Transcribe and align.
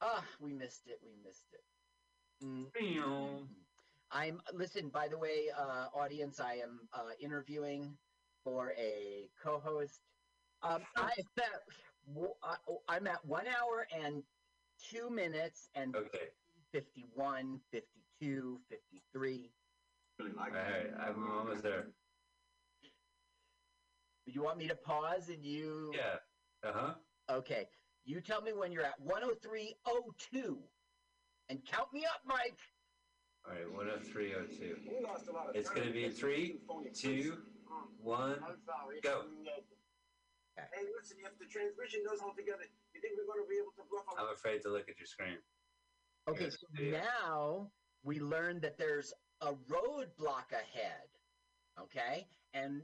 Ah, 0.00 0.24
we 0.40 0.52
missed 0.52 0.86
it. 0.86 1.00
We 1.02 1.14
missed 1.16 1.52
it. 1.52 1.64
Mm, 2.42 2.72
Meow. 2.74 3.48
I'm 4.10 4.40
listen. 4.52 4.90
By 4.90 5.08
the 5.08 5.18
way, 5.18 5.50
uh, 5.50 5.88
audience, 5.92 6.40
I 6.40 6.54
am 6.54 6.88
uh, 6.92 7.12
interviewing 7.20 7.98
for 8.44 8.72
a 8.72 9.28
co-host. 9.36 10.00
Um, 10.62 10.86
I, 10.96 11.10
I- 12.42 12.56
I'm 12.88 13.06
at 13.06 13.24
one 13.24 13.46
hour 13.48 13.86
and 13.92 14.24
two 14.78 15.10
minutes 15.10 15.70
and 15.74 15.94
Okay. 15.96 16.30
51, 16.72 17.58
52, 17.58 18.58
53. 18.68 19.52
Really 20.18 20.32
like 20.32 20.52
All 20.52 20.58
right. 20.58 20.94
I'm 20.94 21.30
almost 21.30 21.62
there. 21.62 21.94
Do 24.26 24.32
you 24.32 24.42
want 24.42 24.58
me 24.58 24.68
to 24.68 24.76
pause 24.76 25.28
and 25.28 25.44
you? 25.44 25.92
Yeah. 25.94 26.18
Uh 26.62 26.72
huh. 26.72 26.94
Okay. 27.28 27.68
You 28.04 28.20
tell 28.20 28.40
me 28.40 28.52
when 28.52 28.72
you're 28.72 28.84
at 28.84 29.00
103.02 29.04 30.56
and 31.48 31.64
count 31.64 31.92
me 31.92 32.04
up, 32.04 32.22
Mike. 32.26 32.58
All 33.46 33.54
right. 33.54 33.72
One 33.72 33.88
oh 33.94 33.98
three 33.98 34.34
oh 34.34 34.44
two. 34.44 34.76
We 34.86 35.04
lost 35.04 35.28
a 35.28 35.32
lot 35.32 35.48
of 35.48 35.56
It's 35.56 35.70
gonna 35.70 35.90
be 35.90 36.08
three, 36.10 36.58
two, 36.94 37.38
mm. 37.70 38.04
one. 38.04 38.38
Go. 39.02 39.22
Hey, 40.56 40.84
listen, 40.98 41.18
if 41.24 41.38
the 41.38 41.46
transmission 41.46 42.00
goes 42.08 42.18
all 42.20 42.34
together, 42.36 42.64
you 42.94 43.00
think 43.00 43.14
we're 43.16 43.32
gonna 43.32 43.46
be 43.48 43.56
able 43.56 43.72
to 43.76 43.82
bluff 43.90 44.04
I'm 44.18 44.34
afraid 44.34 44.62
to 44.62 44.70
look 44.70 44.88
at 44.88 44.98
your 44.98 45.06
screen. 45.06 45.38
Okay, 46.28 46.50
so 46.50 46.66
yeah. 46.78 47.00
now 47.00 47.70
we 48.02 48.20
learned 48.20 48.60
that 48.62 48.76
there's 48.76 49.14
a 49.40 49.52
roadblock 49.70 50.52
ahead. 50.52 51.08
Okay, 51.80 52.26
and 52.54 52.82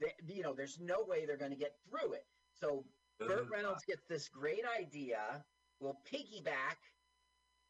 th- 0.00 0.14
you 0.26 0.42
know 0.42 0.54
there's 0.54 0.78
no 0.80 1.04
way 1.06 1.26
they're 1.26 1.36
going 1.36 1.52
to 1.52 1.58
get 1.58 1.76
through 1.88 2.14
it. 2.14 2.26
So 2.58 2.84
Burt 3.18 3.48
Reynolds 3.50 3.84
gets 3.84 4.02
this 4.08 4.28
great 4.28 4.64
idea. 4.78 5.44
We'll 5.80 6.00
piggyback 6.10 6.76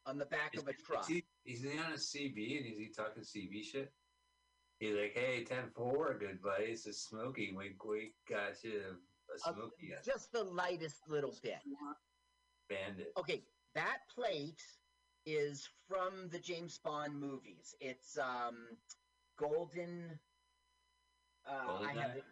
on 0.06 0.18
the 0.18 0.26
back 0.26 0.54
Is, 0.54 0.62
of 0.62 0.68
a 0.68 0.72
truck. 0.74 1.02
is 1.02 1.08
he, 1.08 1.24
is 1.44 1.62
he 1.62 1.78
on 1.78 1.92
a 1.92 1.96
CB 1.96 2.58
and 2.58 2.66
is 2.66 2.78
he 2.78 2.90
talking 2.94 3.22
CB 3.22 3.64
shit? 3.64 3.92
He's 4.80 4.94
like, 4.94 5.12
hey, 5.14 5.44
10 5.44 5.70
4, 5.74 6.18
good 6.18 6.42
buddy. 6.42 6.70
This 6.72 6.86
is 6.86 7.00
Smokey. 7.02 7.52
Wink, 7.54 7.82
wink. 7.84 8.12
Got 8.28 8.62
you 8.64 8.82
a 9.30 9.48
Uh, 9.48 9.52
Smokey 9.52 9.94
uh, 9.94 10.02
just 10.04 10.32
the 10.32 10.42
lightest 10.44 11.08
little 11.08 11.34
bit. 11.42 11.58
bandit. 12.68 13.12
Okay, 13.16 13.42
that 13.74 13.98
plate 14.14 14.62
is 15.26 15.68
from 15.88 16.28
the 16.28 16.38
James 16.38 16.78
Bond 16.78 17.18
movies. 17.18 17.74
It's 17.80 18.18
um 18.18 18.76
golden. 19.38 20.18
Uh, 21.48 21.78
I 21.82 21.92
have 21.94 22.16
it. 22.16 22.24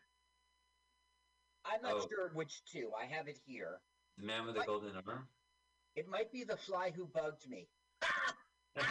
I'm 1.65 1.83
not 1.83 1.93
Oh. 1.95 2.09
sure 2.09 2.31
which 2.35 2.65
two. 2.65 2.91
I 3.01 3.05
have 3.07 3.29
it 3.29 3.39
here. 3.47 3.81
The 4.19 4.25
man 4.27 4.47
with 4.47 4.55
the 4.57 4.63
golden 4.65 4.97
arm? 5.07 5.29
It 5.95 6.09
might 6.09 6.33
be 6.33 6.45
the 6.45 6.57
fly 6.57 6.91
who 6.91 7.07
bugged 7.07 7.49
me. 7.49 7.69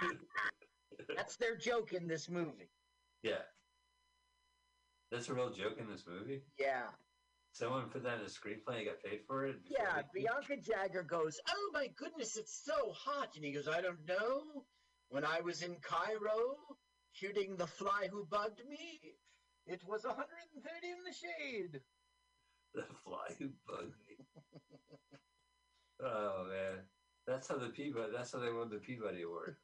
That's 1.16 1.36
their 1.38 1.56
joke 1.58 1.94
in 1.94 2.08
this 2.08 2.30
movie. 2.30 2.70
yeah. 3.24 3.42
That's 5.12 5.28
a 5.28 5.34
real 5.34 5.50
joke 5.52 5.78
in 5.78 5.90
this 5.90 6.06
movie. 6.08 6.42
Yeah. 6.58 6.88
Someone 7.52 7.90
put 7.90 8.04
that 8.04 8.20
in 8.20 8.26
a 8.26 8.30
screenplay 8.30 8.78
and 8.78 8.86
got 8.86 9.04
paid 9.04 9.20
for 9.28 9.46
it? 9.46 9.58
Yeah. 9.68 10.04
they- 10.14 10.22
Bianca 10.22 10.56
Jagger 10.56 11.04
goes, 11.04 11.38
Oh 11.50 11.70
my 11.74 11.88
goodness, 11.98 12.38
it's 12.38 12.64
so 12.64 12.94
hot. 12.94 13.36
And 13.36 13.44
he 13.44 13.52
goes, 13.52 13.68
I 13.68 13.82
don't 13.82 14.06
know. 14.08 14.66
When 15.10 15.26
I 15.26 15.42
was 15.42 15.64
in 15.64 15.76
Cairo 15.82 16.56
shooting 17.12 17.58
the 17.58 17.68
fly 17.68 18.08
who 18.10 18.26
bugged 18.26 18.62
me, 18.70 19.02
it 19.66 19.82
was 19.86 20.06
130 20.06 20.88
in 20.90 21.04
the 21.04 21.12
shade. 21.14 21.82
The 22.76 22.84
fly 23.04 23.36
who 23.38 23.50
bugged 23.68 23.96
me. 24.08 24.26
oh 26.04 26.46
man, 26.50 26.80
that's 27.28 27.50
how 27.50 27.58
the 27.58 27.68
Peabody. 27.68 28.12
That's 28.16 28.32
how 28.32 28.40
they 28.40 28.52
won 28.52 28.70
the 28.70 28.78
Peabody 28.78 29.24
Award. 29.24 29.58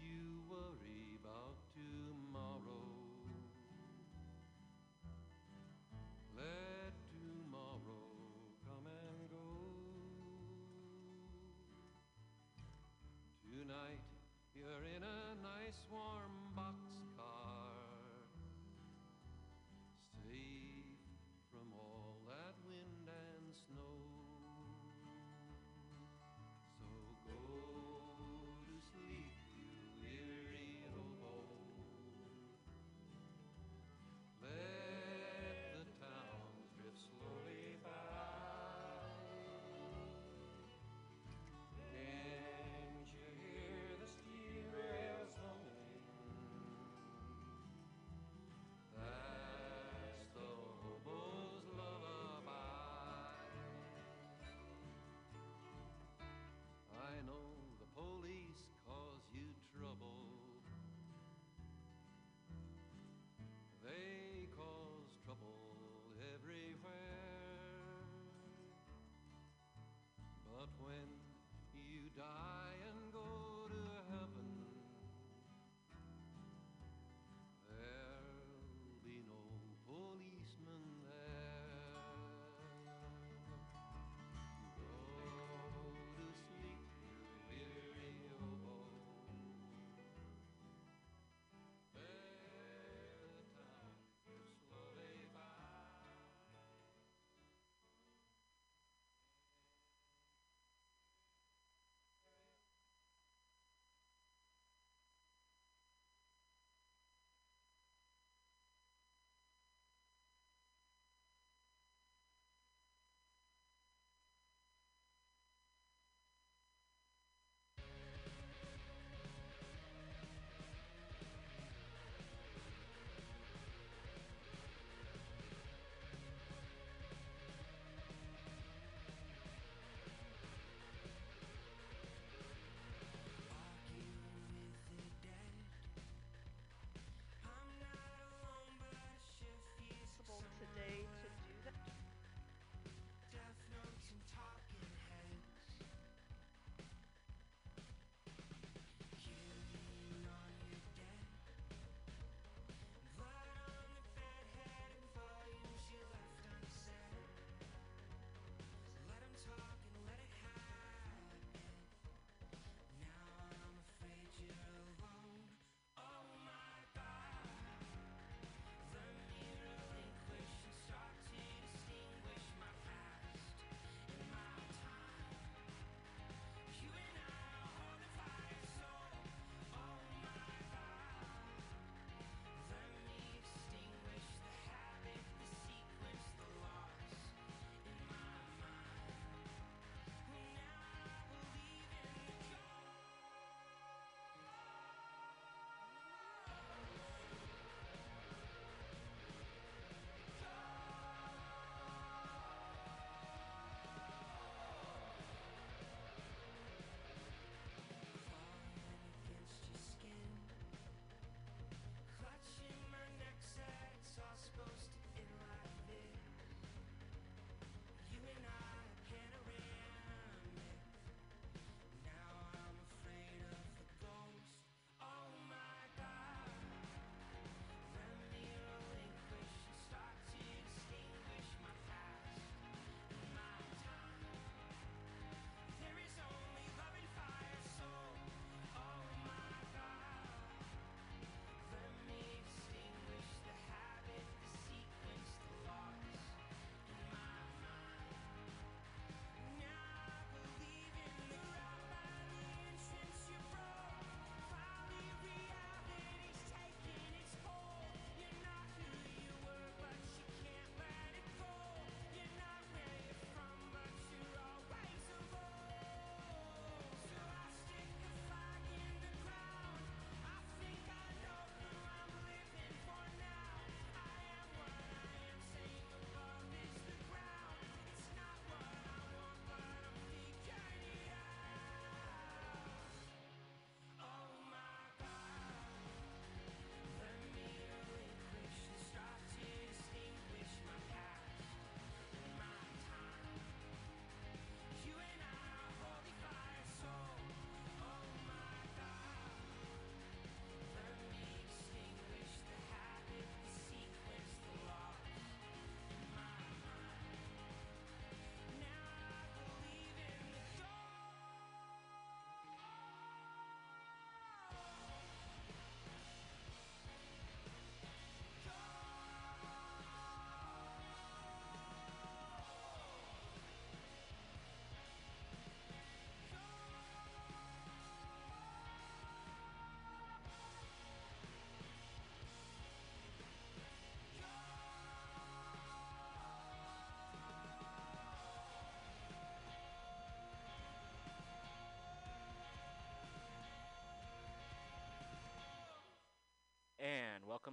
You 0.00 0.42
worry 0.50 0.85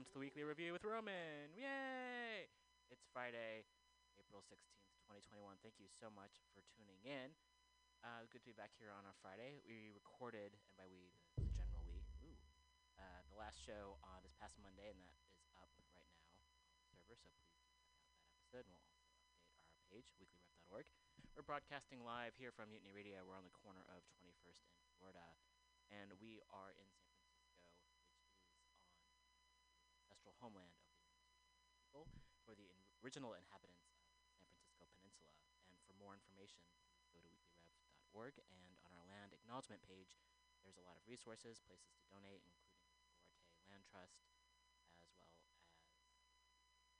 welcome 0.03 0.19
to 0.19 0.19
the 0.19 0.27
weekly 0.27 0.43
review 0.43 0.75
with 0.75 0.83
Roman. 0.83 1.47
Yay! 1.55 2.51
It's 2.91 3.07
Friday, 3.15 3.63
April 4.19 4.43
16th, 4.43 4.99
2021. 5.31 5.55
Thank 5.63 5.79
you 5.79 5.87
so 5.95 6.11
much 6.11 6.43
for 6.51 6.59
tuning 6.75 6.99
in. 7.07 7.31
Uh, 8.03 8.27
good 8.27 8.43
to 8.43 8.51
be 8.51 8.57
back 8.59 8.75
here 8.75 8.91
on 8.91 9.07
a 9.07 9.15
Friday. 9.23 9.63
We 9.63 9.95
recorded, 9.95 10.59
and 10.59 10.75
by 10.75 10.91
we, 10.91 11.07
the, 11.39 11.47
the 11.47 11.55
general 11.55 11.87
we, 11.87 12.03
ooh, 12.19 12.35
uh, 12.99 13.23
the 13.31 13.39
last 13.39 13.55
show 13.63 13.95
on 14.03 14.19
this 14.27 14.35
past 14.43 14.59
Monday, 14.59 14.91
and 14.91 14.99
that 15.55 15.71
is 15.71 15.87
up 15.87 15.95
right 15.95 16.11
now 16.11 16.19
on 16.83 16.99
the 16.99 16.99
server, 16.99 16.99
so 16.99 16.99
please 17.07 17.23
do 17.23 17.31
check 17.39 18.67
out 18.67 18.67
that 18.67 18.75
episode, 18.75 19.23
we'll 19.23 19.31
also 19.31 19.55
update 19.55 19.71
our 19.71 19.87
page, 19.87 20.11
weeklyrev.org. 20.19 20.83
We're 21.31 21.47
broadcasting 21.47 22.03
live 22.03 22.35
here 22.35 22.51
from 22.51 22.75
Mutiny 22.75 22.91
Radio. 22.91 23.23
We're 23.23 23.39
on 23.39 23.47
the 23.47 23.55
corner 23.55 23.87
of 23.87 24.03
21st 24.19 24.67
and 24.67 24.83
Florida, 24.99 25.23
and 25.95 26.11
we 26.19 26.43
are 26.51 26.75
in 26.75 26.91
San 26.91 27.07
Francisco, 27.07 27.71
which 27.71 27.87
is 27.87 28.03
on 28.03 28.03
the 28.03 28.43
ancestral 30.13 30.32
homeland 30.43 30.75
of 31.55 31.63
the 31.63 31.71
people, 31.79 32.11
for 32.43 32.51
the 32.51 32.67
in- 32.67 32.83
original 32.99 33.31
inhabitants 33.31 33.87
of 33.87 34.27
the 34.27 34.35
San 34.35 34.43
Francisco 34.51 34.83
Peninsula. 34.91 35.31
And 35.71 35.79
for 35.87 35.95
more 35.95 36.11
information, 36.11 36.59
go 37.15 37.23
to 37.23 37.31
weeklyrev.org. 37.31 38.35
And 38.43 38.75
on 38.83 38.91
our 38.91 39.07
land 39.07 39.31
acknowledgement 39.31 39.79
page, 39.87 40.19
there's 40.67 40.75
a 40.75 40.83
lot 40.83 40.99
of 40.99 41.03
resources, 41.07 41.63
places 41.63 41.95
to 41.95 42.03
donate, 42.11 42.43
including 42.43 42.83
the 42.83 42.91
Sogorea 43.15 43.55
Te 43.55 43.63
Land 43.71 43.87
Trust, 43.87 44.19
as 44.99 45.15
well 45.15 45.15
as 45.23 45.39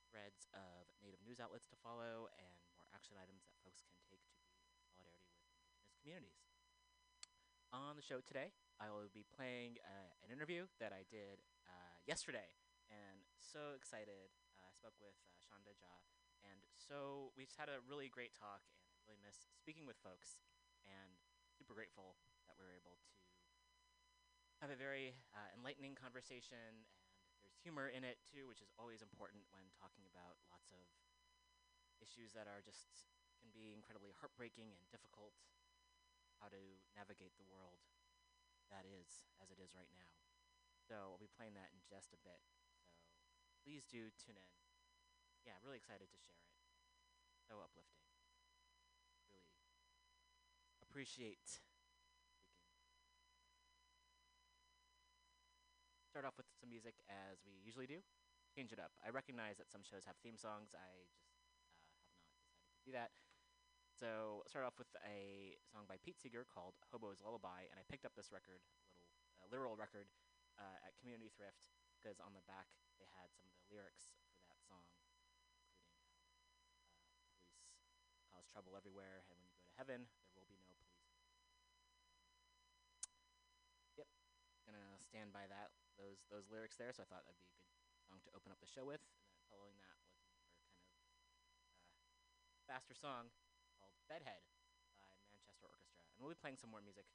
threads 0.08 0.48
of 0.56 0.88
native 1.04 1.20
news 1.28 1.44
outlets 1.44 1.68
to 1.68 1.78
follow, 1.84 2.32
and 2.40 2.56
more 2.80 2.88
action 2.96 3.20
items 3.20 3.44
that 3.48 3.60
folks 3.64 3.84
can 3.84 4.00
take 4.08 4.24
to 4.24 4.36
be 4.40 4.48
in 4.48 4.56
solidarity 4.88 5.28
with 5.36 5.44
indigenous 5.52 5.92
communities. 6.00 6.40
On 7.74 7.98
the 7.98 8.06
show 8.06 8.22
today, 8.22 8.54
I 8.78 8.94
will 8.94 9.10
be 9.10 9.26
playing 9.34 9.82
uh, 9.82 10.12
an 10.22 10.30
interview 10.30 10.70
that 10.78 10.94
I 10.94 11.10
did 11.10 11.42
uh, 11.66 11.98
yesterday, 12.06 12.46
and 12.94 13.23
so 13.44 13.76
excited. 13.76 14.32
Uh, 14.56 14.64
I 14.64 14.72
spoke 14.72 14.96
with 15.04 15.20
uh, 15.28 15.36
Sandhya 15.44 15.76
Jha, 15.76 15.96
and 16.48 16.64
so 16.80 17.30
we 17.36 17.44
just 17.44 17.60
had 17.60 17.68
a 17.68 17.84
really 17.84 18.08
great 18.08 18.32
talk, 18.32 18.64
and 18.88 18.96
I 18.96 19.04
really 19.04 19.20
miss 19.20 19.52
speaking 19.60 19.84
with 19.84 20.00
folks, 20.00 20.40
and 20.88 21.20
super 21.52 21.76
grateful 21.76 22.16
that 22.48 22.56
we 22.56 22.64
were 22.64 22.74
able 22.74 22.96
to 23.04 23.20
have 24.64 24.72
a 24.72 24.80
very 24.80 25.12
uh, 25.36 25.52
enlightening 25.60 25.92
conversation, 25.92 26.56
and 27.36 27.44
there's 27.44 27.60
humor 27.60 27.92
in 27.92 28.08
it 28.08 28.24
too, 28.24 28.48
which 28.48 28.64
is 28.64 28.72
always 28.80 29.04
important 29.04 29.44
when 29.52 29.68
talking 29.76 30.08
about 30.08 30.40
lots 30.48 30.72
of 30.72 30.88
issues 32.00 32.32
that 32.32 32.48
are 32.48 32.64
just 32.64 33.12
can 33.44 33.52
be 33.52 33.76
incredibly 33.76 34.16
heartbreaking 34.16 34.72
and 34.72 34.84
difficult. 34.88 35.36
How 36.40 36.48
to 36.48 36.64
navigate 36.96 37.36
the 37.40 37.48
world 37.48 37.80
that 38.72 38.84
is 38.88 39.28
as 39.44 39.52
it 39.52 39.60
is 39.60 39.76
right 39.76 39.92
now. 39.96 40.12
So 40.84 40.96
I'll 40.96 41.22
be 41.22 41.32
playing 41.32 41.56
that 41.56 41.72
in 41.72 41.80
just 41.88 42.12
a 42.16 42.20
bit. 42.24 42.40
Please 43.64 43.88
do 43.88 44.12
tune 44.20 44.36
in. 44.36 44.52
Yeah, 45.48 45.56
really 45.64 45.80
excited 45.80 46.12
to 46.12 46.20
share 46.20 46.36
it. 46.36 46.52
So 47.48 47.60
uplifting. 47.64 48.04
Really 49.32 49.44
appreciate 50.84 51.64
start 56.14 56.30
off 56.30 56.38
with 56.38 56.46
some 56.62 56.70
music 56.70 56.94
as 57.10 57.42
we 57.42 57.58
usually 57.66 57.90
do. 57.90 57.98
Change 58.54 58.70
it 58.70 58.78
up. 58.78 58.94
I 59.02 59.10
recognize 59.10 59.58
that 59.58 59.74
some 59.74 59.82
shows 59.82 60.06
have 60.06 60.14
theme 60.22 60.38
songs. 60.38 60.78
I 60.78 61.10
just 61.10 61.26
uh, 61.74 62.22
have 62.22 62.46
not 62.46 62.46
decided 62.54 62.78
to 62.78 62.86
do 62.86 62.94
that. 62.94 63.10
So 63.98 64.46
start 64.46 64.62
off 64.62 64.78
with 64.78 64.94
a 65.02 65.58
song 65.74 65.90
by 65.90 65.98
Pete 65.98 66.22
Seeger 66.22 66.46
called 66.46 66.78
"Hobo's 66.94 67.18
Lullaby," 67.26 67.66
and 67.66 67.82
I 67.82 67.84
picked 67.90 68.06
up 68.06 68.14
this 68.14 68.30
record, 68.30 68.62
little 68.94 69.10
uh, 69.42 69.50
literal 69.50 69.74
record, 69.74 70.06
uh, 70.62 70.86
at 70.86 70.94
Community 71.02 71.34
Thrift 71.34 71.74
because 72.04 72.20
on 72.20 72.36
the 72.36 72.44
back 72.52 72.68
they 73.00 73.08
had 73.16 73.32
some 73.32 73.48
of 73.48 73.56
the 73.56 73.64
lyrics 73.72 74.12
for 74.36 74.44
that 74.52 74.60
song, 74.68 74.84
including 74.92 75.24
uh, 75.72 75.88
police 78.04 78.28
cause 78.28 78.44
trouble 78.52 78.76
everywhere, 78.76 79.24
and 79.32 79.40
when 79.40 79.48
you 79.48 79.56
go 79.56 79.64
to 79.64 79.72
heaven, 79.80 80.04
there 80.36 80.44
will 80.44 80.52
be 80.52 80.60
no 80.60 80.68
police. 80.68 81.00
Yep, 83.96 84.12
gonna 84.68 85.00
stand 85.00 85.32
by 85.32 85.48
that 85.48 85.72
those 85.96 86.28
those 86.28 86.52
lyrics 86.52 86.76
there. 86.76 86.92
So 86.92 87.00
I 87.00 87.08
thought 87.08 87.24
that'd 87.24 87.40
be 87.40 87.48
a 87.48 87.56
good 87.88 88.04
song 88.04 88.20
to 88.28 88.36
open 88.36 88.52
up 88.52 88.60
the 88.60 88.68
show 88.68 88.84
with. 88.84 89.00
And 89.00 89.32
then 89.32 89.40
following 89.48 89.80
that 89.80 89.96
was 90.04 90.12
another 90.12 90.44
kind 90.44 90.60
of 90.60 91.40
uh, 91.56 92.60
faster 92.68 92.92
song 93.00 93.32
called 93.80 93.96
Bedhead 94.12 94.44
by 95.00 95.08
Manchester 95.32 95.72
Orchestra. 95.72 96.04
And 96.20 96.20
we'll 96.20 96.36
be 96.36 96.44
playing 96.44 96.60
some 96.60 96.68
more 96.68 96.84
music 96.84 97.08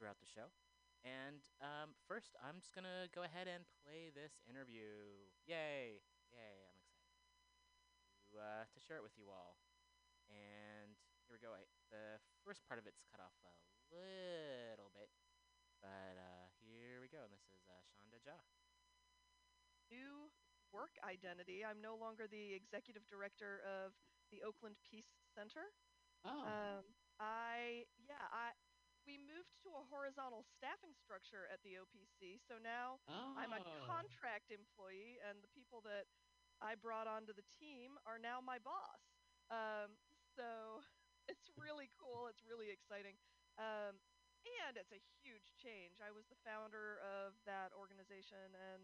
throughout 0.00 0.16
the 0.16 0.30
show. 0.32 0.48
And 1.04 1.44
um, 1.60 1.92
first, 2.08 2.32
I'm 2.40 2.56
just 2.64 2.72
going 2.72 2.88
to 2.88 3.12
go 3.12 3.22
ahead 3.28 3.44
and 3.44 3.64
play 3.84 4.08
this 4.08 4.40
interview. 4.48 5.28
Yay! 5.44 6.00
Yay, 6.32 6.56
I'm 6.64 6.80
excited 6.80 7.20
to, 8.32 8.40
uh, 8.40 8.64
to 8.72 8.78
share 8.80 8.96
it 8.96 9.04
with 9.04 9.14
you 9.20 9.28
all. 9.28 9.60
And 10.32 10.96
here 11.28 11.36
we 11.36 11.40
go. 11.44 11.52
I, 11.52 11.68
the 11.92 12.18
first 12.40 12.64
part 12.64 12.80
of 12.80 12.88
it's 12.88 13.04
cut 13.12 13.20
off 13.20 13.36
a 13.44 13.52
little 13.92 14.88
bit. 14.96 15.12
But 15.84 16.16
uh, 16.16 16.48
here 16.64 17.04
we 17.04 17.12
go. 17.12 17.20
And 17.20 17.32
this 17.36 17.44
is 17.52 17.60
uh, 17.68 17.84
Sandhya 18.00 18.24
Jha. 18.24 18.40
new 19.92 20.32
work 20.72 20.96
identity. 21.04 21.62
I'm 21.62 21.78
no 21.84 21.94
longer 21.94 22.24
the 22.26 22.56
executive 22.56 23.04
director 23.06 23.60
of 23.62 23.92
the 24.32 24.40
Oakland 24.42 24.80
Peace 24.82 25.12
Center. 25.36 25.70
Oh, 26.24 26.42
Um, 26.48 26.84
I 27.20 27.84
yeah, 28.08 28.26
I 28.32 28.56
we 29.04 29.20
moved 29.20 29.52
to 29.64 29.70
a 29.76 29.84
horizontal 29.92 30.44
staffing 30.56 30.96
structure 30.96 31.48
at 31.52 31.60
the 31.60 31.76
OPC, 31.80 32.40
so 32.40 32.56
now 32.60 33.00
I'm 33.08 33.52
a 33.52 33.60
oh. 33.60 33.84
contract 33.84 34.48
employee, 34.48 35.20
and 35.24 35.44
the 35.44 35.52
people 35.52 35.84
that 35.84 36.08
I 36.64 36.76
brought 36.76 37.04
onto 37.04 37.36
the 37.36 37.44
team 37.60 38.00
are 38.08 38.16
now 38.16 38.40
my 38.40 38.56
boss. 38.60 39.04
Um, 39.52 40.00
so 40.32 40.80
it's 41.30 41.52
really 41.60 41.92
cool. 42.00 42.26
It's 42.32 42.44
really 42.44 42.72
exciting. 42.72 43.20
Um, 43.60 44.00
and 44.44 44.76
it's 44.76 44.92
a 44.92 45.00
huge 45.24 45.56
change. 45.56 46.04
I 46.04 46.12
was 46.12 46.28
the 46.28 46.36
founder 46.44 47.00
of 47.00 47.32
that 47.48 47.72
organization, 47.72 48.52
and 48.52 48.82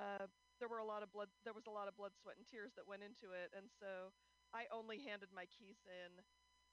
uh, 0.00 0.24
there 0.56 0.72
were 0.72 0.80
a 0.80 0.88
lot 0.88 1.04
of 1.04 1.12
blood. 1.12 1.28
There 1.44 1.52
was 1.52 1.68
a 1.68 1.74
lot 1.74 1.84
of 1.84 1.96
blood, 2.00 2.16
sweat, 2.16 2.40
and 2.40 2.48
tears 2.48 2.72
that 2.80 2.88
went 2.88 3.04
into 3.04 3.36
it, 3.36 3.52
and 3.52 3.68
so 3.76 4.12
I 4.56 4.68
only 4.72 5.04
handed 5.04 5.28
my 5.32 5.44
keys 5.52 5.80
in 5.84 6.24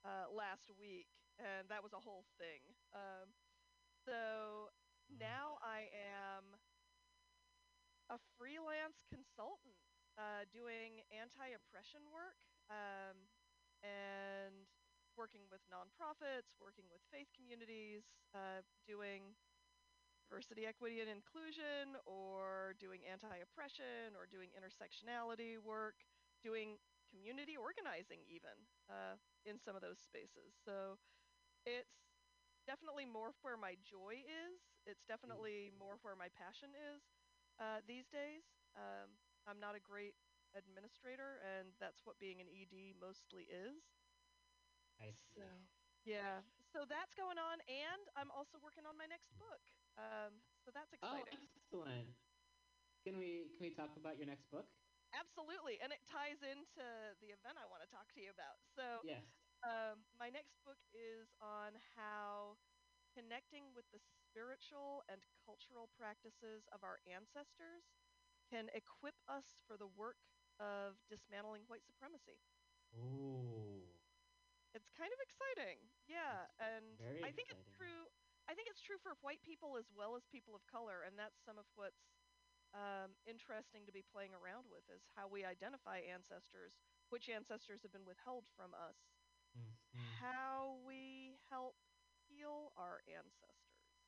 uh, 0.08 0.32
last 0.32 0.72
week, 0.80 1.12
and 1.40 1.72
that 1.72 1.82
was 1.82 1.96
a 1.96 2.04
whole 2.04 2.28
thing. 2.38 2.62
Um, 2.92 3.32
so 4.06 4.70
now 5.10 5.58
I 5.64 5.88
am 5.90 6.60
a 8.12 8.20
freelance 8.38 9.02
consultant 9.08 9.80
uh, 10.20 10.44
doing 10.52 11.02
anti-oppression 11.10 12.04
work 12.12 12.38
um, 12.68 13.16
and 13.82 14.68
working 15.16 15.48
with 15.48 15.64
nonprofits, 15.72 16.60
working 16.60 16.88
with 16.92 17.04
faith 17.12 17.32
communities, 17.36 18.04
uh, 18.36 18.64
doing 18.88 19.36
diversity, 20.30 20.66
equity, 20.70 21.02
and 21.02 21.10
inclusion, 21.10 21.98
or 22.06 22.78
doing 22.78 23.02
anti-oppression, 23.08 24.14
or 24.14 24.30
doing 24.30 24.54
intersectionality 24.54 25.58
work, 25.58 26.06
doing 26.44 26.78
community 27.10 27.58
organizing 27.58 28.22
even 28.30 28.54
uh, 28.86 29.18
in 29.46 29.58
some 29.58 29.74
of 29.74 29.82
those 29.82 29.98
spaces. 29.98 30.54
So 30.62 31.02
it's 31.66 32.20
definitely 32.66 33.06
more 33.06 33.34
where 33.42 33.58
my 33.58 33.76
joy 33.82 34.22
is. 34.24 34.60
It's 34.86 35.04
definitely 35.06 35.72
more 35.78 35.98
where 36.02 36.16
my 36.16 36.30
passion 36.30 36.70
is 36.76 37.02
uh, 37.60 37.82
these 37.88 38.08
days. 38.10 38.44
Um, 38.76 39.10
I'm 39.48 39.60
not 39.60 39.76
a 39.76 39.80
great 39.82 40.16
administrator, 40.56 41.42
and 41.42 41.74
that's 41.80 42.06
what 42.06 42.20
being 42.20 42.42
an 42.42 42.48
ED 42.50 42.96
mostly 43.00 43.44
is. 43.50 43.82
I 45.02 45.12
see. 45.12 45.42
So 45.42 45.46
yeah, 46.06 46.42
so 46.74 46.86
that's 46.88 47.14
going 47.14 47.38
on, 47.38 47.60
and 47.68 48.02
I'm 48.16 48.32
also 48.32 48.58
working 48.62 48.86
on 48.86 48.98
my 48.98 49.06
next 49.06 49.36
book. 49.38 49.62
Um, 49.98 50.42
so 50.64 50.72
that's 50.72 50.94
exciting. 50.94 51.28
Oh, 51.28 51.52
exciting. 51.76 52.08
excellent. 52.08 52.10
Can 53.04 53.16
we 53.18 53.50
can 53.58 53.64
we 53.68 53.72
talk 53.72 53.96
about 53.96 54.18
your 54.18 54.28
next 54.28 54.50
book? 54.52 54.68
Absolutely, 55.16 55.82
and 55.82 55.92
it 55.92 56.04
ties 56.06 56.40
into 56.46 56.86
the 57.20 57.34
event 57.34 57.58
I 57.58 57.66
want 57.66 57.82
to 57.82 57.90
talk 57.90 58.06
to 58.14 58.20
you 58.22 58.30
about. 58.30 58.62
So 58.78 59.02
Yes. 59.04 59.26
Um, 59.66 60.06
my 60.16 60.32
next 60.32 60.60
book 60.64 60.80
is 60.96 61.32
on 61.44 61.76
how 61.96 62.56
connecting 63.12 63.74
with 63.76 63.88
the 63.92 64.00
spiritual 64.00 65.04
and 65.10 65.20
cultural 65.44 65.90
practices 65.98 66.70
of 66.70 66.86
our 66.86 67.02
ancestors 67.10 67.90
can 68.48 68.70
equip 68.72 69.18
us 69.28 69.60
for 69.66 69.76
the 69.76 69.90
work 69.90 70.22
of 70.62 71.00
dismantling 71.10 71.66
white 71.68 71.86
supremacy. 71.86 72.40
Ooh. 72.98 73.86
It's 74.78 74.94
kind 74.94 75.10
of 75.10 75.20
exciting, 75.22 75.82
yeah, 76.06 76.46
That's 76.62 76.62
and 76.62 76.86
I 77.26 77.34
think 77.34 77.50
it's 77.50 77.66
true. 77.74 78.06
I 78.46 78.54
think 78.54 78.70
it's 78.70 78.82
true 78.82 79.02
for 79.02 79.18
white 79.22 79.42
people 79.42 79.78
as 79.78 79.90
well 79.94 80.14
as 80.14 80.26
people 80.30 80.54
of 80.54 80.62
color, 80.70 81.06
and 81.06 81.18
that's 81.18 81.42
some 81.42 81.58
of 81.58 81.66
what's 81.74 82.14
um, 82.78 83.18
interesting 83.26 83.86
to 83.90 83.94
be 83.94 84.06
playing 84.06 84.34
around 84.38 84.70
with 84.70 84.86
is 84.94 85.02
how 85.18 85.26
we 85.26 85.42
identify 85.42 86.06
ancestors, 86.06 86.78
which 87.10 87.30
ancestors 87.30 87.82
have 87.82 87.94
been 87.94 88.06
withheld 88.06 88.46
from 88.54 88.78
us, 88.78 89.09
Mhm. 89.94 90.20
how 90.20 90.80
we 90.86 91.38
help 91.50 91.76
heal 92.28 92.72
our 92.78 93.02
ancestors. 93.08 94.06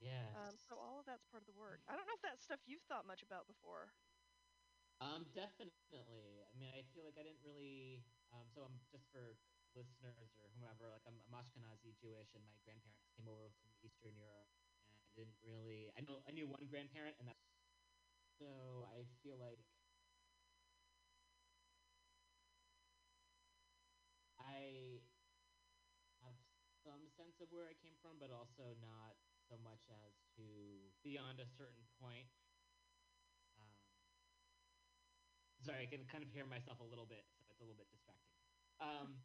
Yeah. 0.00 0.34
Um, 0.34 0.58
so 0.58 0.76
all 0.76 0.98
of 1.00 1.06
that's 1.06 1.24
part 1.24 1.42
of 1.42 1.46
the 1.46 1.52
work. 1.58 1.80
I 1.88 1.94
don't 1.96 2.06
know 2.06 2.14
if 2.14 2.22
that's 2.22 2.42
stuff 2.44 2.60
you've 2.66 2.82
thought 2.82 3.06
much 3.06 3.22
about 3.22 3.46
before. 3.46 3.92
Um, 5.00 5.26
definitely. 5.34 6.44
I 6.46 6.54
mean, 6.56 6.70
I 6.72 6.82
feel 6.94 7.04
like 7.04 7.18
I 7.18 7.22
didn't 7.22 7.42
really. 7.42 8.04
Um, 8.32 8.46
so 8.48 8.62
I'm 8.62 8.78
just 8.90 9.06
for 9.10 9.36
listeners 9.74 10.38
or 10.38 10.48
whomever. 10.54 10.88
Like 10.88 11.02
I'm, 11.06 11.20
I'm 11.26 11.34
Ashkenazi 11.34 11.94
Jewish, 11.98 12.34
and 12.34 12.44
my 12.46 12.56
grandparents 12.64 13.06
came 13.16 13.28
over 13.28 13.50
from 13.58 13.68
Eastern 13.82 14.16
Europe, 14.16 14.48
and 14.88 14.96
I 14.96 15.10
didn't 15.14 15.36
really. 15.42 15.90
I 15.96 16.00
know 16.00 16.22
I 16.26 16.30
knew 16.32 16.46
one 16.46 16.66
grandparent, 16.66 17.16
and 17.18 17.28
that's. 17.28 17.44
So 18.38 18.86
I 18.90 19.04
feel 19.22 19.36
like 19.38 19.60
I 24.38 25.02
have 26.22 26.36
some 26.82 27.03
sense 27.14 27.38
of 27.38 27.46
where 27.54 27.70
I 27.70 27.76
came 27.78 27.94
from, 28.02 28.18
but 28.18 28.34
also 28.34 28.74
not 28.82 29.14
so 29.46 29.54
much 29.62 29.86
as 29.90 30.12
to 30.34 30.46
beyond 31.06 31.38
a 31.38 31.48
certain 31.54 31.86
point. 32.02 32.26
Um, 33.54 33.70
sorry, 35.62 35.86
I 35.86 35.88
can 35.88 36.02
kind 36.10 36.26
of 36.26 36.30
hear 36.34 36.46
myself 36.46 36.82
a 36.82 36.88
little 36.88 37.06
bit, 37.06 37.22
so 37.38 37.46
it's 37.46 37.54
a 37.54 37.58
little 37.62 37.78
bit 37.78 37.86
distracting. 37.94 38.34
Um, 38.82 39.22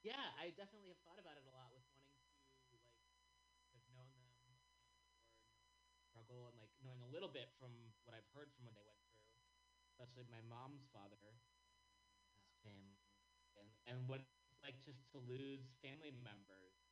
yeah, 0.00 0.32
I 0.40 0.54
definitely 0.56 0.88
have 0.94 1.00
thought 1.04 1.20
about 1.20 1.36
it 1.36 1.44
a 1.44 1.52
lot 1.52 1.68
with 1.74 1.84
wanting 1.92 2.56
to 2.72 2.78
like 2.80 3.68
have 3.76 3.84
known 3.92 4.08
them 4.16 4.32
or 4.48 4.56
struggle 6.08 6.48
and 6.48 6.56
like 6.56 6.72
knowing 6.80 7.04
a 7.04 7.10
little 7.12 7.28
bit 7.28 7.52
from 7.60 7.74
what 8.08 8.16
I've 8.16 8.28
heard 8.32 8.48
from 8.56 8.64
what 8.64 8.78
they 8.78 8.86
went 8.86 9.02
through, 9.04 9.28
especially 9.92 10.24
my 10.32 10.40
mom's 10.48 10.88
father, 10.94 11.20
his 12.40 12.56
family, 12.64 12.96
and 13.60 13.68
and 13.84 14.06
what 14.08 14.24
it's 14.24 14.62
like 14.62 14.78
just 14.86 15.04
to 15.12 15.18
lose 15.20 15.66
family 15.82 16.14
members 16.24 16.85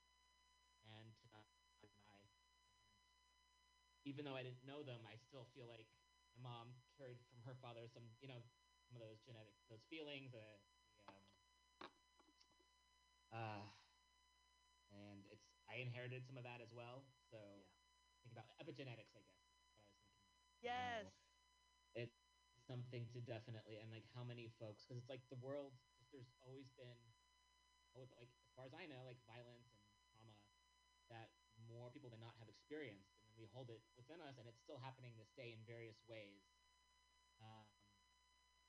and 0.88 1.08
have 1.32 1.44
my 2.08 2.20
even 4.04 4.24
though 4.24 4.36
I 4.36 4.44
didn't 4.44 4.60
know 4.68 4.84
them, 4.84 5.00
I 5.08 5.16
still 5.16 5.48
feel 5.56 5.64
like 5.64 5.88
my 6.36 6.52
mom 6.52 6.76
carried 7.00 7.16
from 7.32 7.40
her 7.48 7.56
father 7.64 7.88
some, 7.88 8.04
you 8.20 8.28
know, 8.28 8.40
some 8.84 9.00
of 9.00 9.02
those 9.02 9.16
genetic, 9.24 9.56
those 9.72 9.80
feelings, 9.88 10.36
uh, 10.36 10.60
the, 11.08 11.16
um, 13.32 13.32
uh, 13.32 13.64
and 14.92 15.24
it's, 15.32 15.48
I 15.66 15.80
inherited 15.80 16.28
some 16.28 16.36
of 16.36 16.44
that 16.44 16.60
as 16.60 16.68
well. 16.70 17.08
So 17.32 17.40
think 18.22 18.36
about 18.36 18.46
epigenetics, 18.60 19.16
I 19.16 19.24
guess. 19.24 19.40
What 20.60 20.68
I 20.68 20.68
was 20.68 20.68
thinking. 20.68 20.68
Yes. 20.68 21.08
It's 21.96 22.20
something 22.68 23.08
to 23.16 23.24
definitely, 23.24 23.80
and 23.80 23.88
like 23.88 24.04
how 24.12 24.22
many 24.22 24.52
folks, 24.60 24.84
because 24.84 25.00
it's 25.00 25.10
like 25.10 25.24
the 25.32 25.40
world, 25.40 25.72
there's 26.12 26.30
always 26.44 26.68
been, 26.76 27.00
oh, 27.96 28.04
like 28.04 28.12
as 28.20 28.28
far 28.54 28.68
as 28.68 28.74
I 28.76 28.84
know, 28.86 29.02
like 29.08 29.18
violence 29.24 29.73
that 31.08 31.32
more 31.68 31.88
people 31.90 32.10
than 32.12 32.20
not 32.20 32.36
have 32.38 32.48
experienced, 32.48 33.16
and 33.24 33.32
then 33.32 33.38
we 33.40 33.48
hold 33.50 33.72
it 33.72 33.80
within 33.96 34.20
us, 34.20 34.36
and 34.36 34.46
it's 34.48 34.60
still 34.60 34.78
happening 34.80 35.16
this 35.16 35.32
day 35.32 35.56
in 35.56 35.60
various 35.64 35.98
ways, 36.04 36.44
um, 37.40 37.66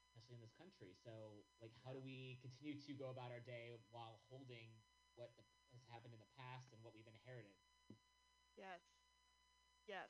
especially 0.10 0.40
in 0.40 0.44
this 0.44 0.56
country. 0.56 0.96
So, 0.96 1.44
like, 1.60 1.76
how 1.84 1.92
do 1.92 2.00
we 2.00 2.40
continue 2.40 2.80
to 2.80 2.92
go 2.96 3.12
about 3.12 3.32
our 3.36 3.44
day 3.44 3.76
while 3.92 4.24
holding 4.32 4.72
what 5.16 5.36
the, 5.36 5.44
has 5.76 5.84
happened 5.92 6.16
in 6.16 6.22
the 6.24 6.32
past 6.40 6.72
and 6.72 6.80
what 6.84 6.96
we've 6.96 7.08
inherited? 7.08 7.56
Yes. 8.56 8.80
Yes. 9.86 10.10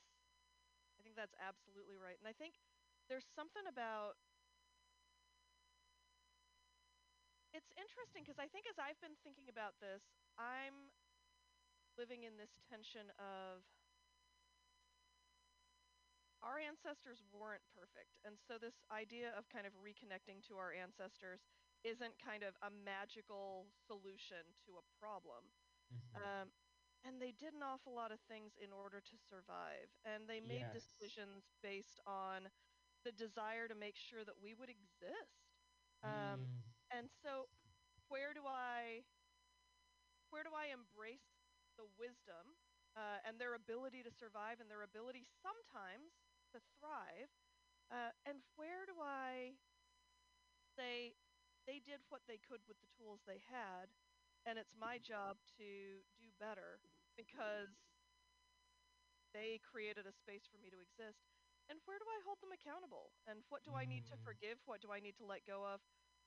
I 0.98 1.02
think 1.02 1.18
that's 1.18 1.36
absolutely 1.42 1.98
right. 1.98 2.18
And 2.22 2.30
I 2.30 2.34
think 2.38 2.62
there's 3.10 3.26
something 3.34 3.66
about 3.70 4.18
it's 7.56 7.72
interesting 7.80 8.28
because 8.28 8.36
I 8.36 8.52
think 8.52 8.68
as 8.68 8.76
I've 8.76 9.00
been 9.00 9.16
thinking 9.24 9.48
about 9.48 9.80
this, 9.80 10.04
I'm 10.36 10.92
living 11.98 12.24
in 12.24 12.38
this 12.38 12.60
tension 12.70 13.12
of 13.20 13.64
our 16.42 16.60
ancestors 16.60 17.24
weren't 17.24 17.64
perfect. 17.74 18.20
And 18.24 18.38
so 18.40 18.58
this 18.58 18.84
idea 18.92 19.32
of 19.38 19.50
kind 19.50 19.66
of 19.66 19.74
reconnecting 19.74 20.42
to 20.48 20.58
our 20.58 20.72
ancestors 20.74 21.46
isn't 21.84 22.20
kind 22.20 22.44
of 22.44 22.56
a 22.62 22.70
magical 22.70 23.72
solution 23.74 24.54
to 24.66 24.78
a 24.78 24.84
problem. 25.00 25.52
Um, 26.16 26.52
and 27.04 27.22
they 27.22 27.32
did 27.32 27.54
an 27.54 27.64
awful 27.64 27.94
lot 27.94 28.12
of 28.12 28.20
things 28.22 28.58
in 28.58 28.74
order 28.74 29.02
to 29.02 29.18
survive. 29.18 29.90
And 30.06 30.28
they 30.30 30.40
made 30.42 30.70
Yes. 30.70 30.72
decisions 30.72 31.52
based 31.62 32.00
on 32.06 32.52
the 33.04 33.12
desire 33.12 33.68
to 33.68 33.76
make 33.76 33.96
sure 33.96 34.24
that 34.26 34.40
we 34.42 34.54
would 34.56 34.70
exist. 34.70 35.54
Um, 36.04 36.48
Mm, 36.48 36.62
and 36.92 37.10
so 37.12 37.50
where 38.08 38.34
do 38.34 38.46
I 38.48 39.06
where 40.30 40.44
do 40.44 40.54
I 40.54 40.68
embrace 40.68 41.35
the 41.78 41.88
wisdom 42.00 42.58
uh, 42.96 43.20
and 43.28 43.40
their 43.40 43.56
ability 43.56 44.04
to 44.04 44.12
survive 44.12 44.60
and 44.60 44.70
their 44.70 44.84
ability 44.84 45.26
sometimes 45.44 46.18
to 46.52 46.60
thrive? 46.80 47.30
Uh, 47.92 48.12
and 48.26 48.42
where 48.56 48.86
do 48.88 48.98
I 49.02 49.56
say 50.76 51.16
they 51.68 51.80
did 51.80 52.02
what 52.10 52.22
they 52.28 52.38
could 52.38 52.62
with 52.68 52.80
the 52.82 52.90
tools 52.98 53.22
they 53.26 53.42
had, 53.46 53.90
and 54.46 54.58
it's 54.60 54.74
my 54.78 54.98
job 54.98 55.38
to 55.58 56.02
do 56.20 56.28
better 56.40 56.80
because 57.18 57.70
they 59.34 59.60
created 59.64 60.06
a 60.08 60.14
space 60.14 60.46
for 60.50 60.58
me 60.58 60.70
to 60.70 60.80
exist. 60.82 61.28
And 61.70 61.80
where 61.86 62.00
do 62.00 62.06
I 62.08 62.22
hold 62.26 62.40
them 62.42 62.54
accountable? 62.54 63.12
And 63.28 63.44
what 63.50 63.64
do 63.64 63.74
I 63.76 63.86
need 63.86 64.06
to 64.08 64.18
Mm. 64.18 64.24
forgive? 64.24 64.60
What 64.66 64.82
do 64.82 64.92
I 64.92 65.00
need 65.00 65.18
to 65.18 65.26
let 65.26 65.46
go 65.46 65.66
of? 65.66 65.82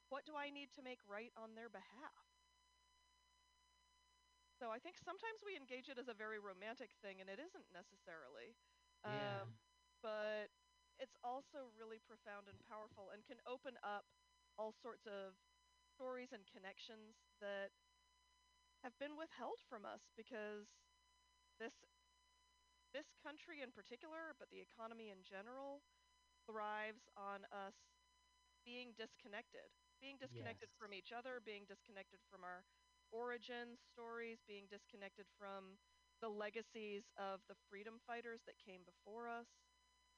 What 0.08 0.24
do 0.26 0.36
I 0.36 0.50
need 0.50 0.72
to 0.74 0.82
make 0.82 1.00
right 1.06 1.32
on 1.36 1.54
their 1.54 1.68
behalf? 1.70 2.37
So 4.58 4.70
I 4.70 4.78
think 4.78 4.98
sometimes 4.98 5.42
we 5.46 5.56
engage 5.56 5.88
it 5.88 5.98
as 5.98 6.08
a 6.08 6.14
very 6.14 6.38
romantic 6.38 6.92
thing, 7.02 7.20
and 7.20 7.30
it 7.30 7.38
isn't 7.38 7.70
necessarily. 7.72 8.56
yeah. 9.04 9.46
Um, 9.46 9.58
but 10.02 10.50
it's 10.98 11.16
also 11.22 11.70
really 11.78 11.98
profound 11.98 12.48
and 12.48 12.58
powerful 12.60 13.10
and 13.12 13.24
can 13.24 13.38
open 13.46 13.78
up 13.82 14.06
all 14.58 14.72
sorts 14.72 15.06
of 15.06 15.34
stories 15.86 16.32
and 16.32 16.46
connections 16.46 17.16
that 17.40 17.70
have 18.82 18.98
been 18.98 19.16
withheld 19.16 19.60
from 19.68 19.84
us 19.84 20.10
because 20.16 20.68
this 21.58 21.74
this 22.92 23.12
country 23.22 23.60
in 23.62 23.70
particular, 23.72 24.34
but 24.38 24.50
the 24.50 24.60
economy 24.60 25.10
in 25.10 25.22
general, 25.22 25.82
thrives 26.46 27.08
on 27.16 27.44
us 27.52 27.74
being 28.64 28.92
disconnected, 28.96 29.70
being 30.00 30.16
disconnected 30.18 30.68
Yes. 30.68 30.78
from 30.78 30.92
each 30.92 31.12
other, 31.12 31.40
being 31.44 31.64
disconnected 31.66 32.20
from 32.30 32.44
our 32.44 32.64
origin 33.10 33.76
stories, 33.78 34.42
being 34.46 34.66
disconnected 34.70 35.26
from 35.38 35.78
the 36.20 36.28
legacies 36.28 37.10
of 37.16 37.40
the 37.48 37.54
freedom 37.70 38.00
fighters 38.06 38.42
that 38.46 38.58
came 38.58 38.82
before 38.84 39.28
us, 39.28 39.46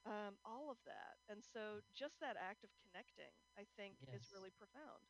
um, 0.06 0.40
all 0.44 0.70
of 0.72 0.78
that. 0.88 1.20
And 1.28 1.44
so 1.44 1.84
just 1.92 2.16
that 2.20 2.36
act 2.40 2.64
of 2.64 2.70
connecting, 2.80 3.32
I 3.58 3.68
think, 3.76 4.00
is 4.16 4.32
really 4.32 4.50
profound. 4.56 5.04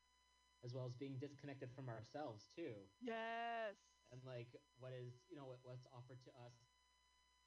As 0.65 0.75
well 0.75 0.85
as 0.85 0.93
being 0.95 1.17
disconnected 1.19 1.71
from 1.73 1.89
ourselves 1.89 2.49
too. 2.55 2.75
Yes. 3.01 3.77
and 4.13 4.21
like 4.27 4.51
what 4.79 4.93
is 4.93 5.23
you 5.31 5.37
know 5.39 5.47
what, 5.47 5.59
what's 5.63 5.87
offered 5.95 6.19
to 6.27 6.31
us 6.43 6.55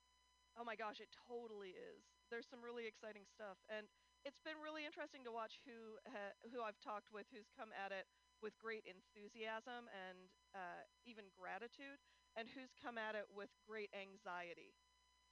Oh 0.56 0.64
my 0.64 0.76
gosh, 0.76 1.00
it 1.00 1.12
totally 1.14 1.70
is. 1.78 2.04
There's 2.30 2.46
some 2.48 2.60
really 2.62 2.86
exciting 2.86 3.24
stuff, 3.26 3.58
and 3.68 3.88
it's 4.24 4.40
been 4.42 4.58
really 4.60 4.84
interesting 4.84 5.24
to 5.24 5.32
watch 5.32 5.60
who 5.64 5.98
ha- 6.10 6.36
who 6.52 6.60
I've 6.62 6.78
talked 6.80 7.12
with, 7.12 7.26
who's 7.32 7.48
come 7.56 7.72
at 7.72 7.92
it 7.92 8.06
with 8.42 8.58
great 8.58 8.84
enthusiasm 8.84 9.88
and 9.92 10.30
uh, 10.54 10.82
even 11.04 11.30
gratitude, 11.30 12.00
and 12.36 12.48
who's 12.48 12.74
come 12.74 12.98
at 12.98 13.14
it 13.14 13.30
with 13.30 13.50
great 13.64 13.92
anxiety. 13.94 14.74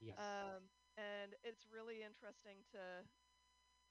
Yes. 0.01 0.17
Um, 0.21 0.71
and 0.97 1.35
it's 1.43 1.67
really 1.67 2.03
interesting 2.03 2.65
to 2.73 3.05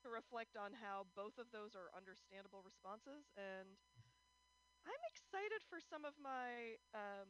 to 0.03 0.09
reflect 0.09 0.55
on 0.57 0.73
how 0.73 1.05
both 1.15 1.37
of 1.37 1.49
those 1.51 1.73
are 1.75 1.89
understandable 1.95 2.61
responses. 2.61 3.25
And 3.37 3.77
I'm 4.85 5.03
excited 5.09 5.61
for 5.67 5.79
some 5.81 6.05
of 6.05 6.13
my 6.21 6.77
um, 6.93 7.27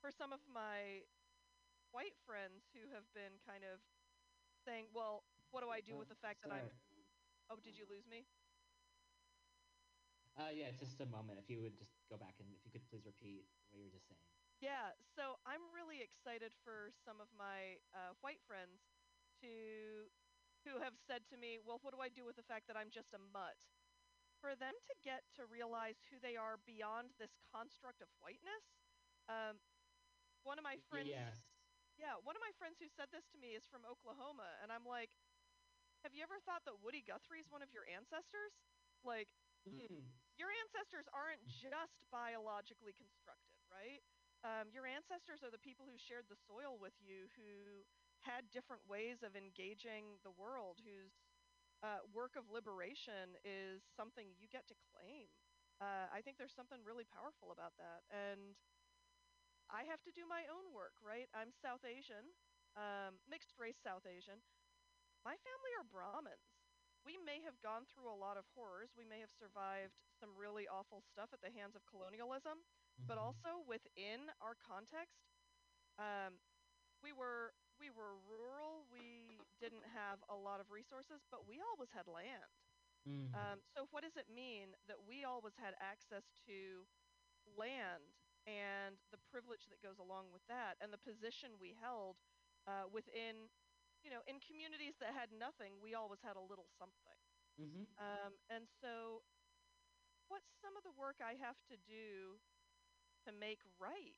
for 0.00 0.10
some 0.10 0.32
of 0.32 0.40
my 0.48 1.04
white 1.92 2.16
friends 2.24 2.66
who 2.72 2.88
have 2.94 3.04
been 3.12 3.36
kind 3.44 3.64
of 3.66 3.82
saying, 4.64 4.86
"Well, 4.94 5.24
what 5.50 5.60
do 5.62 5.68
I 5.68 5.80
do 5.80 5.98
with 5.98 6.08
the 6.08 6.18
fact 6.18 6.42
that 6.42 6.52
I'm?" 6.52 6.70
Oh, 7.50 7.58
did 7.60 7.76
you 7.76 7.84
lose 7.90 8.06
me? 8.08 8.24
Uh, 10.38 10.48
yeah, 10.48 10.72
just 10.80 10.96
a 11.04 11.08
moment. 11.12 11.36
If 11.36 11.50
you 11.52 11.60
would 11.60 11.76
just 11.76 11.92
go 12.08 12.16
back 12.16 12.40
and 12.40 12.48
if 12.56 12.64
you 12.64 12.72
could 12.72 12.88
please 12.88 13.04
repeat 13.04 13.44
what 13.68 13.76
you 13.76 13.84
were 13.84 13.92
just 13.92 14.08
saying. 14.08 14.24
Yeah, 14.64 14.94
so 15.18 15.36
I'm 15.44 15.60
really 15.74 16.00
excited 16.00 16.54
for 16.64 16.88
some 17.04 17.20
of 17.20 17.28
my 17.36 17.82
uh, 17.92 18.14
white 18.22 18.40
friends 18.46 18.80
to 19.42 20.06
who 20.64 20.80
have 20.80 20.94
said 21.06 21.26
to 21.30 21.36
me, 21.36 21.58
"Well, 21.58 21.78
what 21.82 21.94
do 21.94 22.00
I 22.00 22.08
do 22.08 22.24
with 22.24 22.36
the 22.36 22.42
fact 22.46 22.66
that 22.68 22.76
I'm 22.76 22.90
just 22.90 23.14
a 23.14 23.18
mutt?" 23.18 23.58
For 24.40 24.54
them 24.56 24.74
to 24.86 24.94
get 25.02 25.24
to 25.36 25.46
realize 25.46 26.02
who 26.10 26.18
they 26.20 26.36
are 26.36 26.58
beyond 26.66 27.14
this 27.18 27.36
construct 27.52 28.00
of 28.02 28.08
whiteness. 28.20 28.64
Um, 29.28 29.60
one 30.42 30.58
of 30.58 30.64
my 30.64 30.76
friends, 30.90 31.14
Yes. 31.14 31.38
yeah, 31.98 32.16
one 32.22 32.36
of 32.36 32.42
my 32.42 32.52
friends 32.58 32.78
who 32.78 32.88
said 32.88 33.10
this 33.12 33.26
to 33.32 33.38
me 33.38 33.54
is 33.54 33.66
from 33.66 33.84
Oklahoma, 33.86 34.48
and 34.62 34.72
I'm 34.72 34.84
like, 34.84 35.10
have 36.02 36.14
you 36.14 36.22
ever 36.22 36.38
thought 36.44 36.64
that 36.66 36.80
Woody 36.82 37.02
Guthrie 37.02 37.40
is 37.40 37.50
one 37.50 37.62
of 37.62 37.72
your 37.72 37.86
ancestors? 37.86 38.54
Like, 39.04 39.30
Hmm. 39.66 40.04
your 40.36 40.50
ancestors 40.64 41.06
aren't 41.12 41.44
just 41.46 42.00
biologically 42.10 42.92
constructed, 42.96 43.58
right? 43.70 44.02
Um, 44.42 44.70
your 44.72 44.86
ancestors 44.86 45.42
are 45.42 45.50
the 45.50 45.60
people 45.62 45.86
who 45.86 45.96
shared 45.98 46.26
the 46.28 46.36
soil 46.36 46.78
with 46.78 46.94
you, 46.98 47.28
who 47.36 47.84
had 48.22 48.50
different 48.50 48.86
ways 48.88 49.22
of 49.22 49.36
engaging 49.36 50.18
the 50.24 50.30
world, 50.30 50.80
whose 50.84 51.12
uh, 51.82 51.98
work 52.12 52.36
of 52.36 52.50
liberation 52.50 53.36
is 53.44 53.82
something 53.84 54.34
you 54.38 54.48
get 54.48 54.66
to 54.68 54.74
claim. 54.74 55.28
Uh, 55.80 56.06
I 56.12 56.22
think 56.22 56.38
there's 56.38 56.54
something 56.54 56.82
really 56.84 57.04
powerful 57.04 57.50
about 57.52 57.74
that. 57.78 58.02
And 58.10 58.56
I 59.70 59.84
have 59.84 60.02
to 60.02 60.12
do 60.12 60.26
my 60.26 60.44
own 60.50 60.72
work, 60.74 60.94
right? 61.02 61.28
I'm 61.34 61.52
South 61.52 61.84
Asian, 61.84 62.34
um, 62.76 63.20
mixed 63.28 63.54
race 63.58 63.78
South 63.82 64.06
Asian. 64.06 64.42
My 65.24 65.36
family 65.36 65.72
are 65.78 65.84
Brahmins. 65.86 66.60
We 67.04 67.18
may 67.18 67.40
have 67.42 67.60
gone 67.60 67.84
through 67.86 68.10
a 68.10 68.14
lot 68.16 68.36
of 68.36 68.46
horrors. 68.54 68.92
We 68.96 69.04
may 69.04 69.20
have 69.20 69.30
survived 69.30 69.94
some 70.12 70.36
really 70.36 70.66
awful 70.68 71.00
stuff 71.00 71.30
at 71.32 71.40
the 71.40 71.50
hands 71.50 71.74
of 71.76 71.86
colonialism, 71.86 72.64
but 73.08 73.18
Mhm. 73.18 73.18
also 73.18 73.58
within 73.66 74.30
our 74.40 74.54
context, 74.54 75.30
um, 75.98 76.40
we 77.02 77.12
were 77.12 77.54
we 77.82 77.90
were 77.90 78.14
rural. 78.30 78.86
We 78.94 79.42
didn't 79.58 79.82
have 79.90 80.22
a 80.30 80.36
lot 80.38 80.60
of 80.62 80.70
resources, 80.70 81.26
but 81.30 81.46
we 81.50 81.58
always 81.60 81.90
had 81.90 82.06
land. 82.06 82.54
Mhm. 83.06 83.34
Um, 83.34 83.58
so 83.74 83.86
what 83.90 84.02
does 84.06 84.14
it 84.16 84.30
mean 84.30 84.76
that 84.86 85.02
we 85.02 85.24
always 85.24 85.56
had 85.58 85.74
access 85.82 86.22
to 86.46 86.86
land 87.58 88.14
and 88.46 88.98
the 89.10 89.18
privilege 89.18 89.66
that 89.70 89.82
goes 89.82 89.98
along 89.98 90.30
with 90.32 90.42
that, 90.46 90.76
and 90.80 90.92
the 90.92 90.98
position 90.98 91.58
we 91.58 91.74
held 91.74 92.16
uh, 92.66 92.86
within, 92.90 93.50
you 94.02 94.10
know, 94.10 94.22
in 94.26 94.38
communities 94.40 94.94
that 94.98 95.14
had 95.14 95.32
nothing, 95.32 95.80
we 95.82 95.94
always 95.94 96.20
had 96.22 96.36
a 96.36 96.40
little 96.40 96.66
something. 96.78 97.18
Mhm. 97.58 97.86
Um, 97.98 98.38
and 98.50 98.68
so, 98.80 99.22
what's 100.28 100.50
some 100.60 100.76
of 100.76 100.82
the 100.82 100.92
work 100.92 101.20
I 101.20 101.34
have 101.34 101.56
to 101.68 101.76
do 101.76 102.40
to 103.24 103.32
make 103.32 103.60
right 103.78 104.16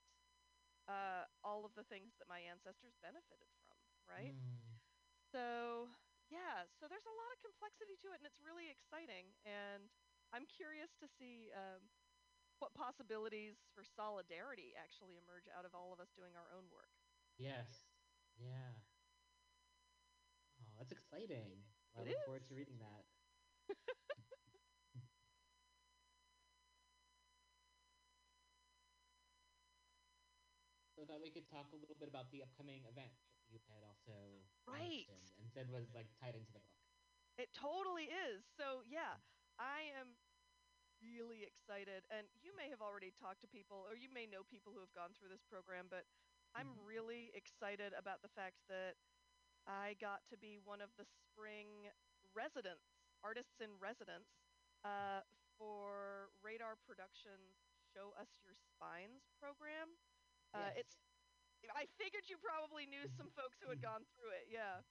uh, 0.89 1.25
all 1.43 1.65
of 1.65 1.73
the 1.75 1.87
things 1.89 2.15
that 2.21 2.29
my 2.29 2.41
ancestors 2.45 2.97
benefited 3.01 3.49
from, 3.65 3.81
right? 4.05 4.37
Mm. 4.37 4.79
So, 5.33 5.89
yeah, 6.31 6.69
so 6.79 6.87
there's 6.87 7.07
a 7.09 7.17
lot 7.17 7.31
of 7.35 7.39
complexity 7.43 7.97
to 8.05 8.13
it, 8.15 8.21
and 8.23 8.27
it's 8.29 8.41
really 8.45 8.69
exciting. 8.71 9.35
And 9.45 9.89
I'm 10.31 10.47
curious 10.47 10.93
to 11.01 11.07
see 11.09 11.51
um, 11.55 11.91
what 12.61 12.75
possibilities 12.77 13.59
for 13.75 13.83
solidarity 13.85 14.73
actually 14.77 15.17
emerge 15.19 15.49
out 15.51 15.65
of 15.67 15.75
all 15.75 15.93
of 15.93 15.99
us 15.99 16.13
doing 16.15 16.37
our 16.37 16.49
own 16.55 16.69
work. 16.71 16.93
Yes. 17.37 17.89
Yeah. 18.39 18.79
Oh, 20.61 20.73
that's 20.79 20.93
exciting. 20.93 21.65
I 21.97 22.03
look 22.03 22.19
forward 22.25 22.45
to 22.47 22.55
reading 22.55 22.79
that. 22.79 23.05
so 31.05 31.13
that 31.13 31.21
we 31.21 31.29
could 31.29 31.45
talk 31.53 31.69
a 31.77 31.77
little 31.77 31.97
bit 32.01 32.09
about 32.09 32.33
the 32.33 32.41
upcoming 32.41 32.81
event 32.89 33.13
that 33.45 33.53
you 33.53 33.61
had 33.69 33.85
also 33.85 34.41
Right. 34.65 35.05
and 35.37 35.53
said 35.53 35.69
was 35.69 35.85
like 35.93 36.09
tied 36.17 36.33
into 36.33 36.49
the 36.57 36.65
book. 36.65 36.81
It 37.37 37.53
totally 37.53 38.09
is. 38.09 38.41
So, 38.57 38.81
yeah, 38.89 39.21
I 39.61 39.83
am 40.01 40.17
really 41.05 41.45
excited. 41.45 42.07
And 42.09 42.25
you 42.41 42.57
may 42.57 42.71
have 42.73 42.81
already 42.81 43.13
talked 43.21 43.43
to 43.43 43.49
people, 43.49 43.85
or 43.85 43.97
you 44.01 44.09
may 44.09 44.25
know 44.25 44.45
people 44.49 44.73
who 44.73 44.81
have 44.81 44.95
gone 44.95 45.13
through 45.13 45.29
this 45.29 45.45
program, 45.45 45.89
but 45.93 46.07
I'm 46.55 46.73
Mhm. 46.73 46.87
really 46.87 47.31
excited 47.35 47.93
about 47.93 48.23
the 48.23 48.29
fact 48.33 48.57
that 48.69 48.97
I 49.67 49.95
got 50.01 50.27
to 50.29 50.39
be 50.39 50.57
one 50.57 50.81
of 50.81 50.95
the 50.97 51.05
spring 51.05 51.93
residents, 52.33 52.89
artists 53.23 53.61
in 53.61 53.77
residence, 53.79 54.31
uh, 54.85 55.21
for 55.59 56.31
Radar 56.41 56.77
Productions 56.77 57.59
Show 57.93 58.13
Us 58.13 58.29
Your 58.43 58.55
Spines 58.55 59.29
program. 59.39 59.99
Uh, 60.55 60.71
Yes. 60.71 60.87
It's 60.87 60.95
I 61.75 61.89
figured 61.99 62.29
you 62.29 62.37
probably 62.39 62.85
knew 62.87 63.09
some 63.09 63.33
folks 63.33 63.59
who 63.59 63.73
had 63.73 63.81
gone 63.81 64.05
through 64.15 64.31
it. 64.37 64.47
Yeah. 64.53 64.85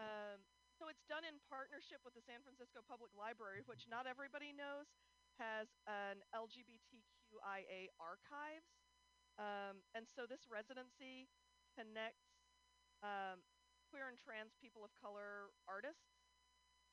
Um, 0.00 0.42
so 0.74 0.90
it's 0.90 1.04
done 1.06 1.22
in 1.22 1.38
partnership 1.46 2.02
with 2.02 2.16
the 2.18 2.24
San 2.24 2.42
Francisco 2.42 2.82
Public 2.82 3.14
Library, 3.14 3.62
which 3.68 3.86
not 3.86 4.08
everybody 4.08 4.50
knows 4.50 4.90
has 5.38 5.70
an 5.86 6.24
LGBTQIA 6.34 7.92
archives. 8.02 8.74
Um, 9.38 9.82
and 9.94 10.06
so 10.06 10.26
this 10.26 10.46
residency 10.50 11.30
connects 11.74 12.50
um, 13.02 13.42
queer 13.90 14.10
and 14.10 14.18
trans 14.18 14.54
people 14.58 14.82
of 14.82 14.90
color 14.98 15.54
artists 15.70 16.18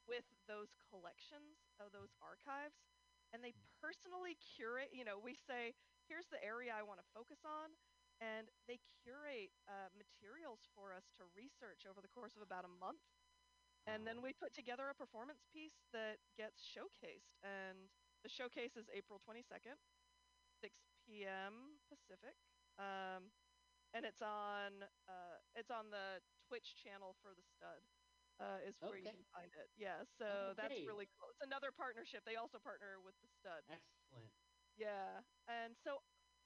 with 0.10 0.25
those 0.49 0.73
collections 0.89 1.71
of 1.81 1.93
those 1.93 2.13
archives. 2.21 2.77
And 3.34 3.41
they 3.41 3.53
personally 3.79 4.36
curate, 4.36 4.91
you 4.91 5.05
know, 5.05 5.17
we 5.17 5.34
say, 5.34 5.73
here's 6.10 6.27
the 6.29 6.41
area 6.43 6.73
I 6.75 6.84
want 6.84 6.99
to 6.99 7.07
focus 7.15 7.41
on. 7.47 7.73
And 8.21 8.47
they 8.69 8.77
curate 9.01 9.49
uh, 9.65 9.89
materials 9.97 10.62
for 10.77 10.93
us 10.93 11.10
to 11.17 11.25
research 11.34 11.89
over 11.89 11.99
the 12.05 12.12
course 12.13 12.38
of 12.38 12.45
about 12.45 12.63
a 12.63 12.73
month. 12.77 13.01
And 13.89 14.05
then 14.05 14.21
we 14.21 14.29
put 14.38 14.53
together 14.53 14.93
a 14.93 14.95
performance 14.95 15.41
piece 15.49 15.89
that 15.89 16.21
gets 16.38 16.62
showcased. 16.62 17.34
And 17.41 17.89
the 18.21 18.29
showcase 18.29 18.77
is 18.77 18.86
April 18.93 19.17
22nd, 19.25 19.73
6 20.62 20.69
p.m. 21.10 21.81
Pacific. 21.89 22.38
Um, 22.77 23.34
and 23.97 24.05
it's 24.05 24.21
on 24.21 24.86
uh, 25.10 25.38
it's 25.57 25.73
on 25.73 25.89
the 25.91 26.21
Twitch 26.47 26.77
channel 26.77 27.17
for 27.19 27.34
the 27.34 27.43
Stud. 27.57 27.81
Uh, 28.39 28.57
is 28.65 28.73
where 28.81 28.97
you 28.97 29.05
can 29.05 29.25
find 29.29 29.53
it. 29.53 29.69
Yeah, 29.77 30.01
so 30.17 30.25
Oh, 30.25 30.53
that's 30.57 30.73
really 30.88 31.10
cool. 31.19 31.29
It's 31.29 31.45
another 31.45 31.69
partnership. 31.69 32.25
They 32.25 32.38
also 32.38 32.57
partner 32.57 32.97
with 33.01 33.13
the 33.21 33.29
Stud. 33.38 33.62
Excellent. 33.69 34.31
Yeah, 34.77 35.21
and 35.45 35.75
so 35.84 36.01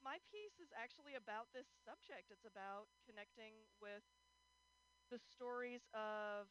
my 0.05 0.21
piece 0.29 0.61
is 0.61 0.69
actually 0.77 1.17
about 1.17 1.49
this 1.51 1.65
subject. 1.81 2.29
It's 2.29 2.45
about 2.45 2.87
connecting 3.09 3.57
with 3.81 4.05
the 5.09 5.17
stories 5.17 5.81
of 5.97 6.45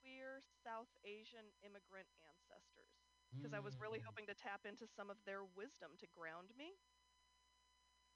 queer 0.00 0.44
South 0.64 0.92
Asian 1.04 1.48
immigrant 1.64 2.08
ancestors 2.20 2.92
because 3.36 3.52
I 3.56 3.60
was 3.60 3.80
really 3.80 4.00
Mm. 4.00 4.04
hoping 4.04 4.26
to 4.28 4.34
tap 4.36 4.66
into 4.68 4.86
some 4.86 5.08
of 5.08 5.16
their 5.24 5.44
wisdom 5.44 5.96
to 6.00 6.06
ground 6.12 6.52
me. 6.56 6.76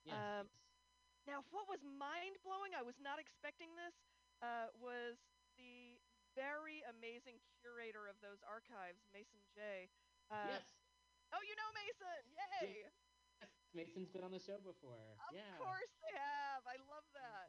Yes. 0.04 0.14
um. 0.14 0.48
Now, 1.26 1.40
what 1.56 1.68
was 1.68 1.80
mind 1.82 2.36
blowing, 2.44 2.76
I 2.76 2.82
was 2.84 3.00
not 3.00 3.16
expecting 3.18 3.72
this, 3.80 3.96
uh, 4.44 4.68
was 4.76 5.16
the 5.56 5.96
very 6.36 6.84
amazing 6.84 7.40
curator 7.60 8.08
of 8.08 8.20
those 8.20 8.44
archives, 8.44 9.08
Mason 9.08 9.40
J. 9.56 9.88
Uh, 10.30 10.60
yes. 10.60 10.68
Oh, 11.32 11.40
you 11.40 11.56
know 11.56 11.70
Mason! 11.72 12.22
Yay! 12.60 12.92
Mason's 13.74 14.08
been 14.10 14.22
on 14.24 14.30
the 14.30 14.38
show 14.38 14.58
before. 14.62 15.18
Of 15.28 15.34
yeah. 15.34 15.58
course 15.58 15.90
they 16.02 16.14
have. 16.16 16.62
I 16.66 16.76
love 16.88 17.06
that. 17.14 17.48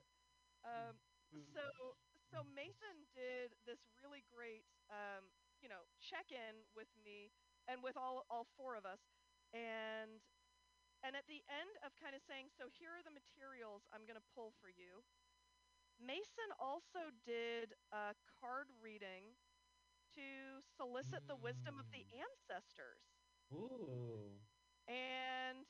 Um, 0.66 0.96
Mm. 1.34 1.42
so 1.54 1.98
so 2.32 2.44
Mason 2.44 3.06
did 3.14 3.54
this 3.66 3.82
really 4.02 4.24
great 4.30 4.66
um, 4.90 5.26
you 5.62 5.68
know 5.70 5.86
check 6.00 6.32
in 6.32 6.66
with 6.76 6.88
me 7.04 7.32
and 7.68 7.82
with 7.84 7.98
all 7.98 8.26
all 8.30 8.46
four 8.56 8.76
of 8.78 8.86
us 8.86 9.02
and 9.54 10.22
and 11.04 11.16
at 11.16 11.26
the 11.28 11.42
end 11.50 11.74
of 11.82 11.96
kind 11.98 12.14
of 12.16 12.22
saying 12.22 12.50
so 12.54 12.70
here 12.70 12.94
are 12.94 13.04
the 13.04 13.12
materials 13.14 13.84
I'm 13.92 14.06
going 14.06 14.20
to 14.20 14.28
pull 14.38 14.54
for 14.62 14.70
you 14.70 15.04
Mason 16.00 16.50
also 16.60 17.10
did 17.26 17.74
a 17.92 18.14
card 18.40 18.68
reading 18.82 19.36
to 20.16 20.62
solicit 20.78 21.26
the 21.28 21.36
wisdom 21.36 21.80
of 21.80 21.90
the 21.92 22.06
Mm. 22.06 22.22
ancestors 22.22 23.04
Ooh. 23.54 24.40
and 24.88 25.66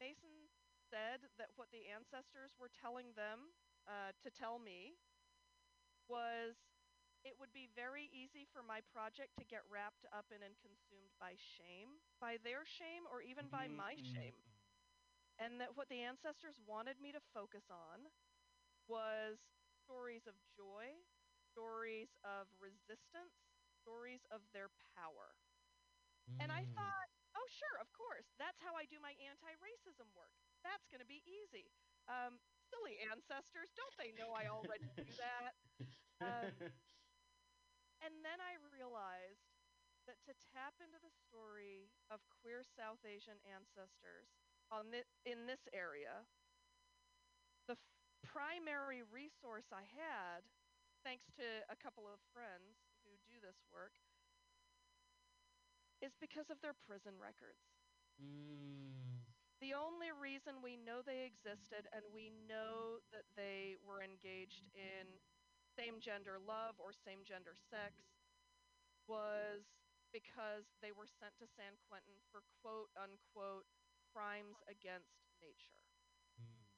Mason 0.00 0.48
said 0.90 1.28
that 1.38 1.50
what 1.56 1.70
the 1.70 1.86
ancestors 1.88 2.52
were 2.58 2.70
telling 2.70 3.12
them 3.14 3.52
uh, 3.86 4.12
to 4.22 4.30
tell 4.30 4.58
me 4.58 4.96
was 6.08 6.56
it 7.24 7.34
would 7.38 7.52
be 7.52 7.68
very 7.74 8.08
easy 8.12 8.46
for 8.52 8.62
my 8.62 8.80
project 8.92 9.36
to 9.38 9.44
get 9.44 9.62
wrapped 9.68 10.06
up 10.12 10.26
in 10.32 10.42
and 10.42 10.56
consumed 10.62 11.12
by 11.20 11.34
shame, 11.36 12.00
by 12.20 12.38
their 12.42 12.64
shame, 12.64 13.04
or 13.10 13.20
even 13.22 13.48
by 13.50 13.66
my 13.68 13.96
Mm, 13.98 14.14
shame. 14.14 14.38
And 15.38 15.60
that 15.60 15.76
what 15.76 15.88
the 15.88 16.02
ancestors 16.02 16.60
wanted 16.66 17.00
me 17.00 17.12
to 17.12 17.20
focus 17.34 17.64
on 17.70 18.10
was 18.88 19.38
stories 19.84 20.26
of 20.26 20.34
joy, 20.56 21.00
stories 21.52 22.10
of 22.24 22.46
resistance, 22.60 23.34
stories 23.82 24.22
of 24.30 24.40
their 24.52 24.70
power. 24.96 25.36
And 26.40 26.50
I 26.52 26.64
Mm. 26.64 26.74
thought, 26.74 27.10
oh, 27.38 27.48
sure, 27.54 27.78
of 27.78 27.88
course. 27.94 28.26
That's 28.42 28.58
how 28.58 28.74
I 28.74 28.84
do 28.90 28.98
my 28.98 29.14
anti 29.22 29.54
racism 29.62 30.10
work. 30.18 30.34
That's 30.66 30.90
going 30.90 31.00
to 31.02 31.08
be 31.08 31.22
easy. 31.22 31.70
Um, 32.10 32.42
silly 32.66 32.98
ancestors, 33.06 33.70
don't 33.78 33.94
they 33.96 34.10
know 34.18 34.34
I 34.34 34.50
already 34.50 34.90
do 34.98 35.06
that? 35.22 35.52
um, 36.20 36.50
And 38.00 38.22
then 38.22 38.38
I 38.40 38.56
realized 38.70 39.42
that 40.06 40.22
to 40.24 40.32
tap 40.54 40.74
into 40.80 40.98
the 41.02 41.12
story 41.28 41.90
of 42.08 42.22
queer 42.30 42.64
South 42.64 43.02
Asian 43.04 43.36
ancestors 43.44 44.30
on 44.70 44.90
thi- 44.94 45.08
in 45.26 45.46
this 45.46 45.66
area, 45.74 46.24
the 47.66 47.76
f- 47.76 47.90
primary 48.24 49.02
resource 49.02 49.68
I 49.74 49.84
had, 49.84 50.46
thanks 51.04 51.28
to 51.36 51.44
a 51.68 51.76
couple 51.76 52.08
of 52.08 52.20
friends 52.32 52.78
who 53.04 53.12
do 53.28 53.36
this 53.42 53.60
work 53.68 53.92
is 56.02 56.14
because 56.20 56.50
of 56.50 56.60
their 56.62 56.76
prison 56.86 57.18
records. 57.18 57.62
Mm. 58.18 59.22
The 59.58 59.74
only 59.74 60.14
reason 60.14 60.62
we 60.62 60.78
know 60.78 61.02
they 61.02 61.26
existed 61.26 61.90
and 61.90 62.06
we 62.14 62.30
know 62.46 63.02
that 63.10 63.26
they 63.34 63.74
were 63.82 63.98
engaged 63.98 64.70
in 64.78 65.18
same 65.74 65.98
gender 65.98 66.38
love 66.38 66.78
or 66.78 66.94
same 66.94 67.26
gender 67.26 67.58
sex 67.58 67.98
was 69.10 69.66
because 70.14 70.70
they 70.78 70.94
were 70.94 71.10
sent 71.10 71.34
to 71.42 71.50
San 71.58 71.74
Quentin 71.90 72.22
for 72.30 72.46
quote 72.62 72.90
unquote 72.94 73.66
crimes 74.14 74.62
against 74.70 75.26
nature. 75.42 75.82
Mm. 76.38 76.70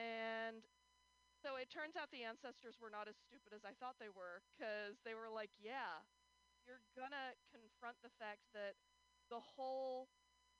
And 0.00 0.64
so 1.44 1.60
it 1.60 1.68
turns 1.68 1.92
out 1.92 2.08
the 2.08 2.24
ancestors 2.24 2.80
were 2.80 2.88
not 2.88 3.04
as 3.04 3.20
stupid 3.20 3.52
as 3.52 3.68
I 3.68 3.76
thought 3.76 4.00
they 4.00 4.08
were 4.08 4.40
because 4.56 4.96
they 5.04 5.12
were 5.12 5.28
like, 5.28 5.52
yeah, 5.60 6.00
you're 6.66 6.84
gonna 6.96 7.36
confront 7.52 7.96
the 8.02 8.12
fact 8.18 8.42
that 8.54 8.76
the 9.30 9.40
whole 9.40 10.08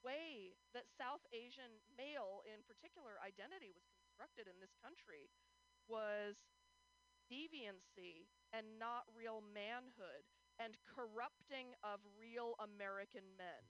way 0.05 0.57
that 0.75 0.88
South 0.90 1.25
Asian 1.33 1.81
male, 1.97 2.45
in 2.47 2.62
particular, 2.64 3.19
identity 3.25 3.73
was 3.73 3.88
constructed 3.93 4.47
in 4.49 4.61
this 4.61 4.75
country 4.81 5.31
was 5.88 6.37
deviancy 7.31 8.29
and 8.53 8.79
not 8.79 9.05
real 9.14 9.40
manhood 9.43 10.25
and 10.61 10.77
corrupting 10.87 11.75
of 11.83 12.01
real 12.19 12.55
American 12.62 13.25
men, 13.37 13.62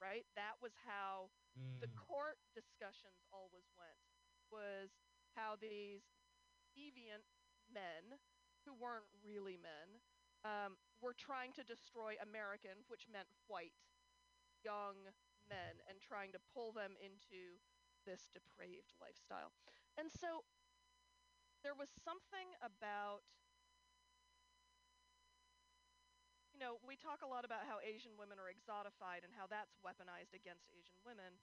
right? 0.00 0.24
That 0.36 0.56
was 0.62 0.72
how 0.86 1.30
the 1.82 1.88
Mm. 1.88 1.96
court 1.96 2.38
discussions 2.54 3.20
always 3.32 3.68
went 3.76 4.00
was 4.50 4.90
how 5.36 5.56
these 5.58 6.02
deviant 6.76 7.26
men 7.72 8.18
who 8.64 8.72
weren't 8.74 9.08
really 9.24 9.56
men 9.58 10.00
um, 10.44 10.76
were 11.00 11.14
trying 11.14 11.52
to 11.54 11.64
destroy 11.64 12.14
American, 12.22 12.84
which 12.88 13.06
meant 13.10 13.28
white, 13.46 13.74
young 14.64 14.96
men, 15.48 15.80
and 15.88 16.00
trying 16.00 16.32
to 16.32 16.40
pull 16.52 16.72
them 16.72 16.96
into 17.00 17.58
this 18.06 18.28
depraved 18.32 18.92
lifestyle. 19.00 19.52
And 19.98 20.10
so 20.10 20.44
there 21.62 21.74
was 21.74 21.88
something 21.90 22.54
about 22.62 23.22
you 26.52 26.58
know, 26.58 26.78
we 26.82 26.96
talk 26.96 27.22
a 27.22 27.30
lot 27.30 27.44
about 27.44 27.64
how 27.66 27.78
Asian 27.80 28.16
women 28.18 28.38
are 28.38 28.50
exotified 28.50 29.22
and 29.24 29.32
how 29.32 29.46
that's 29.46 29.78
weaponized 29.80 30.34
against 30.34 30.68
Asian 30.74 30.98
women. 31.06 31.38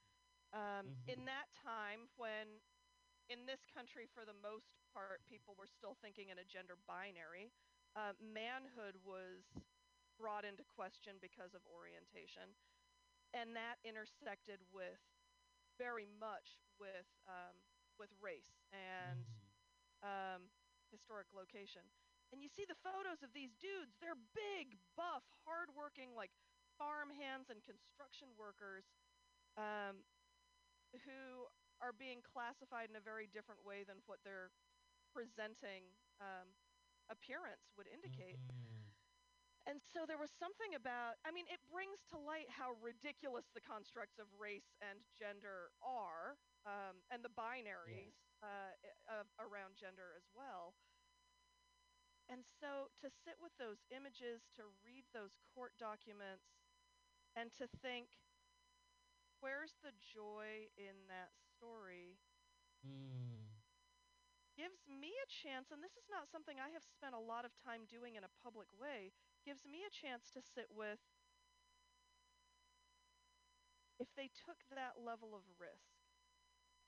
Um, 0.53 0.93
Mhm. 0.93 1.07
In 1.07 1.25
that 1.25 1.51
time, 1.53 2.09
when 2.15 2.61
in 3.29 3.45
this 3.45 3.65
country, 3.65 4.05
for 4.07 4.25
the 4.25 4.33
most 4.33 4.79
part, 4.93 5.25
people 5.25 5.55
were 5.55 5.67
still 5.67 5.95
thinking 5.95 6.29
in 6.29 6.39
a 6.39 6.45
gender 6.45 6.75
binary, 6.87 7.51
uh, 7.97 8.13
manhood 8.21 9.01
was 9.03 9.43
brought 10.19 10.45
into 10.45 10.63
question 10.77 11.17
because 11.21 11.53
of 11.57 11.65
orientation, 11.67 12.53
and 13.33 13.55
that 13.57 13.81
intersected 13.83 14.61
with 14.71 15.01
very 15.77 16.07
much 16.19 16.59
with 16.79 17.07
um, 17.27 17.55
with 17.99 18.09
race 18.21 18.63
and 18.73 19.25
Mm. 19.25 20.05
um, 20.05 20.41
historic 20.91 21.27
location. 21.33 21.83
And 22.33 22.41
you 22.43 22.49
see 22.49 22.65
the 22.67 22.77
photos 22.83 23.23
of 23.23 23.31
these 23.33 23.55
dudes. 23.57 23.95
They're 24.01 24.19
big, 24.35 24.77
buff, 24.97 25.23
hardworking, 25.45 26.13
like 26.15 26.31
farm 26.77 27.09
hands 27.11 27.49
and 27.49 27.63
construction 27.63 28.29
workers 28.37 28.85
um, 29.57 30.03
who 31.05 31.47
are 31.81 31.93
being 31.93 32.21
classified 32.23 32.89
in 32.89 32.97
a 32.97 33.03
very 33.03 33.27
different 33.29 33.61
way 33.65 33.83
than 33.85 34.01
what 34.05 34.19
their 34.23 34.51
presenting 35.13 35.87
um, 36.21 36.47
appearance 37.09 37.73
would 37.77 37.87
indicate. 37.87 38.39
Mm. 38.49 38.87
And 39.67 39.81
so 39.83 40.07
there 40.07 40.17
was 40.17 40.31
something 40.31 40.75
about, 40.79 41.19
I 41.27 41.31
mean, 41.31 41.43
it 41.51 41.59
brings 41.67 41.99
to 42.11 42.17
light 42.17 42.47
how 42.47 42.79
ridiculous 42.79 43.51
the 43.51 43.59
constructs 43.59 44.15
of 44.17 44.27
race 44.39 44.71
and 44.79 45.03
gender 45.11 45.75
are, 45.83 46.39
um, 46.63 47.03
and 47.11 47.19
the 47.23 47.33
binaries 47.35 48.15
uh, 48.39 48.71
i- 48.79 49.19
of, 49.19 49.27
around 49.43 49.75
gender 49.75 50.15
as 50.15 50.31
well. 50.31 50.75
And 52.29 52.43
so 52.45 52.87
to 53.01 53.09
sit 53.09 53.35
with 53.41 53.51
those 53.57 53.83
images, 53.91 54.47
to 54.55 54.63
read 54.83 55.03
those 55.13 55.35
court 55.53 55.73
documents, 55.79 56.47
and 57.35 57.51
to 57.59 57.67
think, 57.67 58.19
where's 59.39 59.75
the 59.83 59.91
joy 59.99 60.67
in 60.77 61.07
that 61.07 61.31
story? 61.35 62.19
Mm. 62.85 63.46
Gives 64.57 64.83
me 64.89 65.13
a 65.21 65.29
chance, 65.29 65.69
and 65.71 65.83
this 65.83 65.95
is 65.95 66.09
not 66.09 66.27
something 66.29 66.57
I 66.59 66.73
have 66.73 66.83
spent 66.83 67.13
a 67.15 67.21
lot 67.21 67.45
of 67.45 67.53
time 67.55 67.85
doing 67.87 68.15
in 68.17 68.25
a 68.25 68.35
public 68.43 68.67
way, 68.73 69.13
gives 69.45 69.63
me 69.65 69.85
a 69.85 69.93
chance 69.93 70.31
to 70.33 70.41
sit 70.41 70.67
with 70.73 70.99
if 73.99 74.07
they 74.15 74.29
took 74.29 74.63
that 74.71 74.99
level 75.03 75.35
of 75.35 75.43
risk. 75.59 75.93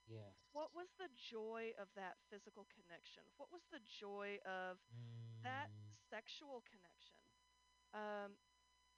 Yes. 0.08 0.36
What 0.51 0.73
was 0.73 0.89
the 0.97 1.10
joy 1.13 1.73
of 1.77 1.88
that 1.95 2.17
physical 2.29 2.65
connection? 2.73 3.23
What 3.38 3.51
was 3.51 3.63
the 3.71 3.82
joy 3.86 4.39
of 4.45 4.79
that 5.43 5.69
Mm. 5.69 5.95
sexual 6.10 6.63
connection? 6.65 7.21
Um, 7.93 8.38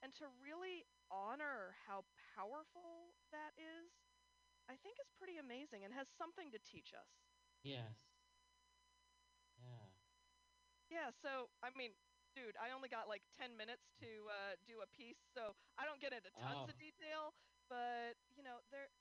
and 0.02 0.14
to 0.16 0.26
really 0.40 0.84
honor 1.10 1.76
how 1.86 2.04
powerful 2.36 3.14
that 3.32 3.52
is, 3.58 3.92
I 4.68 4.76
think 4.76 4.98
is 5.00 5.10
pretty 5.18 5.36
amazing 5.38 5.84
and 5.84 5.92
has 5.94 6.08
something 6.08 6.50
to 6.52 6.58
teach 6.60 6.92
us. 6.94 7.10
Yes. 7.62 8.11
Yeah. 10.92 11.08
So 11.24 11.48
I 11.64 11.72
mean, 11.72 11.96
dude, 12.36 12.56
I 12.60 12.68
only 12.76 12.92
got 12.92 13.08
like 13.08 13.24
10 13.40 13.56
minutes 13.56 13.88
to 14.04 14.28
uh, 14.28 14.52
do 14.68 14.84
a 14.84 14.88
piece, 14.92 15.20
so 15.32 15.56
I 15.80 15.88
don't 15.88 16.00
get 16.04 16.12
into 16.12 16.28
tons 16.36 16.68
of 16.68 16.76
Oh. 16.76 16.84
detail, 16.84 17.22
but 17.72 18.20
you 18.36 18.44
know, 18.44 18.60
there 18.68 18.92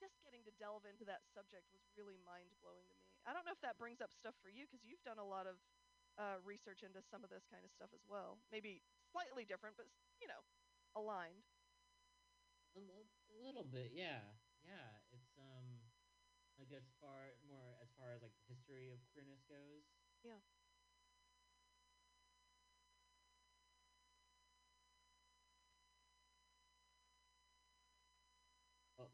just 0.00 0.16
getting 0.24 0.44
to 0.44 0.52
delve 0.60 0.84
into 0.84 1.04
that 1.08 1.24
subject 1.32 1.72
was 1.72 1.80
really 1.96 2.20
mind-blowing 2.20 2.84
to 2.84 2.96
me. 3.00 3.08
I 3.24 3.32
don't 3.32 3.48
know 3.48 3.56
if 3.56 3.60
that 3.64 3.80
brings 3.80 4.00
up 4.04 4.12
stuff 4.12 4.36
for 4.44 4.52
you 4.52 4.68
because 4.68 4.84
you've 4.84 5.00
done 5.08 5.16
a 5.16 5.24
lot 5.24 5.48
of 5.48 5.56
uh, 6.20 6.36
research 6.44 6.84
into 6.84 7.00
some 7.00 7.24
of 7.24 7.32
this 7.32 7.44
kind 7.48 7.64
of 7.64 7.72
stuff 7.72 7.88
as 7.96 8.04
well. 8.04 8.36
Maybe 8.52 8.84
slightly 9.12 9.44
different, 9.48 9.76
but 9.80 9.88
you 10.20 10.28
know, 10.28 10.44
aligned. 10.96 11.44
A, 12.76 12.80
li- 12.80 13.08
a 13.32 13.38
little 13.40 13.64
bit, 13.64 13.92
yeah, 13.96 14.20
yeah. 14.60 15.00
It's 15.16 15.32
um, 15.40 15.80
like 16.60 16.68
as 16.76 16.84
far 17.00 17.32
more 17.48 17.80
as 17.80 17.88
far 17.96 18.12
as 18.12 18.20
like 18.20 18.36
the 18.36 18.44
history 18.52 18.92
of 18.92 19.00
queerness 19.16 19.40
goes. 19.48 19.88
Yeah. 20.20 20.44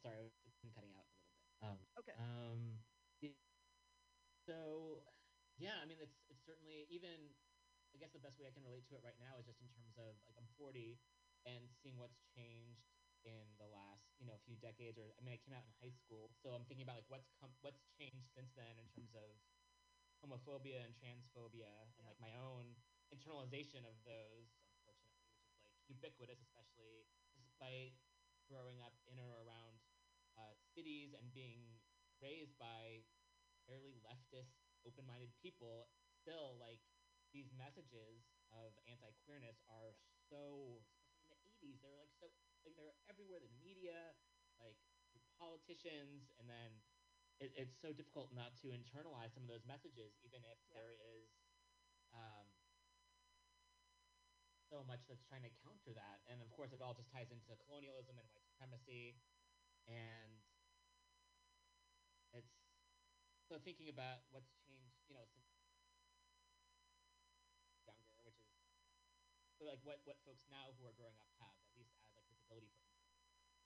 Sorry, 0.03 0.35
been 0.62 0.75
cutting 0.75 0.95
out 0.95 1.07
a 1.07 1.11
little 1.11 1.27
bit. 1.31 1.38
Um, 1.62 1.79
Okay. 1.99 2.15
Um, 2.19 2.61
so 4.43 5.07
yeah, 5.59 5.79
I 5.79 5.87
mean, 5.87 5.99
it's 6.03 6.19
it's 6.29 6.43
certainly 6.43 6.87
even. 6.91 7.31
I 7.93 8.01
guess 8.01 8.17
the 8.17 8.25
best 8.25 8.41
way 8.41 8.49
I 8.49 8.55
can 8.57 8.65
relate 8.65 8.88
to 8.88 8.97
it 8.97 9.05
right 9.05 9.21
now 9.21 9.37
is 9.37 9.45
just 9.45 9.61
in 9.61 9.69
terms 9.69 10.01
of 10.01 10.17
like 10.25 10.33
I'm 10.41 10.49
40 10.57 10.97
and 11.45 11.69
seeing 11.85 12.01
what's 12.01 12.25
changed 12.33 12.88
in 13.21 13.53
the 13.61 13.69
last 13.69 14.17
you 14.17 14.25
know 14.25 14.33
a 14.33 14.41
few 14.49 14.57
decades. 14.57 14.97
Or 14.97 15.12
I 15.12 15.21
mean, 15.21 15.37
I 15.37 15.41
came 15.45 15.53
out 15.53 15.69
in 15.69 15.77
high 15.77 15.93
school, 15.93 16.33
so 16.41 16.57
I'm 16.57 16.65
thinking 16.65 16.88
about 16.88 16.97
like 17.05 17.11
what's 17.12 17.29
come 17.37 17.53
what's 17.61 17.85
changed 18.01 18.33
since 18.33 18.49
then 18.57 18.81
in 18.81 18.88
terms 18.97 19.12
of 19.12 19.37
homophobia 20.25 20.81
and 20.81 20.97
transphobia 20.97 21.69
and 22.01 22.09
like 22.09 22.17
my 22.17 22.33
own 22.41 22.73
internalization 23.12 23.85
of 23.85 23.93
those, 24.09 24.57
unfortunately, 24.73 25.29
which 25.29 25.37
is 25.45 25.61
like 25.61 25.77
ubiquitous, 25.93 26.41
especially 26.41 27.05
despite 27.37 27.93
growing 28.49 28.81
up 28.81 28.97
in 29.05 29.21
or 29.21 29.45
around 29.45 29.82
uh, 30.43 30.55
cities 30.75 31.15
and 31.15 31.31
being 31.31 31.79
raised 32.19 32.59
by 32.59 33.07
fairly 33.67 33.95
leftist, 34.03 34.59
open-minded 34.83 35.31
people, 35.39 35.87
still 36.11 36.59
like 36.59 36.83
these 37.31 37.47
messages 37.55 38.27
of 38.51 38.75
anti-queerness 38.91 39.63
are 39.71 39.95
so, 40.29 40.83
in 41.23 41.31
the 41.31 41.39
'80s, 41.47 41.79
they 41.81 41.89
were 41.89 42.03
like 42.03 42.11
so 42.21 42.27
like 42.67 42.75
they're 42.75 42.95
everywhere. 43.09 43.39
The 43.39 43.53
media, 43.63 44.15
like 44.59 44.77
politicians, 45.39 46.31
and 46.39 46.49
then 46.49 46.83
it, 47.41 47.53
it's 47.57 47.79
so 47.79 47.93
difficult 47.93 48.33
not 48.33 48.57
to 48.63 48.75
internalize 48.75 49.35
some 49.35 49.43
of 49.45 49.51
those 49.51 49.65
messages, 49.65 50.15
even 50.23 50.45
if 50.45 50.59
Yeah. 50.71 50.83
there 50.83 50.95
is 50.99 51.31
um, 52.13 52.47
so 54.71 54.83
much 54.85 55.05
that's 55.07 55.23
trying 55.23 55.43
to 55.43 55.53
counter 55.63 55.93
that. 55.93 56.21
And 56.27 56.41
of 56.41 56.51
course, 56.51 56.73
it 56.73 56.81
all 56.81 56.95
just 56.95 57.11
ties 57.13 57.31
into 57.31 57.57
colonialism 57.67 58.19
and 58.19 58.29
white 58.33 58.47
supremacy, 58.49 59.21
and 59.88 60.42
it's 62.33 62.53
so 63.49 63.59
thinking 63.61 63.88
about 63.88 64.25
what's 64.31 64.53
changed, 64.64 65.03
you 65.09 65.14
know, 65.14 65.27
since 65.35 65.47
younger, 67.87 68.23
which 68.25 68.38
is 68.40 68.49
so 69.59 69.64
like 69.68 69.79
what 69.85 70.01
what 70.05 70.18
folks 70.25 70.45
now 70.49 70.73
who 70.79 70.87
are 70.88 70.97
growing 70.97 71.18
up 71.21 71.29
have, 71.38 71.55
at 71.62 71.75
least 71.77 71.92
as 72.03 72.11
like 72.16 72.27
visibility 72.31 72.71
for 72.75 72.87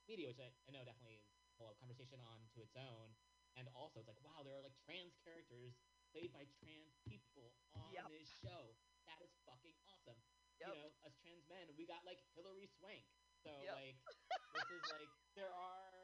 media, 0.09 0.29
which 0.29 0.40
I, 0.40 0.50
I 0.66 0.70
know 0.74 0.85
definitely 0.87 1.18
is 1.18 1.26
a 1.61 1.64
whole 1.64 1.76
conversation 1.79 2.20
on 2.20 2.46
to 2.55 2.62
its 2.62 2.76
own. 2.76 3.14
And 3.57 3.68
also, 3.72 4.05
it's 4.05 4.09
like, 4.09 4.20
wow, 4.20 4.44
there 4.44 4.52
are 4.52 4.61
like 4.61 4.76
trans 4.85 5.16
characters 5.24 5.72
played 6.12 6.29
by 6.29 6.44
trans 6.61 6.92
people 7.09 7.57
on 7.72 7.88
Yep. 7.88 8.12
this 8.12 8.29
show. 8.29 8.76
That 9.09 9.16
is 9.24 9.33
fucking 9.48 9.72
awesome. 9.88 10.20
Yep. 10.61 10.68
you 10.68 10.76
know, 10.76 10.88
us 11.05 11.16
trans 11.24 11.44
men, 11.48 11.68
we 11.76 11.85
got 11.88 12.05
like 12.05 12.20
Hilary 12.37 12.68
Swank. 12.68 13.05
So 13.40 13.48
Yep. 13.64 13.72
like, 13.72 13.96
this 14.52 14.68
is 14.76 14.85
like 14.92 15.09
there 15.33 15.52
are, 15.52 15.57
you 15.57 15.64
know, 15.64 15.85
steps. 15.87 15.95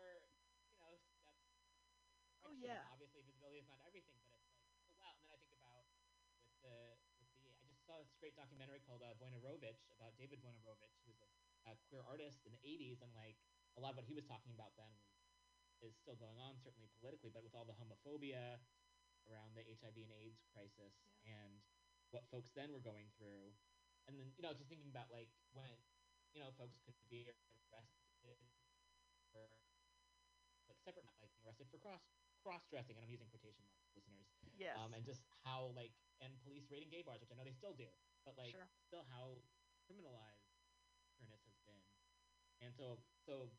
Oh, 2.52 2.60
yeah. 2.60 2.84
Obviously, 2.92 3.24
visibility 3.24 3.64
is 3.64 3.68
not 3.72 3.80
everything, 3.88 4.20
but 4.28 4.36
it's 4.36 4.52
like, 4.52 4.68
oh 4.84 4.92
wow. 5.00 5.16
And 5.16 5.24
then 5.24 5.32
I 5.32 5.40
think 5.40 5.56
about 5.56 5.88
with 6.44 6.60
the 6.60 7.00
with 7.16 7.32
the 7.40 7.48
I 7.64 7.64
just 7.72 7.88
saw 7.88 7.96
this 7.96 8.12
great 8.20 8.36
documentary 8.36 8.84
called 8.84 9.00
uh, 9.00 9.16
Wojnarowicz 9.16 9.88
about 9.96 10.12
David 10.20 10.44
Wojnarowicz, 10.44 11.00
who's 11.08 11.16
a, 11.24 11.28
a 11.72 11.80
queer 11.88 12.04
artist 12.04 12.44
in 12.44 12.52
the 12.52 12.60
'80s, 12.60 13.00
and 13.00 13.08
like 13.16 13.40
a 13.76 13.80
lot 13.80 13.96
of 13.96 14.04
what 14.04 14.04
he 14.04 14.12
was 14.12 14.28
talking 14.28 14.52
about 14.52 14.76
then 14.76 14.92
is 15.80 15.96
still 15.96 16.14
going 16.20 16.36
on, 16.36 16.60
certainly 16.60 16.92
politically, 17.00 17.32
but 17.32 17.40
with 17.40 17.56
all 17.56 17.64
the 17.64 17.74
homophobia 17.80 18.60
around 19.32 19.56
the 19.56 19.64
HIV 19.64 19.96
and 19.96 20.12
AIDS 20.12 20.44
crisis 20.52 21.08
and 21.24 21.64
what 22.12 22.28
folks 22.28 22.52
then 22.52 22.68
were 22.68 22.84
going 22.84 23.08
through. 23.16 23.56
And 24.06 24.14
then, 24.14 24.28
you 24.36 24.44
know, 24.44 24.52
just 24.52 24.68
thinking 24.68 24.92
about 24.92 25.08
like 25.08 25.32
when, 25.56 25.72
you 26.36 26.44
know, 26.44 26.52
folks 26.54 26.76
could 26.84 26.94
be 27.08 27.24
arrested 27.72 28.04
for 29.32 29.48
like 30.68 30.78
separate, 30.84 31.06
not 31.06 31.16
like 31.18 31.32
arrested 31.42 31.66
for 31.70 31.80
cross 31.80 32.02
cross 32.42 32.66
dressing, 32.68 32.98
and 32.98 33.02
I'm 33.06 33.10
using 33.12 33.30
quotation 33.30 33.62
marks, 33.64 33.86
listeners. 33.94 34.26
Yes. 34.58 34.74
Um, 34.76 34.92
and 34.92 35.02
just 35.06 35.22
how 35.46 35.70
like 35.78 35.94
and 36.20 36.34
police 36.42 36.66
raiding 36.70 36.90
gay 36.90 37.02
bars, 37.02 37.22
which 37.22 37.30
I 37.32 37.36
know 37.38 37.46
they 37.46 37.54
still 37.56 37.74
do, 37.74 37.88
but 38.26 38.36
like 38.36 38.52
Sure. 38.52 38.68
still 38.86 39.06
how 39.08 39.38
criminalized 39.86 40.50
queerness 41.16 41.42
has 41.46 41.56
been. 41.66 41.82
And 42.60 42.74
so 42.74 42.98
so 43.26 43.50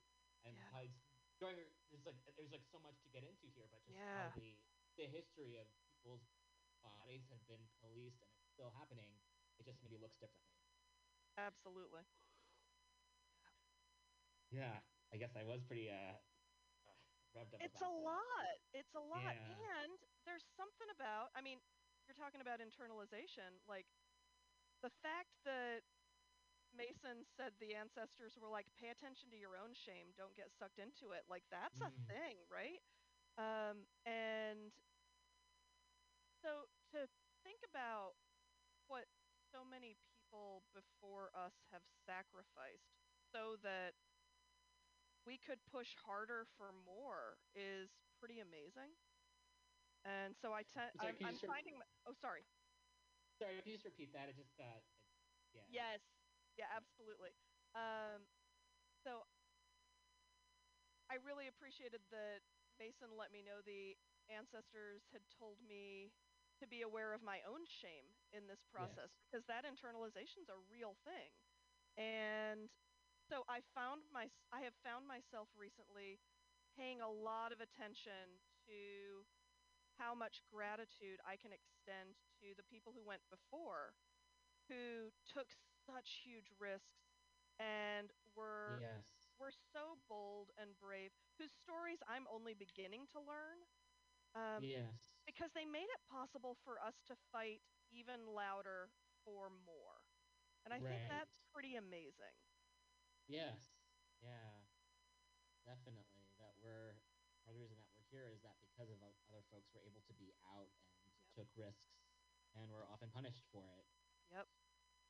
and 0.44 0.56
Yeah. 0.56 0.70
how 0.72 0.82
it's 0.84 1.00
going 1.40 1.58
there's 1.92 2.06
like 2.06 2.20
there's 2.38 2.52
like 2.52 2.64
so 2.68 2.80
much 2.80 3.00
to 3.04 3.10
get 3.10 3.24
into 3.24 3.48
here, 3.56 3.68
but 3.72 3.84
just 3.84 3.98
Yeah. 3.98 4.28
how 4.28 4.36
the 4.36 4.56
the 5.00 5.08
history 5.08 5.56
of 5.58 5.68
people's 5.90 6.24
bodies 6.84 7.26
have 7.32 7.42
been 7.48 7.64
policed 7.80 8.22
and 8.22 8.30
it's 8.32 8.48
still 8.52 8.70
happening. 8.72 9.10
It 9.60 9.66
just 9.66 9.82
maybe 9.82 9.98
looks 9.98 10.18
differently. 10.20 10.52
Absolutely. 11.38 12.04
Yeah, 14.52 14.78
I 15.14 15.18
guess 15.18 15.34
I 15.36 15.44
was 15.44 15.62
pretty 15.64 15.90
uh, 15.90 16.14
revved 17.36 17.54
up. 17.54 17.62
It's 17.62 17.82
a 17.82 17.88
that. 17.88 17.90
lot. 17.90 18.58
It's 18.74 18.94
a 18.96 19.00
lot. 19.00 19.36
Yeah. 19.36 19.84
And 19.84 19.98
there's 20.26 20.46
something 20.56 20.88
about, 20.94 21.30
I 21.36 21.42
mean, 21.42 21.60
you're 22.08 22.18
talking 22.18 22.42
about 22.42 22.60
internalization. 22.60 23.60
Like, 23.68 23.88
the 24.82 24.92
fact 25.02 25.30
that 25.46 25.84
Mason 26.74 27.24
said 27.26 27.54
the 27.60 27.76
ancestors 27.76 28.38
were 28.38 28.50
like, 28.50 28.68
pay 28.80 28.90
attention 28.90 29.30
to 29.32 29.38
your 29.38 29.56
own 29.58 29.74
shame, 29.74 30.14
don't 30.18 30.36
get 30.36 30.52
sucked 30.52 30.80
into 30.80 31.12
it. 31.14 31.24
Like, 31.30 31.44
that's 31.52 31.80
a 31.82 31.92
Mhm. 31.92 32.06
thing, 32.08 32.38
right? 32.50 32.82
Um, 33.38 33.88
and 34.06 34.72
so 36.42 36.68
to 36.92 37.08
think 37.44 37.62
about 37.64 38.16
what 38.88 39.06
so 39.52 39.64
many 39.64 39.96
people 40.10 40.64
before 40.74 41.30
us 41.36 41.54
have 41.72 41.84
sacrificed 42.06 42.90
so 43.32 43.56
that 43.64 43.94
we 45.26 45.38
could 45.38 45.60
push 45.72 45.88
harder 45.96 46.46
for 46.58 46.72
more 46.72 47.38
is 47.56 47.90
pretty 48.20 48.40
amazing. 48.40 48.92
And 50.04 50.36
so 50.36 50.52
I 50.52 50.64
tend, 50.64 50.92
I'm, 51.00 51.16
I'm 51.24 51.32
just 51.32 51.44
re- 51.44 51.50
finding, 51.50 51.76
oh, 52.06 52.14
sorry. 52.14 52.44
Sorry, 53.40 53.58
if 53.58 53.66
you 53.66 53.74
just 53.74 53.86
repeat 53.86 54.12
that? 54.14 54.30
It 54.30 54.36
just 54.36 54.60
uh, 54.60 54.78
it, 54.78 54.84
yeah. 55.56 55.64
Yes. 55.72 56.02
Yeah, 56.60 56.70
absolutely. 56.76 57.32
Um, 57.74 58.28
so 59.04 59.24
I 61.10 61.16
really 61.16 61.48
appreciated 61.48 62.02
that 62.12 62.42
Mason 62.78 63.16
let 63.18 63.32
me 63.32 63.42
know 63.42 63.62
the 63.62 63.96
ancestors 64.30 65.02
had 65.12 65.22
told 65.30 65.62
me 65.62 66.12
to 66.60 66.68
be 66.68 66.82
aware 66.84 67.14
of 67.14 67.22
my 67.24 67.42
own 67.48 67.66
shame 67.66 68.06
in 68.32 68.48
this 68.48 68.62
process 68.72 69.10
Yes. 69.10 69.24
because 69.26 69.46
that 69.48 69.66
internalization 69.66 70.44
is 70.44 70.50
a 70.50 70.58
real 70.70 70.94
thing. 71.04 71.32
And 71.98 72.70
so 73.28 73.44
I 73.50 73.62
found 73.76 74.04
my 74.12 74.30
I 74.52 74.62
have 74.62 74.76
found 74.84 75.08
myself 75.08 75.50
recently 75.56 76.20
paying 76.78 77.02
a 77.02 77.10
lot 77.10 77.52
of 77.52 77.60
attention 77.62 78.40
to 78.68 79.26
how 79.98 80.14
much 80.16 80.44
gratitude 80.50 81.20
I 81.26 81.38
can 81.38 81.52
extend 81.54 82.16
to 82.42 82.54
the 82.56 82.64
people 82.64 82.94
who 82.94 83.04
went 83.06 83.22
before 83.30 83.96
who 84.70 85.12
took 85.26 85.48
such 85.86 86.22
huge 86.24 86.52
risks 86.60 87.20
and 87.60 88.12
were 88.36 88.82
Yes. 88.82 89.30
were 89.40 89.52
so 89.52 89.98
bold 90.08 90.52
and 90.58 90.78
brave, 90.80 91.12
whose 91.38 91.52
stories 91.52 92.00
I'm 92.08 92.28
only 92.32 92.54
beginning 92.54 93.06
to 93.12 93.20
learn. 93.20 93.60
Um, 94.36 94.68
yes. 94.68 95.14
because 95.26 95.52
they 95.54 95.66
made 95.66 95.90
it 95.92 96.02
possible 96.10 96.56
for 96.64 96.80
us 96.80 97.02
to 97.08 97.16
fight 97.32 97.62
even 97.92 98.28
louder 98.36 98.90
for 99.24 99.50
more. 99.50 100.04
And 100.66 100.74
I 100.74 100.82
think 100.82 101.04
that's 101.08 101.40
pretty 101.52 101.76
amazing. 101.76 102.36
Yes. 103.28 103.74
Yeah. 104.22 104.64
Definitely. 105.66 106.28
That 106.38 106.54
we're 106.60 107.00
part 107.44 107.56
of 107.56 107.56
the 107.56 107.62
reason 107.64 107.78
that 107.80 107.88
we're 107.96 108.08
here 108.12 108.28
is 108.30 108.42
that 108.44 108.56
because 108.62 108.90
of 108.90 109.00
o- 109.02 109.16
other 109.30 109.44
folks 109.50 109.72
were 109.74 109.82
able 109.82 110.02
to 110.08 110.14
be 110.14 110.34
out 110.44 110.70
and 111.08 111.14
took 111.36 111.48
risks 111.56 112.04
and 112.56 112.70
were 112.72 112.86
often 112.88 113.10
punished 113.10 113.46
for 113.52 113.64
it. 113.80 113.86
Yep. 114.32 114.48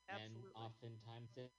And 0.10 0.34
Absolutely. 0.34 0.54
oftentimes 0.56 1.38
it 1.38 1.52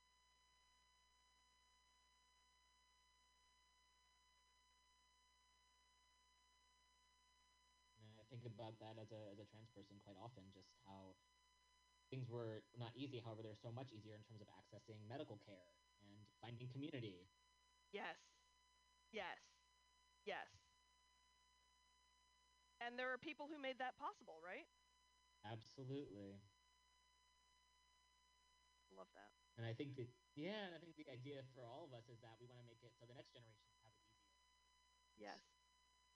And 7.99 8.19
I 8.21 8.25
think 8.29 8.45
about 8.45 8.79
that 8.81 8.99
as 8.99 9.11
a 9.13 9.31
as 9.33 9.39
a 9.39 9.45
trans 9.47 9.71
person 9.71 9.99
quite 10.05 10.17
often, 10.17 10.45
just 10.53 10.71
how 10.87 11.15
things 12.11 12.29
were 12.29 12.63
not 12.77 12.93
easy. 12.97 13.19
However, 13.19 13.43
they're 13.43 13.55
so 13.57 13.73
much 13.73 13.93
easier 13.93 14.15
in 14.15 14.23
terms 14.23 14.41
of 14.41 14.49
accessing 14.49 15.07
medical 15.09 15.39
care 15.39 15.73
and 15.79 15.94
finding 16.45 16.69
community. 16.69 17.25
Yes. 17.93 18.21
Yes. 19.13 19.41
Yes. 20.27 20.45
And 22.85 22.99
there 22.99 23.09
are 23.13 23.19
people 23.19 23.49
who 23.49 23.57
made 23.57 23.79
that 23.81 23.97
possible, 23.97 24.37
right? 24.45 24.69
Absolutely. 25.49 26.37
Love 28.93 29.09
that. 29.17 29.33
And 29.57 29.65
I 29.65 29.73
think 29.73 29.97
that 29.97 30.11
yeah, 30.35 30.67
and 30.67 30.75
I 30.75 30.79
think 30.83 30.99
the 30.99 31.07
idea 31.09 31.41
for 31.55 31.65
all 31.65 31.87
of 31.87 31.95
us 31.95 32.11
is 32.11 32.19
that 32.21 32.35
we 32.43 32.47
want 32.51 32.59
to 32.61 32.67
make 32.67 32.83
it 32.83 32.93
so 32.99 33.07
the 33.07 33.15
next 33.15 33.33
generation 33.33 33.71
have 33.87 33.95
it 33.95 34.03
easier. 34.03 34.35
Yes. 35.17 35.41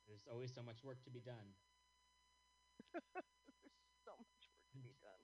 There's 0.06 0.26
always 0.26 0.50
so 0.52 0.62
much 0.62 0.82
work 0.82 0.98
to 1.06 1.10
be 1.10 1.22
done. 1.22 1.54
There's 2.92 4.02
so 4.04 4.14
much 4.18 4.42
work 4.50 4.66
to 4.74 4.78
be 4.82 4.94
done. 4.98 5.22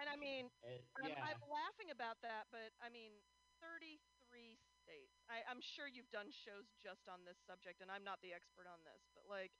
And 0.00 0.08
I 0.08 0.16
mean, 0.16 0.48
It, 0.64 0.88
uh, 0.96 1.04
I'm. 1.04 1.12
I'm 1.12 1.42
laughing 1.44 1.92
about 1.92 2.22
that, 2.24 2.48
but 2.48 2.72
I 2.80 2.88
mean, 2.88 3.12
33 4.32 4.56
states. 4.82 5.12
I, 5.28 5.44
I'm 5.44 5.60
sure 5.60 5.86
you've 5.86 6.10
done 6.10 6.32
shows 6.32 6.64
just 6.82 7.06
on 7.08 7.24
this 7.24 7.36
subject, 7.46 7.80
and 7.80 7.90
I'm 7.90 8.04
not 8.04 8.20
the 8.22 8.32
expert 8.32 8.66
on 8.66 8.80
this, 8.84 9.04
but 9.14 9.28
like, 9.28 9.52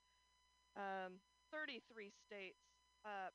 um, 0.74 1.20
33 1.52 2.08
states 2.10 2.56
uh, 3.04 3.28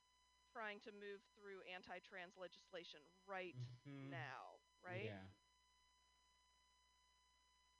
trying 0.52 0.80
to 0.82 0.92
move 0.92 1.22
through 1.38 1.62
anti-trans 1.62 2.34
legislation 2.38 3.02
right 3.28 3.54
Mhm. 3.86 4.10
now, 4.10 4.58
right? 4.82 5.06
Yeah. 5.06 5.30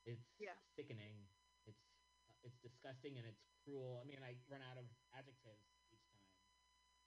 It's 0.06 0.22
Yeah. 0.38 0.54
sickening. 0.76 1.28
It's 1.66 1.82
uh, 2.30 2.34
it's 2.44 2.56
disgusting 2.62 3.18
and 3.18 3.26
it's 3.28 3.42
cruel. 3.64 3.98
I 3.98 4.04
mean, 4.06 4.22
I 4.24 4.38
run 4.48 4.62
out 4.62 4.78
of 4.78 4.86
adjectives 5.12 5.66
each 5.92 6.06
time. 6.12 6.22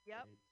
Yep. 0.05 0.27
It's, 0.27 0.50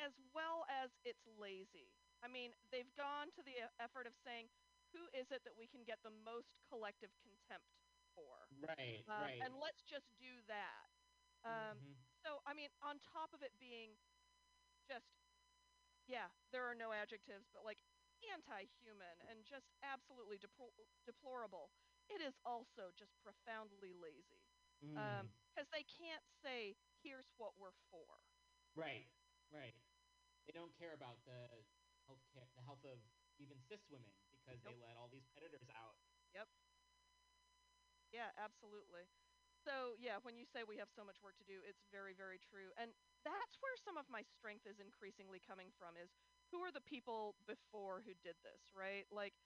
As 0.00 0.12
well 0.32 0.64
as 0.68 0.90
it's 1.04 1.26
lazy. 1.26 1.92
I 2.22 2.28
mean, 2.28 2.52
they've 2.72 2.92
gone 2.96 3.30
to 3.32 3.42
the 3.42 3.68
effort 3.78 4.06
of 4.06 4.14
saying, 4.24 4.48
who 4.92 5.06
is 5.12 5.30
it 5.30 5.44
that 5.44 5.56
we 5.56 5.66
can 5.68 5.84
get 5.84 6.02
the 6.02 6.10
most 6.10 6.56
collective 6.68 7.10
contempt 7.22 7.76
for? 8.14 8.48
right, 8.66 9.04
Um, 9.06 9.20
right. 9.22 9.42
And 9.44 9.54
let's 9.60 9.84
just 9.84 10.16
do 10.16 10.40
that. 10.48 10.88
Um, 11.44 11.78
Mhm. 11.78 11.94
So, 12.24 12.40
I 12.44 12.52
mean, 12.54 12.68
on 12.82 12.98
top 13.00 13.32
of 13.32 13.42
it 13.42 13.58
being 13.58 13.96
just, 14.88 15.06
yeah, 16.06 16.28
there 16.50 16.64
are 16.64 16.74
no 16.74 16.92
adjectives, 16.92 17.48
but 17.52 17.64
like 17.64 17.78
anti 18.32 18.64
human 18.64 19.20
and 19.20 19.44
just 19.44 19.66
absolutely 19.82 20.38
depl- 20.38 20.74
deplorable, 21.04 21.72
it 22.08 22.20
is 22.20 22.34
also 22.44 22.92
just 22.92 23.18
profoundly 23.20 23.92
lazy. 23.92 24.44
Mm. 24.82 25.30
Because 25.54 25.68
they 25.70 25.84
can't 25.84 26.24
say, 26.42 26.76
here's 27.02 27.32
what 27.36 27.56
we're 27.56 27.72
for. 27.90 28.20
Right, 28.74 29.10
right. 29.50 29.74
They 30.50 30.58
don't 30.58 30.74
care 30.74 30.98
about 30.98 31.22
the 31.30 31.46
health 32.10 32.26
care, 32.34 32.42
the 32.58 32.66
health 32.66 32.82
of 32.82 32.98
even 33.38 33.54
cis 33.70 33.86
women 33.86 34.10
because 34.34 34.58
they 34.66 34.74
let 34.82 34.98
all 34.98 35.06
these 35.06 35.30
predators 35.30 35.70
out. 35.70 35.94
Yep. 36.34 36.50
Yeah, 38.10 38.34
absolutely. 38.34 39.06
So, 39.62 39.94
yeah, 39.94 40.18
when 40.26 40.34
you 40.34 40.42
say 40.42 40.66
we 40.66 40.74
have 40.82 40.90
so 40.90 41.06
much 41.06 41.22
work 41.22 41.38
to 41.38 41.46
do, 41.46 41.62
it's 41.62 41.86
very, 41.94 42.18
very 42.18 42.42
true. 42.42 42.74
And 42.74 42.90
that's 43.22 43.62
where 43.62 43.78
some 43.78 43.94
of 43.94 44.10
my 44.10 44.26
strength 44.26 44.66
is 44.66 44.82
increasingly 44.82 45.38
coming 45.38 45.70
from 45.78 45.94
is 45.94 46.10
who 46.50 46.58
are 46.66 46.74
the 46.74 46.82
people 46.82 47.38
before 47.46 48.02
who 48.02 48.18
did 48.18 48.34
this, 48.42 48.74
right? 48.74 49.06
Like 49.14 49.38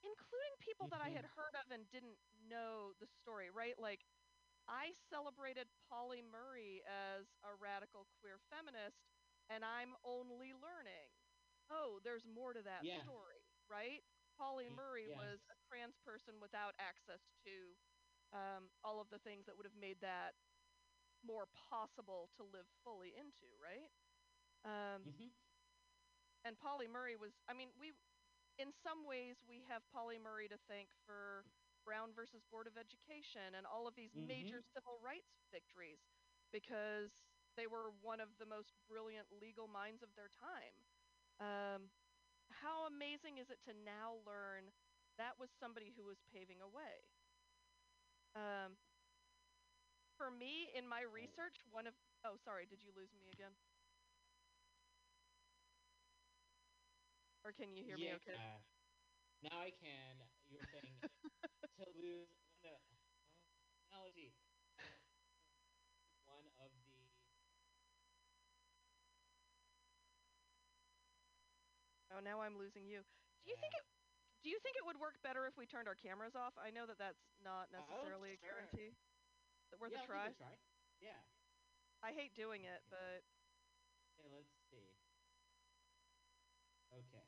including 0.00 0.56
people 0.64 0.88
that 0.88 1.04
I 1.04 1.12
had 1.12 1.28
mm-hmm. 1.28 1.36
heard 1.36 1.52
of 1.60 1.68
and 1.68 1.84
didn't 1.92 2.16
know 2.48 2.96
the 2.96 3.12
story, 3.20 3.52
right? 3.52 3.76
Like 3.76 4.08
I 4.64 4.96
celebrated 5.12 5.68
Pauli 5.84 6.24
Murray 6.24 6.80
as 6.88 7.28
a 7.44 7.52
radical 7.60 8.08
queer 8.16 8.40
feminist 8.48 9.04
and 9.50 9.64
I'm 9.64 9.96
only 10.04 10.52
learning. 10.52 11.10
Oh, 11.70 12.00
there's 12.04 12.26
more 12.26 12.52
to 12.52 12.62
that 12.62 12.84
Yeah. 12.84 13.02
story, 13.02 13.44
right? 13.68 14.02
Pauli 14.36 14.68
Murray 14.68 15.08
was 15.08 15.40
a 15.50 15.56
trans 15.68 15.96
person 16.04 16.40
without 16.40 16.74
access 16.78 17.20
to 17.44 17.76
um, 18.32 18.70
all 18.84 19.00
of 19.00 19.10
the 19.10 19.18
things 19.18 19.46
that 19.46 19.56
would 19.56 19.66
have 19.66 19.78
made 19.78 20.00
that 20.00 20.34
more 21.22 21.46
possible 21.70 22.28
to 22.36 22.44
live 22.44 22.66
fully 22.84 23.14
into, 23.16 23.48
right? 23.60 23.90
Um, 24.64 25.08
hmm 25.08 25.28
and 26.44 26.58
Pauli 26.58 26.88
Murray 26.88 27.16
was 27.16 27.32
I 27.48 27.54
mean 27.54 27.70
we 27.78 27.92
in 28.58 28.72
some 28.72 29.06
ways 29.06 29.36
we 29.46 29.62
have 29.68 29.82
Pauli 29.92 30.18
Murray 30.18 30.48
to 30.48 30.58
thank 30.68 30.90
for 31.06 31.44
Brown 31.84 32.12
versus 32.14 32.42
Board 32.50 32.66
of 32.66 32.76
Education 32.78 33.54
and 33.56 33.66
all 33.66 33.86
of 33.88 33.94
these 33.96 34.14
major 34.16 34.60
civil 34.62 34.98
rights 35.02 35.30
victories 35.52 36.00
because 36.52 37.10
they 37.56 37.66
were 37.66 37.90
one 38.02 38.20
of 38.20 38.28
the 38.38 38.46
most 38.46 38.72
brilliant 38.88 39.26
legal 39.40 39.68
minds 39.68 40.02
of 40.02 40.08
their 40.16 40.28
time. 40.28 40.74
Um, 41.40 41.90
how 42.50 42.86
amazing 42.86 43.38
is 43.38 43.50
it 43.50 43.58
to 43.64 43.72
now 43.84 44.18
learn 44.26 44.70
that 45.18 45.38
was 45.40 45.48
somebody 45.58 45.92
who 45.96 46.04
was 46.04 46.18
paving 46.32 46.58
a 46.62 46.68
way? 46.68 47.08
Um, 48.36 48.76
for 50.16 50.30
me, 50.30 50.70
in 50.76 50.88
my 50.88 51.02
research, 51.02 51.56
one 51.70 51.86
of 51.86 51.94
oh 52.24 52.36
sorry, 52.44 52.66
did 52.66 52.82
you 52.82 52.90
lose 52.96 53.12
me 53.14 53.28
again? 53.32 53.52
Or 57.44 57.52
can 57.52 57.72
you 57.72 57.84
hear 57.84 57.96
me 57.96 58.08
yeah, 58.08 58.16
okay? 58.16 58.34
uh, 58.36 58.58
now 59.42 59.60
I 59.60 59.70
can. 59.70 60.16
You 60.48 60.58
were 60.58 60.68
saying 60.72 60.96
to 61.78 61.84
lose 61.94 62.28
no, 62.62 62.70
analogy. 63.90 64.34
One 66.26 66.50
of 66.58 66.72
the 66.72 66.80
Oh, 72.16 72.20
now 72.24 72.40
I'm 72.40 72.56
losing 72.56 72.88
you. 72.88 73.04
Do 73.44 73.50
you 73.52 73.56
think 73.60 73.76
it? 73.76 73.84
Do 74.42 74.48
you 74.48 74.56
think 74.64 74.76
it 74.80 74.86
would 74.88 74.96
work 74.96 75.20
better 75.20 75.44
if 75.44 75.58
we 75.60 75.66
turned 75.68 75.84
our 75.88 75.94
cameras 75.94 76.32
off? 76.32 76.56
I 76.56 76.70
know 76.72 76.86
that 76.88 76.96
that's 76.96 77.20
not 77.44 77.68
Oh, 77.76 77.76
necessarily 77.76 78.32
a 78.32 78.36
guarantee. 78.40 78.96
Is 79.68 79.72
it 79.72 79.80
worth 79.80 79.92
yeah, 79.92 80.02
a 80.02 80.06
try? 80.06 80.28
give 80.28 80.32
it 80.32 80.40
a 80.40 80.44
try. 80.48 80.56
Yeah. 81.00 81.20
I 82.02 82.12
hate 82.12 82.32
doing 82.34 82.64
it, 82.64 82.80
but 82.88 83.20
Okay, 84.16 84.28
let's 84.32 84.48
see. 84.70 84.88
Okay. 86.92 87.26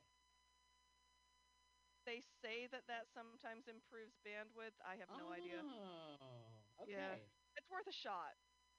they 2.05 2.23
say 2.41 2.65
that 2.73 2.87
that 2.87 3.05
sometimes 3.13 3.67
improves 3.69 4.17
bandwidth. 4.25 4.73
I 4.81 4.97
have 4.97 5.09
no 5.13 5.29
idea. 5.29 5.61
Oh, 5.61 6.81
okay. 6.81 6.97
Yeah. 6.97 7.13
It's 7.53 7.69
worth 7.69 7.85
a 7.85 7.93
shot. 7.93 8.33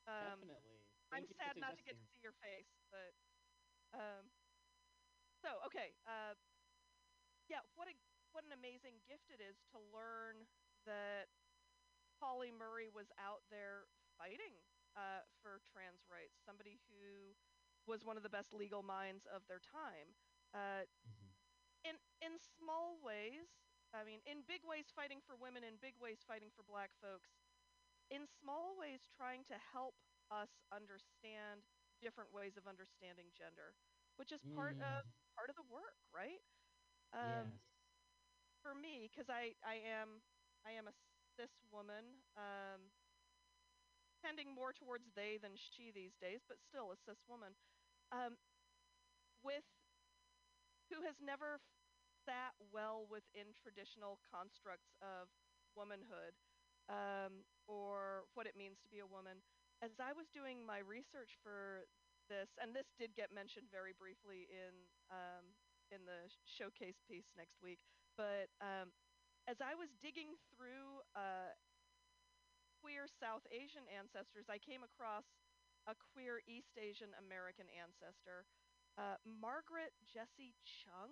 Um, 0.08 0.40
Definitely. 0.40 0.82
I'm 1.12 1.22
Thank 1.22 1.28
for 1.28 1.34
sad 1.38 1.54
not 1.62 1.76
to 1.76 1.82
get 1.86 1.94
to 1.94 2.06
see 2.10 2.18
your 2.22 2.34
face, 2.42 2.66
but 2.90 3.14
um. 3.94 4.39
So 5.42 5.48
okay, 5.66 5.94
uh, 6.06 6.34
yeah. 7.48 7.62
What 7.76 7.88
a 7.88 7.94
what 8.32 8.44
an 8.46 8.54
amazing 8.54 9.02
gift 9.08 9.30
it 9.32 9.42
is 9.42 9.58
to 9.74 9.78
learn 9.92 10.46
that 10.86 11.28
Pauli 12.18 12.50
Murray 12.52 12.88
was 12.92 13.10
out 13.18 13.42
there 13.50 13.88
fighting 14.18 14.54
uh, 14.96 15.24
for 15.42 15.60
trans 15.66 16.04
rights. 16.10 16.38
Somebody 16.44 16.78
who 16.90 17.34
was 17.88 18.04
one 18.04 18.16
of 18.16 18.22
the 18.24 18.32
best 18.32 18.52
legal 18.54 18.82
minds 18.82 19.26
of 19.26 19.42
their 19.48 19.60
time. 19.62 20.14
Uh, 20.54 20.84
Mhm. 21.04 21.32
in 21.84 21.96
in 22.20 22.38
small 22.38 22.98
ways, 23.02 23.48
I 23.94 24.04
mean, 24.04 24.20
in 24.26 24.42
big 24.46 24.62
ways 24.64 24.90
fighting 24.94 25.20
for 25.24 25.36
women, 25.36 25.64
in 25.64 25.76
big 25.80 25.94
ways 26.00 26.20
fighting 26.26 26.50
for 26.54 26.62
black 26.62 26.90
folks, 27.00 27.30
in 28.10 28.26
small 28.26 28.76
ways 28.78 29.06
trying 29.08 29.44
to 29.50 29.56
help 29.58 29.94
us 30.30 30.50
understand 30.72 31.64
different 32.00 32.32
ways 32.32 32.56
of 32.56 32.66
understanding 32.66 33.30
gender, 33.36 33.74
which 34.16 34.32
is 34.32 34.42
part 34.54 34.76
of 34.80 35.02
Mm, 35.02 35.12
part 35.40 35.48
of 35.48 35.56
the 35.56 35.72
work, 35.72 35.96
right? 36.12 36.44
Um, 37.12 37.48
yes. 37.48 37.60
For 38.62 38.74
me, 38.74 39.08
because 39.10 39.30
I 39.30 39.56
I 39.64 39.76
am 39.86 40.22
I 40.66 40.72
am 40.72 40.88
a 40.88 40.94
cis 41.36 41.50
woman, 41.72 42.20
um, 42.36 42.92
tending 44.22 44.52
more 44.54 44.72
towards 44.72 45.04
they 45.16 45.38
than 45.40 45.56
she 45.56 45.90
these 45.92 46.16
days, 46.20 46.44
but 46.48 46.60
still 46.60 46.92
a 46.92 46.96
cis 46.96 47.24
woman, 47.28 47.56
um, 48.12 48.36
with 49.42 49.64
who 50.90 51.02
has 51.06 51.16
never 51.22 51.60
sat 52.26 52.54
well 52.72 53.06
within 53.10 53.54
traditional 53.56 54.20
constructs 54.26 54.92
of 55.00 55.28
womanhood 55.76 56.36
um, 56.88 57.44
or 57.68 58.26
what 58.34 58.46
it 58.46 58.56
means 58.56 58.78
to 58.82 58.90
be 58.90 59.00
a 59.00 59.06
woman. 59.08 59.42
As 59.82 60.00
I 60.00 60.12
was 60.12 60.28
doing 60.34 60.64
my 60.66 60.80
research 60.84 61.38
for 61.42 61.86
this, 62.30 62.54
and 62.62 62.70
this 62.70 62.86
did 62.94 63.12
get 63.18 63.34
mentioned 63.34 63.66
very 63.74 63.92
briefly 63.98 64.46
in 64.46 64.74
um, 65.10 65.50
in 65.90 66.06
the 66.06 66.30
showcase 66.46 67.02
piece 67.10 67.26
next 67.34 67.58
week, 67.58 67.82
but 68.14 68.46
um, 68.62 68.94
as 69.50 69.58
I 69.58 69.74
was 69.74 69.90
digging 69.98 70.38
through 70.54 71.02
uh, 71.18 71.50
queer 72.78 73.10
South 73.10 73.42
Asian 73.50 73.82
ancestors, 73.90 74.46
I 74.46 74.62
came 74.62 74.86
across 74.86 75.26
a 75.90 75.98
queer 75.98 76.38
East 76.46 76.78
Asian 76.78 77.10
American 77.18 77.66
ancestor, 77.74 78.46
uh, 78.94 79.18
Margaret 79.26 79.90
Jessie 80.06 80.54
Chung, 80.62 81.10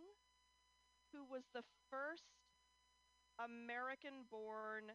who 1.10 1.26
was 1.26 1.50
the 1.50 1.66
first 1.90 2.38
American 3.42 4.28
born 4.30 4.94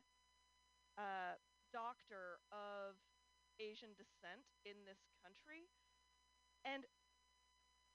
uh, 0.96 1.36
doctor 1.74 2.40
of 2.54 2.96
Asian 3.58 3.98
descent 3.98 4.46
in 4.64 4.78
this 4.86 5.02
country. 5.20 5.68
And 6.66 6.86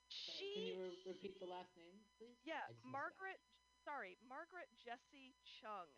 she. 0.08 0.52
Can 0.54 0.62
you 0.64 0.76
re- 0.82 0.98
repeat 1.04 1.38
the 1.40 1.46
last 1.46 1.76
name, 1.76 2.04
please? 2.18 2.36
Yeah, 2.44 2.64
I 2.68 2.72
just 2.72 2.84
missed 2.84 2.84
that. 2.84 2.90
Margaret. 2.92 3.40
Sorry, 3.84 4.18
Margaret 4.20 4.68
Jessie 4.76 5.32
Chung, 5.44 5.88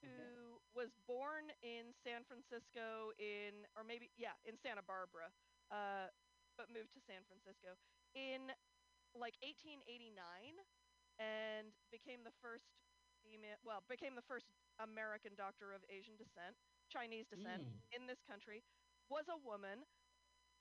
who 0.00 0.08
Okay. 0.08 0.60
was 0.72 0.88
born 1.06 1.52
in 1.60 1.92
San 1.92 2.24
Francisco 2.24 3.12
in, 3.18 3.66
or 3.76 3.84
maybe 3.84 4.10
yeah, 4.16 4.36
in 4.44 4.56
Santa 4.56 4.82
Barbara, 4.82 5.32
uh, 5.70 6.08
but 6.56 6.70
moved 6.70 6.92
to 6.94 7.00
San 7.00 7.24
Francisco 7.28 7.76
in 8.14 8.54
like 9.12 9.36
1889, 9.42 10.64
and 11.18 11.74
became 11.90 12.22
the 12.24 12.32
first 12.40 12.64
female. 13.22 13.58
Well, 13.64 13.82
became 13.88 14.14
the 14.14 14.22
first 14.22 14.46
American 14.78 15.34
doctor 15.36 15.72
of 15.74 15.84
Asian 15.90 16.16
descent, 16.16 16.56
Chinese 16.88 17.26
descent 17.28 17.66
Mm. 17.66 17.82
in 17.92 18.06
this 18.06 18.22
country. 18.22 18.62
Was 19.10 19.28
a 19.28 19.36
woman. 19.36 19.84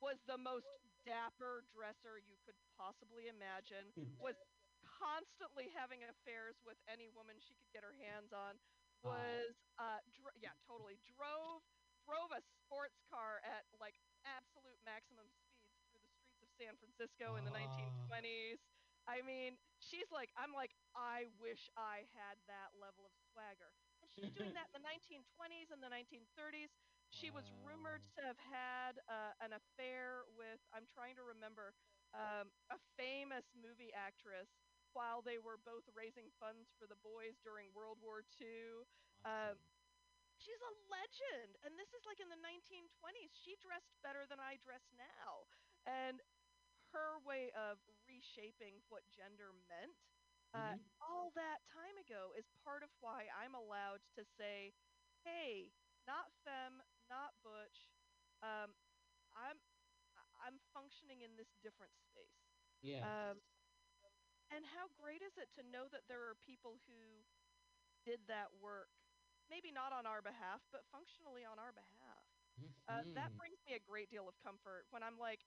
Was 0.02 0.18
the 0.26 0.38
most 0.38 0.68
dapper 1.10 1.66
dresser 1.74 2.22
you 2.22 2.38
could 2.46 2.54
possibly 2.78 3.26
imagine. 3.26 3.90
Was 4.22 4.38
constantly 4.86 5.74
having 5.74 6.06
affairs 6.06 6.62
with 6.62 6.78
any 6.86 7.10
woman 7.10 7.42
she 7.42 7.58
could 7.58 7.72
get 7.74 7.82
her 7.84 7.98
hands 7.98 8.30
on 8.32 8.62
was 9.02 9.56
uh 9.80 10.04
dr- 10.12 10.36
yeah 10.40 10.52
totally 10.68 11.00
drove 11.08 11.64
drove 12.04 12.32
a 12.36 12.42
sports 12.44 13.00
car 13.08 13.40
at 13.48 13.64
like 13.80 13.96
absolute 14.28 14.76
maximum 14.84 15.24
speeds 15.32 15.72
through 15.88 16.04
the 16.04 16.12
streets 16.12 16.40
of 16.44 16.52
San 16.60 16.76
Francisco 16.76 17.40
in 17.40 17.48
the 17.48 17.54
Ah. 17.56 17.64
1920s 17.64 18.60
I 19.08 19.24
mean 19.24 19.56
she's 19.80 20.12
like 20.12 20.32
I'm 20.36 20.52
like 20.52 20.76
I 20.96 21.32
wish 21.40 21.72
I 21.80 22.08
had 22.12 22.36
that 22.52 22.76
level 22.76 23.08
of 23.08 23.14
swagger 23.32 23.72
and 24.04 24.12
she's 24.12 24.32
doing 24.36 24.52
that 24.60 24.68
in 24.76 24.80
the 24.80 24.84
1920s 24.84 25.72
and 25.72 25.80
the 25.80 25.92
1930s 25.92 26.72
she 27.10 27.30
was 27.32 27.52
rumored 27.52 28.06
to 28.16 28.22
have 28.22 28.40
had 28.40 29.00
uh, 29.10 29.34
an 29.42 29.54
affair 29.54 30.26
with 30.38 30.62
I'm 30.74 30.86
trying 30.88 31.16
to 31.18 31.24
remember 31.26 31.74
um, 32.14 32.52
a 32.70 32.78
famous 32.98 33.54
movie 33.56 33.94
actress 33.94 34.62
while 34.94 35.22
they 35.22 35.38
were 35.38 35.58
both 35.58 35.86
raising 35.94 36.30
funds 36.40 36.72
for 36.78 36.88
the 36.88 36.98
boys 37.00 37.38
during 37.44 37.74
World 37.74 38.00
War 38.02 38.24
II. 38.24 38.86
Um, 39.26 39.58
she's 40.38 40.62
a 40.62 40.74
legend, 40.90 41.58
and 41.66 41.78
this 41.78 41.94
is 41.94 42.06
like 42.06 42.20
in 42.22 42.30
the 42.30 42.40
1920s. 42.40 43.34
She 43.36 43.56
dressed 43.60 43.94
better 44.04 44.26
than 44.28 44.40
I 44.40 44.58
dress 44.58 44.90
now, 44.96 45.48
and 45.86 46.22
her 46.94 47.20
way 47.22 47.52
of 47.54 47.80
reshaping 48.06 48.82
what 48.90 49.08
gender 49.10 49.54
meant 49.70 49.98
uh, 50.54 50.76
Mhm. 50.76 50.90
all 51.02 51.32
that 51.36 51.62
time 51.70 51.98
ago 52.02 52.34
is 52.38 52.50
part 52.64 52.84
of 52.84 52.90
why 53.00 53.28
I'm 53.34 53.54
allowed 53.56 54.02
to 54.18 54.24
say, 54.26 54.74
"Hey, 55.24 55.74
not 56.08 56.34
femme, 56.44 56.82
not 57.10 57.42
butch. 57.44 57.78
Um, 58.42 58.76
I'm 59.34 59.60
I'm 60.40 60.60
functioning 60.74 61.22
in 61.22 61.36
this 61.36 61.48
different 61.62 61.94
space." 61.98 62.40
Yeah. 62.82 63.06
Um, 63.06 63.42
and 64.50 64.66
how 64.66 64.88
great 64.90 65.22
is 65.22 65.38
it 65.38 65.52
to 65.54 65.64
know 65.64 65.88
that 65.90 66.08
there 66.08 66.30
are 66.30 66.36
people 66.36 66.80
who 66.88 67.26
did 68.04 68.28
that 68.28 68.54
work, 68.56 68.90
maybe 69.50 69.72
not 69.72 69.94
on 69.94 70.06
our 70.06 70.22
behalf, 70.22 70.62
but 70.72 70.86
functionally 70.92 71.46
on 71.46 71.60
our 71.60 71.72
behalf. 71.74 72.26
Uh, 72.88 73.04
that 73.14 73.30
Mhm. 73.30 73.38
brings 73.38 73.58
me 73.66 73.74
a 73.76 73.80
great 73.80 74.10
deal 74.10 74.28
of 74.28 74.38
comfort 74.38 74.86
when 74.90 75.04
I'm 75.04 75.18
like, 75.20 75.46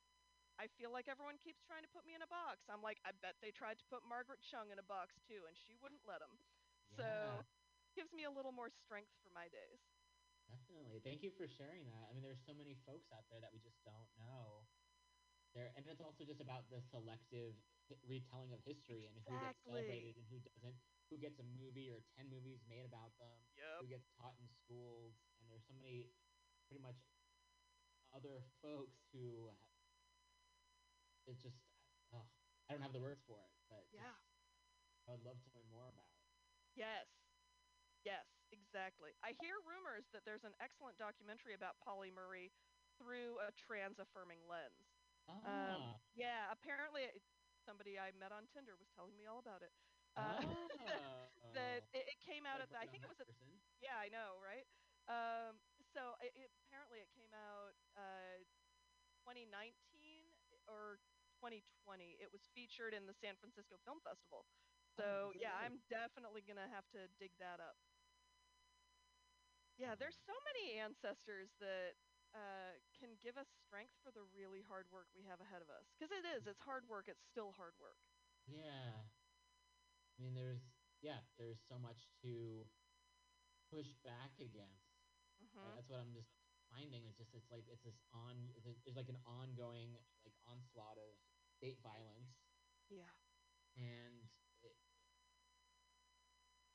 I 0.58 0.68
feel 0.68 0.90
like 0.92 1.08
everyone 1.08 1.38
keeps 1.38 1.62
trying 1.64 1.82
to 1.82 1.88
put 1.88 2.04
me 2.04 2.14
in 2.14 2.22
a 2.22 2.26
box. 2.26 2.68
I'm 2.68 2.82
like, 2.82 3.00
I 3.04 3.12
bet 3.12 3.40
they 3.40 3.50
tried 3.52 3.78
to 3.78 3.84
put 3.86 4.04
Margaret 4.04 4.40
Chung 4.50 4.70
in 4.70 4.78
a 4.78 4.82
box 4.82 5.14
too, 5.26 5.46
and 5.46 5.56
she 5.56 5.74
wouldn't 5.74 6.06
let 6.06 6.20
them. 6.20 6.38
Yeah, 6.96 7.42
So, 7.42 7.44
gives 7.94 8.12
me 8.12 8.24
a 8.24 8.30
little 8.30 8.52
more 8.52 8.70
strength 8.70 9.12
for 9.22 9.30
my 9.30 9.48
days. 9.48 9.80
Definitely. 10.52 11.00
Thank 11.00 11.24
you 11.24 11.32
for 11.32 11.48
sharing 11.48 11.88
that. 11.88 12.04
I 12.08 12.12
mean, 12.12 12.20
there's 12.22 12.44
so 12.44 12.52
many 12.52 12.76
folks 12.84 13.08
out 13.16 13.24
there 13.32 13.40
that 13.40 13.52
we 13.52 13.58
just 13.64 13.80
don't 13.88 14.08
know. 14.20 14.68
there, 15.52 15.68
and 15.76 15.84
it's 15.84 16.00
also 16.00 16.24
just 16.24 16.40
about 16.40 16.64
the 16.72 16.80
selective 16.80 17.52
retelling 18.08 18.56
of 18.56 18.60
history 18.64 19.04
and 19.04 19.12
who 19.20 19.36
gets 19.36 19.60
celebrated 19.68 20.16
and 20.16 20.24
who 20.32 20.40
doesn't, 20.40 20.72
who 21.12 21.20
gets 21.20 21.36
a 21.40 21.46
movie 21.60 21.92
or 21.92 22.00
ten 22.16 22.24
movies 22.32 22.64
made 22.64 22.88
about 22.88 23.12
them, 23.20 23.36
who 23.76 23.84
gets 23.84 24.08
taught 24.16 24.32
in 24.40 24.48
schools, 24.48 25.12
and 25.36 25.44
there's 25.52 25.60
so 25.68 25.76
many, 25.76 26.08
pretty 26.68 26.80
much, 26.80 26.96
other 28.16 28.40
folks 28.64 28.96
who. 29.12 29.52
It's 31.28 31.44
just, 31.44 31.60
oh, 32.16 32.24
I 32.68 32.72
don't 32.72 32.80
have 32.82 32.96
the 32.96 33.04
words 33.04 33.20
for 33.28 33.36
it, 33.44 33.52
but 33.68 33.84
Yeah. 33.92 34.08
just- 34.08 34.32
I 35.06 35.12
would 35.12 35.22
love 35.22 35.36
to 35.44 35.50
learn 35.52 35.68
more 35.68 35.86
about. 35.88 36.08
it. 36.08 36.80
Yes. 36.80 37.06
Yes, 38.04 38.24
exactly. 38.52 39.16
I 39.24 39.32
hear 39.40 39.58
rumors 39.64 40.06
that 40.12 40.24
there's 40.24 40.44
an 40.44 40.54
excellent 40.60 40.96
documentary 41.00 41.54
about 41.56 41.80
Pauli 41.82 42.12
Murray 42.12 42.52
through 43.00 43.40
a 43.42 43.50
trans 43.56 43.98
affirming 43.98 44.44
lens. 44.46 44.86
Um, 45.28 45.80
Ah, 45.80 45.96
yeah, 46.14 46.50
apparently 46.52 47.08
it, 47.08 47.22
somebody 47.64 47.98
I 47.98 48.12
met 48.18 48.30
on 48.32 48.46
Tinder 48.52 48.76
was 48.76 48.90
telling 48.94 49.16
me 49.16 49.24
all 49.26 49.38
about 49.40 49.62
it. 49.62 49.72
Uh, 50.14 50.38
that 51.56 51.82
oh, 51.82 51.96
it, 51.96 52.04
it 52.06 52.18
came 52.20 52.44
out 52.44 52.60
at 52.60 52.68
the, 52.70 52.76
I 52.78 52.86
think 52.86 53.02
it 53.02 53.08
that 53.08 53.16
was 53.16 53.20
at 53.20 53.26
person. 53.26 53.48
Yeah, 53.80 53.96
I 53.98 54.08
know, 54.12 54.36
right? 54.42 54.66
Um, 55.08 55.58
so 55.92 56.14
it, 56.22 56.30
it 56.36 56.50
apparently 56.68 57.00
it 57.02 57.10
came 57.16 57.32
out 57.34 57.74
uh, 57.96 58.38
2019 59.26 59.72
or 60.68 60.98
2020. 61.40 62.18
It 62.20 62.30
was 62.30 62.46
featured 62.54 62.94
in 62.94 63.06
the 63.06 63.14
San 63.16 63.34
Francisco 63.40 63.76
Film 63.84 63.98
Festival. 64.04 64.46
So 64.94 65.32
Oh, 65.32 65.32
yeah. 65.34 65.56
I'm 65.58 65.80
definitely 65.88 66.42
gonna 66.46 66.68
have 66.70 66.86
to 66.94 67.08
dig 67.18 67.32
that 67.40 67.58
up. 67.58 67.76
Yeah, 69.78 69.94
there's 69.94 70.16
so 70.16 70.32
many 70.52 70.78
ancestors 70.78 71.48
that 71.60 71.96
uh, 72.34 72.72
can 72.98 73.16
give 73.16 73.36
us 73.36 73.48
strength 73.66 73.94
for 74.02 74.10
the 74.12 74.22
really 74.22 74.62
hard 74.62 74.90
work 74.90 75.06
we 75.14 75.24
have 75.24 75.40
ahead 75.40 75.62
of 75.62 75.70
us. 75.70 75.84
Because 75.94 76.12
it 76.12 76.24
is, 76.24 76.46
it's 76.46 76.60
hard 76.60 76.88
work. 76.88 77.08
It's 77.08 77.22
still 77.24 77.52
hard 77.52 77.74
work. 77.80 77.98
Yeah. 78.46 79.08
I 80.18 80.22
mean, 80.22 80.34
there's 80.34 80.62
yeah, 81.00 81.20
there's 81.36 81.58
so 81.60 81.78
much 81.78 82.10
to 82.22 82.70
push 83.70 83.94
back 84.04 84.38
against. 84.38 85.02
Uh, 85.62 85.74
hmm 85.74 85.74
that's 85.74 85.88
what 85.88 85.98
I'm 86.00 86.12
just 86.12 86.30
finding. 86.70 87.06
It's 87.06 87.18
just 87.18 87.34
it's 87.34 87.50
like 87.50 87.68
it's 87.68 87.82
this 87.82 87.98
on 88.12 88.52
it's 88.56 88.66
a- 88.66 88.78
there's 88.84 88.96
like 88.96 89.08
an 89.08 89.20
ongoing 89.24 89.98
like 90.24 90.34
onslaught 90.44 90.98
of 90.98 91.16
state 91.56 91.80
violence 91.82 92.44
Yeah. 92.88 93.10
and 93.76 94.28
it, 94.62 94.76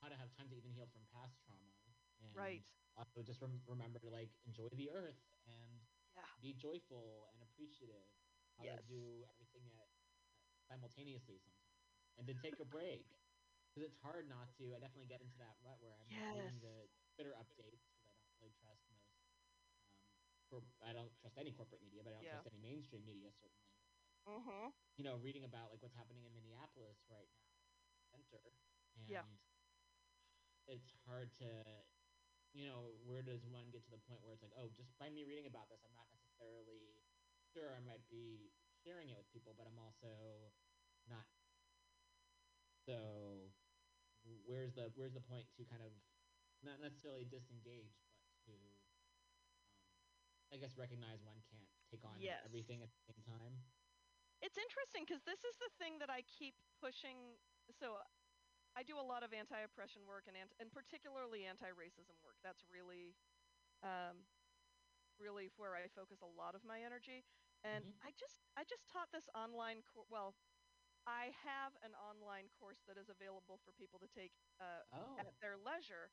how 0.00 0.08
to 0.08 0.16
have 0.16 0.30
time 0.30 0.48
to 0.50 0.56
even 0.56 0.70
heal 0.72 0.86
from 0.86 1.06
past 1.06 1.40
trauma 1.40 1.72
and 2.20 2.34
Right. 2.34 2.64
also 2.96 3.22
just 3.22 3.40
rem- 3.40 3.62
remember 3.66 3.98
to 3.98 4.10
like 4.10 4.30
enjoy 4.44 4.68
the 4.74 4.90
earth 4.90 5.22
and 5.46 5.86
Yeah. 6.16 6.26
be 6.40 6.52
joyful 6.54 7.28
and 7.32 7.42
appreciative. 7.42 8.08
How 8.58 8.64
Yes. 8.64 8.82
to 8.82 8.86
do 8.90 9.24
everything 9.30 9.70
at, 9.78 9.88
simultaneously 10.66 11.38
sometimes, 11.38 11.78
and 12.18 12.26
then 12.26 12.38
take 12.42 12.58
a 12.58 12.64
break 12.64 13.06
because 13.70 13.86
it's 13.86 13.96
hard 14.02 14.26
not 14.28 14.50
to. 14.58 14.74
I 14.74 14.78
definitely 14.80 15.06
get 15.06 15.22
into 15.22 15.38
that 15.38 15.56
rut 15.62 15.80
where 15.80 15.94
I'm 15.94 16.10
Yes. 16.10 16.34
reading 16.34 16.58
the 16.60 16.90
Twitter 17.14 17.34
updates 17.38 17.86
because 17.86 18.02
I 18.02 18.10
don't 18.10 18.34
really 18.40 18.50
trust 18.58 18.82
most. 18.90 19.14
Um, 19.22 19.38
cor- 20.50 20.66
I 20.82 20.92
don't 20.92 21.14
trust 21.20 21.38
any 21.38 21.52
corporate 21.52 21.82
media, 21.82 22.02
but 22.02 22.10
I 22.10 22.14
don't 22.16 22.24
Yeah. 22.24 22.42
trust 22.42 22.48
any 22.48 22.58
mainstream 22.58 23.04
media 23.06 23.30
certainly. 23.32 23.70
Mm-hmm. 24.26 24.70
You 24.96 25.04
know, 25.04 25.16
reading 25.16 25.44
about 25.44 25.70
like 25.70 25.80
what's 25.80 25.94
happening 25.94 26.24
in 26.24 26.34
Minneapolis 26.34 26.98
right 27.08 27.30
now, 27.30 27.54
center, 28.10 28.52
and 28.96 29.06
Yeah. 29.08 29.24
it's 30.66 30.90
hard 31.06 31.32
to 31.38 31.86
you 32.56 32.66
know, 32.66 32.96
where 33.04 33.22
does 33.22 33.44
one 33.44 33.68
get 33.70 33.84
to 33.84 33.92
the 33.92 34.02
point 34.08 34.24
where 34.24 34.32
it's 34.32 34.42
like, 34.42 34.54
oh, 34.56 34.68
just 34.72 34.88
by 34.96 35.12
me 35.12 35.24
reading 35.28 35.46
about 35.46 35.68
this, 35.68 35.84
I'm 35.84 35.94
not 35.94 36.08
necessarily 36.10 37.04
sure 37.52 37.72
I 37.76 37.80
might 37.84 38.04
be 38.08 38.52
sharing 38.84 39.08
it 39.12 39.16
with 39.16 39.28
people, 39.32 39.54
but 39.56 39.68
I'm 39.68 39.78
also 39.78 40.52
not. 41.08 41.28
So, 42.88 43.52
where's 44.48 44.72
the 44.72 44.88
where's 44.96 45.12
the 45.12 45.24
point 45.24 45.44
to 45.60 45.64
kind 45.68 45.84
of 45.84 45.92
not 46.64 46.80
necessarily 46.80 47.28
disengage, 47.28 47.94
but 48.16 48.24
to, 48.48 48.52
um, 48.56 49.28
I 50.50 50.56
guess, 50.56 50.74
recognize 50.74 51.22
one 51.22 51.38
can't 51.52 51.68
take 51.92 52.02
on 52.02 52.18
Yes. 52.18 52.42
everything 52.44 52.82
at 52.82 52.90
the 52.90 53.02
same 53.12 53.22
time. 53.22 53.62
It's 54.40 54.56
interesting 54.58 55.04
because 55.04 55.22
this 55.26 55.42
is 55.44 55.56
the 55.58 55.70
thing 55.78 55.98
that 55.98 56.10
I 56.10 56.22
keep 56.22 56.54
pushing. 56.80 57.38
So, 57.70 57.98
I 58.76 58.82
do 58.82 58.98
a 58.98 59.02
lot 59.02 59.22
of 59.22 59.32
anti-oppression 59.32 60.06
work 60.06 60.26
and 60.28 60.36
ant- 60.36 60.54
and 60.58 60.72
particularly 60.72 61.44
anti-racism 61.46 62.20
work. 62.22 62.38
That's 62.42 62.64
really, 62.68 63.16
um, 63.82 64.26
really 65.18 65.48
where 65.56 65.74
I 65.74 65.88
focus 65.88 66.20
a 66.22 66.26
lot 66.26 66.54
of 66.54 66.64
my 66.64 66.82
energy. 66.82 67.24
And 67.64 67.84
Mhm. 67.84 67.98
I 68.02 68.12
just 68.12 68.46
I 68.56 68.64
just 68.64 68.88
taught 68.88 69.10
this 69.12 69.28
online 69.34 69.82
course. 69.82 70.06
Well, 70.10 70.36
I 71.06 71.30
have 71.30 71.76
an 71.82 71.94
online 71.94 72.48
course 72.48 72.82
that 72.86 72.96
is 72.98 73.08
available 73.08 73.58
for 73.58 73.72
people 73.72 73.98
to 74.00 74.08
take 74.08 74.32
uh, 74.60 74.84
Oh, 74.92 75.18
at 75.18 75.40
their 75.40 75.56
leisure. 75.56 76.10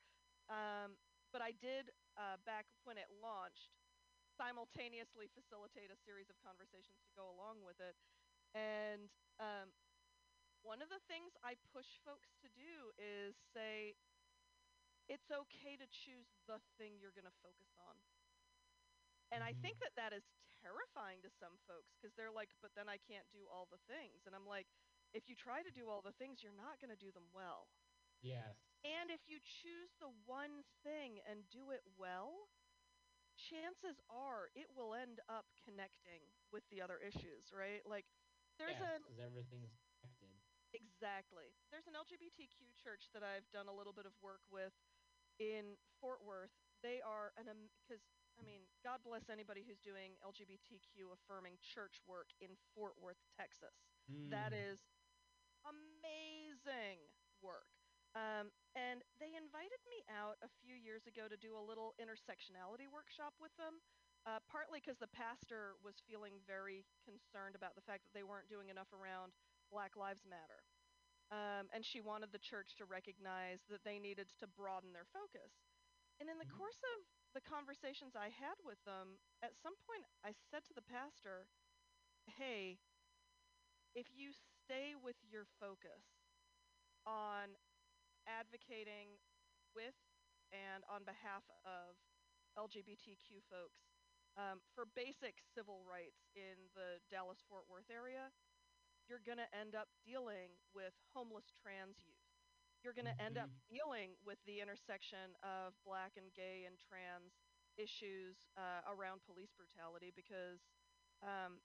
Um, 0.50 0.98
but 1.32 1.42
I 1.42 1.52
did 1.52 1.92
uh, 2.18 2.38
back 2.46 2.68
when 2.84 2.98
it 2.98 3.10
launched 3.12 3.78
simultaneously 4.28 5.28
facilitate 5.28 5.92
a 5.92 5.96
series 5.96 6.30
of 6.30 6.38
conversations 6.40 7.02
to 7.06 7.12
go 7.12 7.30
along 7.30 7.64
with 7.64 7.80
it. 7.80 7.96
And 8.54 9.12
um, 9.40 9.74
one 10.66 10.82
of 10.82 10.90
the 10.90 11.00
things 11.06 11.38
I 11.46 11.54
push 11.70 11.88
folks 12.02 12.34
to 12.42 12.50
do 12.58 12.90
is 12.98 13.38
say 13.54 13.94
it's 15.06 15.30
okay 15.30 15.78
to 15.78 15.86
choose 15.86 16.26
the 16.50 16.58
thing 16.82 16.98
you're 16.98 17.14
going 17.14 17.30
to 17.30 17.42
focus 17.46 17.70
on. 17.78 17.94
And 19.30 19.46
I 19.46 19.54
mm-hmm. 19.54 19.62
think 19.62 19.76
that 19.86 19.94
that 19.94 20.10
is 20.10 20.26
terrifying 20.66 21.22
to 21.22 21.30
some 21.30 21.62
folks 21.70 21.94
because 21.94 22.18
they're 22.18 22.34
like, 22.34 22.50
but 22.66 22.74
then 22.74 22.90
I 22.90 22.98
can't 23.06 23.30
do 23.30 23.46
all 23.46 23.70
the 23.70 23.82
things. 23.86 24.26
And 24.26 24.34
I'm 24.34 24.50
like, 24.50 24.66
if 25.14 25.30
you 25.30 25.38
try 25.38 25.62
to 25.62 25.70
do 25.70 25.86
all 25.86 26.02
the 26.02 26.18
things, 26.18 26.42
you're 26.42 26.58
not 26.58 26.82
going 26.82 26.90
to 26.90 26.98
do 26.98 27.14
them 27.14 27.30
well. 27.30 27.70
yes. 28.26 28.58
And 28.86 29.10
if 29.10 29.26
you 29.26 29.42
choose 29.42 29.98
the 29.98 30.14
one 30.30 30.62
thing 30.86 31.18
and 31.26 31.42
do 31.50 31.74
it 31.74 31.82
well, 31.98 32.54
chances 33.34 33.98
are 34.14 34.54
it 34.54 34.70
will 34.78 34.94
end 34.94 35.22
up 35.26 35.50
connecting 35.66 36.22
with 36.54 36.62
the 36.70 36.86
other 36.86 37.02
issues, 37.02 37.50
right? 37.50 37.82
Like 37.82 38.06
there's 38.62 38.78
yes, 38.78 38.86
a 38.86 39.02
because 39.02 39.22
everything's. 39.22 39.74
Exactly. 40.76 41.56
There's 41.72 41.88
an 41.88 41.96
LGBTQ 41.96 42.76
church 42.76 43.08
that 43.16 43.24
I've 43.24 43.48
done 43.52 43.68
a 43.72 43.74
little 43.76 43.94
bit 43.96 44.06
of 44.06 44.14
work 44.22 44.44
with 44.52 44.74
in 45.40 45.78
Fort 46.00 46.24
Worth. 46.24 46.52
They 46.84 47.02
are 47.02 47.32
an 47.40 47.48
because 47.84 48.04
I 48.40 48.44
mean, 48.44 48.68
God 48.84 49.00
bless 49.04 49.30
anybody 49.32 49.64
who's 49.64 49.80
doing 49.80 50.20
LGBTQ 50.22 51.14
affirming 51.16 51.58
church 51.64 52.04
work 52.06 52.28
in 52.44 52.58
Fort 52.76 53.00
Worth, 53.00 53.20
Texas. 53.36 53.88
That 54.30 54.52
Mm. 54.52 54.76
is 54.76 54.80
amazing 55.66 57.00
work. 57.42 57.68
Um, 58.16 58.52
and 58.76 59.04
they 59.20 59.36
invited 59.36 59.80
me 59.88 60.04
out 60.08 60.38
a 60.42 60.50
few 60.64 60.76
years 60.76 61.08
ago 61.08 61.28
to 61.28 61.38
do 61.38 61.58
a 61.58 61.64
little 61.64 61.96
intersectionality 62.00 62.88
workshop 62.88 63.34
with 63.40 63.56
them, 63.58 63.82
uh, 64.26 64.40
partly 64.48 64.80
because 64.80 64.98
the 65.00 65.12
pastor 65.12 65.76
was 65.84 66.00
feeling 66.08 66.40
very 66.48 66.86
concerned 67.04 67.56
about 67.56 67.76
the 67.76 67.84
fact 67.84 68.04
that 68.06 68.14
they 68.14 68.24
weren't 68.24 68.48
doing 68.50 68.70
enough 68.70 68.92
around 68.94 69.34
Black 69.72 69.96
Lives 69.96 70.26
Matter. 70.28 70.64
Um, 71.32 71.68
and 71.74 71.84
she 71.86 72.02
wanted 72.02 72.32
the 72.32 72.40
church 72.40 72.76
to 72.78 72.86
recognize 72.86 73.60
that 73.70 73.84
they 73.84 74.00
needed 74.00 74.30
to 74.40 74.48
broaden 74.48 74.94
their 74.94 75.08
focus. 75.12 75.52
And 76.20 76.30
in 76.30 76.38
the 76.38 76.46
Mhm. 76.46 76.58
course 76.58 76.80
of 76.98 77.06
the 77.34 77.42
conversations 77.42 78.16
I 78.16 78.30
had 78.30 78.56
with 78.64 78.80
them, 78.86 79.20
at 79.42 79.58
some 79.58 79.76
point 79.88 80.06
I 80.24 80.34
said 80.52 80.64
to 80.66 80.74
the 80.74 80.86
pastor, 80.86 81.48
hey, 82.38 82.80
if 83.96 84.08
you 84.14 84.32
stay 84.66 84.96
with 84.96 85.16
your 85.24 85.46
focus 85.60 86.04
on 87.06 87.56
advocating 88.28 89.18
with 89.76 89.96
and 90.52 90.84
on 90.90 91.04
behalf 91.04 91.44
of 91.66 91.98
LGBTQ 92.58 93.42
folks 93.50 93.82
um, 94.38 94.62
for 94.74 94.86
basic 94.96 95.42
civil 95.56 95.82
rights 95.86 96.28
in 96.36 96.70
the 96.76 97.00
Dallas 97.10 97.40
Fort 97.48 97.66
Worth 97.70 97.90
area, 97.92 98.32
you're 99.08 99.24
going 99.24 99.38
to 99.40 99.50
end 99.56 99.76
up 99.76 99.90
dealing 100.06 100.60
with 100.74 100.94
homeless 101.14 101.52
trans 101.52 102.02
youth. 102.06 102.22
You're 102.84 102.94
going 102.94 103.10
to 103.10 103.22
end 103.22 103.38
up 103.38 103.50
Mhm. 103.50 103.60
dealing 103.70 104.18
with 104.26 104.40
the 104.46 104.62
intersection 104.62 105.36
of 105.44 105.74
black 105.84 106.18
and 106.18 106.34
gay 106.34 106.66
and 106.66 106.78
trans 106.78 107.42
issues 107.78 108.48
uh, 108.58 108.82
around 108.88 109.22
police 109.26 109.52
brutality 109.54 110.12
because 110.16 110.72
um, 111.22 111.62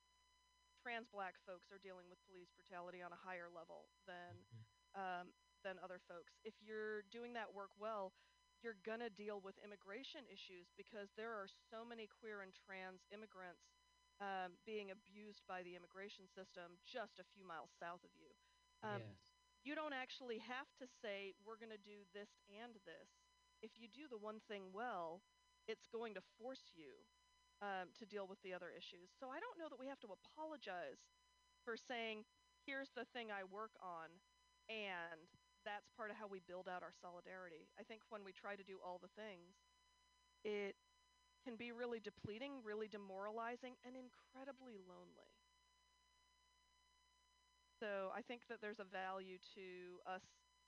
trans 0.80 1.08
black 1.08 1.38
folks 1.46 1.70
are 1.72 1.78
dealing 1.78 2.08
with 2.08 2.18
police 2.26 2.50
brutality 2.54 3.02
on 3.02 3.12
a 3.12 3.16
higher 3.16 3.48
level 3.50 3.90
than 4.06 4.46
Mhm. 4.52 4.64
um, 4.94 5.34
than 5.62 5.78
other 5.82 5.98
folks. 5.98 6.38
If 6.44 6.54
you're 6.62 7.02
doing 7.02 7.32
that 7.34 7.52
work 7.52 7.70
well, 7.78 8.12
you're 8.62 8.78
gonna 8.84 9.10
deal 9.10 9.40
with 9.40 9.58
immigration 9.62 10.26
issues 10.26 10.72
because 10.76 11.12
there 11.16 11.32
are 11.32 11.48
so 11.48 11.84
many 11.84 12.06
queer 12.06 12.42
and 12.42 12.52
trans 12.54 13.04
immigrants 13.12 13.79
um, 14.20 14.56
being 14.68 14.92
abused 14.92 15.42
by 15.48 15.64
the 15.64 15.74
immigration 15.74 16.28
system 16.28 16.76
just 16.84 17.18
a 17.18 17.26
few 17.32 17.42
miles 17.44 17.72
south 17.80 18.04
of 18.04 18.12
you. 18.16 18.32
Um, 18.84 19.04
yes. 19.04 19.20
you 19.64 19.72
don't 19.76 19.96
actually 19.96 20.40
have 20.44 20.68
to 20.80 20.86
say 20.88 21.36
we're 21.44 21.60
going 21.60 21.74
to 21.74 21.80
do 21.80 22.04
this 22.12 22.32
and 22.48 22.76
this. 22.84 23.08
If 23.60 23.76
you 23.76 23.88
do 23.88 24.08
the 24.08 24.20
one 24.20 24.40
thing 24.48 24.72
well, 24.72 25.20
it's 25.68 25.88
going 25.88 26.16
to 26.16 26.24
force 26.40 26.72
you 26.72 27.04
um, 27.60 27.92
to 28.00 28.08
deal 28.08 28.24
with 28.24 28.40
the 28.40 28.56
other 28.56 28.72
issues. 28.72 29.12
So 29.12 29.28
I 29.28 29.40
don't 29.40 29.60
know 29.60 29.68
that 29.68 29.80
we 29.80 29.88
have 29.88 30.00
to 30.04 30.12
apologize 30.16 31.00
for 31.64 31.76
saying, 31.76 32.24
here's 32.64 32.92
the 32.96 33.04
thing 33.12 33.28
I 33.28 33.44
work 33.44 33.76
on, 33.84 34.08
and 34.72 35.28
that's 35.64 35.92
part 35.92 36.08
of 36.08 36.16
how 36.16 36.24
we 36.24 36.40
build 36.48 36.68
out 36.68 36.80
our 36.80 36.96
solidarity. 36.96 37.68
I 37.76 37.84
think 37.84 38.00
when 38.08 38.24
we 38.24 38.32
try 38.32 38.56
to 38.56 38.64
do 38.64 38.80
all 38.80 38.96
the 38.96 39.12
things, 39.12 39.60
it 40.40 40.72
can 41.44 41.56
be 41.56 41.72
really 41.72 42.00
depleting, 42.00 42.60
really 42.64 42.88
demoralizing, 42.88 43.76
and 43.84 43.96
incredibly 43.96 44.76
lonely. 44.76 45.32
So 47.80 48.12
I 48.12 48.20
think 48.20 48.44
that 48.52 48.60
there's 48.60 48.80
a 48.80 48.88
value 48.88 49.40
to 49.56 50.00
us 50.04 50.20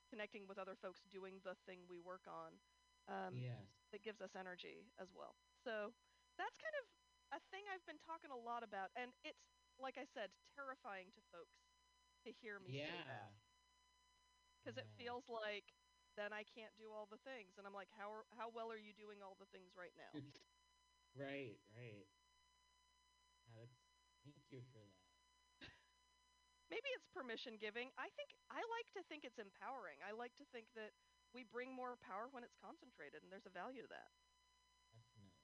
connecting 0.09 0.49
with 0.49 0.57
other 0.57 0.77
folks 0.81 1.05
doing 1.13 1.41
the 1.45 1.57
thing 1.69 1.85
we 1.89 2.01
work 2.01 2.25
on 2.25 2.57
um, 3.09 3.37
yes. 3.37 3.69
that 3.93 4.01
gives 4.01 4.21
us 4.25 4.33
energy 4.33 4.89
as 4.97 5.13
well. 5.13 5.37
So 5.61 5.93
that's 6.41 6.57
kind 6.57 6.77
of 6.81 6.85
a 7.37 7.41
thing 7.53 7.65
I've 7.69 7.85
been 7.85 8.01
talking 8.01 8.33
a 8.33 8.41
lot 8.41 8.65
about, 8.65 8.93
and 8.97 9.13
it's 9.25 9.45
like 9.81 9.97
I 9.97 10.05
said, 10.13 10.33
terrifying 10.57 11.09
to 11.17 11.21
folks 11.33 11.57
to 12.25 12.31
hear 12.41 12.61
me 12.61 12.77
say 12.81 13.03
that 13.09 13.33
because 14.61 14.77
it 14.79 14.87
feels 14.95 15.27
like 15.27 15.67
then 16.15 16.31
I 16.31 16.45
can't 16.45 16.73
do 16.77 16.93
all 16.93 17.09
the 17.09 17.19
things, 17.25 17.57
and 17.57 17.65
I'm 17.65 17.73
like, 17.73 17.89
how 17.97 18.13
are, 18.13 18.25
how 18.37 18.53
well 18.53 18.69
are 18.69 18.79
you 18.79 18.93
doing 18.93 19.25
all 19.25 19.35
the 19.41 19.49
things 19.49 19.73
right 19.73 19.97
now? 19.97 20.13
Right, 21.15 21.59
right. 21.77 22.07
Thank 24.25 24.39
you 24.51 24.63
for 24.73 24.79
that. 24.79 25.69
Maybe 26.71 26.89
it's 26.97 27.05
permission 27.13 27.61
giving. 27.61 27.93
I 28.01 28.09
think 28.17 28.33
I 28.49 28.63
like 28.73 28.89
to 28.97 29.03
think 29.05 29.29
it's 29.29 29.37
empowering. 29.37 30.01
I 30.01 30.17
like 30.17 30.33
to 30.41 30.47
think 30.57 30.73
that 30.73 30.97
we 31.37 31.45
bring 31.45 31.69
more 31.69 32.01
power 32.01 32.33
when 32.33 32.45
it's 32.45 32.57
concentrated, 32.57 33.21
and 33.21 33.29
there's 33.29 33.45
a 33.45 33.53
value 33.53 33.85
to 33.85 33.91
that. 33.93 34.09
Definitely. 34.95 35.37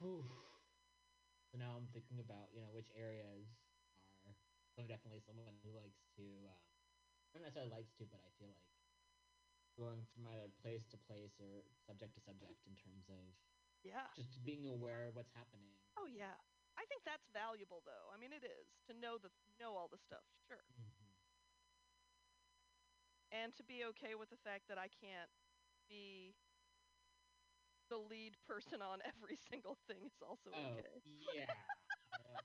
Whew. 0.00 0.24
So 1.52 1.58
now 1.58 1.76
I'm 1.76 1.88
thinking 1.92 2.20
about, 2.20 2.52
you 2.52 2.60
know, 2.64 2.72
which 2.72 2.88
areas 2.96 3.48
are. 4.24 4.36
I'm 4.76 4.84
definitely 4.88 5.24
someone 5.24 5.56
who 5.64 5.72
likes 5.72 6.04
to, 6.20 6.24
um, 6.52 6.60
not 7.32 7.48
necessarily 7.48 7.72
likes 7.72 7.92
to, 7.96 8.04
but 8.04 8.20
I 8.20 8.30
feel 8.36 8.48
like 8.52 8.60
going 9.76 10.02
from 10.16 10.26
either 10.32 10.48
place 10.64 10.88
to 10.88 10.96
place 10.96 11.36
or 11.38 11.62
subject 11.84 12.14
to 12.16 12.20
subject 12.20 12.64
in 12.66 12.74
terms 12.74 13.06
of 13.12 13.36
Yeah. 13.84 14.08
just 14.16 14.42
being 14.44 14.66
aware 14.66 15.04
of 15.06 15.14
what's 15.14 15.30
happening. 15.36 15.76
Oh 16.00 16.08
yeah. 16.08 16.34
I 16.76 16.84
think 16.88 17.04
that's 17.04 17.28
valuable 17.32 17.80
though. 17.84 18.08
I 18.12 18.16
mean 18.16 18.32
it 18.32 18.44
is 18.44 18.66
to 18.88 18.92
know 18.96 19.16
the 19.20 19.30
know 19.60 19.76
all 19.76 19.88
the 19.88 19.98
stuff, 19.98 20.24
sure. 20.48 20.64
hmm 20.72 21.12
And 23.32 23.54
to 23.56 23.64
be 23.64 23.84
okay 23.92 24.14
with 24.14 24.30
the 24.30 24.36
fact 24.36 24.68
that 24.68 24.78
I 24.78 24.88
can't 24.88 25.30
be 25.88 26.34
the 27.88 27.98
lead 27.98 28.36
person 28.46 28.82
on 28.82 28.98
every 29.04 29.36
single 29.50 29.76
thing 29.86 30.06
is 30.06 30.22
also 30.22 30.50
Oh, 30.54 30.78
okay. 30.78 31.00
yeah. 31.34 31.46
yeah. 32.18 32.40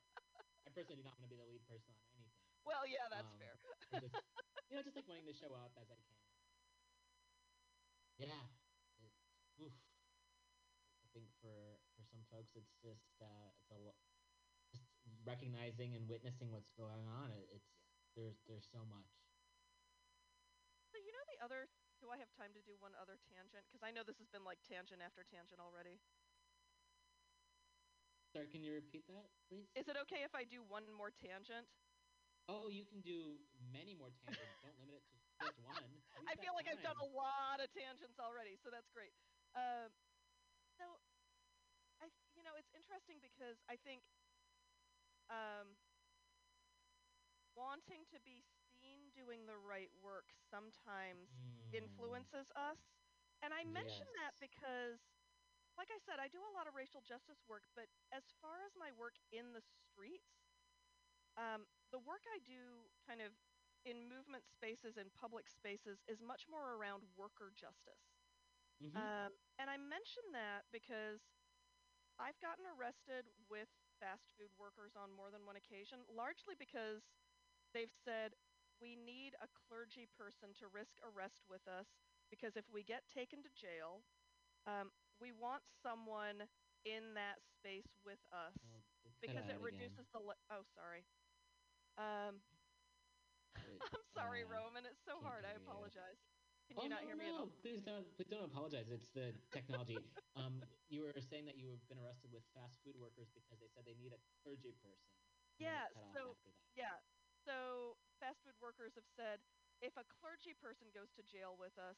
I 0.65 0.69
personally 0.69 1.01
do 1.01 1.05
not 1.05 1.17
want 1.17 1.25
to 1.29 1.33
be 1.33 1.39
the 1.41 1.47
lead 1.47 1.63
person 1.65 1.93
on 1.97 2.01
anything. 2.13 2.29
Well, 2.65 2.85
yeah, 2.85 3.09
that's 3.09 3.25
Um, 3.25 3.39
fair. 3.41 3.55
just, 3.99 4.15
you 4.69 4.75
know, 4.77 4.83
just 4.85 4.95
like 4.95 5.07
wanting 5.09 5.25
to 5.25 5.33
show 5.33 5.53
up 5.57 5.73
as 5.81 5.89
I 5.89 5.97
can. 6.05 6.20
Yeah. 8.27 8.45
It, 9.01 9.13
oof. 9.61 9.73
I 11.01 11.07
think 11.13 11.27
for 11.41 11.81
for 11.97 12.03
some 12.05 12.23
folks, 12.29 12.53
it's 12.55 12.75
just 12.81 13.17
uh, 13.21 13.49
it's 13.57 13.71
a 13.71 13.79
lo- 13.81 13.97
just 14.71 14.85
recognizing 15.25 15.95
and 15.95 16.07
witnessing 16.07 16.51
what's 16.51 16.71
going 16.77 17.07
on. 17.07 17.31
It, 17.33 17.49
it's 17.51 17.71
there's 18.15 18.37
there's 18.47 18.67
so 18.69 18.85
much. 18.85 19.09
So 20.91 20.99
you 20.99 21.11
know 21.11 21.23
the 21.31 21.39
other 21.43 21.67
do 22.01 22.09
I 22.09 22.17
have 22.17 22.33
time 22.33 22.51
to 22.57 22.61
do 22.65 22.73
one 22.81 22.97
other 22.97 23.17
tangent? 23.29 23.63
Because 23.69 23.85
I 23.85 23.93
know 23.93 24.01
this 24.01 24.17
has 24.17 24.27
been 24.29 24.43
like 24.43 24.57
tangent 24.65 25.01
after 25.05 25.21
tangent 25.21 25.61
already. 25.61 26.01
Sorry, 28.33 28.47
can 28.47 28.63
you 28.63 28.73
repeat 28.73 29.05
that, 29.11 29.27
please? 29.51 29.67
Is 29.75 29.87
it 29.91 29.97
okay 30.07 30.23
if 30.23 30.33
I 30.33 30.47
do 30.47 30.63
one 30.63 30.87
more 30.91 31.11
tangent? 31.11 31.67
oh, 32.49 32.67
you 32.67 32.83
can 32.83 32.99
do 32.99 33.39
many 33.71 33.95
more 33.95 34.11
tangents. 34.11 34.59
Don't 34.59 34.75
limit 34.79 34.99
it 34.99 35.03
to 35.07 35.15
just 35.41 35.59
one. 35.61 35.89
I 36.27 36.35
feel 36.37 36.53
like 36.53 36.67
I've 36.69 36.81
done 36.81 36.97
a 37.01 37.09
lot 37.09 37.59
of 37.59 37.71
tangents 37.73 38.19
already, 38.19 38.55
so 38.57 38.69
that's 38.69 38.89
great. 38.93 39.13
Um, 39.57 39.91
so, 40.77 41.01
I 42.01 42.09
you 42.35 42.43
know 42.43 42.55
it's 42.57 42.71
interesting 42.75 43.19
because 43.21 43.63
I 43.69 43.77
think 43.77 44.03
um, 45.29 45.77
wanting 47.55 48.05
to 48.11 48.19
be 48.21 48.43
seen 48.79 49.11
doing 49.13 49.45
the 49.45 49.57
right 49.57 49.91
work 50.01 50.33
sometimes 50.49 51.29
Mm, 51.41 51.73
influences 51.73 52.51
us, 52.55 52.79
and 53.41 53.53
I 53.53 53.63
mention 53.65 54.07
that 54.23 54.35
because, 54.39 54.99
like 55.77 55.89
I 55.91 55.99
said, 56.03 56.19
I 56.19 56.27
do 56.29 56.41
a 56.43 56.55
lot 56.55 56.67
of 56.67 56.75
racial 56.75 57.01
justice 57.01 57.43
work, 57.47 57.63
but 57.75 57.87
as 58.11 58.23
far 58.41 58.63
as 58.65 58.73
my 58.77 58.91
work 58.95 59.17
in 59.31 59.53
the 59.53 59.61
streets, 59.63 60.49
um, 61.37 61.67
the 61.91 61.99
work 61.99 62.23
I 62.29 62.39
do 62.43 62.89
kind 63.05 63.21
of 63.21 63.33
in 63.85 64.07
movement 64.07 64.45
spaces 64.47 64.97
and 64.97 65.13
public 65.13 65.49
spaces 65.49 66.03
is 66.07 66.21
much 66.21 66.47
more 66.49 66.73
around 66.75 67.03
worker 67.15 67.51
justice. 67.55 68.17
mhm. 68.79 69.07
Um, 69.07 69.37
and 69.57 69.69
I 69.69 69.77
mention 69.77 70.23
that 70.33 70.65
because 70.71 71.21
I've 72.19 72.39
gotten 72.39 72.65
arrested 72.65 73.29
with 73.49 73.69
fast 73.99 74.31
food 74.37 74.51
workers 74.57 74.95
on 74.95 75.11
more 75.11 75.31
than 75.31 75.45
one 75.45 75.55
occasion, 75.55 76.05
largely 76.07 76.55
because 76.57 77.03
they've 77.73 77.91
said 77.91 78.35
we 78.79 78.95
need 78.95 79.35
a 79.41 79.47
clergy 79.47 80.05
person 80.05 80.53
to 80.59 80.67
risk 80.67 80.97
arrest 81.03 81.45
with 81.49 81.67
us 81.67 81.87
because 82.29 82.55
if 82.55 82.65
we 82.71 82.83
get 82.83 83.07
taken 83.07 83.41
to 83.43 83.49
jail, 83.49 84.03
um, 84.65 84.91
we 85.19 85.31
want 85.31 85.63
someone 85.67 86.47
in 86.85 87.13
that 87.13 87.41
space 87.43 87.97
with 88.03 88.19
us 88.31 88.57
Oh, 88.65 88.83
because 89.21 89.47
it 89.47 89.59
again. 89.61 89.61
reduces 89.61 90.07
the. 90.13 90.19
Le- 90.19 90.39
oh, 90.49 90.63
sorry. 90.63 91.05
Um, 91.97 92.41
It- 93.55 93.81
I'm 93.93 94.03
sorry, 94.15 94.43
uh, 94.43 94.47
Roman. 94.47 94.85
It's 94.85 95.03
so 95.03 95.19
hard. 95.19 95.45
I 95.45 95.51
apologize. 95.51 96.17
Can 96.67 96.77
oh, 96.79 96.83
you 96.83 96.89
not 96.89 97.01
no, 97.01 97.07
hear 97.07 97.15
me 97.15 97.25
no, 97.25 97.35
at 97.35 97.39
all? 97.41 97.49
please 97.61 97.81
don't, 97.83 98.05
please 98.15 98.29
don't 98.29 98.45
apologize. 98.45 98.87
It's 98.89 99.09
the 99.11 99.33
technology. 99.51 99.99
um, 100.35 100.63
you 100.87 101.01
were 101.01 101.19
saying 101.19 101.45
that 101.45 101.57
you 101.57 101.69
have 101.71 101.87
been 101.89 101.99
arrested 101.99 102.31
with 102.31 102.43
fast 102.55 102.79
food 102.83 102.95
workers 102.95 103.29
because 103.29 103.59
they 103.59 103.67
said 103.67 103.83
they 103.85 103.93
need 103.95 104.13
a 104.13 104.19
clergy 104.43 104.71
person. 104.71 105.11
and 105.59 105.67
Yeah, 105.67 105.87
so 106.13 106.37
yeah. 106.75 106.99
So 107.45 107.97
fast 108.19 108.43
food 108.43 108.55
workers 108.61 108.95
have 108.95 109.07
said 109.07 109.41
if 109.81 109.97
a 109.97 110.03
clergy 110.03 110.53
person 110.53 110.87
goes 110.93 111.11
to 111.11 111.23
jail 111.23 111.57
with 111.57 111.77
us, 111.77 111.97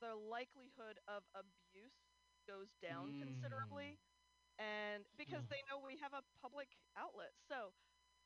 the 0.00 0.14
likelihood 0.14 0.98
of 1.06 1.22
abuse 1.34 1.94
goes 2.46 2.74
down 2.80 3.12
considerably 3.20 3.98
and 4.58 5.04
because 5.16 5.46
they 5.48 5.62
know 5.68 5.78
we 5.78 5.96
have 5.96 6.12
a 6.14 6.22
public 6.40 6.68
outlet. 6.96 7.34
So 7.38 7.74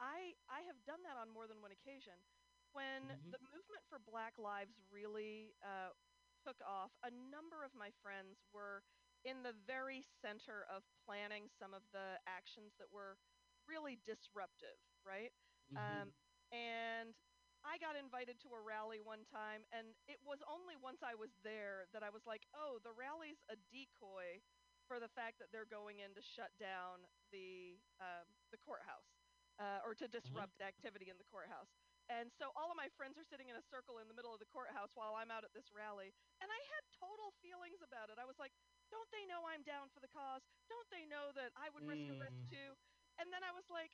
I 0.00 0.34
I 0.48 0.62
have 0.62 0.84
done 0.84 1.02
that 1.02 1.16
on 1.16 1.28
more 1.28 1.46
than 1.46 1.60
one 1.60 1.72
occasion. 1.72 2.24
When 2.72 3.08
Mhm. 3.08 3.30
the 3.30 3.38
movement 3.40 3.86
for 3.88 3.98
Black 3.98 4.38
Lives 4.38 4.80
really 4.90 5.56
uh, 5.62 5.94
took 6.38 6.60
off, 6.62 6.92
a 7.02 7.10
number 7.10 7.64
of 7.64 7.74
my 7.74 7.90
friends 7.90 8.46
were 8.52 8.84
in 9.24 9.42
the 9.42 9.52
very 9.52 10.02
center 10.02 10.64
of 10.64 10.84
planning 11.04 11.48
some 11.48 11.74
of 11.74 11.90
the 11.92 12.20
actions 12.26 12.76
that 12.78 12.90
were 12.90 13.18
really 13.66 13.96
disruptive, 13.96 14.78
right? 15.04 15.32
Mhm. 15.70 16.10
Um, 16.10 16.14
and 16.52 17.16
I 17.64 17.78
got 17.78 17.96
invited 17.96 18.40
to 18.40 18.54
a 18.54 18.60
rally 18.62 19.00
one 19.00 19.24
time, 19.24 19.66
and 19.72 19.96
it 20.08 20.22
was 20.22 20.42
only 20.42 20.76
once 20.76 21.02
I 21.02 21.14
was 21.14 21.38
there 21.42 21.88
that 21.92 22.02
I 22.02 22.10
was 22.10 22.26
like, 22.26 22.48
oh, 22.54 22.80
the 22.80 22.92
rally's 22.92 23.44
a 23.48 23.56
decoy 23.56 24.42
for 24.88 25.00
the 25.00 25.08
fact 25.08 25.38
that 25.40 25.52
they're 25.52 25.66
going 25.66 26.00
in 26.00 26.14
to 26.14 26.22
shut 26.22 26.56
down 26.58 27.08
the 27.30 27.82
um, 28.00 28.36
the 28.50 28.58
courthouse 28.58 29.22
uh, 29.58 29.80
or 29.84 29.94
to 29.96 30.08
disrupt 30.08 30.60
activity 30.60 31.10
in 31.10 31.18
the 31.18 31.24
courthouse. 31.24 31.82
And 32.10 32.30
so 32.34 32.50
all 32.56 32.70
of 32.70 32.78
my 32.78 32.88
friends 32.98 33.18
are 33.18 33.26
sitting 33.26 33.48
in 33.48 33.56
a 33.56 33.64
circle 33.70 33.98
in 33.98 34.08
the 34.08 34.14
middle 34.16 34.34
of 34.34 34.40
the 34.42 34.48
courthouse 34.50 34.90
while 34.94 35.14
I'm 35.14 35.30
out 35.30 35.44
at 35.44 35.52
this 35.54 35.70
rally, 35.72 36.12
and 36.40 36.48
I 36.50 36.60
had 36.76 36.82
total 36.98 37.32
feelings 37.42 37.80
about 37.82 38.10
it. 38.10 38.18
I 38.18 38.26
was 38.26 38.38
like, 38.38 38.52
don't 38.90 39.08
they 39.10 39.24
know 39.26 39.46
I'm 39.46 39.62
down 39.62 39.88
for 39.90 40.00
the 40.00 40.10
cause? 40.10 40.42
Don't 40.68 40.88
they 40.90 41.06
know 41.06 41.32
that 41.34 41.52
I 41.56 41.70
would 41.70 41.84
risk 41.86 42.06
arrest 42.10 42.42
Mm. 42.42 42.50
too? 42.50 42.70
And 43.18 43.32
then 43.32 43.42
I 43.44 43.52
was 43.52 43.66
like, 43.70 43.92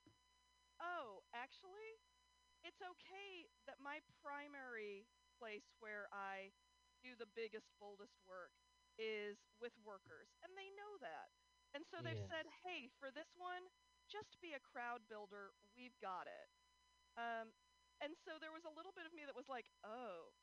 oh, 0.81 1.23
actually, 1.35 2.01
it's 2.65 2.81
okay 2.83 3.47
that 3.67 3.79
my 3.81 4.01
primary 4.23 5.07
place 5.39 5.67
where 5.79 6.09
I 6.13 6.53
do 7.03 7.15
the 7.15 7.27
biggest, 7.27 7.71
boldest 7.79 8.19
work 8.27 8.53
is 8.99 9.39
with 9.61 9.73
workers, 9.85 10.29
and 10.43 10.57
they 10.57 10.71
know 10.75 10.99
that. 11.01 11.31
And 11.75 11.85
so 11.87 12.03
they've 12.03 12.19
said, 12.31 12.47
hey, 12.65 12.89
for 12.99 13.11
this 13.13 13.31
one, 13.37 13.69
just 14.11 14.41
be 14.41 14.55
a 14.55 14.61
crowd 14.61 15.07
builder. 15.09 15.53
We've 15.77 15.97
got 16.01 16.27
it. 16.27 16.49
Um, 17.17 17.53
and 18.01 18.17
so 18.17 18.39
there 18.39 18.53
was 18.53 18.65
a 18.65 18.75
little 18.75 18.93
bit 18.93 19.07
of 19.07 19.13
me 19.13 19.25
that 19.27 19.37
was 19.37 19.49
like, 19.49 19.71
oh, 19.85 20.35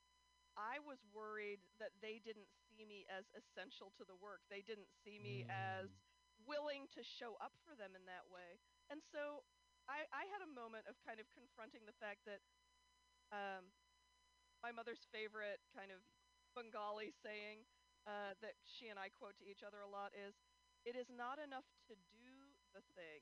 I 0.57 0.79
was 0.79 0.99
worried 1.13 1.59
that 1.79 1.91
they 2.01 2.19
didn't 2.19 2.49
see 2.51 2.85
me 2.85 3.05
as 3.09 3.25
essential 3.35 3.91
to 3.97 4.05
the 4.05 4.15
work. 4.15 4.41
They 4.49 4.61
didn't 4.61 4.89
see 5.03 5.19
me 5.19 5.45
as 5.49 5.89
Mm. 5.89 6.47
willing 6.47 6.87
to 6.89 7.03
show 7.03 7.35
up 7.37 7.57
for 7.63 7.75
them 7.75 7.95
in 7.95 8.05
that 8.05 8.27
way. 8.29 8.59
And 8.89 9.01
so 9.03 9.45
I, 9.87 10.07
I 10.11 10.25
had 10.25 10.41
a 10.41 10.47
moment 10.47 10.87
of 10.87 10.99
kind 10.99 11.19
of 11.19 11.29
confronting 11.31 11.85
the 11.85 11.93
fact 11.93 12.25
that 12.25 12.41
um, 13.31 13.73
my 14.63 14.71
mother's 14.71 15.05
favorite 15.11 15.61
kind 15.73 15.91
of 15.91 16.01
Bengali 16.55 17.11
saying, 17.11 17.65
uh, 18.07 18.33
that 18.41 18.55
she 18.63 18.89
and 18.89 18.99
I 18.99 19.09
quote 19.09 19.37
to 19.37 19.47
each 19.47 19.63
other 19.63 19.81
a 19.81 19.87
lot 19.89 20.13
is, 20.15 20.35
"It 20.85 20.95
is 20.95 21.09
not 21.09 21.39
enough 21.39 21.65
to 21.87 21.95
do 21.95 22.55
the 22.73 22.81
thing; 22.95 23.21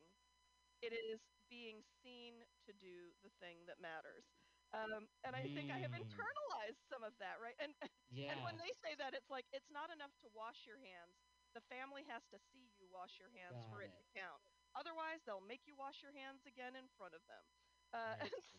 it 0.81 0.93
is 0.93 1.21
being 1.53 1.85
seen 2.01 2.41
to 2.65 2.73
do 2.73 3.13
the 3.21 3.29
thing 3.37 3.69
that 3.69 3.77
matters." 3.77 4.25
Um, 4.73 5.05
and 5.21 5.37
I 5.37 5.45
think 5.53 5.69
I 5.69 5.77
have 5.85 5.93
Mm. 5.93 6.01
internalized 6.01 6.81
some 6.89 7.05
of 7.05 7.13
that, 7.21 7.37
right? 7.37 7.53
And 7.61 7.77
Yeah. 8.09 8.33
and 8.33 8.41
when 8.41 8.57
they 8.57 8.73
say 8.81 8.95
that, 8.97 9.13
it's 9.13 9.29
like 9.29 9.45
it's 9.53 9.69
not 9.69 9.93
enough 9.93 10.17
to 10.25 10.27
wash 10.33 10.65
your 10.65 10.79
hands. 10.81 11.21
The 11.53 11.61
family 11.61 12.03
has 12.09 12.25
to 12.33 12.39
see 12.39 12.73
you 12.73 12.89
wash 12.89 13.19
your 13.21 13.29
hands 13.29 13.61
Got 13.61 13.69
for 13.69 13.81
it, 13.85 13.93
it. 13.93 14.01
to 14.01 14.05
count. 14.17 14.41
Otherwise, 14.73 15.21
they'll 15.23 15.41
make 15.45 15.67
you 15.69 15.75
wash 15.77 16.01
your 16.01 16.11
hands 16.13 16.41
again 16.49 16.73
in 16.75 16.89
front 16.97 17.13
of 17.13 17.21
them. 17.29 17.45
Uh, 17.93 18.17
Right. 18.17 18.19
and, 18.25 18.33
s- 18.33 18.57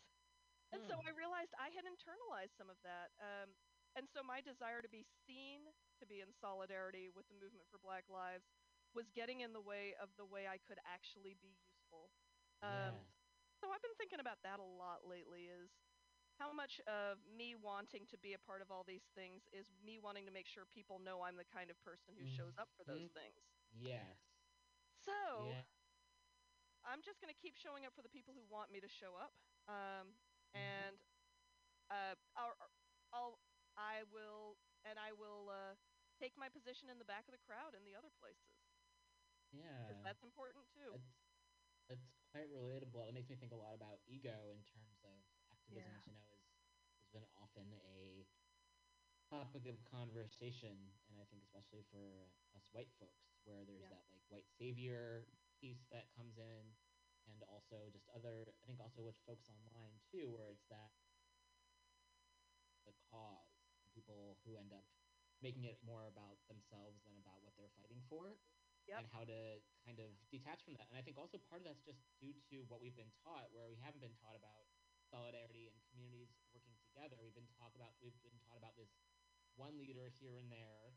and 0.71 0.81
so 0.87 0.95
Hmm. 0.95 1.07
I 1.07 1.11
realized 1.11 1.53
I 1.59 1.69
had 1.69 1.83
internalized 1.83 2.55
some 2.55 2.69
of 2.69 2.81
that. 2.83 3.11
Um, 3.19 3.55
and 3.95 4.07
so 4.09 4.23
my 4.23 4.41
desire 4.41 4.81
to 4.81 4.89
be 4.89 5.03
seen, 5.27 5.73
to 5.99 6.05
be 6.07 6.21
in 6.21 6.31
solidarity 6.33 7.09
with 7.09 7.27
the 7.27 7.35
movement 7.35 7.67
for 7.69 7.77
Black 7.79 8.07
Lives, 8.09 8.47
was 8.93 9.11
getting 9.11 9.41
in 9.41 9.53
the 9.53 9.61
way 9.61 9.93
of 9.95 10.15
the 10.15 10.25
way 10.25 10.47
I 10.47 10.57
could 10.57 10.79
actually 10.85 11.35
be 11.35 11.51
useful. 11.59 12.11
Um, 12.65 12.95
so 13.53 13.71
I've 13.71 13.81
been 13.81 13.95
thinking 13.95 14.19
about 14.19 14.43
that 14.43 14.59
a 14.59 14.63
lot 14.63 15.05
lately. 15.05 15.47
Is 15.47 15.69
how 16.39 16.51
much 16.51 16.79
of 16.81 17.25
me 17.25 17.55
wanting 17.55 18.05
to 18.07 18.17
be 18.17 18.33
a 18.33 18.39
part 18.39 18.61
of 18.61 18.71
all 18.71 18.83
these 18.83 19.05
things 19.15 19.47
is 19.53 19.71
me 19.83 19.99
wanting 19.99 20.25
to 20.25 20.31
make 20.31 20.47
sure 20.47 20.65
people 20.65 20.99
know 20.99 21.21
I'm 21.21 21.37
the 21.37 21.45
kind 21.45 21.69
of 21.71 21.79
person 21.79 22.15
who 22.15 22.25
shows 22.25 22.57
up 22.57 22.69
for 22.75 22.83
those 22.83 23.07
Mhm. 23.07 23.13
things. 23.13 23.41
Yes. 23.71 24.17
So 24.91 25.13
Yeah. 25.37 25.63
I'm 26.83 27.01
just 27.01 27.21
gonna 27.21 27.33
keep 27.33 27.55
showing 27.55 27.85
up 27.85 27.93
for 27.93 28.01
the 28.01 28.09
people 28.09 28.33
who 28.33 28.41
want 28.43 28.71
me 28.71 28.79
to 28.81 28.87
show 28.87 29.15
up. 29.15 29.33
Um, 29.67 30.19
Mhm. 30.53 30.53
and 30.53 30.95
uh, 31.89 32.15
I'll, 32.35 32.55
I'll, 33.13 33.39
I 33.77 34.03
will, 34.03 34.57
and 34.83 34.99
I 34.99 35.11
will 35.13 35.49
uh, 35.49 35.75
take 36.19 36.37
my 36.37 36.49
position 36.49 36.89
in 36.89 36.99
the 36.99 37.05
back 37.05 37.27
of 37.27 37.31
the 37.33 37.37
crowd 37.39 37.75
in 37.75 37.85
the 37.85 37.95
other 37.95 38.09
places 38.09 38.55
Yeah. 39.51 39.87
because 39.87 40.01
that's 40.03 40.23
important 40.23 40.69
too. 40.73 40.99
Quite 42.35 42.51
relatable. 42.51 43.07
It 43.07 43.15
makes 43.15 43.31
me 43.31 43.39
think 43.39 43.55
a 43.55 43.55
lot 43.55 43.71
about 43.71 44.03
ego 44.03 44.51
in 44.51 44.59
terms 44.67 44.99
of 45.07 45.23
activism, 45.47 45.87
Yeah. 45.87 45.95
which 45.95 46.07
I 46.11 46.11
know 46.11 46.27
is 46.35 46.43
has 46.99 47.07
been 47.15 47.23
often 47.31 47.71
a 47.87 48.27
topic 49.31 49.65
of 49.71 49.79
conversation, 49.85 50.91
and 51.07 51.15
I 51.17 51.23
think 51.31 51.43
especially 51.47 51.83
for 51.87 52.27
us 52.51 52.67
white 52.73 52.91
folks, 52.99 53.39
where 53.47 53.63
there's 53.63 53.87
Yeah. 53.87 53.89
that 53.89 54.03
like 54.11 54.19
white 54.27 54.49
savior 54.51 55.31
piece 55.55 55.85
that 55.87 56.11
comes 56.11 56.37
in, 56.37 56.75
and 57.23 57.41
also 57.43 57.89
just 57.89 58.09
other. 58.09 58.43
I 58.61 58.65
think 58.65 58.81
also 58.81 59.01
with 59.01 59.15
folks 59.23 59.47
online 59.47 59.97
too, 60.11 60.29
where 60.29 60.51
it's 60.51 60.65
that 60.67 60.91
the 62.83 62.91
cause, 63.09 63.71
people 63.95 64.37
who 64.43 64.57
end 64.57 64.73
up 64.73 64.83
making 65.39 65.63
it 65.63 65.81
more 65.81 66.07
about 66.07 66.45
themselves 66.47 67.01
than 67.03 67.15
about 67.17 67.41
what 67.41 67.55
they're 67.55 67.69
fighting 67.69 68.03
for 68.09 68.37
Yep. 68.85 68.99
and 69.01 69.07
how 69.09 69.25
to 69.25 69.39
kind 69.81 69.97
of 69.97 70.13
detach 70.29 70.61
from 70.61 70.77
that. 70.77 70.85
And 70.89 70.97
I 70.97 71.01
think 71.01 71.17
also 71.17 71.41
part 71.41 71.61
of 71.61 71.65
that's 71.65 71.81
just 71.81 72.01
due 72.21 72.33
to 72.53 72.61
what 72.69 72.81
we've 72.81 72.95
been 72.95 73.11
taught, 73.25 73.49
where 73.49 73.65
we 73.69 73.77
haven't 73.81 74.01
been 74.01 74.13
taught 74.21 74.37
about 74.37 74.69
solidarity 75.09 75.69
and 75.73 75.77
communities 75.89 76.33
working 76.53 76.73
together. 76.89 77.17
We've 77.21 77.33
been 77.37 77.49
taught 77.57 77.73
about 77.73 77.97
we've 78.01 78.17
been 78.21 78.37
taught 78.45 78.57
about 78.61 78.77
this 78.77 78.89
one 79.57 79.77
leader 79.81 80.09
here 80.21 80.37
and 80.37 80.49
there. 80.51 80.93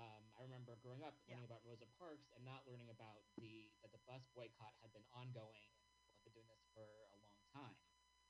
Um, 0.00 0.32
I 0.36 0.44
remember 0.44 0.76
growing 0.80 1.04
up 1.04 1.16
Yeah. 1.28 1.36
learning 1.36 1.48
about 1.48 1.64
Rosa 1.64 1.88
Parks 2.00 2.32
and 2.32 2.44
not 2.44 2.64
learning 2.68 2.88
about 2.88 3.24
the 3.36 3.72
that 3.84 3.92
the 3.92 4.00
bus 4.08 4.24
boycott 4.32 4.72
had 4.80 4.92
been 4.92 5.04
ongoing 5.12 5.68
and 5.76 5.80
people 6.08 6.16
have 6.20 6.24
been 6.24 6.36
doing 6.40 6.48
this 6.48 6.64
for 6.72 7.08
a 7.12 7.18
long 7.20 7.40
time. 7.52 7.76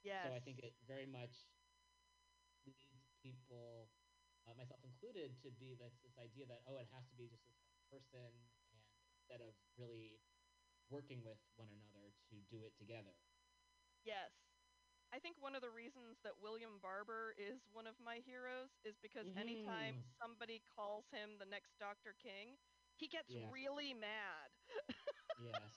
Yes. 0.02 0.26
So 0.26 0.34
I 0.34 0.40
think 0.40 0.58
it 0.62 0.74
very 0.86 1.06
much 1.06 1.46
leads 2.66 3.06
people, 3.22 3.90
uh, 4.46 4.54
myself 4.56 4.80
included, 4.84 5.36
to 5.44 5.50
be 5.52 5.74
this 5.74 5.94
this 6.02 6.16
idea 6.18 6.46
that 6.46 6.62
oh, 6.66 6.76
it 6.76 6.88
has 6.92 7.06
to 7.08 7.16
be 7.16 7.28
just 7.28 7.44
this 7.46 7.56
one 7.62 7.80
person, 7.88 8.32
instead 9.31 9.47
of 9.47 9.55
really 9.78 10.18
working 10.91 11.22
with 11.22 11.39
one 11.55 11.68
another 11.70 12.11
to 12.31 12.35
do 12.51 12.64
it 12.66 12.74
together. 12.76 13.14
Yes. 14.03 14.31
I 15.12 15.18
think 15.18 15.37
one 15.41 15.55
of 15.55 15.62
the 15.62 15.70
reasons 15.70 16.18
that 16.22 16.39
William 16.41 16.78
Barber 16.81 17.35
is 17.39 17.62
one 17.70 17.87
of 17.87 17.95
my 18.01 18.18
heroes 18.26 18.70
is 18.85 18.99
because 19.03 19.26
anytime 19.37 19.95
Mhm. 19.95 20.14
somebody 20.18 20.61
calls 20.61 21.07
him 21.11 21.39
the 21.39 21.47
next 21.47 21.78
Dr. 21.78 22.14
King, 22.14 22.59
he 22.97 23.09
gets 23.09 23.28
Yeah. 23.28 23.51
really 23.51 23.95
mad. 23.95 24.51
Yes. 25.39 25.74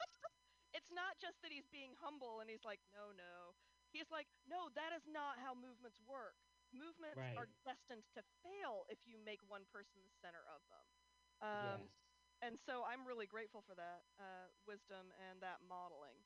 it's 0.73 0.91
not 0.91 1.17
just 1.19 1.41
that 1.41 1.51
he's 1.51 1.67
being 1.67 1.95
humble 1.95 2.39
and 2.41 2.49
he's 2.49 2.63
like, 2.65 2.81
no, 2.93 3.11
no. 3.11 3.55
He's 3.91 4.09
like, 4.11 4.27
no, 4.45 4.69
that 4.69 4.91
is 4.93 5.05
not 5.05 5.37
how 5.39 5.53
movements 5.53 5.99
work. 6.01 6.35
Movements 6.71 7.21
are 7.37 7.47
destined 7.63 8.05
to 8.13 8.23
fail 8.41 8.85
if 8.89 9.05
you 9.05 9.17
make 9.17 9.43
one 9.43 9.65
person 9.65 10.01
the 10.03 10.09
center 10.09 10.45
of 10.47 10.61
them. 10.67 10.87
Um, 11.41 11.89
yes. 11.89 12.02
And 12.43 12.59
so 12.59 12.83
I'm 12.83 13.07
really 13.07 13.25
grateful 13.25 13.63
for 13.63 13.75
that 13.79 14.03
uh, 14.19 14.51
wisdom 14.67 15.09
and 15.31 15.39
that 15.41 15.63
modeling. 15.63 16.19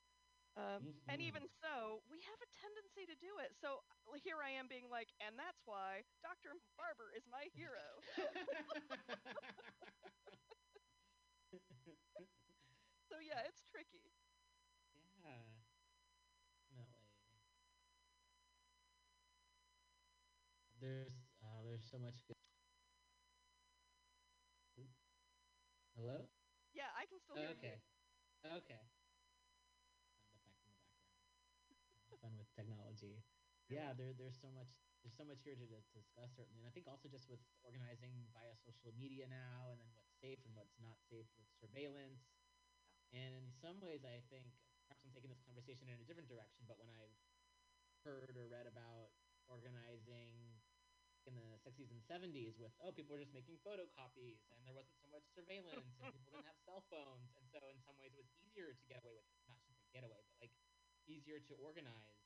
Um, 0.57 0.97
And 1.07 1.21
even 1.21 1.45
so, 1.61 2.01
we 2.09 2.17
have 2.25 2.39
a 2.41 2.49
tendency 2.57 3.05
to 3.05 3.15
do 3.21 3.37
it. 3.45 3.53
So 3.61 3.85
here 4.25 4.41
I 4.41 4.49
am 4.57 4.65
being 4.67 4.89
like, 4.89 5.13
and 5.21 5.37
that's 5.37 5.61
why 5.69 6.01
Dr. 6.25 6.57
Barber 6.75 7.13
is 7.13 7.23
my 7.29 7.45
hero. 7.53 8.01
so 13.09 13.15
yeah, 13.21 13.41
it's 13.47 13.61
tricky. 13.71 14.11
yeah. 15.23 15.43
Definitely. 16.71 17.09
There's 20.79 21.27
uh, 21.43 21.61
there's 21.65 21.83
so 21.89 21.97
much 21.97 22.25
good. 22.27 22.35
Hello. 25.97 26.29
Yeah, 26.77 26.93
I 26.93 27.09
can 27.09 27.17
still 27.17 27.33
hear 27.33 27.49
Okay. 27.57 27.81
you. 28.45 28.51
Okay. 28.53 28.85
Sound 30.29 30.45
effect 30.45 30.61
in 30.61 30.69
the 30.69 30.77
background. 30.77 32.21
Fun 32.21 32.37
with 32.37 32.49
technology. 32.53 33.25
Yeah, 33.67 33.97
there 33.97 34.13
there's 34.13 34.37
so 34.37 34.53
much 34.53 34.69
there's 35.01 35.17
so 35.17 35.25
much 35.25 35.41
here 35.41 35.57
to, 35.57 35.65
to 35.65 35.95
discuss 35.97 36.29
certainly, 36.37 36.61
and 36.61 36.69
I 36.69 36.73
think 36.73 36.85
also 36.85 37.09
just 37.09 37.25
with 37.27 37.41
organizing 37.65 38.29
via 38.29 38.53
social 38.61 38.93
media 38.93 39.25
now, 39.27 39.73
and 39.73 39.81
then 39.81 39.89
what's 39.97 40.13
safe 40.21 40.39
and 40.45 40.53
what's 40.53 40.77
not 40.77 41.01
safe 41.09 41.27
with 41.35 41.49
surveillance. 41.57 42.21
And 43.09 43.33
in 43.33 43.49
some 43.49 43.81
ways, 43.81 44.05
I 44.05 44.21
think 44.29 44.53
perhaps 44.85 45.01
I'm 45.03 45.11
taking 45.11 45.33
this 45.33 45.41
conversation 45.41 45.89
in 45.89 45.97
a 45.99 46.05
different 46.05 46.29
direction, 46.29 46.63
but 46.69 46.77
when 46.77 46.89
I've 46.93 47.17
heard 48.05 48.37
or 48.37 48.47
read 48.47 48.69
about 48.69 49.11
organizing 49.49 50.61
in 51.27 51.35
the 51.35 51.59
60s 51.59 51.91
and 51.91 52.01
70s 52.03 52.55
with 52.57 52.71
oh 52.79 52.91
people 52.95 53.13
were 53.15 53.21
just 53.21 53.35
making 53.35 53.59
photocopies 53.61 54.39
and 54.51 54.63
there 54.65 54.73
wasn't 54.73 54.95
so 55.03 55.07
much 55.11 55.23
surveillance 55.35 55.83
and 55.99 56.09
people 56.11 56.31
didn't 56.31 56.47
have 56.47 56.57
cell 56.65 56.83
phones. 56.89 57.29
And 57.35 57.45
so 57.51 57.59
in 57.69 57.79
some 57.83 57.97
ways 57.99 58.15
it 58.15 58.19
was 58.19 58.31
easier 58.39 58.73
to 58.73 58.85
get 58.87 59.03
away 59.03 59.13
with 59.15 59.27
not 59.47 59.59
just 59.67 59.79
get 59.91 60.03
away 60.07 60.23
but 60.25 60.35
like 60.39 60.53
easier 61.07 61.39
to 61.39 61.53
organize. 61.59 62.23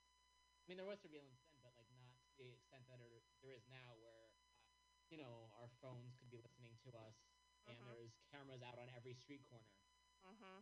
I 0.63 0.65
mean 0.69 0.77
there 0.77 0.87
was 0.89 1.01
surveillance 1.01 1.41
then 1.45 1.57
but 1.65 1.73
like 1.75 1.89
not 1.97 2.15
to 2.37 2.43
the 2.45 2.53
extent 2.53 2.85
that 2.87 2.99
there, 3.01 3.21
there 3.41 3.53
is 3.57 3.65
now 3.67 3.97
where 3.99 4.31
uh, 4.37 4.53
you 5.09 5.17
know 5.17 5.49
our 5.57 5.69
phones 5.81 6.15
could 6.17 6.29
be 6.29 6.39
listening 6.39 6.77
to 6.85 6.89
us 6.97 7.17
and 7.67 7.77
Mhm. 7.77 7.85
there's 7.85 8.13
cameras 8.31 8.61
out 8.61 8.77
on 8.79 8.89
every 8.93 9.13
street 9.13 9.43
corner. 9.49 9.73
Hmm 10.23 10.61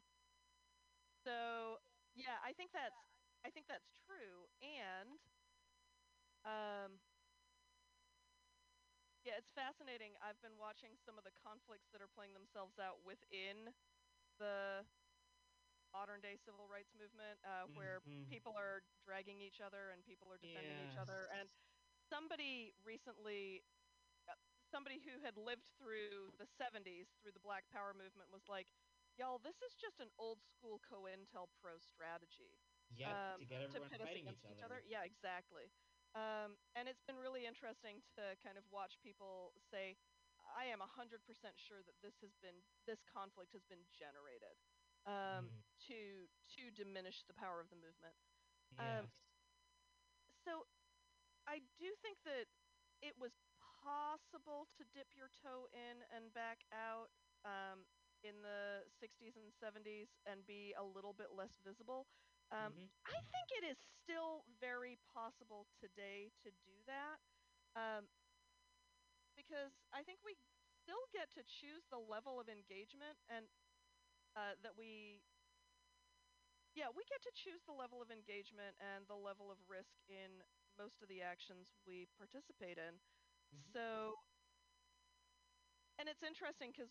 So 1.24 1.80
yeah, 2.16 2.40
I 2.44 2.54
think 2.54 2.72
that's 2.72 2.96
I 3.46 3.50
think 3.50 3.68
that's 3.68 3.92
true, 4.06 4.48
and 4.62 5.20
um, 6.46 7.00
yeah, 9.24 9.38
it's 9.38 9.52
fascinating. 9.52 10.16
I've 10.22 10.42
been 10.42 10.58
watching 10.58 10.96
some 10.98 11.18
of 11.18 11.24
the 11.24 11.32
conflicts 11.32 11.90
that 11.92 12.02
are 12.02 12.08
playing 12.08 12.34
themselves 12.34 12.80
out 12.80 13.04
within 13.04 13.74
the 14.40 14.86
modern 15.92 16.22
day 16.22 16.38
civil 16.38 16.68
rights 16.68 16.94
movement, 16.94 17.40
uh, 17.44 17.66
where 17.74 18.00
Mhm. 18.00 18.30
people 18.30 18.54
are 18.56 18.84
dragging 19.04 19.42
each 19.42 19.60
other 19.60 19.90
and 19.90 20.04
people 20.06 20.32
are 20.32 20.38
defending 20.38 20.80
each 20.80 20.98
other. 20.98 21.28
And 21.28 21.50
somebody 21.98 22.74
recently, 22.84 23.64
uh, 24.28 24.36
somebody 24.64 25.00
who 25.00 25.20
had 25.20 25.38
lived 25.38 25.66
through 25.78 26.32
the 26.38 26.46
70s, 26.46 27.18
through 27.22 27.32
the 27.34 27.40
Black 27.40 27.68
Power 27.70 27.94
movement, 27.94 28.30
was 28.32 28.48
like, 28.48 28.74
y'all, 29.18 29.40
this 29.40 29.62
is 29.62 29.76
just 29.76 30.00
an 30.00 30.12
old 30.18 30.44
school 30.44 30.80
COINTELPRO 30.80 31.82
strategy 31.82 32.60
yep 32.90 33.10
um, 33.12 33.40
to 33.40 33.46
get 33.46 33.62
to 33.72 33.80
everyone 33.80 33.90
pit 33.90 34.02
us 34.02 34.08
fighting 34.08 34.24
against 34.24 34.46
each 34.46 34.64
other 34.64 34.82
Yeah, 34.86 35.04
exactly. 35.04 35.72
Um, 36.16 36.58
and 36.76 36.88
it's 36.90 37.04
been 37.04 37.18
really 37.18 37.46
interesting 37.46 38.02
to 38.16 38.36
kind 38.42 38.58
of 38.58 38.66
watch 38.70 39.00
people 39.02 39.54
say, 39.72 39.98
I 40.56 40.66
am 40.66 40.80
100% 40.80 41.60
sure 41.60 41.84
that 41.84 42.02
this 42.02 42.20
has 42.22 42.36
been, 42.42 42.64
this 42.86 43.04
conflict 43.04 43.54
has 43.54 43.66
been 43.66 43.86
generated 43.92 44.58
um, 45.06 45.46
Mm. 45.46 45.64
to, 45.88 46.30
to 46.56 46.72
diminish 46.72 47.24
the 47.24 47.34
power 47.34 47.60
of 47.62 47.70
the 47.70 47.76
movement. 47.76 48.16
yes 48.72 49.04
Um, 49.04 49.12
so 50.46 50.68
I 51.48 51.60
do 51.78 51.96
think 52.02 52.24
that 52.24 52.48
it 53.02 53.18
was 53.18 53.32
possible 53.84 54.68
to 54.78 54.84
dip 54.86 55.16
your 55.16 55.30
toe 55.30 55.68
in 55.74 56.04
and 56.12 56.34
back 56.34 56.66
out 56.72 57.12
um, 57.46 57.88
in 58.24 58.42
the 58.42 58.86
60s 59.02 59.36
and 59.38 59.52
70s 59.54 60.08
and 60.26 60.46
be 60.46 60.74
a 60.74 60.84
little 60.84 61.14
bit 61.14 61.32
less 61.32 61.58
visible. 61.60 62.08
Um, 62.52 62.74
Mhm. 62.74 62.90
I 63.06 63.20
think 63.32 63.50
it 63.52 63.66
is 63.66 63.78
still 63.80 64.46
very 64.60 64.98
possible 64.98 65.68
today 65.80 66.32
to 66.44 66.52
do 66.52 66.84
that 66.86 67.20
um, 67.76 68.10
because 69.36 69.72
I 69.94 70.04
think 70.04 70.22
we 70.24 70.36
still 70.84 71.06
get 71.12 71.30
to 71.32 71.44
choose 71.44 71.84
the 71.90 72.00
level 72.00 72.40
of 72.40 72.50
engagement 72.50 73.20
and 73.30 73.50
uh, 74.36 74.56
that 74.62 74.76
we 74.78 75.24
yeah 76.76 76.90
we 76.96 77.04
get 77.10 77.22
to 77.22 77.32
choose 77.34 77.62
the 77.66 77.74
level 77.74 78.02
of 78.02 78.12
engagement 78.12 78.76
and 78.80 79.08
the 79.08 79.16
level 79.16 79.52
of 79.52 79.58
risk 79.70 80.02
in 80.08 80.44
most 80.78 81.02
of 81.02 81.08
the 81.10 81.22
actions 81.22 81.68
we 81.86 82.06
participate 82.18 82.78
in 82.78 83.00
Mhm. 83.52 83.74
so 83.74 84.16
and 85.98 86.08
it's 86.10 86.24
interesting 86.24 86.72
because 86.72 86.90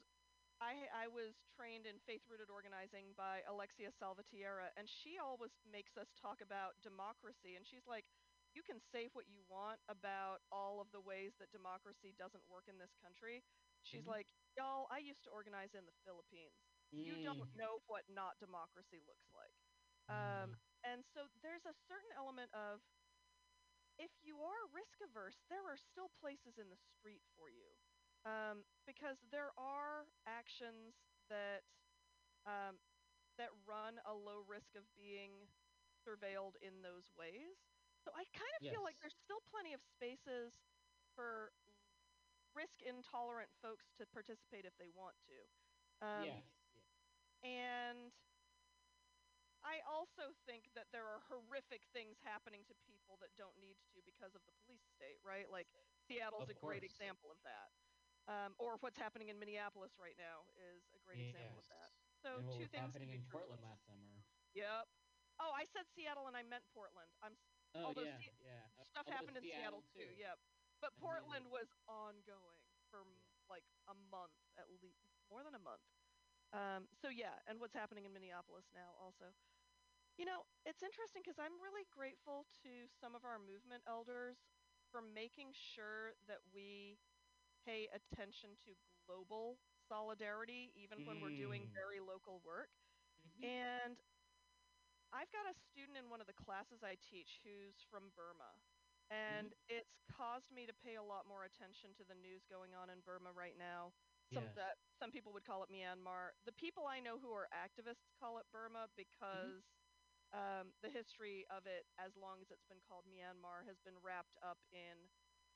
I, 0.61 0.89
I 0.93 1.07
was 1.09 1.47
trained 1.55 1.87
in 1.87 1.99
faith 2.01 2.23
rooted 2.29 2.51
organizing 2.51 3.15
by 3.15 3.43
Alexia 3.47 3.91
Salvatierra, 3.93 4.73
and 4.77 4.89
she 4.89 5.19
always 5.19 5.53
makes 5.65 5.97
us 5.97 6.13
talk 6.15 6.41
about 6.41 6.81
democracy. 6.83 7.57
And 7.57 7.67
she's 7.67 7.87
like, 7.87 8.07
you 8.55 8.63
can 8.63 8.81
say 8.81 9.09
what 9.13 9.29
you 9.29 9.43
want 9.49 9.81
about 9.89 10.43
all 10.51 10.81
of 10.81 10.91
the 10.91 11.01
ways 11.01 11.37
that 11.39 11.51
democracy 11.53 12.13
doesn't 12.13 12.49
work 12.49 12.69
in 12.69 12.79
this 12.79 12.95
country. 12.95 13.45
She's 13.83 14.07
Mhm. 14.07 14.09
like, 14.09 14.29
y'all, 14.57 14.87
I 14.91 14.99
used 14.99 15.23
to 15.25 15.31
organize 15.31 15.75
in 15.75 15.87
the 15.87 15.93
Philippines. 16.05 16.67
You 16.99 17.17
don't 17.19 17.47
Mm. 17.47 17.55
know 17.55 17.83
what 17.87 18.09
not 18.09 18.39
democracy 18.39 19.01
looks 19.07 19.31
like. 19.33 19.55
Mm. 20.09 20.15
Um, 20.15 20.57
and 20.83 21.05
so 21.05 21.29
there's 21.43 21.67
a 21.67 21.75
certain 21.75 22.11
element 22.17 22.53
of 22.53 22.83
if 23.99 24.11
you 24.23 24.43
are 24.43 24.67
risk 24.73 25.01
averse, 25.03 25.45
there 25.49 25.67
are 25.67 25.77
still 25.77 26.09
places 26.09 26.59
in 26.59 26.71
the 26.71 26.77
street 26.77 27.23
for 27.37 27.51
you. 27.51 27.79
Um, 28.29 28.61
because 28.85 29.17
there 29.33 29.57
are 29.57 30.05
actions 30.29 31.01
that 31.33 31.65
um, 32.45 32.77
that 33.41 33.49
run 33.65 33.97
a 34.05 34.13
low 34.13 34.45
risk 34.45 34.77
of 34.77 34.85
being 34.93 35.49
surveilled 36.05 36.61
in 36.61 36.85
those 36.85 37.09
ways. 37.17 37.57
So 38.05 38.13
I 38.13 38.29
kind 38.37 38.53
of 38.61 38.63
feel 38.69 38.85
like 38.85 39.01
there's 39.01 39.17
still 39.17 39.41
plenty 39.49 39.73
of 39.73 39.81
spaces 39.81 40.53
for 41.17 41.53
risk 42.53 42.81
intolerant 42.85 43.49
folks 43.65 43.89
to 43.97 44.05
participate 44.09 44.65
if 44.69 44.77
they 44.77 44.93
want 44.93 45.17
to. 45.29 45.39
Um, 46.05 46.25
yes. 46.29 46.45
And 47.45 48.13
I 49.63 49.81
also 49.87 50.35
think 50.47 50.71
that 50.75 50.91
there 50.93 51.07
are 51.07 51.21
horrific 51.29 51.87
things 51.93 52.19
happening 52.25 52.65
to 52.69 52.75
people 52.87 53.19
that 53.21 53.35
don't 53.37 53.57
need 53.59 53.77
to 53.93 54.01
because 54.07 54.35
of 54.35 54.43
the 54.47 54.55
police 54.65 54.85
state, 54.95 55.19
right? 55.25 55.51
Like 55.51 55.69
Seattle's 56.07 56.49
Of 56.49 56.55
a 56.55 56.59
great 56.59 56.85
example 56.85 57.31
of 57.31 57.39
that. 57.43 57.69
Um, 58.29 58.53
or 58.61 58.77
what's 58.85 59.01
happening 59.01 59.33
in 59.33 59.41
Minneapolis 59.41 59.97
right 59.99 60.17
now 60.21 60.45
is 60.53 60.85
a 60.93 61.01
great 61.01 61.33
example 61.33 61.65
of 61.65 61.69
that. 61.73 61.91
So 62.21 62.37
and 62.37 62.45
two 62.53 62.69
things 62.69 62.93
happening 62.93 63.09
in 63.09 63.25
true. 63.25 63.41
Portland 63.41 63.63
last 63.65 63.87
summer. 63.89 64.21
Yep. 64.53 64.85
Oh, 65.41 65.53
I 65.55 65.65
said 65.65 65.89
Seattle 65.89 66.27
and 66.29 66.37
I 66.37 66.43
meant 66.43 66.65
Portland. 66.75 67.09
I'm 67.23 67.33
Oh 67.75 67.85
Although 67.89 68.05
yeah, 68.05 68.19
Se- 68.19 68.37
yeah. 68.45 68.65
Stuff 68.85 69.07
although 69.07 69.17
happened 69.17 69.37
in 69.37 69.43
Seattle, 69.45 69.83
too. 69.83 70.09
Yep. 70.17 70.39
But 70.81 70.93
And 70.93 71.03
Portland 71.03 71.47
was 71.51 71.69
ongoing 71.89 72.61
for 72.91 73.01
m- 73.01 73.21
like 73.49 73.65
a 73.89 73.95
month 73.95 74.33
at 74.57 74.69
least, 74.69 75.05
more 75.31 75.43
than 75.45 75.55
a 75.55 75.59
month. 75.59 75.85
Um, 76.53 76.89
so 76.93 77.09
yeah, 77.09 77.41
and 77.47 77.61
what's 77.61 77.75
happening 77.75 78.05
in 78.05 78.13
Minneapolis 78.13 78.65
now 78.75 78.93
also. 79.01 79.33
You 80.17 80.25
know, 80.25 80.45
it's 80.65 80.83
interesting 80.83 81.23
because 81.23 81.39
I'm 81.39 81.61
really 81.61 81.85
grateful 81.85 82.45
to 82.65 82.89
some 82.89 83.15
of 83.15 83.25
our 83.25 83.39
movement 83.39 83.85
elders 83.87 84.37
for 84.91 85.01
making 85.01 85.53
sure 85.53 86.15
that 86.27 86.41
we 86.53 86.99
pay 87.69 87.89
attention 87.93 88.57
to 88.65 88.73
global 89.07 89.61
solidarity, 89.89 90.73
even 90.75 91.05
when 91.05 91.21
we're 91.21 91.37
doing 91.37 91.69
Mm. 91.69 91.73
very 91.77 92.01
local 92.01 92.41
work. 92.41 92.71
Mhm. 93.37 93.45
And 93.45 93.97
I've 95.13 95.31
got 95.33 95.47
a 95.49 95.55
student 95.73 95.97
in 95.97 96.09
one 96.09 96.21
of 96.21 96.27
the 96.27 96.37
classes 96.37 96.83
I 96.83 96.97
teach 96.97 97.41
who's 97.45 97.77
from 97.91 98.11
Burma. 98.17 98.53
And 99.11 99.55
it's 99.69 100.05
caused 100.09 100.51
me 100.53 100.67
to 100.67 100.75
pay 100.75 100.97
a 100.97 101.03
lot 101.03 101.27
more 101.27 101.45
attention 101.45 101.95
to 101.97 102.05
the 102.05 102.15
news 102.15 102.45
going 102.47 102.75
on 102.75 102.91
in 102.91 103.01
Burma 103.01 103.33
right 103.33 103.57
now. 103.57 103.93
Some 104.33 104.53
that 104.55 104.77
some 105.01 105.11
people 105.11 105.33
would 105.33 105.45
call 105.45 105.63
it 105.65 105.71
Myanmar. 105.71 106.33
The 106.45 106.53
people 106.53 106.87
I 106.87 107.01
know 107.01 107.19
who 107.19 107.33
are 107.33 107.49
activists 107.53 108.13
call 108.21 108.39
it 108.39 108.47
Burma 108.53 108.89
because 108.97 109.65
um, 110.33 110.75
the 110.83 110.91
history 110.91 111.47
of 111.49 111.67
it, 111.67 111.87
as 111.97 112.17
long 112.17 112.43
as 112.43 112.51
it's 112.51 112.67
been 112.69 112.81
called 112.87 113.07
Myanmar, 113.09 113.65
has 113.65 113.81
been 113.81 113.97
wrapped 114.05 114.37
up 114.43 114.59
in 114.73 115.09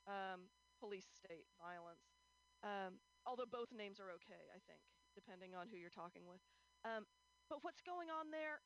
um, 0.06 0.48
police 0.82 1.06
state 1.06 1.46
violence. 1.56 2.06
Um, 2.62 2.92
although 3.24 3.46
both 3.46 3.70
names 3.70 4.00
are 4.00 4.10
okay, 4.18 4.50
I 4.50 4.58
think, 4.58 4.82
depending 5.14 5.54
on 5.54 5.68
who 5.68 5.76
you're 5.76 5.90
talking 6.02 6.26
with. 6.26 6.42
Um, 6.82 7.06
but 7.48 7.62
what's 7.62 7.82
going 7.82 8.10
on 8.10 8.30
there 8.30 8.62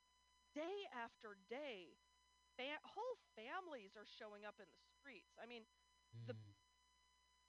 day 0.55 0.87
after 0.93 1.35
day, 1.35 1.81
fa- 2.57 2.81
whole 2.85 3.17
families 3.37 3.93
are 3.97 4.07
showing 4.07 4.45
up 4.49 4.61
in 4.61 4.69
the 4.73 4.81
streets. 4.99 5.37
I 5.39 5.47
mean, 5.47 5.67
the- 6.27 6.35
Mm. 6.35 6.55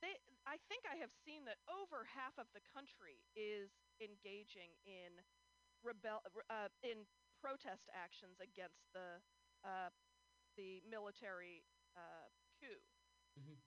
they 0.02 0.14
I 0.46 0.58
think 0.58 0.86
I 0.86 0.96
have 0.98 1.12
seen 1.14 1.46
that 1.46 1.60
over 1.68 2.04
half 2.06 2.38
of 2.38 2.52
the 2.52 2.62
country 2.62 3.18
is 3.36 3.72
engaging 4.00 4.76
in 4.86 5.24
rebel 5.84 6.22
uh, 6.50 6.70
in 6.84 7.08
protest 7.40 7.90
actions 7.94 8.40
against 8.40 8.92
the 8.94 9.24
uh, 9.64 9.92
the 10.58 10.82
military 10.82 11.66
uh, 11.96 12.30
coup. 12.60 12.82
Mhm. 13.36 13.67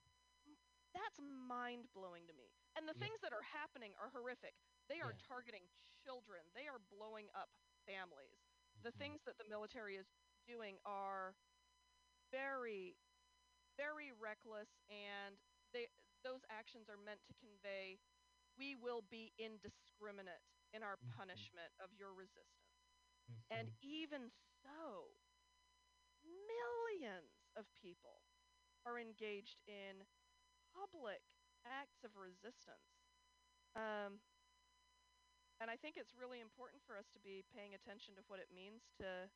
That's 0.93 1.19
mind 1.19 1.87
blowing 1.93 2.27
to 2.27 2.33
me. 2.35 2.51
And 2.75 2.87
the 2.87 2.95
Yeah. 2.95 3.03
things 3.03 3.19
that 3.21 3.33
are 3.33 3.43
happening 3.45 3.93
are 3.99 4.11
horrific. 4.11 4.55
They 4.89 4.99
are 4.99 5.13
Yeah. 5.13 5.19
targeting 5.27 5.67
children. 6.03 6.41
They 6.55 6.67
are 6.67 6.79
blowing 6.91 7.27
up 7.35 7.49
families. 7.87 8.43
The 8.83 8.91
Mhm. 8.95 9.01
things 9.01 9.21
that 9.25 9.37
the 9.37 9.47
military 9.47 9.95
is 9.95 10.07
doing 10.47 10.77
are 10.85 11.35
very, 12.31 12.97
very 13.77 14.11
reckless, 14.11 14.69
and 14.89 15.35
they 15.73 15.87
those 16.23 16.41
actions 16.49 16.89
are 16.89 16.97
meant 16.99 17.21
to 17.27 17.33
convey 17.33 17.99
we 18.57 18.75
will 18.75 19.01
be 19.09 19.33
indiscriminate 19.39 20.43
in 20.73 20.83
our 20.83 20.97
Mhm. 21.01 21.11
punishment 21.17 21.71
of 21.79 21.89
your 21.97 22.13
resistance. 22.13 22.77
And 23.49 23.67
Mhm. 23.67 23.75
even 23.81 24.29
so, 24.63 25.17
millions 26.23 27.33
of 27.55 27.65
people 27.81 28.23
are 28.85 28.99
engaged 28.99 29.61
in 29.67 30.05
public 30.71 31.21
acts 31.67 32.01
of 32.01 32.15
resistance. 32.17 33.05
Um, 33.75 34.23
and 35.61 35.69
I 35.69 35.77
think 35.77 35.95
it's 35.95 36.17
really 36.17 36.41
important 36.41 36.81
for 36.81 36.97
us 36.97 37.05
to 37.13 37.21
be 37.21 37.45
paying 37.53 37.77
attention 37.77 38.17
to 38.17 38.25
what 38.25 38.41
it 38.41 38.49
means 38.49 38.89
to 38.97 39.29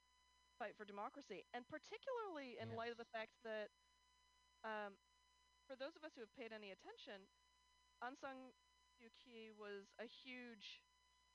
fight 0.58 0.74
for 0.74 0.88
democracy, 0.88 1.46
and 1.54 1.68
particularly 1.68 2.58
in 2.58 2.74
light 2.74 2.90
of 2.90 2.98
the 2.98 3.12
fact 3.14 3.36
that, 3.46 3.70
um, 4.66 4.98
for 5.68 5.78
those 5.78 5.94
of 5.94 6.02
us 6.02 6.16
who 6.16 6.24
have 6.24 6.34
paid 6.34 6.50
any 6.50 6.72
attention, 6.74 7.28
Aung 8.02 8.18
San 8.18 8.56
Suu 8.96 9.12
Kyi 9.14 9.52
was 9.52 9.94
a 10.00 10.08
huge 10.08 10.82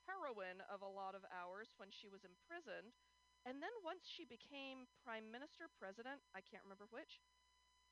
heroine 0.08 0.64
of 0.66 0.80
a 0.82 0.88
lot 0.90 1.14
of 1.14 1.22
ours 1.28 1.76
when 1.76 1.92
she 1.92 2.08
was 2.08 2.24
imprisoned. 2.24 2.96
And 3.44 3.60
then 3.60 3.72
once 3.84 4.04
she 4.04 4.24
became 4.24 4.88
prime 5.00 5.28
minister, 5.32 5.68
president, 5.68 6.20
I 6.36 6.40
can't 6.44 6.64
remember 6.64 6.88
which, 6.90 7.20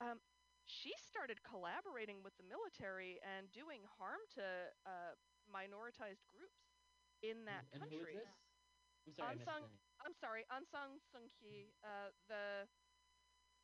um, 0.01 0.21
she 0.69 0.93
started 1.01 1.43
collaborating 1.43 2.23
with 2.23 2.37
the 2.37 2.45
military 2.47 3.19
and 3.25 3.51
doing 3.53 3.83
harm 3.99 4.21
to 4.37 4.45
uh, 4.87 5.17
minoritized 5.49 6.25
groups 6.29 6.77
in 7.23 7.45
that 7.47 7.67
and, 7.73 7.83
and 7.83 7.83
who 7.91 8.05
is 8.05 8.11
country. 8.13 8.25
I'm 9.07 9.13
sorry, 9.15 9.33
I 9.33 9.35
Aung 9.35 9.39
missed 9.39 9.59
the. 9.59 9.69
I'm 10.05 10.15
sorry, 10.15 10.45
Aung 10.53 10.67
San 10.69 10.99
Suu 11.01 11.29
Kyi, 11.35 11.73
uh, 11.85 12.11
the 12.29 12.69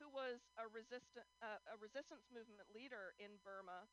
who 0.00 0.08
was 0.10 0.48
a 0.58 0.66
resistant 0.68 1.26
uh, 1.42 1.60
a 1.70 1.76
resistance 1.78 2.28
movement 2.32 2.68
leader 2.74 3.14
in 3.18 3.38
Burma, 3.44 3.86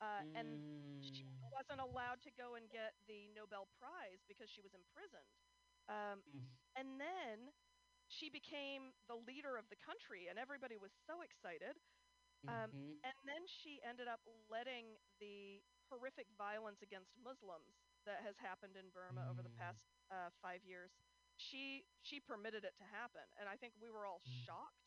uh, 0.00 0.22
and 0.34 0.60
she 1.00 1.24
Mm. 1.24 1.52
wasn't 1.52 1.80
allowed 1.80 2.20
to 2.24 2.30
go 2.32 2.54
and 2.56 2.68
get 2.70 2.94
the 3.06 3.28
Nobel 3.34 3.68
Prize 3.78 4.24
because 4.28 4.50
she 4.50 4.60
was 4.60 4.74
imprisoned. 4.74 5.30
Um, 5.88 6.24
Mm. 6.26 6.46
and 6.76 7.00
then 7.00 7.52
she 8.08 8.28
became 8.30 8.92
the 9.08 9.16
leader 9.16 9.56
of 9.56 9.68
the 9.70 9.76
country, 9.80 10.28
and 10.28 10.38
everybody 10.38 10.76
was 10.76 10.92
so 11.06 11.22
excited. 11.22 11.76
Um, 12.46 12.70
Mhm. 12.70 13.00
And 13.04 13.14
then 13.24 13.44
she 13.46 13.80
ended 13.82 14.06
up 14.08 14.20
letting 14.50 14.98
the 15.20 15.62
horrific 15.88 16.26
violence 16.36 16.82
against 16.82 17.14
Muslims 17.16 17.78
that 18.04 18.20
has 18.26 18.36
happened 18.36 18.76
in 18.76 18.90
Burma 18.92 19.24
over 19.30 19.42
the 19.42 19.50
Mm. 19.50 19.58
past 19.58 19.86
uh, 20.10 20.30
five 20.42 20.62
years. 20.64 20.92
She 21.36 21.84
she 22.02 22.20
permitted 22.20 22.64
it 22.64 22.74
to 22.78 22.84
happen, 22.86 23.24
and 23.38 23.48
I 23.48 23.56
think 23.56 23.72
we 23.80 23.90
were 23.90 24.04
all 24.06 24.20
Mm. 24.26 24.46
shocked. 24.46 24.86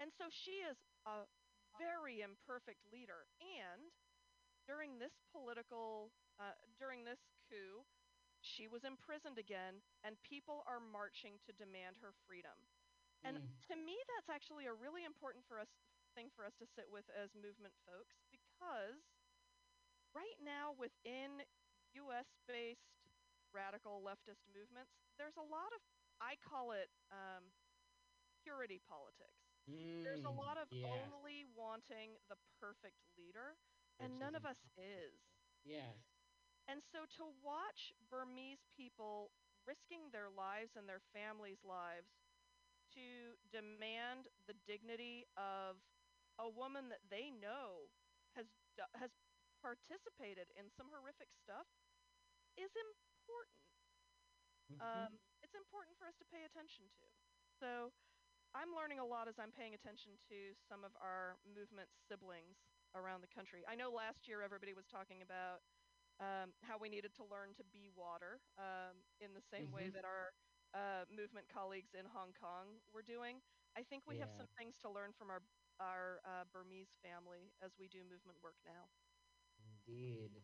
And 0.00 0.12
so 0.12 0.26
she 0.30 0.62
is 0.64 0.78
a 1.06 1.24
very 1.78 2.20
imperfect 2.20 2.84
leader. 2.92 3.26
And 3.40 3.90
during 4.66 4.98
this 4.98 5.18
political, 5.32 6.12
uh, 6.38 6.56
during 6.78 7.04
this 7.04 7.20
coup, 7.48 7.84
she 8.40 8.66
was 8.68 8.84
imprisoned 8.84 9.38
again, 9.38 9.82
and 10.04 10.16
people 10.22 10.62
are 10.66 10.80
marching 10.80 11.38
to 11.46 11.52
demand 11.52 11.96
her 12.00 12.12
freedom. 12.26 12.56
And 13.24 13.36
Mm. 13.36 13.62
to 13.70 13.76
me, 13.76 13.96
that's 14.16 14.30
actually 14.30 14.66
a 14.66 14.74
really 14.74 15.04
important 15.04 15.44
for 15.46 15.58
us 15.58 15.68
thing 16.14 16.30
for 16.34 16.44
us 16.44 16.54
to 16.60 16.66
sit 16.66 16.88
with 16.90 17.06
as 17.12 17.34
movement 17.34 17.74
folks 17.86 18.20
because 18.30 19.02
right 20.14 20.38
now 20.42 20.72
within 20.76 21.44
U.S. 21.94 22.28
based 22.46 23.00
radical 23.52 24.00
leftist 24.04 24.44
movements, 24.50 24.92
there's 25.18 25.36
a 25.36 25.44
lot 25.44 25.70
of 25.74 25.80
I 26.20 26.36
call 26.38 26.72
it 26.72 26.88
um, 27.10 27.50
purity 28.42 28.80
politics. 28.82 29.42
There's 30.04 30.22
a 30.24 30.32
lot 30.32 30.56
Mm, 30.56 30.60
of 30.60 30.68
yeah. 30.70 31.08
only 31.12 31.44
wanting 31.54 32.16
the 32.28 32.36
perfect 32.60 32.98
leader, 33.16 33.56
and 34.00 34.18
none 34.18 34.34
of 34.34 34.44
us 34.44 34.58
is. 34.76 35.18
Yes. 35.64 35.96
And 36.68 36.82
so 36.82 37.04
to 37.18 37.24
watch 37.42 37.92
Burmese 38.10 38.64
people 38.76 39.32
risking 39.66 40.10
their 40.12 40.30
lives 40.30 40.76
and 40.76 40.88
their 40.88 41.02
families' 41.12 41.62
lives 41.64 42.10
to 42.94 43.36
demand 43.50 44.28
the 44.46 44.54
dignity 44.66 45.26
of 45.36 45.76
a 46.38 46.48
woman 46.48 46.88
that 46.88 47.02
they 47.10 47.30
know 47.30 47.90
has 48.36 48.46
has 48.94 49.10
participated 49.60 50.50
in 50.56 50.70
some 50.70 50.88
horrific 50.90 51.28
stuff 51.42 51.66
is 52.56 52.70
important. 52.76 53.60
Mhm. 54.68 55.06
Um, 55.06 55.20
it's 55.42 55.54
important 55.54 55.96
for 55.98 56.06
us 56.06 56.16
to 56.18 56.24
pay 56.26 56.44
attention 56.44 56.88
to. 56.98 57.06
So 57.60 57.92
I'm 58.54 58.74
learning 58.74 58.98
a 58.98 59.04
lot 59.06 59.28
as 59.28 59.38
I'm 59.38 59.52
paying 59.52 59.74
attention 59.74 60.18
to 60.28 60.54
some 60.68 60.84
of 60.84 60.92
our 61.00 61.38
movement 61.44 61.90
siblings 62.08 62.56
around 62.94 63.20
the 63.22 63.28
country. 63.28 63.64
I 63.66 63.74
know 63.74 63.90
last 63.90 64.28
year 64.28 64.42
everybody 64.42 64.74
was 64.74 64.86
talking 64.86 65.22
about 65.22 65.62
um, 66.20 66.52
how 66.62 66.78
we 66.78 66.88
needed 66.88 67.14
to 67.16 67.24
learn 67.24 67.54
to 67.54 67.64
be 67.64 67.90
water 67.94 68.40
um, 68.58 69.04
in 69.20 69.32
the 69.34 69.40
same 69.40 69.70
way 69.72 69.88
Mhm. 69.88 69.94
that 69.94 70.04
our 70.04 70.32
uh, 70.74 71.04
movement 71.08 71.48
colleagues 71.48 71.94
in 71.94 72.04
Hong 72.06 72.32
Kong 72.32 72.80
were 72.92 73.02
doing. 73.02 73.40
I 73.76 73.82
think 73.82 74.04
we 74.06 74.18
have 74.18 74.30
some 74.36 74.46
things 74.58 74.76
to 74.82 74.90
learn 74.90 75.12
from 75.12 75.30
our 75.30 75.42
our 75.82 76.22
uh, 76.22 76.46
Burmese 76.54 76.94
family 77.02 77.50
as 77.58 77.74
we 77.74 77.90
do 77.90 78.06
movement 78.06 78.38
work 78.38 78.54
now. 78.62 78.86
Indeed. 79.58 80.38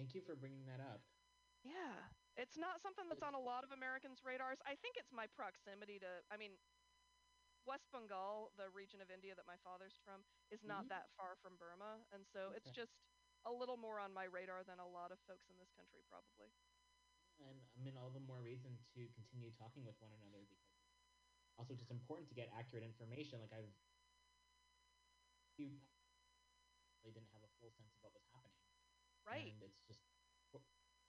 Thank 0.00 0.16
you 0.16 0.24
for 0.24 0.32
bringing 0.32 0.64
that 0.64 0.80
up. 0.80 1.04
Yeah, 1.60 2.08
it's 2.40 2.56
not 2.56 2.80
something 2.80 3.04
that's 3.12 3.20
on 3.20 3.36
a 3.36 3.42
lot 3.42 3.68
of 3.68 3.70
Americans' 3.76 4.24
radars. 4.24 4.56
I 4.64 4.80
think 4.80 4.96
it's 4.96 5.12
my 5.12 5.28
proximity 5.28 6.00
to, 6.00 6.24
I 6.32 6.40
mean, 6.40 6.56
West 7.68 7.92
Bengal, 7.92 8.48
the 8.56 8.72
region 8.72 9.04
of 9.04 9.12
India 9.12 9.36
that 9.36 9.44
my 9.44 9.60
father's 9.60 10.00
from, 10.00 10.24
is 10.48 10.64
not 10.64 10.88
Mhm. 10.88 10.96
that 10.96 11.12
far 11.20 11.36
from 11.44 11.60
Burma. 11.60 12.00
And 12.16 12.24
so 12.32 12.56
it's 12.56 12.72
just 12.72 12.96
a 13.44 13.52
little 13.52 13.76
more 13.76 14.00
on 14.00 14.16
my 14.16 14.24
radar 14.24 14.64
than 14.64 14.80
a 14.80 14.88
lot 14.88 15.12
of 15.12 15.20
folks 15.28 15.44
in 15.52 15.58
this 15.60 15.68
country, 15.76 16.00
probably. 16.08 16.48
And 17.40 17.60
I 17.76 17.80
mean, 17.80 17.96
all 17.96 18.10
the 18.10 18.20
more 18.20 18.40
reason 18.40 18.78
to 18.96 19.08
continue 19.12 19.52
talking 19.52 19.84
with 19.84 20.00
one 20.00 20.12
another 20.12 20.40
because 20.48 20.64
it's 20.64 21.56
also 21.56 21.74
just 21.74 21.90
important 21.90 22.28
to 22.28 22.34
get 22.34 22.48
accurate 22.56 22.84
information. 22.84 23.40
Like 23.40 23.52
I've, 23.52 23.72
you 25.66 25.80
really 27.02 27.12
didn't 27.12 27.32
have 27.32 27.42
a 27.44 27.52
full 27.60 27.72
sense 27.76 27.92
of 27.92 28.00
what 28.00 28.12
was 28.14 28.24
happening. 28.32 28.60
Right. 29.26 29.52
And 29.52 29.62
it's 29.62 29.80
just, 29.86 30.00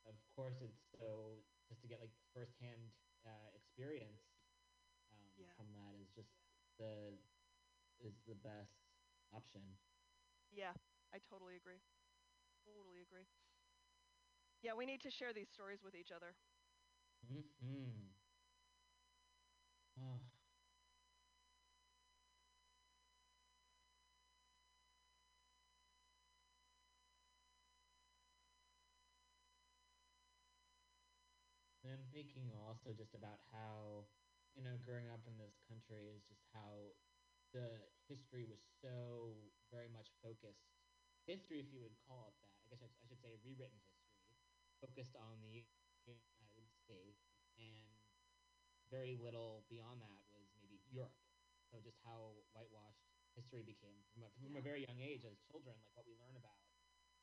of 0.07 0.15
course, 0.35 0.57
it's 0.61 0.81
so 0.97 1.39
just 1.69 1.81
to 1.81 1.87
get 1.87 1.99
like 2.01 2.11
firsthand 2.33 2.91
uh, 3.25 3.49
experience 3.55 4.21
um, 5.11 5.23
Yeah. 5.37 5.53
from 5.55 5.71
that 5.73 5.93
is 6.01 6.09
just 6.15 6.31
the 6.77 7.17
is 8.01 8.17
the 8.27 8.35
best 8.35 8.73
option. 9.31 9.61
Yeah, 10.51 10.73
I 11.13 11.19
totally 11.19 11.55
agree. 11.55 11.79
Totally 12.65 13.01
agree. 13.01 13.27
Yeah, 14.61 14.73
we 14.73 14.85
need 14.85 15.01
to 15.01 15.11
share 15.11 15.33
these 15.33 15.49
stories 15.49 15.83
with 15.83 15.95
each 15.95 16.11
other. 16.11 16.35
Hmm. 17.29 18.11
Oh. 19.99 20.19
And 31.91 31.99
I'm 31.99 32.07
thinking 32.15 32.55
also 32.63 32.95
just 32.95 33.11
about 33.19 33.43
how, 33.51 34.07
you 34.55 34.63
know, 34.63 34.79
growing 34.79 35.11
up 35.11 35.27
in 35.27 35.35
this 35.35 35.59
country 35.67 36.07
is 36.07 36.23
just 36.23 36.39
how 36.55 36.95
the 37.51 37.67
history 38.07 38.47
was 38.47 38.63
so 38.79 39.35
very 39.75 39.91
much 39.91 40.07
focused. 40.23 40.71
History, 41.27 41.59
if 41.59 41.67
you 41.67 41.83
would 41.83 41.99
call 42.07 42.31
it 42.31 42.35
that, 42.39 42.55
I 42.63 42.71
guess 42.71 42.79
I, 42.79 42.87
I 42.87 43.03
should 43.11 43.19
say 43.19 43.35
rewritten 43.43 43.75
history, 43.91 44.39
focused 44.79 45.19
on 45.19 45.35
the 45.43 45.67
United 46.07 46.71
States, 46.79 47.27
and 47.59 47.99
very 48.87 49.19
little 49.19 49.67
beyond 49.67 49.99
that 49.99 50.23
was 50.31 50.47
maybe 50.55 50.79
Europe. 50.87 51.19
So 51.75 51.83
just 51.83 51.99
how 52.07 52.39
whitewashed 52.55 53.03
history 53.35 53.67
became 53.67 53.99
from 54.15 54.23
a, 54.23 54.31
from 54.39 54.55
a 54.55 54.63
very 54.63 54.87
young 54.87 55.03
age 55.03 55.27
as 55.27 55.35
children, 55.43 55.75
like 55.83 55.91
what 55.99 56.07
we 56.07 56.15
learn 56.15 56.39
about. 56.39 56.63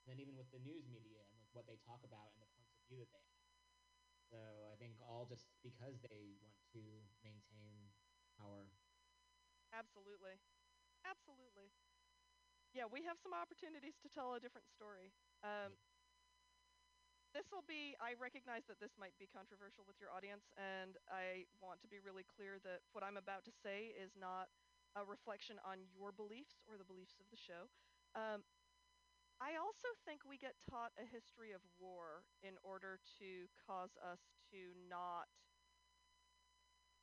And 0.04 0.12
then 0.12 0.20
even 0.20 0.36
with 0.36 0.52
the 0.52 0.60
news 0.60 0.84
media 0.92 1.24
and 1.24 1.40
like 1.40 1.56
what 1.56 1.64
they 1.64 1.80
talk 1.88 2.04
about 2.04 2.36
and 2.36 2.44
the 2.44 2.52
points 2.52 2.76
of 2.76 2.84
view 2.84 3.00
that 3.00 3.08
they 3.16 3.24
have. 3.32 3.37
So 4.30 4.68
I 4.72 4.76
think 4.76 5.00
all 5.00 5.24
just 5.24 5.48
because 5.62 6.00
they 6.04 6.36
want 6.40 6.52
to 6.76 6.82
maintain 7.24 7.88
power. 8.36 8.68
Absolutely. 9.72 10.36
Absolutely. 11.04 11.72
Yeah, 12.76 12.84
we 12.84 13.02
have 13.08 13.16
some 13.18 13.32
opportunities 13.32 13.96
to 14.04 14.08
tell 14.08 14.34
a 14.34 14.40
different 14.40 14.68
story. 14.68 15.08
Um, 15.42 15.72
this 17.32 17.48
will 17.52 17.64
be, 17.64 17.96
I 18.00 18.14
recognize 18.14 18.64
that 18.68 18.80
this 18.80 18.92
might 18.98 19.16
be 19.18 19.26
controversial 19.26 19.84
with 19.84 19.96
your 20.00 20.10
audience, 20.10 20.44
and 20.56 20.96
I 21.08 21.46
want 21.60 21.80
to 21.82 21.88
be 21.88 21.98
really 22.00 22.24
clear 22.24 22.58
that 22.64 22.80
what 22.92 23.04
I'm 23.04 23.16
about 23.16 23.44
to 23.44 23.52
say 23.52 23.92
is 23.96 24.16
not 24.16 24.48
a 24.96 25.04
reflection 25.04 25.56
on 25.64 25.78
your 25.92 26.12
beliefs 26.12 26.60
or 26.68 26.76
the 26.76 26.84
beliefs 26.84 27.20
of 27.20 27.28
the 27.30 27.36
show. 27.36 27.68
Um, 28.16 28.44
I 29.40 29.56
also 29.56 29.88
think 30.04 30.24
we 30.24 30.38
get 30.38 30.56
taught 30.68 30.92
a 30.98 31.04
history 31.04 31.52
of 31.52 31.62
war 31.78 32.26
in 32.42 32.58
order 32.62 32.98
to 33.18 33.48
cause 33.66 33.96
us 33.96 34.34
to 34.50 34.74
not 34.88 35.28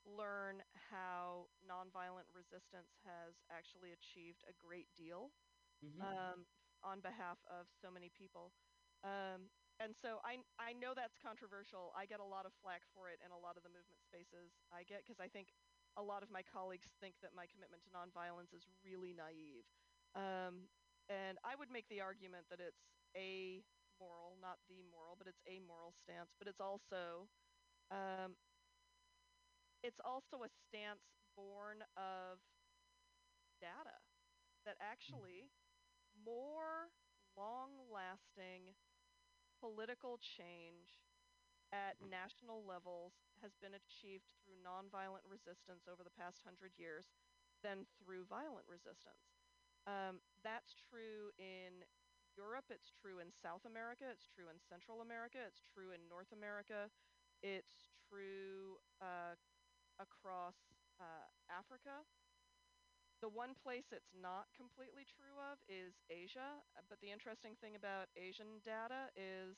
learn 0.06 0.64
how 0.74 1.50
nonviolent 1.66 2.26
resistance 2.34 2.98
has 3.04 3.44
actually 3.50 3.92
achieved 3.92 4.44
a 4.48 4.54
great 4.54 4.94
deal 4.96 5.32
Mm-hmm. 5.86 6.02
um, 6.02 6.46
on 6.84 7.02
behalf 7.02 7.38
of 7.50 7.68
so 7.72 7.90
many 7.92 8.10
people. 8.10 8.54
Um, 9.04 9.52
and 9.80 9.96
so 9.96 10.20
I 10.24 10.40
I 10.60 10.74
know 10.74 10.94
that's 10.96 11.18
controversial. 11.18 11.92
I 11.96 12.06
get 12.06 12.20
a 12.20 12.26
lot 12.26 12.46
of 12.46 12.54
flack 12.54 12.84
for 12.94 13.10
it 13.10 13.20
in 13.24 13.32
a 13.32 13.38
lot 13.38 13.58
of 13.58 13.64
the 13.64 13.70
movement 13.70 14.02
spaces 14.04 14.62
I 14.72 14.84
get 14.84 15.04
because 15.04 15.20
I 15.20 15.28
think 15.28 15.54
a 15.98 16.04
lot 16.04 16.24
of 16.24 16.30
my 16.30 16.44
colleagues 16.44 16.88
think 17.00 17.16
that 17.22 17.34
my 17.34 17.46
commitment 17.48 17.84
to 17.84 17.90
nonviolence 17.90 18.54
is 18.54 18.68
really 18.84 19.14
naive. 19.14 19.66
Um, 20.16 20.70
and 21.10 21.38
I 21.44 21.56
would 21.56 21.72
make 21.72 21.88
the 21.90 22.02
argument 22.02 22.46
that 22.50 22.60
it's 22.60 22.86
a 23.18 23.64
moral, 24.00 24.38
not 24.42 24.60
the 24.70 24.82
moral, 24.92 25.16
but 25.18 25.28
it's 25.28 25.44
a 25.48 25.60
moral 25.66 25.94
stance. 26.04 26.34
But 26.40 26.48
it's 26.48 26.62
also 26.62 27.30
um, 27.92 28.36
it's 29.84 30.00
also 30.04 30.44
a 30.44 30.50
stance 30.68 31.06
born 31.36 31.84
of 31.98 32.40
data 33.60 34.00
that 34.66 34.78
actually 34.82 35.52
more 36.26 36.92
long 37.38 37.72
lasting 37.92 38.74
political 39.62 40.20
change 40.22 41.02
at 41.74 41.98
national 42.02 42.64
levels 42.66 43.14
has 43.42 43.56
been 43.62 43.76
achieved 43.76 44.28
through 44.44 44.58
nonviolent 44.64 45.26
resistance 45.28 45.86
over 45.90 46.04
the 46.04 46.14
past 46.18 46.42
hundred 46.46 46.72
years 46.78 47.06
than 47.64 47.86
through 48.00 48.26
violent 48.30 48.66
resistance. 48.70 49.35
Um, 49.86 50.22
that's 50.42 50.74
true 50.90 51.30
in 51.38 51.86
Europe, 52.34 52.68
it's 52.74 52.90
true 52.90 53.22
in 53.22 53.30
South 53.32 53.64
America, 53.70 54.10
it's 54.10 54.28
true 54.28 54.50
in 54.50 54.58
Central 54.58 55.06
America, 55.06 55.40
it's 55.46 55.62
true 55.62 55.94
in 55.94 56.02
North 56.10 56.34
America, 56.34 56.90
it's 57.46 57.88
true 58.10 58.82
uh, 59.00 59.38
across 60.02 60.58
uh, 60.98 61.30
Africa. 61.48 62.04
The 63.24 63.32
one 63.32 63.56
place 63.56 63.94
it's 63.96 64.12
not 64.12 64.52
completely 64.58 65.08
true 65.08 65.38
of 65.40 65.62
is 65.70 65.96
Asia, 66.12 66.62
but 66.90 67.00
the 67.00 67.14
interesting 67.14 67.56
thing 67.62 67.78
about 67.78 68.12
Asian 68.18 68.60
data 68.66 69.14
is 69.16 69.56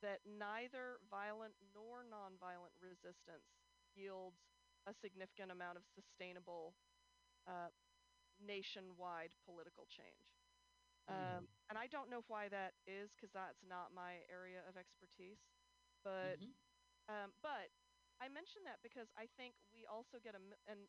that 0.00 0.22
neither 0.24 1.02
violent 1.10 1.58
nor 1.74 2.06
nonviolent 2.06 2.76
resistance 2.78 3.50
yields 3.98 4.38
a 4.86 4.94
significant 4.94 5.50
amount 5.50 5.74
of 5.76 5.84
sustainable 5.90 6.72
uh, 7.50 7.72
nationwide 8.40 9.34
political 9.44 9.86
change. 9.86 10.38
Um, 11.08 11.44
Hmm. 11.44 11.46
and 11.68 11.78
I 11.78 11.86
don't 11.86 12.10
know 12.10 12.22
why 12.28 12.48
that 12.48 12.74
is 12.86 13.10
because 13.14 13.32
that's 13.32 13.62
not 13.62 13.92
my 13.92 14.22
area 14.30 14.62
of 14.68 14.76
expertise. 14.76 15.38
But 16.04 16.38
Mhm. 16.38 16.54
um, 17.08 17.32
but 17.42 17.70
I 18.20 18.28
mention 18.28 18.62
that 18.64 18.78
because 18.82 19.08
I 19.16 19.26
think 19.36 19.54
we 19.72 19.86
also 19.86 20.18
get 20.22 20.34
a 20.34 20.38
mi- 20.40 20.62
and 20.66 20.88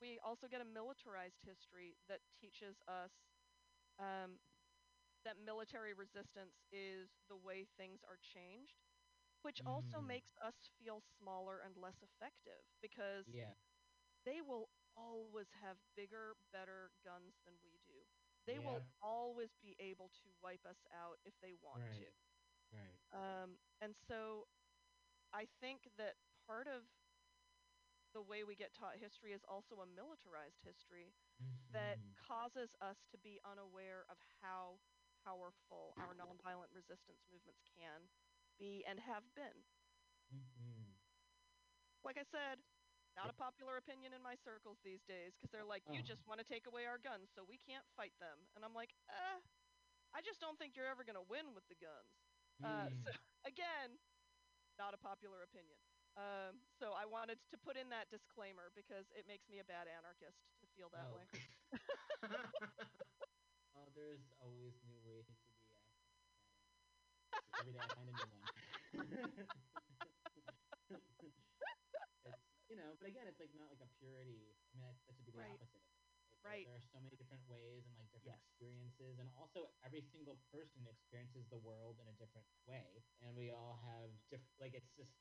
we 0.00 0.18
also 0.24 0.46
get 0.48 0.60
a 0.60 0.64
militarized 0.64 1.40
history 1.44 1.96
that 2.08 2.20
teaches 2.40 2.76
us 2.88 3.10
um, 3.98 4.38
that 5.24 5.38
military 5.38 5.94
resistance 5.94 6.54
is 6.72 7.08
the 7.28 7.36
way 7.36 7.64
things 7.76 8.00
are 8.04 8.18
changed, 8.34 8.82
which 9.42 9.60
also 9.66 10.00
Mm. 10.00 10.06
makes 10.06 10.30
us 10.42 10.54
feel 10.78 11.00
smaller 11.18 11.60
and 11.64 11.76
less 11.76 12.02
effective 12.02 12.64
because 12.82 13.26
Yeah. 13.26 13.54
they 14.24 14.40
will 14.40 14.68
always 14.96 15.46
have 15.62 15.76
bigger, 15.96 16.34
better 16.52 16.90
guns 17.04 17.34
than 17.44 17.54
we 17.62 17.78
do. 17.86 18.06
They 18.46 18.58
will 18.58 18.82
always 19.02 19.50
be 19.62 19.76
able 19.80 20.10
to 20.22 20.28
wipe 20.42 20.64
us 20.66 20.78
out 20.92 21.18
if 21.24 21.34
they 21.42 21.54
want 21.62 21.82
Right. 21.82 21.98
to. 21.98 22.10
Right. 22.72 23.00
Um, 23.12 23.58
and 23.80 23.94
so 24.08 24.46
I 25.32 25.46
think 25.60 25.88
that 25.98 26.14
part 26.46 26.66
of 26.66 26.82
the 28.12 28.22
way 28.22 28.44
we 28.44 28.54
get 28.56 28.74
taught 28.74 28.96
history 29.00 29.32
is 29.32 29.42
also 29.48 29.80
a 29.82 29.86
militarized 29.86 30.60
history 30.64 31.14
that 31.72 31.98
Mhm. 31.98 32.14
causes 32.18 32.70
us 32.80 32.96
to 33.10 33.18
be 33.18 33.40
unaware 33.44 34.04
of 34.08 34.18
how 34.40 34.78
powerful 35.24 35.94
our 35.98 36.14
nonviolent 36.14 36.72
resistance 36.72 37.24
movements 37.30 37.62
can 37.66 38.08
be 38.58 38.84
and 38.86 39.00
have 39.00 39.24
been. 39.34 39.64
Mhm. 40.30 40.94
Like 42.04 42.18
I 42.18 42.24
said, 42.30 42.58
not 43.16 43.30
a 43.30 43.36
popular 43.36 43.76
opinion 43.76 44.12
in 44.12 44.22
my 44.22 44.34
circles 44.34 44.78
these 44.84 45.02
days 45.04 45.34
because 45.36 45.50
they're 45.50 45.64
like, 45.66 45.84
you 45.90 46.00
Oh. 46.00 46.04
just 46.04 46.26
want 46.26 46.40
to 46.40 46.46
take 46.46 46.66
away 46.66 46.86
our 46.86 46.98
guns, 46.98 47.30
so 47.34 47.44
we 47.44 47.58
can't 47.58 47.86
fight 47.96 48.14
them. 48.20 48.38
And 48.56 48.64
I'm 48.64 48.74
like, 48.74 48.94
eh, 49.08 49.38
I 50.14 50.20
just 50.22 50.40
don't 50.40 50.58
think 50.58 50.76
you're 50.76 50.88
ever 50.90 51.04
going 51.04 51.18
to 51.18 51.26
win 51.28 51.54
with 51.54 51.66
the 51.68 51.76
guns. 51.78 52.14
Uh, 52.62 52.88
Mm. 52.88 52.98
so 53.04 53.10
again, 53.46 53.98
not 54.78 54.94
a 54.94 54.98
popular 54.98 55.42
opinion. 55.42 55.78
Um, 56.16 56.62
so 56.78 56.92
I 56.96 57.06
wanted 57.06 57.38
to 57.50 57.56
put 57.58 57.76
in 57.76 57.90
that 57.90 58.10
disclaimer 58.10 58.70
because 58.74 59.06
it 59.14 59.26
makes 59.26 59.48
me 59.48 59.58
a 59.60 59.64
bad 59.66 59.86
anarchist 59.88 60.38
to 60.60 60.66
feel 60.76 60.90
that 60.90 61.10
Oh. 61.10 61.14
way. 61.14 61.24
oh, 63.74 63.90
there's 63.94 64.30
always 64.38 64.82
new 64.84 64.98
ways 65.00 65.26
to 65.26 65.34
be 65.34 65.50
a 65.50 65.54
Every 67.58 67.72
day 67.72 67.78
I 67.84 67.88
find 67.88 68.08
a 68.08 68.12
new 68.12 68.26
one. 68.28 68.48
It's 72.74 72.82
you 72.82 72.90
know, 72.90 72.98
but 72.98 73.06
again, 73.06 73.26
it's 73.30 73.38
like 73.40 73.54
not 73.54 73.70
like 73.70 73.82
a 73.82 73.90
purity. 74.02 74.56
I 74.72 74.74
mean, 74.78 74.86
that, 74.90 74.98
that 75.06 75.14
should 75.14 75.26
be 75.26 75.32
the 75.34 75.42
Right. 75.42 75.54
opposite. 75.54 75.78
Of 75.78 75.94
it, 75.94 76.42
There- 76.42 76.50
Right. 76.50 76.66
There 76.66 76.76
are 76.76 76.82
so 76.82 77.00
many 77.00 77.16
different 77.16 77.46
ways 77.48 77.86
and 77.86 77.96
like 77.96 78.10
different 78.12 78.36
Yes. 78.36 78.42
experiences, 78.42 79.18
and 79.18 79.30
also 79.38 79.70
every 79.84 80.02
single 80.02 80.36
person 80.52 80.84
experiences 80.90 81.48
the 81.48 81.56
world 81.56 82.00
in 82.02 82.08
a 82.08 82.16
different 82.18 82.46
way, 82.66 83.04
and 83.22 83.32
we 83.36 83.50
all 83.50 83.78
have 83.84 84.10
different. 84.28 84.52
Like 84.60 84.74
it's 84.74 84.92
just 84.92 85.14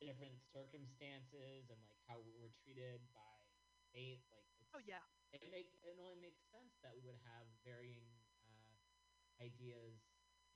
different 0.00 0.40
circumstances 0.40 1.68
and 1.70 1.78
like 1.86 2.00
how 2.08 2.18
we're 2.24 2.50
treated 2.64 3.04
by 3.14 3.36
faith. 3.92 4.24
Like 4.32 4.46
it's, 4.58 4.72
Oh 4.74 4.80
yeah, 4.82 5.02
it 5.32 5.42
make 5.50 5.76
it 5.82 5.96
only 5.98 6.16
makes 6.18 6.40
sense 6.50 6.78
that 6.82 6.94
we 6.94 7.02
would 7.04 7.18
have 7.22 7.46
varying 7.62 8.18
uh, 8.46 8.74
ideas 9.42 10.02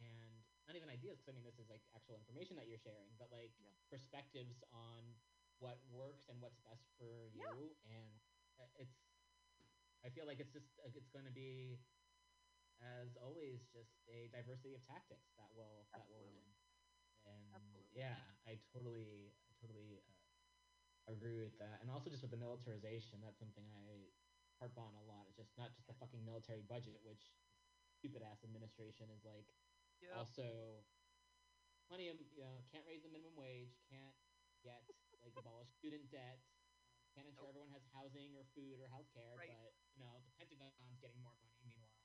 and 0.00 0.42
not 0.66 0.74
even 0.76 0.88
ideas 0.90 1.18
because 1.20 1.34
I 1.34 1.36
mean 1.36 1.44
this 1.46 1.58
is 1.60 1.68
like 1.70 1.82
actual 1.94 2.16
information 2.16 2.56
that 2.56 2.66
you're 2.66 2.80
sharing, 2.80 3.14
but 3.18 3.30
like 3.30 3.52
Yeah. 3.58 3.74
perspectives 3.90 4.62
on 4.72 5.14
what 5.58 5.78
works 5.90 6.28
and 6.28 6.40
what's 6.40 6.58
best 6.58 6.90
for 6.98 7.30
Yeah. 7.34 7.50
you, 7.50 7.76
and 7.84 8.20
uh, 8.58 8.70
it's 8.78 8.98
I 10.04 10.10
feel 10.10 10.26
like 10.26 10.40
it's 10.40 10.52
just 10.52 10.78
uh, 10.84 10.90
it's 10.94 11.08
going 11.08 11.24
to 11.24 11.32
be 11.34 11.80
as 12.82 13.16
always 13.16 13.64
just 13.70 14.02
a 14.10 14.28
diversity 14.28 14.74
of 14.74 14.82
tactics 14.84 15.32
that 15.38 15.48
will 15.54 15.86
that 15.94 16.06
will 16.10 16.26
win, 16.26 16.50
and 17.24 17.54
Absolutely. 17.54 17.94
yeah, 17.94 18.18
I 18.46 18.58
totally 18.72 19.32
I 19.48 19.52
totally 19.60 20.02
uh, 20.02 21.12
agree 21.12 21.40
with 21.40 21.56
that, 21.58 21.80
and 21.80 21.90
also 21.90 22.10
just 22.10 22.22
with 22.22 22.30
the 22.32 22.40
militarization, 22.40 23.20
that's 23.22 23.38
something 23.38 23.64
I 23.72 24.10
harp 24.58 24.76
on 24.78 24.94
a 24.94 25.04
lot. 25.04 25.26
It's 25.28 25.38
just 25.38 25.56
not 25.56 25.72
just 25.74 25.86
the 25.86 25.94
fucking 25.94 26.24
military 26.24 26.62
budget, 26.62 27.00
which 27.02 27.32
stupid 27.94 28.22
ass 28.22 28.44
administration 28.44 29.08
is 29.10 29.24
like 29.24 29.54
yep. 30.02 30.12
also 30.18 30.84
plenty 31.88 32.08
of 32.08 32.16
you 32.34 32.42
know 32.42 32.60
can't 32.72 32.84
raise 32.84 33.02
the 33.02 33.08
minimum 33.08 33.36
wage, 33.36 33.78
can't 33.88 34.16
get 34.64 34.84
like 35.24 35.34
abolish 35.40 35.72
student 35.80 36.04
debt, 36.12 36.38
um, 36.44 37.08
can't 37.16 37.26
ensure 37.30 37.48
Nope. 37.48 37.56
everyone 37.56 37.72
has 37.72 37.82
housing 37.96 38.36
or 38.36 38.44
food 38.52 38.76
or 38.80 38.86
healthcare, 38.92 39.34
Right. 39.38 39.48
but 39.48 39.72
you 39.96 40.04
know 40.04 40.20
the 40.24 40.32
Pentagon's 40.36 41.00
getting 41.00 41.18
more 41.24 41.34
money. 41.40 41.56
Meanwhile, 41.64 41.96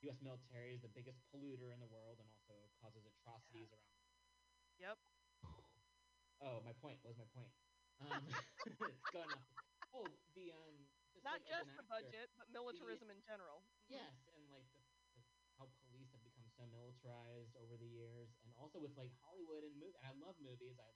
the 0.00 0.06
U.S. 0.12 0.20
military 0.22 0.74
is 0.76 0.80
the 0.84 0.92
biggest 0.92 1.18
polluter 1.32 1.72
in 1.74 1.80
the 1.82 1.88
world 1.90 2.20
and 2.22 2.28
also 2.30 2.70
causes 2.78 3.02
atrocities 3.08 3.72
around. 3.74 3.98
Yep. 4.78 4.96
Oh, 6.42 6.60
my 6.66 6.74
point. 6.76 6.98
What 7.00 7.14
was 7.16 7.20
my 7.24 7.30
point? 7.32 7.48
Um, 8.04 8.20
it's 8.90 9.08
going 9.14 9.30
off. 9.32 9.46
Oh, 9.96 10.04
the 10.34 10.50
um. 10.52 10.76
Just 11.14 11.24
Not 11.24 11.40
like, 11.40 11.46
just 11.48 11.70
the 11.72 11.78
actor- 11.78 11.88
budget, 11.88 12.28
but 12.36 12.50
militarism 12.52 13.08
in 13.08 13.22
general. 13.22 13.62
Mhm. 13.88 14.02
Yes, 14.02 14.12
and 14.34 14.44
like 14.50 14.66
the, 14.74 14.82
the, 15.14 15.22
how 15.56 15.70
police 15.86 16.10
have 16.12 16.20
become 16.26 16.44
so 16.52 16.66
militarized 16.68 17.54
over 17.56 17.78
the 17.78 17.86
years, 17.86 18.34
and 18.44 18.50
also 18.60 18.82
with 18.82 18.92
like 18.98 19.14
Hollywood 19.22 19.62
and 19.64 19.72
movie. 19.78 19.94
And 20.02 20.10
I 20.10 20.12
love 20.20 20.36
movies. 20.42 20.74
I 20.76 20.90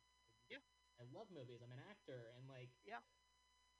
Yeah. 0.52 0.60
I 0.98 1.06
love 1.14 1.30
movies. 1.30 1.62
I'm 1.62 1.70
an 1.70 1.82
actor, 1.82 2.34
and 2.34 2.48
like 2.50 2.70
Yeah. 2.84 3.00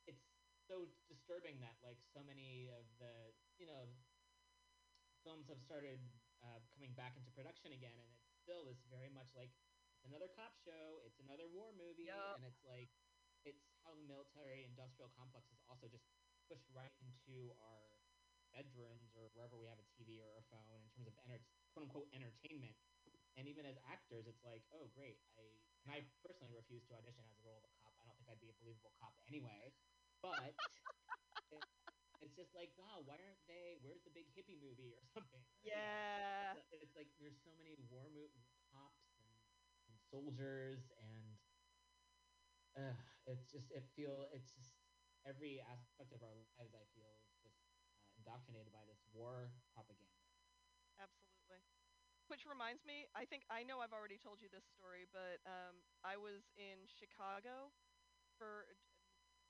it's 0.07 0.23
so 0.71 0.87
disturbing 1.09 1.59
that 1.61 1.77
like 1.83 1.99
so 2.15 2.23
many 2.23 2.71
of 2.71 2.87
the 2.99 3.35
you 3.59 3.67
know 3.67 3.91
films 5.27 5.49
have 5.51 5.61
started 5.61 5.99
uh, 6.43 6.63
coming 6.73 6.95
back 6.95 7.17
into 7.19 7.31
production 7.35 7.73
again, 7.75 7.99
and 7.99 8.07
it's 8.15 8.31
still 8.39 8.65
this 8.65 8.79
very 8.87 9.11
much 9.11 9.35
like 9.35 9.51
it's 9.99 10.07
another 10.07 10.31
cop 10.31 10.55
show, 10.63 11.03
it's 11.03 11.19
another 11.19 11.51
war 11.51 11.75
movie, 11.75 12.07
Yup. 12.07 12.39
and 12.39 12.47
it's 12.47 12.63
like 12.63 12.89
it's 13.43 13.67
how 13.83 13.95
the 13.95 14.07
military 14.07 14.63
industrial 14.63 15.11
complex 15.11 15.51
is 15.51 15.59
also 15.67 15.91
just 15.91 16.07
pushed 16.47 16.67
right 16.71 16.95
into 17.03 17.51
our 17.59 17.99
bedrooms 18.55 19.13
or 19.19 19.29
wherever 19.35 19.59
we 19.59 19.67
have 19.69 19.79
a 19.83 19.89
TV 19.99 20.23
or 20.23 20.39
a 20.39 20.45
phone 20.49 20.81
in 20.81 20.89
terms 20.95 21.07
of 21.11 21.15
enter- 21.27 21.43
quote 21.75 21.85
unquote 21.91 22.09
entertainment. 22.15 22.79
And 23.37 23.47
even 23.47 23.63
as 23.69 23.79
actors, 23.87 24.27
it's 24.27 24.43
like, 24.43 24.67
oh 24.75 24.91
great, 24.91 25.21
I 25.39 25.47
and 25.85 25.91
I 25.95 26.05
personally 26.25 26.55
refuse 26.55 26.85
to 26.91 26.95
audition 26.99 27.25
as 27.27 27.35
a 27.39 27.43
role 27.47 27.59
of 27.59 27.67
a 27.67 27.73
cop. 27.81 27.95
I 28.01 28.05
don't 28.07 28.17
think 28.19 28.29
I'd 28.31 28.43
be 28.43 28.51
a 28.51 28.59
believable 28.61 28.93
cop 28.99 29.15
anyway. 29.29 29.73
But 30.21 30.55
it, 31.55 31.63
it's 32.21 32.35
just 32.35 32.55
like, 32.55 32.75
wow, 32.77 33.03
why 33.07 33.19
aren't 33.23 33.43
they? 33.47 33.79
Where's 33.83 34.03
the 34.03 34.11
big 34.13 34.27
hippie 34.35 34.59
movie 34.59 34.95
or 34.95 35.05
something? 35.15 35.43
Yeah. 35.63 36.55
it's, 36.59 36.71
it's 36.73 36.97
like 36.99 37.09
there's 37.19 37.39
so 37.41 37.55
many 37.57 37.75
war 37.89 38.11
mo- 38.11 38.33
cops 38.73 39.15
and, 39.17 39.31
and 39.87 39.95
soldiers 40.11 40.91
and 40.99 41.39
uh, 42.77 42.95
it's 43.27 43.51
just 43.51 43.71
it 43.73 43.85
feel 43.97 44.29
it's 44.33 44.53
just 44.53 44.77
every 45.27 45.61
aspect 45.61 46.13
of 46.13 46.23
our 46.23 46.35
lives 46.59 46.75
I 46.75 46.85
feel 46.95 47.11
is 47.27 47.35
just 47.43 47.59
uh, 47.75 47.91
indoctrinated 48.17 48.73
by 48.73 48.85
this 48.87 49.03
war 49.13 49.51
propaganda. 49.75 50.23
Absolutely. 50.99 51.78
Which 52.29 52.45
reminds 52.45 52.85
me, 52.85 53.09
I 53.17 53.25
think 53.25 53.49
I 53.49 53.65
know 53.65 53.81
I've 53.81 53.97
already 53.97 54.21
told 54.21 54.45
you 54.45 54.53
this 54.53 54.65
story, 54.69 55.09
but 55.09 55.41
um, 55.49 55.81
I 56.05 56.21
was 56.21 56.45
in 56.61 56.85
Chicago 56.85 57.73
for 58.37 58.69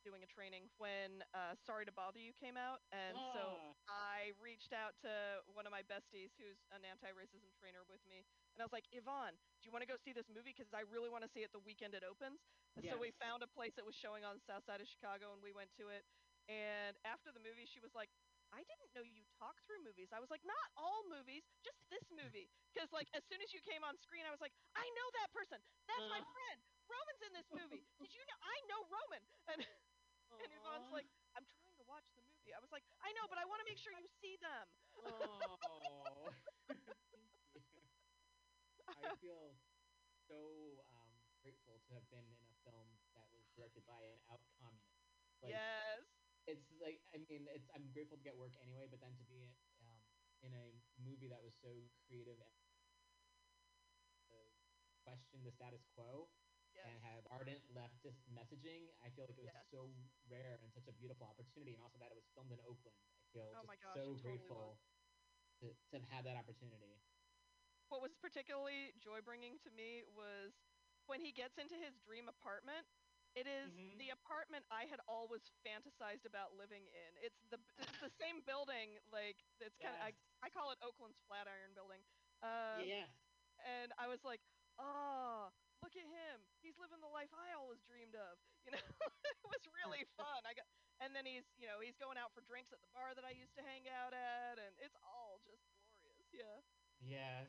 doing 0.07 0.23
a 0.23 0.31
training 0.31 0.71
when 0.79 1.27
uh, 1.35 1.59
Sorry 1.59 1.83
to 1.83 1.91
Bother 1.91 2.23
You 2.23 2.31
came 2.39 2.55
out, 2.55 2.79
and 2.95 3.19
so 3.35 3.59
Ah. 3.91 4.15
I 4.15 4.31
reached 4.39 4.71
out 4.71 4.95
to 5.03 5.43
one 5.51 5.67
of 5.67 5.75
my 5.75 5.83
besties 5.83 6.31
who's 6.39 6.63
an 6.71 6.87
anti-racism 6.87 7.51
trainer 7.59 7.83
with 7.91 7.99
me, 8.07 8.23
and 8.55 8.63
I 8.63 8.65
was 8.65 8.71
like, 8.71 8.87
Yvonne, 8.95 9.35
do 9.59 9.63
you 9.67 9.75
want 9.75 9.83
to 9.83 9.91
go 9.91 9.99
see 9.99 10.15
this 10.15 10.31
movie? 10.31 10.55
Because 10.55 10.71
I 10.71 10.87
really 10.87 11.11
want 11.11 11.27
to 11.27 11.31
see 11.35 11.43
it 11.43 11.51
the 11.51 11.61
weekend 11.67 11.99
it 11.99 12.07
opens. 12.07 12.39
And 12.79 12.87
So 12.95 13.03
we 13.03 13.11
found 13.19 13.43
a 13.43 13.51
place 13.51 13.75
that 13.75 13.83
was 13.85 13.99
showing 13.99 14.23
on 14.23 14.39
the 14.39 14.45
south 14.47 14.63
side 14.71 14.79
of 14.79 14.87
Chicago, 14.87 15.35
and 15.35 15.43
we 15.43 15.51
went 15.51 15.75
to 15.83 15.91
it. 15.91 16.07
And 16.47 16.95
after 17.03 17.35
the 17.35 17.43
movie, 17.43 17.67
she 17.67 17.83
was 17.83 17.91
like, 17.99 18.09
I 18.53 18.65
didn't 18.65 18.91
know 18.97 19.05
you 19.05 19.23
talk 19.39 19.61
through 19.69 19.85
movies. 19.85 20.09
I 20.13 20.21
was 20.21 20.31
like, 20.33 20.43
not 20.45 20.67
all 20.77 21.05
movies, 21.13 21.45
just 21.63 21.79
this 21.93 22.05
movie. 22.21 22.49
Because 22.73 22.89
like 22.93 23.09
as 23.15 23.23
soon 23.29 23.41
as 23.45 23.53
you 23.53 23.61
came 23.63 23.85
on 23.85 23.97
screen, 24.01 24.25
I 24.25 24.33
was 24.33 24.41
like, 24.41 24.53
I 24.75 24.85
know 24.97 25.09
that 25.23 25.31
person. 25.33 25.61
That's 25.87 26.07
my 26.09 26.21
Uh. 26.21 26.33
friend. 26.33 26.59
Roman's 26.89 27.23
in 27.23 27.33
this 27.37 27.49
movie. 27.53 27.85
Did 28.01 28.13
you 28.17 28.25
know? 28.25 28.39
I 28.41 28.57
know 28.69 28.81
Roman. 28.89 29.23
And 29.49 29.61
and 30.45 30.53
Yvonne's 30.53 30.93
like, 30.93 31.09
I'm 31.35 31.45
trying 31.49 31.73
to 31.81 31.85
watch 31.89 32.05
the 32.15 32.21
movie. 32.21 32.53
I 32.53 32.61
was 32.61 32.69
like, 32.71 32.85
I 33.01 33.11
know, 33.17 33.25
but 33.33 33.41
I 33.41 33.49
want 33.49 33.65
to 33.65 33.67
make 33.69 33.81
sure 33.81 33.93
you 33.97 34.07
see 34.21 34.37
them. 34.45 34.67
Oh. 34.95 36.29
I 38.89 39.15
feel 39.21 39.57
so 40.29 40.85
um, 40.93 41.09
grateful 41.41 41.81
to 41.89 41.91
have 41.97 42.05
been 42.13 42.29
in 42.29 42.49
a 42.53 42.59
film 42.65 42.89
that 43.17 43.25
was 43.33 43.49
directed 43.57 43.85
by 43.89 44.01
an 44.05 44.21
out 44.29 44.43
communist. 44.61 45.01
Like, 45.41 45.57
yes. 45.57 46.05
It's 46.49 46.65
like 46.81 47.05
I 47.13 47.21
mean, 47.29 47.45
it's 47.53 47.69
I'm 47.77 47.93
grateful 47.93 48.17
to 48.17 48.25
get 48.25 48.33
work 48.37 48.57
anyway, 48.57 48.89
but 48.89 49.01
then 49.05 49.13
to 49.21 49.25
be 49.29 49.53
um, 49.85 50.01
in 50.41 50.57
a 50.57 50.65
movie 50.97 51.29
that 51.29 51.43
was 51.45 51.53
so 51.61 51.69
creative 52.09 52.41
and 52.41 52.57
uh, 54.33 54.49
question 55.05 55.45
the 55.45 55.53
status 55.53 55.85
quo 55.93 56.29
Yes. 56.69 56.85
and 56.85 57.01
have 57.01 57.25
ardent 57.33 57.65
leftist 57.73 58.21
messaging, 58.29 58.93
I 59.01 59.09
feel 59.11 59.25
like 59.25 59.33
it 59.33 59.41
was 59.41 59.49
Yes. 59.51 59.67
so 59.73 59.89
rare 60.29 60.61
and 60.63 60.69
such 60.73 60.87
a 60.87 60.93
beautiful 60.93 61.27
opportunity, 61.27 61.73
and 61.73 61.81
also 61.83 61.97
that 61.99 62.13
it 62.13 62.17
was 62.17 62.29
filmed 62.37 62.53
in 62.53 62.61
Oakland. 62.61 62.97
I 63.09 63.25
feel 63.33 63.49
Oh 63.57 63.65
just 63.65 63.67
my 63.67 63.77
gosh, 63.77 63.97
so 63.97 64.01
it 64.01 64.07
totally 64.13 64.23
grateful 64.23 64.79
to, 65.61 65.67
to 65.91 65.95
have 65.99 66.05
had 66.09 66.23
that 66.29 66.37
opportunity. 66.37 67.01
what 67.89 68.01
was 68.05 68.13
particularly 68.15 68.93
joy 69.01 69.21
bringing 69.25 69.57
to 69.65 69.71
me 69.71 70.05
was 70.05 70.53
when 71.07 71.21
he 71.21 71.33
gets 71.33 71.57
into 71.57 71.75
his 71.75 71.97
dream 71.99 72.29
apartment. 72.29 72.85
It 73.39 73.47
is 73.47 73.71
Mhm. 73.71 73.99
the 74.03 74.11
apartment 74.11 74.67
I 74.71 74.87
had 74.91 74.99
always 75.07 75.47
fantasized 75.63 76.27
about 76.27 76.55
living 76.59 76.87
in. 76.91 77.11
It's 77.23 77.39
the 77.51 77.59
it's 77.79 77.99
the 78.03 78.11
same 78.23 78.43
building, 78.43 78.99
like 79.15 79.39
it's 79.63 79.79
kind 79.79 79.95
of 79.95 80.01
Yes. 80.03 80.15
I, 80.43 80.47
I 80.47 80.49
call 80.51 80.73
it 80.75 80.79
Oakland's 80.83 81.21
Flatiron 81.31 81.71
Building. 81.75 82.03
Um, 82.43 82.83
yes. 82.87 83.11
and 83.63 83.93
I 83.99 84.07
was 84.11 84.25
like, 84.25 84.43
oh, 84.79 85.51
look 85.83 85.95
at 85.95 86.07
him. 86.07 86.37
He's 86.63 86.79
living 86.79 87.01
the 87.01 87.11
life 87.11 87.31
I 87.35 87.55
always 87.55 87.83
dreamed 87.87 88.15
of. 88.17 88.39
You 88.69 88.73
know, 88.77 88.85
it 89.25 89.39
was 89.49 89.65
really 89.81 90.05
fun. 90.21 90.45
I 90.45 90.53
got, 90.53 90.67
and 91.01 91.17
then 91.17 91.25
he's, 91.25 91.49
you 91.57 91.65
know, 91.67 91.81
he's 91.81 91.97
going 91.97 92.19
out 92.21 92.35
for 92.37 92.43
drinks 92.45 92.69
at 92.75 92.83
the 92.85 92.91
bar 92.93 93.15
that 93.17 93.25
I 93.25 93.33
used 93.33 93.57
to 93.57 93.63
hang 93.65 93.89
out 93.89 94.13
at, 94.13 94.59
and 94.61 94.77
it's 94.77 94.97
all 95.01 95.41
just 95.47 95.65
glorious. 96.05 96.29
Yeah. 96.37 96.61
Yes. 97.01 97.49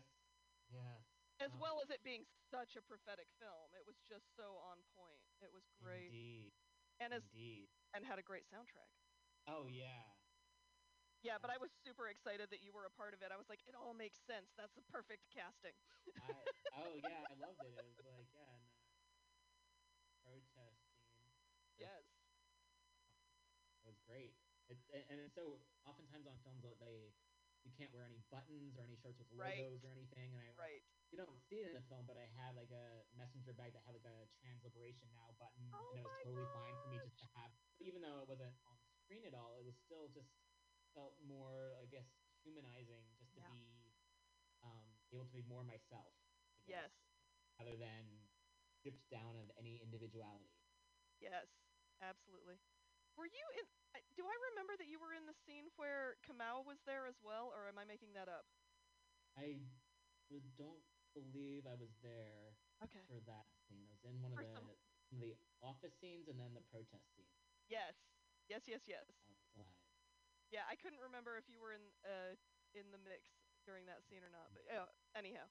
Yes. 0.69 1.18
As 1.39 1.55
Oh, 1.55 1.59
well 1.59 1.79
as 1.81 1.89
it 1.89 2.03
being 2.03 2.25
such 2.51 2.75
a 2.75 2.81
prophetic 2.81 3.27
film, 3.39 3.71
it 3.73 3.85
was 3.87 3.95
just 4.03 4.35
so 4.35 4.57
on 4.59 4.83
point. 4.95 5.23
It 5.39 5.51
was 5.53 5.63
great, 5.79 6.11
Indeed. 6.11 6.51
and 6.99 7.13
as 7.13 7.23
Indeed. 7.31 7.69
and 7.95 8.03
had 8.05 8.19
a 8.19 8.23
great 8.23 8.43
soundtrack. 8.51 8.91
Oh 9.47 9.67
yeah. 9.67 10.03
Yeah, 11.21 11.37
but 11.39 11.49
I 11.51 11.57
was 11.57 11.71
super 11.83 12.07
excited 12.07 12.49
that 12.51 12.63
you 12.63 12.71
were 12.71 12.85
a 12.85 12.91
part 12.91 13.13
of 13.13 13.21
it. 13.21 13.31
I 13.31 13.35
was 13.35 13.49
like, 13.49 13.59
it 13.67 13.75
all 13.75 13.93
makes 13.93 14.19
sense. 14.19 14.51
That's 14.55 14.71
the 14.75 14.81
perfect 14.83 15.27
casting. 15.31 15.75
I, 16.15 16.31
oh 16.75 16.95
yeah, 16.95 17.23
I 17.27 17.33
loved 17.35 17.59
it. 17.63 17.75
It 17.75 17.83
was 17.83 17.99
like 18.03 18.27
yeah, 18.31 18.55
and, 18.55 18.67
uh, 18.67 18.71
protest 20.23 20.79
scene. 21.11 21.35
Yes. 21.75 22.03
It 23.83 23.87
was 23.87 23.99
great. 23.99 24.35
It, 24.67 24.77
and, 24.91 25.19
it's 25.19 25.33
so 25.33 25.59
oftentimes 25.83 26.27
on 26.27 26.37
films 26.43 26.63
they 26.79 27.11
you 27.63 27.71
can't 27.75 27.91
wear 27.93 28.05
any 28.05 28.21
buttons 28.31 28.77
or 28.77 28.83
any 28.83 28.95
shirts 28.95 29.19
with 29.19 29.27
Right. 29.31 29.59
logos 29.59 29.83
or 29.83 29.91
anything. 29.91 30.33
And 30.33 30.41
I 30.41 30.51
Right. 30.55 30.83
you 31.11 31.17
don't 31.17 31.41
see 31.49 31.59
it 31.61 31.67
in 31.67 31.73
the 31.73 31.81
film, 31.89 32.05
but 32.05 32.17
I 32.17 32.25
had 32.25 32.55
like 32.55 32.71
a 32.71 33.03
messenger 33.17 33.53
bag 33.53 33.73
that 33.73 33.83
had 33.83 33.93
like 33.93 34.05
a 34.05 34.27
trans 34.39 34.63
liberation 34.63 35.09
now 35.13 35.31
button, 35.39 35.71
Oh 35.73 35.89
and 35.91 35.99
it 35.99 36.03
was 36.03 36.17
totally 36.23 36.45
fine 36.53 36.75
for 36.81 36.87
me 36.87 36.99
just 36.99 37.17
to 37.19 37.25
have. 37.35 37.51
Even 37.79 38.01
though 38.01 38.19
it 38.21 38.27
wasn't 38.27 38.55
on 38.65 38.77
screen 39.03 39.25
at 39.25 39.33
all, 39.33 39.55
it 39.57 39.63
was 39.65 39.75
still 39.77 40.07
just 40.07 40.29
felt 40.93 41.17
more, 41.19 41.75
I 41.81 41.85
guess, 41.85 42.07
humanizing 42.43 43.15
just 43.17 43.33
to 43.35 43.41
Yeah. 43.41 43.49
be 43.49 43.93
um, 44.61 44.97
able 45.11 45.25
to 45.25 45.31
be 45.31 45.41
more 45.43 45.63
myself. 45.63 46.13
I 46.59 46.61
guess, 46.63 46.91
Yes. 46.91 46.91
Rather 47.59 47.77
than 47.77 48.27
stripped 48.79 49.09
down 49.09 49.35
of 49.35 49.49
any 49.57 49.81
individuality. 49.81 50.51
Yes. 51.19 51.47
Absolutely. 52.01 52.59
Were 53.19 53.27
you 53.27 53.45
in? 53.59 53.67
I- 53.99 54.07
Do 54.15 54.23
I 54.23 54.35
remember 54.55 54.79
that 54.79 54.87
you 54.87 54.95
were 54.95 55.11
in 55.11 55.27
the 55.27 55.35
scene 55.43 55.67
where 55.75 56.15
Kamau 56.23 56.63
was 56.63 56.79
there 56.87 57.03
as 57.03 57.19
well, 57.19 57.51
or 57.51 57.67
am 57.67 57.75
I 57.75 57.83
making 57.83 58.15
that 58.15 58.31
up? 58.31 58.47
I 59.35 59.59
was, 60.31 60.43
don't 60.55 60.79
believe 61.11 61.67
I 61.67 61.75
was 61.75 61.91
there 61.99 62.55
Okay. 62.79 63.03
for 63.11 63.19
that 63.27 63.43
scene. 63.67 63.91
I 63.91 63.93
was 63.99 64.03
in 64.07 64.21
one 64.23 64.31
of 64.31 64.39
For 64.39 64.45
the 64.47 64.53
some- 64.55 64.71
some 65.11 65.19
of 65.19 65.27
the 65.27 65.35
office 65.59 65.95
scenes 65.99 66.29
and 66.31 66.39
then 66.39 66.53
the 66.53 66.61
protest 66.71 67.03
scene 67.17 67.27
Yes. 67.67 67.95
Yes. 68.47 68.63
Yes. 68.67 68.87
Yes. 68.87 69.05
outside. 69.27 69.75
Yeah, 70.49 70.65
I 70.69 70.75
couldn't 70.77 70.99
remember 71.01 71.37
if 71.37 71.49
you 71.49 71.59
were 71.59 71.73
in 71.73 71.93
uh 72.05 72.35
in 72.73 72.91
the 72.91 72.97
mix 72.97 73.29
during 73.65 73.85
that 73.85 74.03
scene 74.05 74.23
or 74.23 74.29
not. 74.29 74.53
But 74.53 74.63
uh, 74.69 74.87
anyhow, 75.13 75.49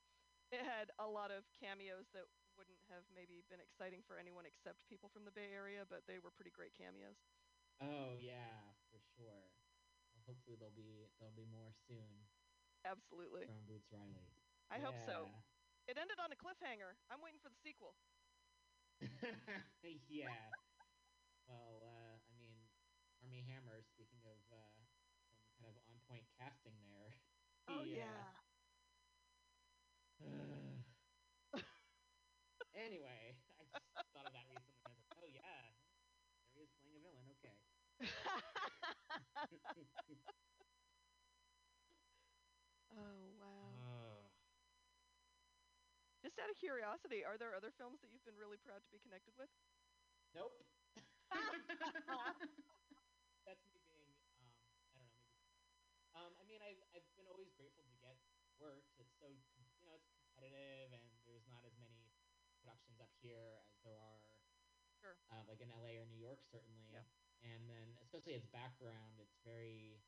it 0.51 0.63
had 0.65 0.91
a 0.99 1.07
lot 1.07 1.31
of 1.31 1.45
cameos 1.61 2.09
that 2.15 2.27
wouldn't 2.57 2.81
have 2.89 3.05
maybe 3.11 3.43
been 3.43 3.61
exciting 3.61 4.03
for 4.03 4.17
anyone 4.19 4.47
except 4.47 4.87
people 4.89 5.09
from 5.09 5.25
the 5.25 5.31
Bay 5.31 5.53
Area, 5.53 5.85
but 5.87 6.07
they 6.07 6.19
were 6.19 6.31
pretty 6.31 6.51
great 6.51 6.75
cameos. 6.75 7.19
Oh 7.81 8.19
yeah, 8.19 8.75
for 8.91 8.99
sure. 9.15 9.55
Well, 10.15 10.23
hopefully 10.27 10.59
there'll 10.59 10.75
be 10.75 11.07
there'll 11.19 11.37
be 11.39 11.47
more 11.47 11.71
soon 11.87 12.27
Absolutely. 12.83 13.47
from 13.47 13.63
Boots 13.67 13.87
Riley. 13.95 14.27
I 14.71 14.79
hope 14.83 14.99
so. 15.07 15.31
It 15.87 15.97
ended 15.97 16.19
on 16.21 16.29
a 16.33 16.37
cliffhanger. 16.37 16.99
I'm 17.09 17.23
waiting 17.25 17.41
for 17.41 17.49
the 17.49 17.57
sequel. 17.65 17.97
yeah. 20.11 20.51
Well, 21.49 21.81
uh, 21.81 22.19
I 22.19 22.33
mean, 22.37 22.59
Armie 23.23 23.47
Hammer. 23.49 23.81
Speaking 23.95 24.21
of 24.27 24.37
uh, 24.53 24.79
some 25.33 25.55
kind 25.65 25.71
of 25.73 25.81
on 25.89 25.97
point 26.11 26.27
casting 26.37 26.77
there. 26.83 27.15
Oh 27.71 27.87
he, 27.87 27.97
uh, 28.03 28.05
yeah. 28.05 28.37
anyway, 32.75 33.39
I 33.57 33.63
just 33.97 34.13
thought 34.13 34.27
of 34.27 34.35
that 34.35 34.45
recently. 34.51 34.83
I 34.85 34.93
was 34.93 34.99
like, 34.99 35.15
oh 35.23 35.29
yeah, 35.31 35.73
there 36.53 36.61
he 36.61 36.69
is 36.69 36.73
playing 36.83 36.97
a 36.97 37.01
villain. 37.01 37.25
Okay. 37.39 37.57
oh 42.97 43.31
wow. 43.39 43.43
Oh. 43.43 44.31
Just 46.23 46.39
out 46.39 46.51
of 46.51 46.57
curiosity, 46.57 47.25
are 47.25 47.39
there 47.39 47.55
other 47.55 47.71
films 47.71 48.01
that 48.03 48.11
you've 48.11 48.25
been 48.25 48.37
really 48.37 48.57
proud 48.59 48.83
to 48.85 48.91
be 48.91 48.99
connected 48.99 49.35
with? 49.39 49.49
Nope. 50.33 50.63
That's 53.45 53.65
me 53.65 53.81
being, 53.91 54.15
um, 54.39 54.53
I 54.95 54.99
don't 54.99 55.01
know, 55.01 55.05
maybe. 55.17 55.19
Um, 56.13 56.35
I 56.39 56.45
mean, 56.45 56.61
I've 56.63 56.83
I've 56.95 57.07
been 57.15 57.27
always 57.27 57.51
grateful 57.53 57.85
to 57.85 57.93
get 58.01 58.17
work. 58.59 58.85
It's 58.97 59.13
so 59.19 59.29
you 59.29 59.87
know 59.87 59.95
it's 59.95 60.09
competitive, 60.19 60.93
and 60.93 61.05
there's 61.25 61.47
not 61.47 61.65
as 61.65 61.77
many 61.77 62.11
productions 62.59 62.99
up 63.01 63.11
here 63.21 63.61
as 63.71 63.79
there 63.83 63.99
are, 63.99 64.21
Sure. 65.01 65.17
uh, 65.31 65.43
like 65.47 65.61
in 65.61 65.69
LA 65.69 65.95
or 66.01 66.05
New 66.05 66.19
York, 66.19 66.41
certainly. 66.51 66.89
Yeah. 66.93 67.03
And 67.47 67.71
then 67.71 67.95
especially 68.03 68.35
its 68.35 68.49
background, 68.51 69.23
it's 69.23 69.39
very. 69.47 70.03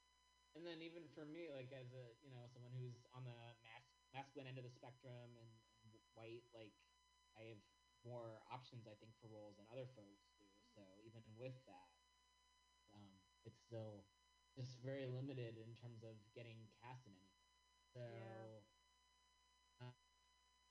And 0.58 0.66
then 0.66 0.82
even 0.82 1.06
for 1.14 1.22
me, 1.22 1.46
like 1.46 1.70
as 1.70 1.94
a 1.94 2.04
you 2.26 2.30
know 2.34 2.42
someone 2.50 2.74
who's 2.74 3.06
on 3.14 3.22
the 3.22 3.38
mas- 3.62 3.94
masculine 4.10 4.50
end 4.50 4.58
of 4.58 4.66
the 4.66 4.74
spectrum 4.74 5.38
and, 5.38 5.50
and 5.86 5.90
white, 6.18 6.42
like 6.50 6.74
I 7.38 7.54
have 7.54 7.62
more 8.02 8.42
options, 8.50 8.88
I 8.88 8.96
think, 8.98 9.14
for 9.20 9.30
roles 9.30 9.60
than 9.60 9.68
other 9.70 9.86
folks 9.94 10.26
do. 10.34 10.42
So 10.74 10.82
even 11.06 11.22
with 11.38 11.54
that, 11.70 11.90
um, 12.96 13.06
it's 13.46 13.60
still 13.60 14.02
just 14.56 14.82
very 14.82 15.06
limited 15.06 15.54
in 15.60 15.70
terms 15.78 16.02
of 16.02 16.18
getting 16.34 16.66
cast 16.82 17.06
in 17.06 17.14
anything. 17.14 17.46
So, 17.94 18.04
uh, 19.78 19.94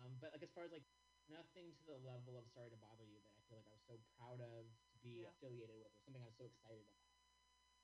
um, 0.04 0.12
but 0.20 0.36
like 0.36 0.44
as 0.44 0.52
far 0.52 0.68
as 0.68 0.72
like 0.76 0.88
nothing 1.32 1.72
to 1.80 1.84
the 1.88 2.00
level 2.04 2.36
of 2.36 2.48
Sorry 2.52 2.72
to 2.72 2.80
Bother 2.80 3.06
You 3.06 3.22
that 3.24 3.34
I 3.36 3.42
feel 3.48 3.60
like 3.62 3.70
I 3.70 3.76
was 3.76 3.86
so 3.86 3.96
proud 4.18 4.42
of 4.42 4.68
be 5.04 5.24
Yeah. 5.24 5.32
affiliated 5.32 5.76
with, 5.76 5.92
or 5.92 6.00
something 6.06 6.22
I'm 6.24 6.36
so 6.38 6.46
excited 6.46 6.86
about. 6.86 7.14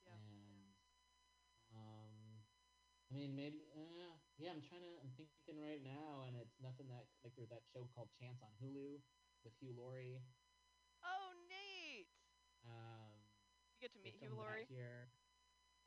Yeah. 0.06 0.14
And 0.16 0.76
um, 1.74 2.14
I 3.10 3.14
mean, 3.16 3.36
maybe 3.36 3.66
uh, 3.74 4.16
yeah. 4.38 4.52
I'm 4.54 4.62
trying 4.62 4.86
to. 4.86 4.94
I'm 5.02 5.12
thinking 5.18 5.58
right 5.62 5.82
now, 5.82 6.26
and 6.28 6.36
it's 6.38 6.56
nothing 6.62 6.88
that 6.94 7.08
like 7.24 7.34
there's 7.36 7.50
that 7.50 7.66
show 7.74 7.88
called 7.96 8.10
Chance 8.20 8.42
on 8.46 8.54
Hulu 8.62 9.02
with 9.44 9.54
Hugh 9.60 9.74
Laurie. 9.78 10.22
Oh, 11.06 11.34
neat. 11.50 12.10
Um, 12.66 13.14
You 13.74 13.82
get 13.82 13.94
to 13.94 14.02
meet 14.02 14.18
Hugh 14.22 14.34
Laurie. 14.38 14.66
here. 14.70 15.10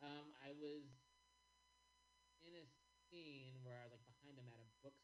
Um, 0.02 0.30
I 0.42 0.54
was 0.54 0.86
in 2.42 2.54
a 2.54 2.66
scene 3.10 3.58
where 3.66 3.78
I 3.82 3.86
was 3.86 3.94
like 3.94 4.06
behind 4.06 4.38
him 4.38 4.46
at 4.46 4.58
a 4.62 4.70
book 4.82 4.94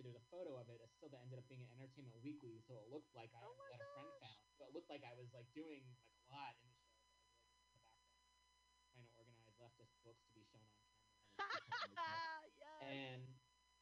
and 0.00 0.08
there's 0.08 0.16
a 0.16 0.28
photo 0.32 0.56
of 0.56 0.72
it. 0.72 0.80
It 0.80 0.88
still 0.96 1.12
that 1.12 1.20
ended 1.20 1.36
up 1.36 1.44
being 1.52 1.60
at 1.60 1.70
Entertainment 1.76 2.16
Weekly, 2.24 2.64
so 2.64 2.80
it 2.80 2.88
looked 2.88 3.12
like 3.12 3.28
I 3.36 3.44
Oh 3.44 3.52
that 3.68 3.84
a 3.84 3.88
friend 3.92 4.08
found. 4.24 4.40
So 4.56 4.64
it 4.64 4.72
looked 4.72 4.88
like 4.88 5.04
I 5.04 5.12
was 5.12 5.28
like 5.36 5.44
doing 5.52 5.84
like 5.84 6.08
a 6.16 6.24
lot 6.32 6.56
in 6.56 6.64
the 6.72 6.80
show, 6.80 6.96
but 7.04 7.20
I 7.20 7.28
was 7.28 7.36
like 7.36 7.44
in 7.76 7.76
the 7.76 7.84
background 7.84 8.88
trying 8.88 9.04
to 9.04 9.12
organize 9.20 9.52
leftist 9.60 9.92
books 10.00 10.24
to 10.24 10.32
be 10.32 10.44
shown 10.48 10.64
on 10.64 10.72
camera. 10.88 11.12
and 11.36 11.68
it's 11.68 11.84
just 11.84 12.00
something 12.00 12.40
like 12.48 12.56
that. 12.64 12.80
yes. 12.80 12.80
And 12.80 13.22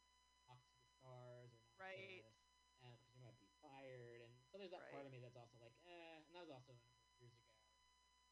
to 0.08 0.24
like 0.24 0.40
talk 0.48 0.60
to 0.64 0.72
the 0.72 0.86
stars 0.96 1.52
or 1.52 1.60
not 1.60 1.76
Right. 1.76 2.22
to, 2.24 2.86
uh, 2.86 2.94
because 2.96 3.14
you 3.18 3.22
might 3.26 3.40
be 3.42 3.50
fired. 3.60 4.22
And 4.22 4.32
so 4.54 4.62
there's 4.62 4.72
that 4.72 4.86
part 4.94 5.10
of 5.10 5.12
me 5.12 5.20
that's 5.20 5.36
also 5.36 5.58
like, 5.58 5.74
eh. 5.90 6.22
And 6.30 6.32
that 6.38 6.46
was 6.46 6.54
also 6.54 6.72
a 6.72 6.78
number 6.78 7.02
of 7.02 7.18
years 7.18 7.34
ago. 7.34 7.50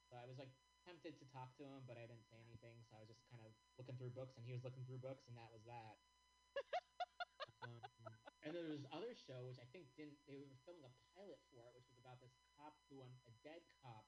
So 0.07 0.15
I 0.15 0.23
was 0.30 0.38
like 0.38 0.53
tempted 0.88 1.19
to 1.19 1.27
talk 1.35 1.51
to 1.59 1.68
him, 1.68 1.84
but 1.84 1.99
I 1.99 2.07
didn't 2.07 2.23
say 2.31 2.39
anything. 2.39 2.80
So 2.88 2.95
I 2.95 3.03
was 3.03 3.11
just 3.11 3.27
kind 3.27 3.43
of 3.43 3.51
looking 3.76 3.99
through 3.99 4.15
books, 4.15 4.39
and 4.39 4.47
he 4.47 4.55
was 4.55 4.64
looking 4.64 4.88
through 4.88 5.03
books, 5.03 5.27
and 5.27 5.35
that 5.35 5.51
was 5.51 5.68
that. 5.68 5.99
um, 7.68 7.84
and 8.47 8.55
then 8.55 8.64
there 8.64 8.72
was 8.72 8.88
other 8.95 9.11
show 9.11 9.43
which 9.43 9.59
I 9.59 9.68
think 9.76 9.91
didn't. 9.99 10.15
They 10.23 10.39
were 10.39 10.47
filming 10.64 10.88
a 10.88 10.93
pilot 11.11 11.43
for 11.51 11.68
it, 11.68 11.76
which 11.76 11.91
was 11.91 11.99
about 11.99 12.23
this 12.23 12.31
cop 12.55 12.80
who, 12.88 13.03
un, 13.03 13.11
a 13.27 13.34
dead 13.43 13.68
cop, 13.84 14.07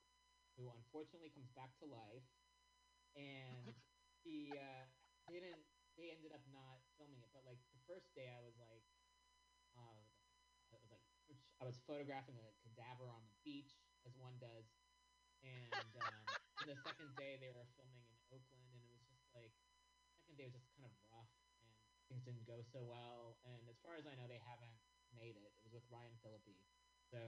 who 0.55 0.71
unfortunately 0.71 1.35
comes 1.35 1.51
back 1.51 1.75
to 1.83 1.85
life, 1.91 2.23
and 3.19 3.75
he 4.23 4.55
uh, 4.55 4.87
didn't. 5.27 5.59
They 5.99 6.15
ended 6.15 6.31
up 6.31 6.47
not 6.55 6.79
filming 6.95 7.19
it, 7.19 7.27
but 7.35 7.43
like 7.43 7.59
the 7.75 7.83
first 7.83 8.07
day, 8.15 8.31
I 8.31 8.39
was 8.39 8.55
like, 8.55 8.87
uh, 9.75 10.07
it 10.71 10.79
was 10.79 10.95
like 10.95 11.03
I 11.59 11.67
was 11.67 11.75
photographing 11.83 12.39
a 12.39 12.47
cadaver 12.63 13.11
on 13.11 13.19
the 13.27 13.35
beach, 13.43 13.75
as 14.07 14.15
one 14.15 14.39
does, 14.39 14.71
and 15.43 15.91
um, 16.03 16.15
the 16.67 16.75
second 16.85 17.11
day 17.15 17.37
they 17.39 17.51
were 17.53 17.65
filming 17.79 18.03
in 18.05 18.15
Oakland, 18.33 18.69
and 18.75 18.81
it 18.83 18.91
was 18.91 19.03
just 19.09 19.23
like 19.35 19.53
second 20.19 20.35
day 20.37 20.45
was 20.49 20.55
just 20.59 20.69
kind 20.75 20.85
of 20.87 20.93
rough, 21.11 21.31
and 21.63 21.69
things 22.11 22.23
didn't 22.27 22.45
go 22.47 22.59
so 22.73 22.83
well. 22.83 23.37
And 23.47 23.63
as 23.69 23.77
far 23.83 23.95
as 23.95 24.05
I 24.05 24.13
know, 24.19 24.27
they 24.27 24.41
haven't 24.43 24.75
made 25.15 25.35
it. 25.39 25.51
It 25.57 25.63
was 25.65 25.73
with 25.73 25.85
Ryan 25.89 26.13
Phillippe. 26.21 26.59
So 27.09 27.19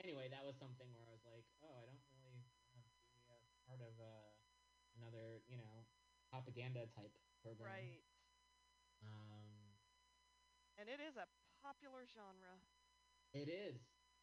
anyway, 0.00 0.28
that 0.32 0.44
was 0.46 0.56
something 0.56 0.88
where 0.94 1.04
I 1.04 1.12
was 1.12 1.24
like, 1.28 1.44
oh, 1.64 1.76
I 1.76 1.84
don't 1.84 2.02
really 2.14 2.40
want 2.72 2.86
to 2.86 2.92
be 3.12 3.28
a 3.28 3.38
part 3.68 3.80
of 3.84 3.92
uh, 4.00 4.30
another, 4.96 5.42
you 5.50 5.58
know, 5.60 5.84
propaganda 6.32 6.88
type 6.96 7.12
program. 7.44 7.68
Right. 7.72 8.02
Um, 9.04 9.76
And 10.78 10.88
it 10.88 11.00
is 11.02 11.16
a 11.18 11.26
popular 11.62 12.06
genre. 12.08 12.58
it 13.34 13.48
is. 13.50 13.76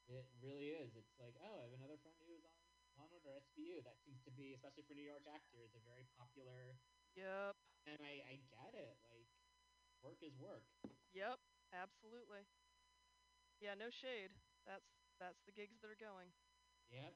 It 0.08 0.26
really 0.42 0.70
is. 0.74 0.94
It's 0.96 1.14
like, 1.20 1.34
oh, 1.42 1.60
I 1.60 1.66
have 1.66 1.74
another 1.78 1.98
friend 2.02 2.16
who's 2.26 2.42
on 2.46 2.54
on 2.62 2.65
it 3.12 3.24
or 3.28 3.36
SVU. 3.36 3.84
That 3.84 4.00
seems 4.04 4.22
to 4.24 4.32
be, 4.32 4.54
especially 4.56 4.84
for 4.88 4.96
New 4.96 5.06
York 5.06 5.28
actors, 5.28 5.76
a 5.76 5.82
very 5.84 6.08
popular. 6.16 6.80
Yep. 7.16 7.56
And 7.86 8.00
I, 8.02 8.24
I 8.26 8.36
get 8.50 8.74
it. 8.74 8.98
Like, 9.12 9.28
work 10.02 10.24
is 10.24 10.36
work. 10.40 10.64
Yep. 11.14 11.40
Absolutely. 11.74 12.48
Yeah, 13.60 13.76
no 13.76 13.90
shade. 13.92 14.32
That's 14.68 14.88
that's 15.20 15.44
the 15.48 15.52
gigs 15.52 15.80
that 15.82 15.92
are 15.92 16.00
going. 16.00 16.32
Yep. 16.92 17.16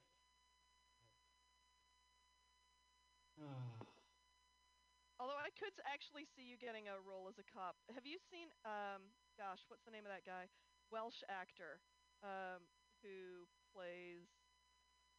Although 5.19 5.39
I 5.39 5.51
could 5.59 5.75
actually 5.83 6.23
see 6.35 6.47
you 6.47 6.55
getting 6.55 6.87
a 6.87 6.95
role 7.03 7.27
as 7.27 7.35
a 7.39 7.43
cop. 7.47 7.75
Have 7.91 8.07
you 8.07 8.19
seen 8.31 8.51
um 8.63 9.11
gosh, 9.35 9.63
what's 9.67 9.83
the 9.83 9.91
name 9.91 10.07
of 10.07 10.11
that 10.11 10.23
guy? 10.27 10.47
Welsh 10.91 11.23
actor 11.27 11.83
um 12.23 12.63
who 13.03 13.47
plays 13.71 14.38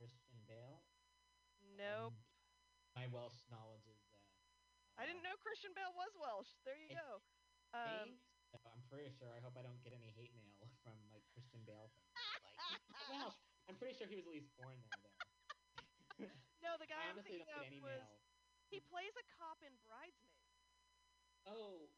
Christian 0.00 0.40
Bale. 0.48 0.80
Nope. 1.76 2.16
Um, 2.16 2.96
my 2.96 3.04
Welsh 3.12 3.44
knowledge 3.52 3.84
is. 3.84 4.00
Uh, 4.08 4.16
I 4.96 5.04
didn't 5.04 5.20
uh, 5.20 5.28
know 5.28 5.36
Christian 5.44 5.76
Bale 5.76 5.92
was 5.92 6.08
Welsh. 6.16 6.48
There 6.64 6.80
you 6.80 6.96
go. 6.96 7.20
Um, 7.76 8.16
so 8.48 8.56
I'm 8.72 8.80
pretty 8.88 9.12
sure. 9.12 9.28
I 9.36 9.44
hope 9.44 9.60
I 9.60 9.62
don't 9.62 9.76
get 9.84 9.92
any 9.92 10.08
hate 10.16 10.32
mail 10.32 10.56
from 10.84 10.96
like 11.12 11.28
Christian 11.36 11.60
Bale 11.68 11.92
fans. 11.92 12.16
Like, 12.48 12.56
Welsh. 13.12 13.36
I'm 13.68 13.76
pretty 13.76 13.92
sure 13.92 14.08
he 14.08 14.16
was 14.16 14.24
at 14.24 14.32
least 14.32 14.48
born 14.56 14.80
there, 14.80 14.96
though. 15.04 16.32
no, 16.64 16.80
the 16.80 16.88
guy 16.88 16.96
I 16.96 17.12
I'm 17.12 17.20
honestly 17.20 17.44
thinking 17.44 17.84
of 17.84 17.84
was 17.84 18.00
mail. 18.00 18.24
he 18.72 18.80
plays 18.88 19.12
a 19.20 19.24
cop 19.36 19.60
in 19.60 19.76
Bridesmaids. 19.84 20.48
Oh, 21.44 21.92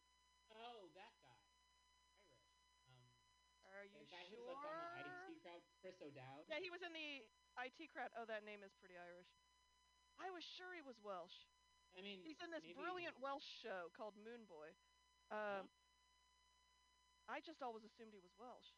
oh, 0.50 0.90
that 0.98 1.14
guy, 1.22 1.38
Irish. 2.28 2.50
Um, 2.86 3.06
Are 3.72 3.86
you 3.86 4.04
the 4.04 4.10
guy 4.10 4.22
sure? 4.26 4.42
who's 4.42 4.46
like 4.52 4.58
on 4.58 4.74
the 4.98 5.32
IT 5.32 5.42
crowd, 5.42 5.62
Chris 5.80 5.98
O'Dowd. 6.02 6.44
Yeah, 6.50 6.60
he 6.60 6.68
was 6.68 6.82
in 6.84 6.92
the 6.92 7.24
IT 7.60 7.78
crowd. 7.92 8.10
Oh, 8.16 8.24
that 8.28 8.44
name 8.46 8.64
is 8.64 8.72
pretty 8.80 8.96
Irish. 8.96 9.28
I 10.20 10.28
was 10.32 10.44
sure 10.44 10.72
he 10.76 10.84
was 10.84 10.96
Welsh. 11.02 11.34
I 11.92 12.00
mean, 12.00 12.24
He's 12.24 12.40
in 12.40 12.48
this 12.48 12.64
brilliant 12.72 13.20
Welsh 13.20 13.44
show 13.60 13.92
called 13.92 14.16
Moone 14.16 14.48
Boy. 14.48 14.72
Um, 15.28 15.68
I 17.28 17.40
just 17.44 17.60
always 17.60 17.84
assumed 17.84 18.12
he 18.16 18.20
was 18.24 18.32
Welsh. 18.40 18.72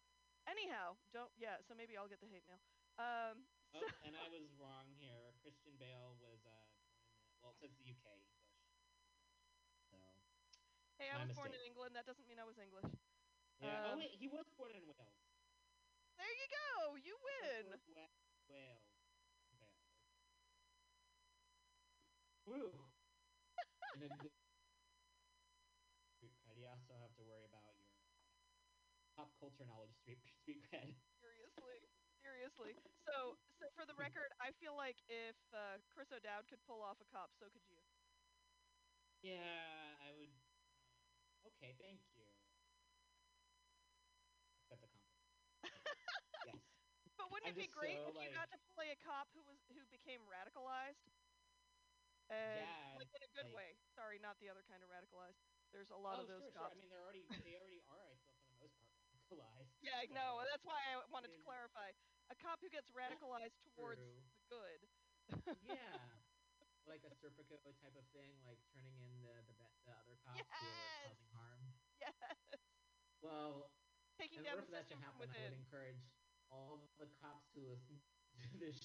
Anyhow, 0.50 0.98
don't 1.14 1.30
yeah. 1.38 1.62
So 1.64 1.72
maybe 1.74 1.96
I'll 1.96 2.10
get 2.10 2.20
the 2.20 2.30
hate 2.30 2.44
mail. 2.50 2.60
Um, 2.98 3.46
Oh, 3.74 3.82
so, 3.82 4.06
and 4.06 4.14
I 4.14 4.30
was 4.30 4.46
wrong 4.54 4.86
here. 5.02 5.34
Christian 5.42 5.74
Bale 5.82 6.14
was 6.22 6.38
uh, 6.46 6.66
well, 7.42 7.50
it 7.50 7.58
says 7.58 7.74
the 7.74 7.90
UK 7.90 8.06
English. 8.06 8.54
So 9.90 9.98
hey, 11.02 11.10
I 11.10 11.18
was 11.18 11.34
born 11.34 11.50
in. 11.50 11.58
England. 11.66 11.98
That 11.98 12.06
doesn't 12.06 12.22
mean 12.30 12.38
I 12.38 12.46
was 12.46 12.54
English. 12.62 12.86
yeah. 13.58 13.90
Um, 13.90 13.98
oh 13.98 13.98
wait, 13.98 14.14
he 14.14 14.30
was 14.30 14.46
born 14.54 14.70
in 14.78 14.86
Wales. 14.86 15.26
There 16.14 16.34
you 16.38 16.46
go. 16.54 16.94
You 17.02 17.14
win. 17.18 17.74
Wales. 18.48 18.84
Bale. 19.50 19.70
Woo. 22.46 22.70
and 23.94 24.02
then 24.02 24.10
street 26.16 26.34
cred. 26.44 26.56
You 26.58 26.66
also 26.68 26.94
have 27.00 27.14
to 27.16 27.24
worry 27.24 27.44
about 27.44 27.74
your 27.76 27.88
pop 29.16 29.30
culture 29.40 29.64
knowledge, 29.64 29.94
street 30.00 30.20
street 30.42 30.60
cred. 30.68 30.92
Seriously, 31.20 31.80
seriously. 32.20 32.72
So, 33.06 33.36
so 33.60 33.68
for 33.76 33.84
the 33.86 33.94
record, 33.96 34.32
I 34.40 34.52
feel 34.60 34.76
like 34.76 35.00
if 35.08 35.36
uh, 35.52 35.80
Chris 35.92 36.10
O'Dowd 36.12 36.48
could 36.50 36.60
pull 36.66 36.82
off 36.82 37.00
a 37.00 37.08
cop, 37.12 37.30
so 37.38 37.46
could 37.52 37.64
you. 37.68 37.80
Yeah, 39.24 39.96
I 40.04 40.12
would. 40.12 40.28
Okay, 41.48 41.72
thank 41.80 42.00
you. 42.12 42.24
Accept 44.60 44.80
the 44.80 44.88
compliment. 44.88 45.32
yes. 46.48 46.60
But 47.16 47.23
wouldn't 47.34 47.50
I'm 47.50 47.58
it 47.58 47.66
be 47.66 47.70
great 47.74 47.98
so, 47.98 48.14
if 48.14 48.16
you 48.22 48.30
got 48.30 48.46
to 48.54 48.58
play 48.78 48.94
a 48.94 48.98
cop 49.02 49.26
who 49.34 49.42
was 49.42 49.58
who 49.74 49.82
became 49.90 50.22
radicalized? 50.30 51.10
And 52.30 52.62
Yeah, 52.62 52.96
like 53.02 53.10
in 53.12 53.20
a 53.26 53.30
good 53.34 53.50
like- 53.50 53.58
way. 53.58 53.70
Sorry, 53.98 54.22
not 54.22 54.38
the 54.38 54.48
other 54.48 54.62
kind 54.70 54.80
of 54.80 54.88
radicalized. 54.88 55.42
There's 55.74 55.90
a 55.90 55.98
lot 55.98 56.22
oh, 56.22 56.24
of 56.24 56.30
those 56.30 56.46
sure, 56.46 56.54
sure. 56.54 56.70
I 56.70 56.78
mean, 56.78 56.86
they're 56.86 57.02
already 57.02 57.26
they 57.42 57.58
already 57.58 57.82
are. 57.90 58.14
I 58.14 58.14
feel 58.22 58.38
for 58.38 58.46
the 58.54 58.58
most 58.62 58.78
part 58.78 58.94
radicalized. 59.10 59.74
yeah, 59.82 59.98
I 59.98 60.06
know. 60.14 60.38
so- 60.38 60.46
That's 60.48 60.62
why 60.64 60.78
I 60.94 61.02
wanted 61.10 61.34
to 61.34 61.40
clarify. 61.42 61.90
A 62.30 62.36
cop 62.38 62.62
who 62.62 62.70
gets 62.72 62.88
radicalized 62.94 63.58
towards 63.76 64.00
true. 64.00 64.22
the 64.48 64.54
good. 64.54 64.80
yeah, 65.68 65.98
like 66.88 67.04
a 67.04 67.12
Serpico 67.20 67.58
type 67.82 67.92
of 67.98 68.06
thing, 68.16 68.32
like 68.48 68.56
turning 68.72 68.96
in 69.02 69.10
the 69.12 69.20
the, 69.20 69.28
be- 69.28 69.28
the 69.84 69.92
other 69.92 70.16
cops 70.24 70.46
who 70.46 70.48
are 70.48 71.02
causing 71.04 71.28
harm. 71.36 71.60
yes. 72.00 72.14
Well, 73.20 73.68
Taking 74.16 74.40
in 74.40 74.44
down 74.46 74.62
order 74.62 74.66
for 74.68 74.72
that 74.78 74.86
to 74.88 74.96
happen, 75.00 75.26
I 75.28 75.42
would 75.50 75.56
encourage 75.58 76.00
all 76.54 76.86
the 77.02 77.10
cops 77.18 77.50
who 77.54 77.66
listen 77.66 77.98
to 78.38 78.58
this 78.62 78.78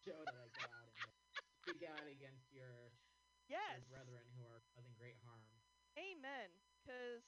show 0.00 0.24
to 0.24 0.32
like 0.40 0.56
go 0.56 0.64
out 0.72 0.88
and 0.96 1.04
like, 1.04 1.20
speak 1.60 1.84
out 1.84 2.08
against 2.08 2.48
your, 2.48 2.96
Yes. 3.44 3.84
your 3.84 3.92
brethren 3.92 4.24
who 4.32 4.44
are 4.48 4.64
causing 4.72 4.96
great 4.96 5.20
harm. 5.20 5.60
Amen. 6.00 6.48
Because 6.80 7.20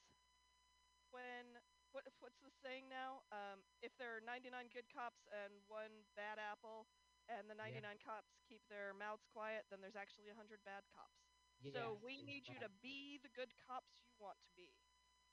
when 1.13 1.61
what 1.93 2.09
what's 2.25 2.41
the 2.41 2.49
saying 2.65 2.89
now? 2.89 3.21
Um, 3.29 3.61
if 3.85 3.93
there 4.01 4.17
are 4.17 4.21
99 4.25 4.73
good 4.73 4.89
cops 4.89 5.29
and 5.29 5.61
one 5.69 6.09
bad 6.17 6.39
apple, 6.41 6.89
and 7.29 7.51
the 7.51 7.55
99 7.55 7.99
cops 8.01 8.41
keep 8.49 8.65
their 8.73 8.95
mouths 8.97 9.29
quiet, 9.29 9.69
then 9.69 9.85
there's 9.85 9.97
actually 9.99 10.33
100 10.33 10.65
bad 10.65 10.89
cops. 10.89 11.21
so 11.61 11.93
Yes, 11.93 12.03
we 12.03 12.23
need 12.25 12.49
you 12.49 12.57
to 12.65 12.71
be 12.81 13.21
the 13.21 13.29
good 13.29 13.53
cops 13.61 14.01
you 14.01 14.09
want 14.17 14.41
to 14.49 14.53
be. 14.57 14.73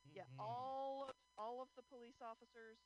Yeah, 0.04 0.28
Mhm. 0.36 0.40
all 0.40 1.08
of, 1.10 1.16
all 1.38 1.62
of 1.62 1.70
the 1.76 1.84
police 1.84 2.20
officers 2.22 2.78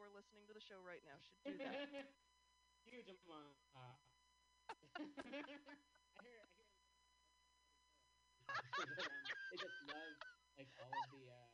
who 0.00 0.08
are 0.08 0.16
listening 0.16 0.48
to 0.48 0.56
the 0.56 0.64
show 0.64 0.80
right 0.80 1.04
now 1.04 1.20
should 1.20 1.36
do 1.44 1.60
that. 1.60 1.76
Huge 2.88 3.12
amount. 3.12 3.52
Uh, 3.76 4.00
I 5.28 5.44
hear. 5.44 5.60
I 5.60 6.24
hear. 6.24 6.48
they 9.52 9.60
just 9.60 9.76
love 9.84 10.16
like 10.56 10.72
all 10.80 10.88
of 10.88 11.04
the 11.12 11.28
uh, 11.28 11.52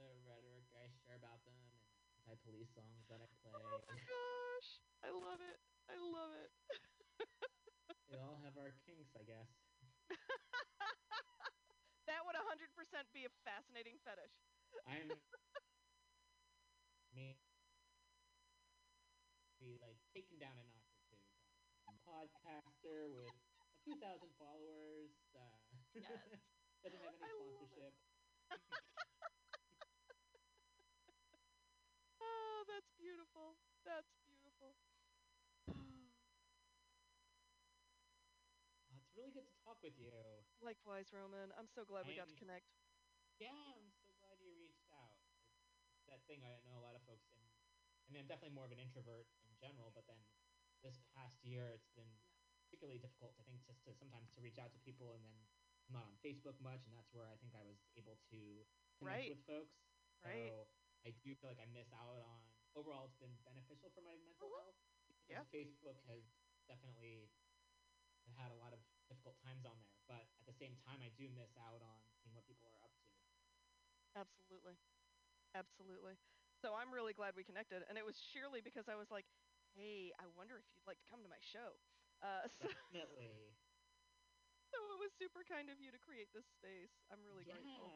the 0.00 0.08
rhetoric 0.24 0.64
I 0.80 0.88
share 1.04 1.20
about 1.20 1.44
them 1.44 1.60
and 1.60 1.76
anti-police 2.24 2.72
songs 2.72 3.04
that 3.12 3.20
I 3.20 3.28
play. 3.44 3.52
oh 3.52 3.84
my 3.84 4.00
gosh, 4.00 4.70
I 5.04 5.12
love 5.12 5.44
it. 5.44 5.60
I 5.92 6.00
love 6.00 6.32
it. 6.40 6.48
We 8.08 8.16
all 8.16 8.40
have 8.48 8.56
our 8.56 8.72
kinks, 8.88 9.12
I 9.12 9.28
guess. 9.28 9.52
that 12.08 12.24
would 12.24 12.32
100% 12.32 12.72
be 13.12 13.28
a 13.28 13.32
fascinating 13.44 14.00
fetish. 14.00 14.32
I'm 14.88 15.12
me 17.12 17.36
be 19.68 19.76
like 19.84 20.00
taken 20.16 20.40
down 20.40 20.56
a 20.56 20.64
notch 20.64 20.88
or 20.96 21.04
two. 21.12 21.20
Podcaster 22.08 23.12
with 23.12 23.28
a 23.60 23.76
few 23.84 23.92
thousand 24.00 24.32
followers. 24.40 25.12
Uh, 25.36 25.60
Yes. 25.94 26.40
doesn't 26.82 27.00
have 27.04 27.12
any 27.12 27.20
I 27.20 27.32
sponsorship. 27.52 27.92
Oh, 32.20 32.64
that's 32.66 32.90
beautiful. 32.98 33.56
That's 33.84 34.12
beautiful. 34.24 34.74
Uh, 38.88 38.96
it's 38.98 39.12
really 39.16 39.30
good 39.32 39.46
to 39.46 39.56
talk 39.64 39.78
with 39.82 39.94
you. 39.98 40.10
Likewise, 40.60 41.12
Roman. 41.12 41.52
I'm 41.58 41.68
so 41.68 41.84
glad 41.84 42.06
we 42.08 42.16
got 42.16 42.28
to 42.28 42.38
connect. 42.40 42.66
Yeah, 43.38 43.54
I'm 43.76 43.90
so 44.02 44.10
glad 44.18 44.40
you 44.42 44.50
reached 44.58 44.90
out. 44.90 45.14
It's, 45.22 45.78
it's 45.94 46.06
that 46.10 46.20
thing 46.26 46.42
I 46.42 46.58
know 46.66 46.78
a 46.80 46.84
lot 46.84 46.96
of 46.98 47.02
folks 47.06 47.28
in. 47.30 47.38
I 47.38 48.08
mean, 48.10 48.20
I'm 48.24 48.30
definitely 48.30 48.56
more 48.56 48.64
of 48.66 48.72
an 48.72 48.80
introvert 48.80 49.28
in 49.44 49.47
general, 49.58 49.90
but 49.94 50.06
then 50.06 50.18
this 50.82 51.02
past 51.14 51.42
year, 51.42 51.70
it's 51.74 51.90
been 51.98 52.08
particularly 52.64 52.98
difficult. 53.02 53.34
I 53.38 53.42
think 53.42 53.66
just 53.66 53.82
to 53.84 53.94
sometimes 53.94 54.30
to 54.34 54.40
reach 54.40 54.58
out 54.58 54.72
to 54.72 54.80
people, 54.86 55.14
and 55.18 55.22
then 55.24 55.34
I'm 55.88 55.94
not 55.94 56.06
on 56.06 56.16
Facebook 56.22 56.58
much, 56.62 56.86
and 56.86 56.94
that's 56.94 57.10
where 57.12 57.26
I 57.26 57.36
think 57.36 57.54
I 57.54 57.62
was 57.66 57.78
able 57.98 58.16
to 58.30 58.66
connect 58.98 59.26
Right. 59.26 59.30
with 59.30 59.44
folks. 59.46 59.74
Right. 60.22 60.50
So 60.50 60.68
I 61.06 61.10
do 61.10 61.34
feel 61.34 61.50
like 61.50 61.58
I 61.62 61.66
miss 61.66 61.90
out 61.92 62.22
on. 62.22 62.40
Overall, 62.74 63.04
it's 63.06 63.16
been 63.18 63.34
beneficial 63.42 63.90
for 63.90 64.02
my 64.02 64.14
mental 64.16 64.48
Mhm. 64.48 64.58
health. 64.62 64.78
Yeah. 65.26 65.44
Facebook 65.50 65.98
has 66.06 66.22
definitely 66.68 67.30
had 68.36 68.50
a 68.52 68.54
lot 68.54 68.72
of 68.72 68.80
difficult 69.08 69.38
times 69.40 69.64
on 69.64 69.80
there, 69.80 69.96
but 70.06 70.28
at 70.38 70.44
the 70.46 70.52
same 70.52 70.76
time, 70.76 71.00
I 71.00 71.08
do 71.08 71.28
miss 71.30 71.56
out 71.56 71.80
on 71.80 72.12
seeing 72.20 72.34
what 72.34 72.44
people 72.46 72.68
are 72.68 72.78
up 72.84 72.92
to. 73.00 73.08
Absolutely. 74.14 74.76
Absolutely. 75.54 76.18
So 76.60 76.74
I'm 76.74 76.92
really 76.92 77.14
glad 77.14 77.36
we 77.36 77.44
connected. 77.44 77.82
And 77.88 77.96
it 77.96 78.04
was 78.04 78.18
sheerly 78.20 78.60
because 78.60 78.88
I 78.88 78.96
was 78.96 79.10
like, 79.10 79.24
hey, 79.78 80.10
I 80.18 80.26
wonder 80.34 80.58
if 80.58 80.66
you'd 80.74 80.86
like 80.90 80.98
to 80.98 81.06
come 81.06 81.22
to 81.22 81.30
my 81.30 81.38
show. 81.38 81.78
Uh, 82.18 82.50
so, 82.58 82.66
Definitely. 82.66 83.54
so 84.74 84.78
it 84.90 84.98
was 84.98 85.14
super 85.14 85.46
kind 85.46 85.70
of 85.70 85.78
you 85.78 85.94
to 85.94 86.00
create 86.02 86.34
this 86.34 86.50
space. 86.58 86.90
I'm 87.14 87.22
really 87.22 87.46
yeah. 87.46 87.62
grateful. 87.62 87.94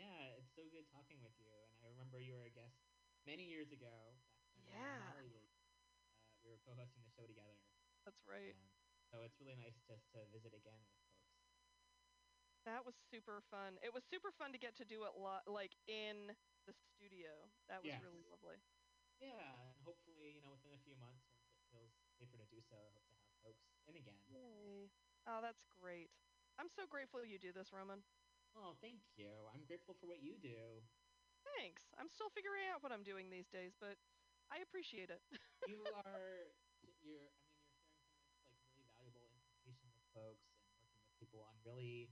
Yeah, 0.00 0.40
it's 0.40 0.48
so 0.56 0.64
good 0.72 0.88
talking 0.88 1.20
with 1.20 1.36
you. 1.36 1.52
And 1.68 1.76
I 1.84 1.92
remember 1.92 2.16
you 2.16 2.32
were 2.32 2.48
a 2.48 2.54
guest 2.54 2.80
many 3.28 3.44
years 3.44 3.68
ago. 3.68 4.16
Uh, 4.56 4.72
Yeah. 4.72 4.96
Molly 5.12 5.28
was, 5.28 5.52
uh, 5.60 5.76
we 6.40 6.48
were 6.48 6.60
co-hosting 6.64 7.04
the 7.04 7.12
show 7.12 7.28
together. 7.28 7.60
That's 8.08 8.24
right. 8.24 8.56
And 8.56 8.72
so 9.12 9.20
it's 9.22 9.36
really 9.36 9.54
nice 9.60 9.76
just 9.84 10.08
to 10.16 10.24
visit 10.32 10.56
again 10.56 10.80
with 10.88 10.96
folks. 10.96 11.52
That 12.64 12.86
was 12.86 12.94
super 13.10 13.42
fun. 13.50 13.76
It 13.82 13.92
was 13.92 14.02
super 14.06 14.30
fun 14.30 14.52
to 14.54 14.58
get 14.58 14.74
to 14.78 14.86
do 14.86 15.02
it 15.04 15.18
lo- 15.18 15.42
like 15.50 15.74
in 15.90 16.32
the 16.64 16.72
studio. 16.72 17.50
That 17.68 17.82
was 17.82 17.90
Yes. 17.90 18.02
really 18.02 18.22
lovely. 18.30 18.62
Yeah, 19.22 19.70
and 19.70 19.78
hopefully, 19.86 20.34
you 20.34 20.42
know, 20.42 20.50
within 20.50 20.74
a 20.74 20.82
few 20.82 20.98
months, 20.98 21.22
once 21.38 21.54
it 21.54 21.62
feels 21.70 21.94
safer 22.18 22.34
to 22.36 22.46
do 22.50 22.58
so, 22.58 22.74
I 22.74 22.90
hope 22.90 23.06
to 23.06 23.14
have 23.14 23.30
folks 23.38 23.62
in 23.86 23.94
again. 23.94 24.18
Yay. 24.26 24.90
Oh, 25.30 25.38
that's 25.38 25.62
great. 25.78 26.10
I'm 26.58 26.66
so 26.68 26.82
grateful 26.90 27.22
you 27.22 27.38
do 27.38 27.54
this, 27.54 27.70
Roman. 27.70 28.02
Oh, 28.58 28.74
thank 28.82 29.00
you. 29.16 29.30
I'm 29.54 29.64
grateful 29.64 29.94
for 29.94 30.06
what 30.10 30.20
you 30.20 30.34
do. 30.36 30.82
Thanks. 31.56 31.86
I'm 31.98 32.10
still 32.10 32.28
figuring 32.34 32.66
out 32.70 32.82
what 32.82 32.90
I'm 32.92 33.02
doing 33.06 33.30
these 33.30 33.48
days, 33.48 33.72
but 33.78 33.96
I 34.50 34.58
appreciate 34.60 35.08
it. 35.10 35.22
you 35.70 35.78
are 36.04 36.50
you're 37.02 37.30
I 37.30 37.62
mean 37.62 37.78
you're 37.78 37.94
sharing 37.94 38.18
so 38.26 38.34
much 38.42 38.42
like 38.50 38.58
really 38.74 38.90
valuable 38.90 39.30
information 39.46 39.90
with 39.94 40.02
folks 40.12 40.50
and 40.50 40.60
working 40.76 40.98
with 41.02 41.14
people 41.18 41.40
on 41.42 41.54
really 41.64 42.10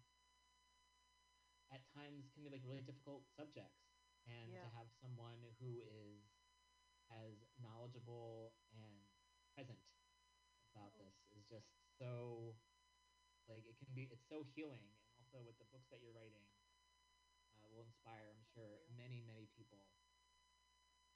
at 1.71 1.83
times 1.95 2.27
can 2.35 2.43
be 2.43 2.51
like 2.51 2.63
really 2.67 2.83
difficult 2.83 3.27
subjects 3.37 3.87
and 4.27 4.51
Yeah. 4.51 4.63
to 4.67 4.69
have 4.75 4.91
someone 5.01 5.55
who 5.59 5.81
is 5.83 6.30
as 7.11 7.35
knowledgeable 7.61 8.55
and 8.73 8.95
present 9.55 9.83
about 10.75 10.95
Oh. 10.95 11.03
this 11.03 11.15
is 11.35 11.43
just 11.51 11.69
so 11.99 12.55
like 13.49 13.67
it 13.67 13.77
can 13.79 13.91
be 13.95 14.07
it's 14.11 14.27
so 14.29 14.47
healing 14.55 14.87
and 14.87 14.97
also 15.19 15.43
with 15.43 15.59
the 15.59 15.67
books 15.75 15.89
that 15.91 15.99
you're 16.01 16.15
writing 16.15 16.47
uh, 17.55 17.67
will 17.71 17.83
inspire 17.83 18.31
i'm 18.31 18.45
sure 18.55 18.81
many 18.95 19.21
many 19.27 19.47
people 19.57 19.87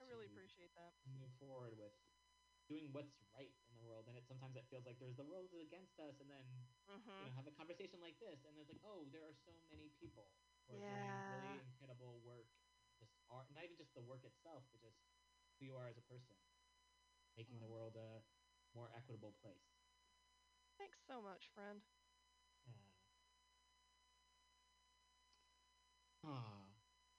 I 0.00 0.04
really 0.04 0.26
appreciate 0.26 0.74
that. 0.74 0.92
move 1.06 1.30
forward 1.38 1.76
with 1.78 1.94
doing 2.66 2.88
what's 2.92 3.12
right 3.36 3.52
in 3.68 3.74
the 3.76 3.84
world 3.84 4.08
and 4.08 4.16
it 4.16 4.24
sometimes 4.26 4.56
it 4.56 4.64
feels 4.72 4.84
like 4.88 4.96
there's 4.98 5.16
the 5.16 5.24
world 5.26 5.46
is 5.52 5.60
against 5.60 5.96
us 6.00 6.16
and 6.20 6.28
then 6.30 6.44
Mm-hmm. 6.84 7.24
you 7.24 7.24
know 7.28 7.32
have 7.36 7.46
a 7.48 7.54
conversation 7.56 8.00
like 8.00 8.16
this 8.20 8.44
and 8.44 8.52
there's 8.56 8.68
like 8.68 8.80
oh 8.84 9.04
there 9.12 9.24
are 9.24 9.36
so 9.44 9.52
many 9.72 9.88
people 10.00 10.28
who 10.68 10.76
are 10.76 10.84
Yeah. 10.84 10.90
doing 10.90 11.16
really 11.28 11.60
incredible 11.60 12.20
work 12.24 12.48
just 13.00 13.12
art 13.30 13.48
not 13.52 13.64
even 13.64 13.76
just 13.76 13.92
the 13.94 14.04
work 14.04 14.24
itself 14.24 14.64
but 14.72 14.80
just 14.80 14.96
who 15.58 15.66
you 15.66 15.74
are 15.76 15.88
as 15.88 15.96
a 15.98 16.02
person 16.02 16.36
making 17.36 17.58
the 17.60 17.66
world 17.68 17.96
a 17.96 18.22
more 18.74 18.90
equitable 18.96 19.32
place 19.42 19.70
Thanks 20.78 20.98
so 21.06 21.22
much, 21.22 21.48
friend. 21.54 21.80
yeah. 22.66 22.74
Ah. 26.24 26.66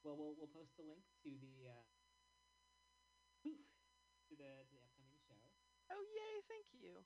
Well, 0.04 0.18
we'll 0.18 0.36
we'll 0.38 0.48
post 0.54 0.78
a 0.78 0.84
link 0.86 1.02
to 1.24 1.30
the 1.42 1.70
uh, 1.70 1.84
whew, 3.42 3.58
to 4.30 4.34
the 4.36 4.66
to 4.70 4.74
the 4.76 4.82
upcoming 4.86 5.18
show. 5.28 5.42
Oh, 5.90 6.02
yay, 6.14 6.42
thank 6.50 6.74
you. 6.74 7.06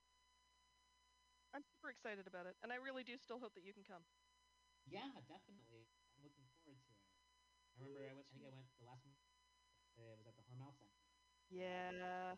I'm 1.53 1.63
super 1.63 1.89
excited 1.89 2.27
about 2.27 2.45
it, 2.45 2.55
and 2.61 2.71
I 2.71 2.75
really 2.75 3.03
do 3.03 3.17
still 3.17 3.39
hope 3.39 3.53
that 3.55 3.63
you 3.65 3.73
can 3.73 3.83
come. 3.83 4.03
Yeah, 4.85 5.09
definitely. 5.27 5.87
I'm 6.17 6.23
looking 6.23 6.47
forward 6.63 6.81
to 6.85 6.91
it. 6.91 7.03
I 7.75 7.79
remember 7.79 8.03
I 8.07 8.13
went. 8.13 8.27
I 8.29 8.33
think 8.33 8.45
I 8.45 8.49
went 8.53 8.67
the 8.77 8.85
last 8.85 9.05
month. 9.05 9.19
uh, 9.97 10.13
It 10.13 10.17
was 10.17 10.27
at 10.27 10.35
the 10.35 10.43
Hormel 10.43 10.73
Center. 10.77 11.08
Yeah. 11.49 12.35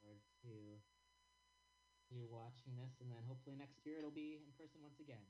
Forward 0.00 0.20
to 0.42 0.80
you 2.10 2.26
watching 2.28 2.76
this, 2.76 3.00
and 3.00 3.10
then 3.10 3.24
hopefully 3.24 3.56
next 3.56 3.84
year 3.84 3.98
it'll 3.98 4.10
be 4.10 4.36
in 4.36 4.52
person 4.52 4.80
once 4.82 5.00
again. 5.00 5.24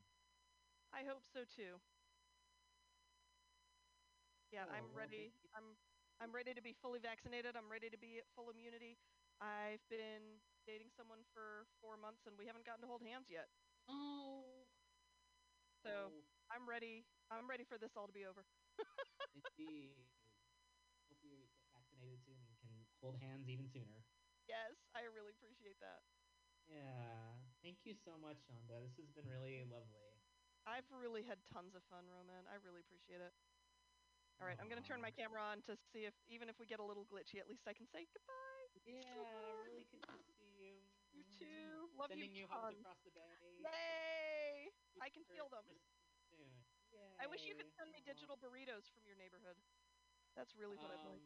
I 0.92 1.02
hope 1.04 1.24
so 1.32 1.44
too. 1.44 1.80
Yeah, 4.52 4.64
Oh, 4.66 4.72
I'm 4.72 4.84
well, 4.94 4.94
ready. 4.94 5.32
I'm 5.54 5.76
I'm 6.20 6.32
ready 6.32 6.54
to 6.54 6.62
be 6.62 6.72
fully 6.72 7.00
vaccinated. 7.00 7.56
I'm 7.56 7.70
ready 7.70 7.90
to 7.90 7.98
be 7.98 8.18
at 8.18 8.26
full 8.36 8.50
immunity. 8.50 8.96
I've 9.40 9.82
been 9.90 10.38
dating 10.66 10.90
someone 10.96 11.24
for 11.34 11.66
four 11.80 11.96
months 11.96 12.22
and 12.26 12.38
we 12.38 12.46
haven't 12.46 12.64
gotten 12.64 12.82
to 12.82 12.88
hold 12.88 13.02
hands 13.02 13.26
yet. 13.28 13.48
Oh. 13.88 14.66
So 15.82 15.90
oh, 15.90 16.22
I'm 16.50 16.68
ready. 16.68 17.04
I'm 17.30 17.48
ready 17.48 17.64
for 17.64 17.78
this 17.78 17.96
all 17.96 18.06
to 18.06 18.12
be 18.12 18.24
over. 18.26 18.44
indeed. 19.34 20.06
Hope 21.08 21.18
you 21.22 21.30
get 21.30 21.50
vaccinated 21.72 22.20
soon 22.24 22.38
and 22.44 22.56
can 22.58 22.86
hold 23.04 23.20
hands 23.20 23.44
even 23.52 23.68
sooner. 23.68 24.00
Yes, 24.48 24.72
I 24.96 25.04
really 25.12 25.36
appreciate 25.36 25.76
that. 25.84 26.00
Yeah. 26.64 27.36
Thank 27.60 27.84
you 27.84 27.92
so 27.92 28.16
much, 28.16 28.40
Sandhya. 28.48 28.80
This 28.80 28.96
has 28.96 29.12
been 29.12 29.28
really 29.28 29.68
lovely. 29.68 30.16
I've 30.64 30.88
really 30.88 31.20
had 31.20 31.36
tons 31.52 31.76
of 31.76 31.84
fun, 31.92 32.08
Roman. 32.08 32.48
I 32.48 32.56
really 32.64 32.80
appreciate 32.80 33.20
it. 33.20 33.36
All 34.40 34.48
right, 34.48 34.56
I'm 34.58 34.66
gonna 34.66 34.82
turn 34.82 34.98
my 34.98 35.14
camera 35.14 35.38
on 35.38 35.62
to 35.70 35.78
see 35.94 36.08
if 36.08 36.16
even 36.26 36.50
if 36.50 36.58
we 36.58 36.66
get 36.66 36.82
a 36.82 36.86
little 36.86 37.06
glitchy, 37.06 37.38
at 37.38 37.46
least 37.46 37.70
I 37.70 37.76
can 37.76 37.86
say 37.86 38.08
goodbye. 38.10 38.66
Yeah, 38.82 38.98
really 39.62 39.86
good 39.92 40.02
to 40.02 40.20
see 40.34 40.50
you. 40.58 40.74
You 41.14 41.22
mm, 41.22 41.38
too. 41.38 41.46
Mm, 41.46 41.94
mm. 41.94 42.00
Love 42.00 42.10
Sending 42.10 42.34
you. 42.34 42.48
you 42.48 42.50
hugs 42.50 42.74
across 42.82 42.98
the 43.06 43.14
bay. 43.14 43.62
Yay! 43.62 44.74
I 44.98 45.06
can 45.12 45.22
feel 45.30 45.46
them. 45.52 45.62
I 47.22 47.30
wish 47.30 47.46
you 47.46 47.54
could 47.54 47.70
send 47.78 47.94
me 47.94 48.02
digital 48.02 48.34
burritos 48.34 48.90
from 48.90 49.06
your 49.06 49.14
neighborhood. 49.14 49.54
That's 50.34 50.52
really 50.58 50.74
what 50.74 50.90
I'd 50.90 51.06
like. 51.06 51.22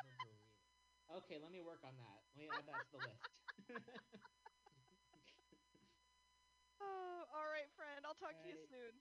Um, 0.00 0.24
The 1.08 1.12
burrito. 1.12 1.16
Okay, 1.24 1.38
let 1.40 1.52
me 1.52 1.60
work 1.60 1.80
on 1.84 1.96
that. 1.96 2.20
Let 2.34 2.38
me 2.38 2.48
add 2.50 2.66
that 2.66 2.84
to 2.88 2.96
the 2.96 3.02
list. 3.04 3.24
Oh, 6.80 7.24
all 7.32 7.48
right, 7.48 7.70
friend. 7.78 8.04
I'll 8.04 8.18
talk 8.18 8.36
to 8.36 8.48
you 8.48 8.58
soon. 8.68 8.92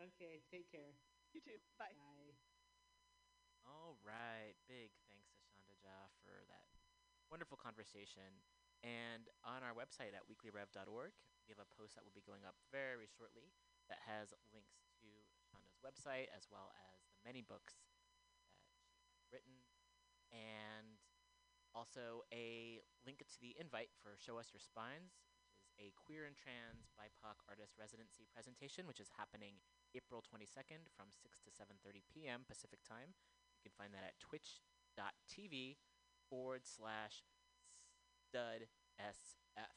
okay, 0.00 0.42
take 0.50 0.66
care. 0.72 0.96
You 1.34 1.40
too. 1.44 1.60
Bye. 1.78 1.92
Bye. 1.94 2.34
All 3.68 3.94
right. 4.02 4.56
Big 4.66 4.90
thanks 5.06 5.28
to 5.30 5.38
Sandhya 5.46 5.76
Jha 5.78 5.98
for 6.24 6.34
that 6.48 6.66
wonderful 7.30 7.58
conversation. 7.60 8.42
And 8.82 9.28
on 9.44 9.62
our 9.62 9.74
website 9.76 10.14
at 10.16 10.24
weeklyrev.org, 10.26 11.12
we 11.46 11.50
have 11.54 11.62
a 11.62 11.68
post 11.78 11.94
that 11.94 12.02
will 12.02 12.14
be 12.16 12.24
going 12.26 12.42
up 12.46 12.56
very 12.72 13.06
shortly 13.06 13.54
that 13.86 14.02
has 14.06 14.34
links 14.50 14.82
to 15.02 15.08
Sandhya's 15.46 15.78
website 15.82 16.26
as 16.34 16.48
well 16.50 16.74
as 16.90 17.06
the 17.06 17.18
many 17.22 17.42
books 17.42 17.78
that 17.78 17.86
she's 19.06 19.26
written 19.30 19.62
and 20.34 20.95
also 21.76 22.24
a 22.32 22.80
link 23.04 23.20
to 23.20 23.38
the 23.44 23.52
invite 23.60 23.92
for 24.00 24.16
Show 24.16 24.40
Us 24.40 24.48
Your 24.48 24.64
Spines, 24.64 25.12
which 25.12 25.28
is 25.28 25.36
a 25.76 25.92
queer 25.92 26.24
and 26.24 26.32
trans 26.32 26.88
BIPOC 26.96 27.44
artist 27.52 27.76
residency 27.76 28.24
presentation, 28.32 28.88
which 28.88 28.96
is 28.96 29.12
happening 29.20 29.60
April 29.92 30.24
22nd 30.24 30.88
from 30.96 31.12
6 31.12 31.44
to 31.44 31.52
7.30 31.52 32.00
p.m. 32.08 32.48
Pacific 32.48 32.80
Time. 32.80 33.12
You 33.60 33.68
can 33.68 33.76
find 33.76 33.92
that 33.92 34.08
at 34.08 34.16
twitch.tv 34.16 35.76
forward 36.32 36.64
slash 36.64 37.28
stud 38.24 38.72
SF. 38.96 39.76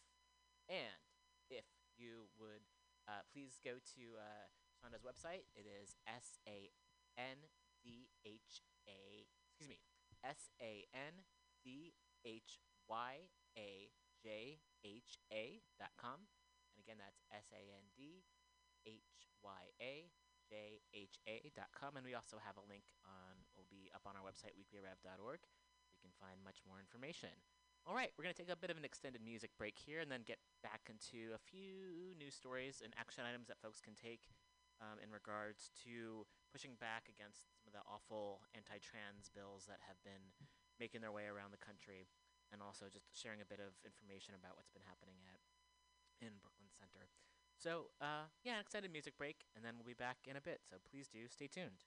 And 0.71 1.03
if 1.51 1.67
you 1.99 2.31
would 2.39 2.63
uh, 3.11 3.27
please 3.27 3.59
go 3.59 3.83
to 3.99 4.03
uh, 4.15 4.47
Sandhya's 4.79 5.03
website, 5.03 5.51
it 5.51 5.67
is 5.67 5.99
S 6.07 6.39
A 6.47 6.71
N 7.19 7.51
D 7.83 8.07
H 8.23 8.63
A, 8.87 9.27
excuse 9.51 9.67
me, 9.67 9.83
S 10.23 10.55
A 10.63 10.87
N 10.95 11.27
D 11.63 11.93
H 12.25 12.59
Y 12.87 13.29
A 13.57 13.91
J 14.23 14.59
H 14.83 15.19
A 15.31 15.61
dot 15.79 15.93
com. 15.99 16.27
And 16.75 16.79
again, 16.83 16.99
that's 16.99 17.23
S 17.31 17.51
A 17.55 17.63
N 17.71 17.85
D 17.95 18.23
H 18.85 19.27
Y 19.43 19.63
A 19.79 20.11
J 20.47 20.81
H 20.93 21.19
A 21.27 21.51
dot 21.55 21.71
com. 21.75 21.95
And 21.95 22.03
we 22.03 22.15
also 22.15 22.41
have 22.41 22.57
a 22.57 22.65
link 22.67 22.89
on, 23.05 23.43
will 23.55 23.69
be 23.69 23.91
up 23.93 24.03
on 24.09 24.17
our 24.17 24.25
website, 24.25 24.57
weeklyrev.org, 24.57 25.41
so 25.43 25.89
you 25.95 26.03
can 26.03 26.15
find 26.17 26.41
much 26.41 26.63
more 26.65 26.81
information. 26.81 27.33
All 27.87 27.95
right, 27.95 28.11
we're 28.17 28.27
going 28.27 28.35
to 28.35 28.41
take 28.41 28.51
a 28.51 28.59
bit 28.59 28.69
of 28.69 28.77
an 28.77 28.83
extended 28.83 29.23
music 29.23 29.55
break 29.55 29.79
here 29.79 30.03
and 30.03 30.11
then 30.11 30.27
get 30.27 30.37
back 30.61 30.91
into 30.91 31.31
a 31.31 31.39
few 31.39 32.13
news 32.19 32.35
stories 32.35 32.83
and 32.83 32.91
action 32.99 33.23
items 33.23 33.47
that 33.47 33.57
folks 33.63 33.79
can 33.79 33.95
take 33.95 34.27
um, 34.83 34.99
in 34.99 35.09
regards 35.11 35.71
to 35.87 36.27
pushing 36.51 36.75
back 36.79 37.07
against 37.07 37.47
some 37.55 37.71
of 37.71 37.75
the 37.75 37.83
awful 37.87 38.43
anti 38.51 38.79
trans 38.83 39.31
bills 39.31 39.67
that 39.67 39.79
have 39.87 39.99
been 40.03 40.33
making 40.79 41.03
their 41.03 41.11
way 41.11 41.27
around 41.27 41.51
the 41.51 41.61
country 41.61 42.07
and 42.49 42.63
also 42.63 42.89
just 42.89 43.05
sharing 43.13 43.43
a 43.43 43.47
bit 43.47 43.61
of 43.61 43.77
information 43.85 44.33
about 44.33 44.57
what's 44.57 44.73
been 44.73 44.85
happening 44.87 45.21
at 45.29 45.37
in 46.19 46.35
Brooklyn 46.41 46.71
Center. 46.73 47.07
So, 47.59 47.91
uh, 47.99 48.31
yeah, 48.43 48.55
an 48.55 48.63
extended 48.63 48.91
music 48.91 49.19
break, 49.19 49.43
and 49.55 49.63
then 49.63 49.75
we'll 49.75 49.87
be 49.87 49.97
back 49.97 50.23
in 50.27 50.39
a 50.39 50.43
bit. 50.43 50.63
So 50.63 50.79
please 50.79 51.11
do 51.11 51.27
stay 51.27 51.47
tuned. 51.47 51.83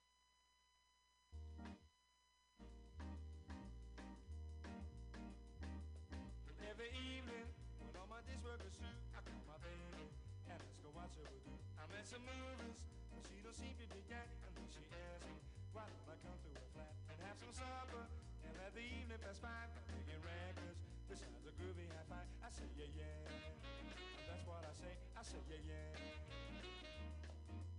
Every 6.68 6.92
evening, 6.92 7.48
when 7.80 7.92
all 7.96 8.08
my 8.08 8.20
dishworkers 8.28 8.76
suit, 8.76 9.00
I 9.16 9.20
call 9.24 9.44
my 9.48 9.56
baby 9.64 10.12
and 10.48 10.60
ask 10.60 10.76
her 10.84 10.92
what 10.92 11.08
she 11.12 11.24
would 11.24 11.44
do. 11.44 11.56
I'm 11.80 11.88
some 12.04 12.24
but 12.24 13.22
she 13.28 13.40
don't 13.40 13.56
seem 13.56 13.72
to 13.80 13.86
dig 13.88 14.04
that. 14.12 14.28
And 14.44 14.52
then 14.56 14.68
she 14.68 14.84
me, 14.84 15.36
why 15.72 15.88
don't 15.88 16.08
I 16.08 16.16
come 16.20 16.36
to 16.36 16.50
flat 16.76 16.92
and 17.08 17.16
have 17.24 17.36
some 17.40 17.52
supper 17.56 18.11
let 18.72 18.80
the 18.80 18.88
evening 18.88 19.20
by? 19.44 19.52
I'm 19.52 19.84
making 19.92 20.16
records, 20.24 20.80
besides 21.04 21.44
a 21.44 21.52
groovy 21.60 21.84
high 21.92 22.08
five. 22.08 22.24
I 22.40 22.48
say, 22.48 22.64
yeah, 22.80 22.88
yeah. 22.96 23.20
That's 24.32 24.44
what 24.48 24.64
I 24.64 24.72
say, 24.72 24.96
I 25.12 25.20
say, 25.20 25.36
yeah, 25.52 25.60
yeah. 25.68 25.92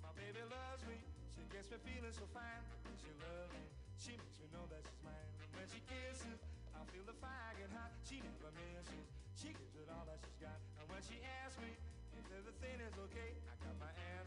My 0.05 0.13
baby 0.13 0.45
loves 0.45 0.85
me, 0.85 1.01
she 1.33 1.41
gets 1.49 1.73
me 1.73 1.81
feeling 1.81 2.13
so 2.13 2.29
fine. 2.29 2.61
When 2.85 2.93
she 3.01 3.09
loves 3.25 3.49
me, 3.57 3.65
she 3.97 4.13
makes 4.21 4.37
me 4.37 4.45
know 4.53 4.69
that 4.69 4.85
she's 4.85 5.01
mine. 5.01 5.29
When 5.57 5.65
she 5.65 5.81
kisses, 5.89 6.37
I 6.77 6.85
feel 6.93 7.05
the 7.09 7.17
fire 7.17 7.57
get 7.57 7.73
hot. 7.73 7.89
She 8.05 8.21
never 8.21 8.53
misses, 8.53 9.09
she 9.33 9.49
gives 9.49 9.73
it 9.73 9.89
all 9.89 10.05
that 10.05 10.21
she's 10.21 10.37
got. 10.37 10.61
And 10.77 10.85
when 10.93 11.01
she 11.01 11.17
asks 11.41 11.57
me 11.57 11.73
if 12.21 12.25
everything 12.37 12.77
is 12.85 12.93
okay, 13.09 13.33
I 13.49 13.53
got 13.65 13.75
my 13.81 13.89
answer. 14.13 14.22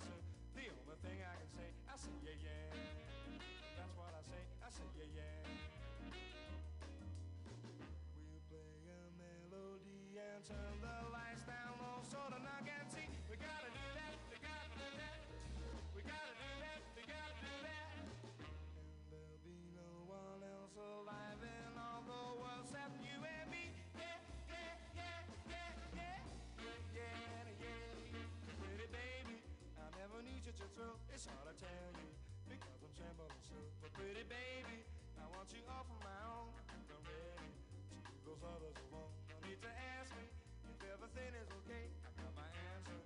get 30.56 30.64
you 30.64 30.72
through, 30.72 30.96
it's 31.12 31.28
hard 31.28 31.52
to 31.52 31.54
tell 31.60 31.92
you, 32.00 32.08
because 32.48 32.80
I'm 32.80 32.88
trembling 32.96 33.40
so. 33.44 33.60
But 33.84 33.92
pretty 33.92 34.24
baby, 34.24 34.88
I 35.20 35.28
want 35.36 35.52
you 35.52 35.60
all 35.68 35.84
for 35.84 36.00
my 36.00 36.16
own, 36.32 36.48
I'm 36.72 37.04
ready 37.04 37.52
to 37.92 37.96
leave 38.00 38.24
those 38.24 38.40
others 38.40 38.72
alone. 38.88 39.12
No 39.28 39.36
need 39.44 39.60
to 39.60 39.72
ask 40.00 40.08
me 40.16 40.24
if 40.72 40.80
everything 40.80 41.28
is 41.36 41.48
okay, 41.60 41.92
I 42.00 42.10
got 42.16 42.32
my 42.40 42.48
answer. 42.72 43.00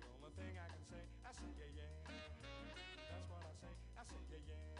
only 0.16 0.32
thing 0.32 0.56
I 0.56 0.64
can 0.72 0.84
say, 0.88 1.04
I 1.28 1.30
say 1.36 1.68
yeah 1.76 1.92
yeah, 2.08 2.72
that's 2.72 3.28
what 3.28 3.44
I 3.44 3.52
say, 3.52 3.74
I 4.00 4.02
say 4.08 4.24
yeah 4.32 4.56
yeah. 4.56 4.73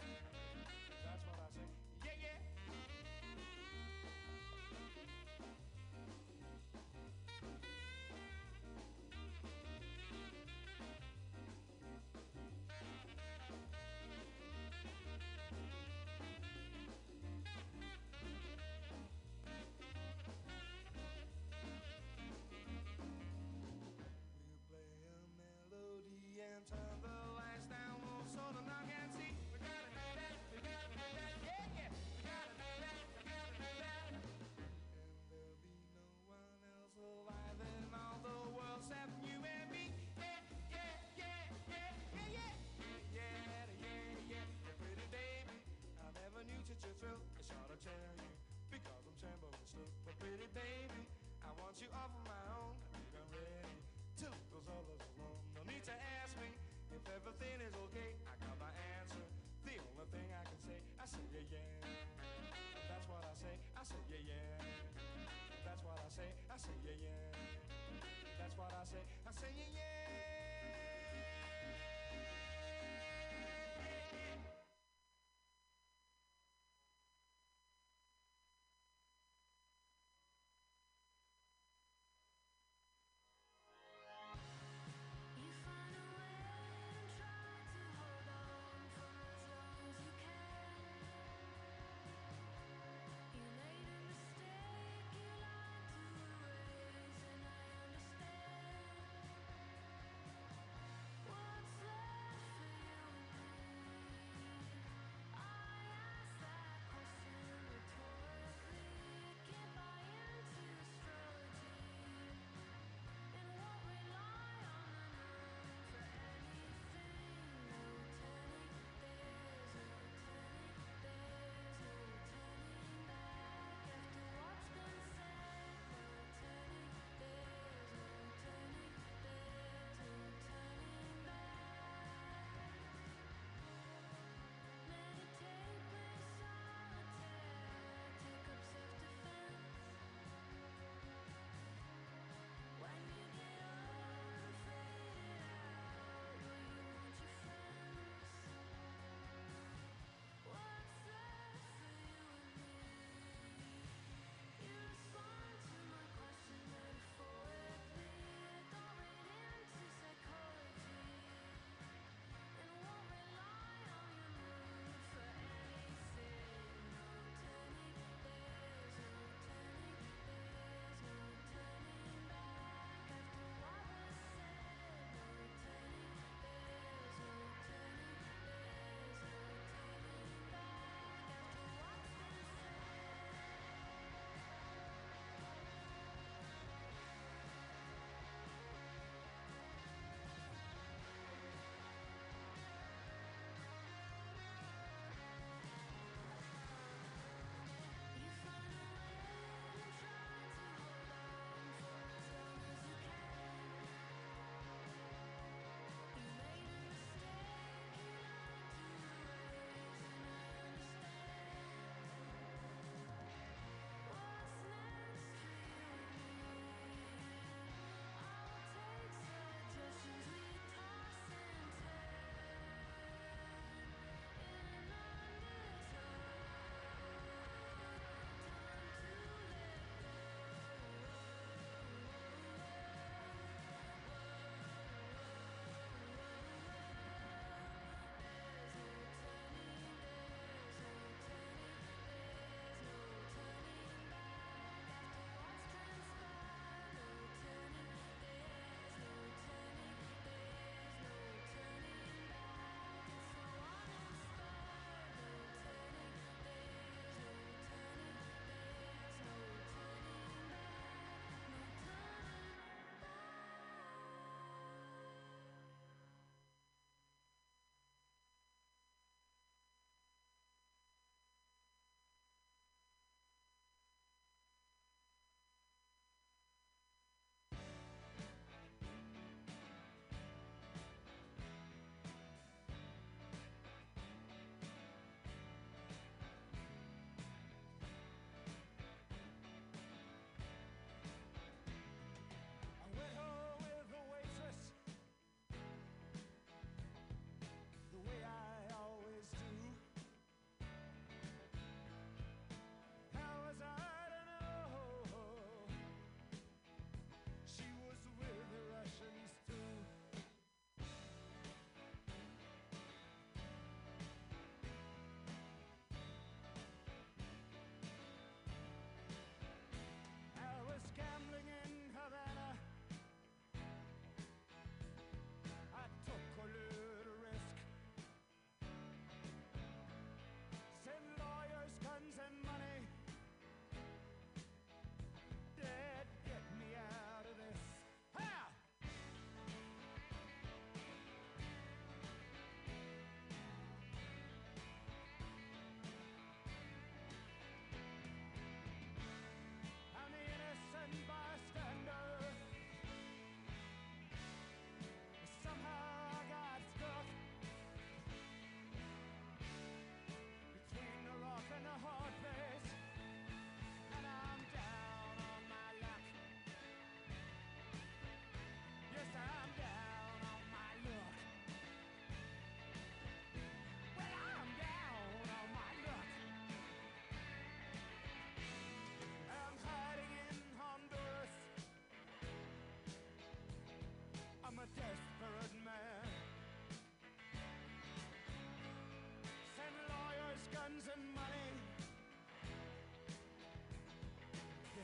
A 46.85 46.93
thrill. 47.01 47.21
It's 47.41 47.49
hard 47.49 47.69
to 47.73 47.79
tell 47.81 48.13
you 48.21 48.29
because 48.69 49.01
I'm 49.09 49.17
trembling 49.17 49.57
still. 49.65 49.89
But 50.05 50.13
pretty 50.21 50.45
baby, 50.53 51.01
I 51.41 51.49
want 51.57 51.81
you 51.81 51.89
all 51.89 52.09
for 52.13 52.23
my 52.29 52.41
own. 52.53 52.77
I 52.93 53.01
think 53.01 53.09
I'm 53.17 53.31
ready 53.33 53.77
to 54.21 54.27
those 54.53 54.67
others 54.69 55.01
alone. 55.17 55.41
No 55.57 55.61
need 55.65 55.81
to 55.89 55.95
ask 56.21 56.37
me 56.37 56.49
if 56.93 57.01
everything 57.09 57.57
is 57.65 57.73
okay. 57.89 58.11
I 58.29 58.33
got 58.45 58.57
my 58.61 58.69
answer. 59.01 59.25
The 59.65 59.81
only 59.81 60.07
thing 60.13 60.29
I 60.29 60.43
can 60.45 60.59
say, 60.61 60.77
I 61.01 61.05
say 61.09 61.25
yeah 61.33 61.57
yeah. 61.57 62.05
That's 62.85 63.05
what 63.09 63.25
I 63.25 63.33
say. 63.33 63.55
I 63.73 63.81
say 63.81 64.01
yeah 64.13 64.21
yeah. 64.29 64.64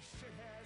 shithead. 0.01 0.60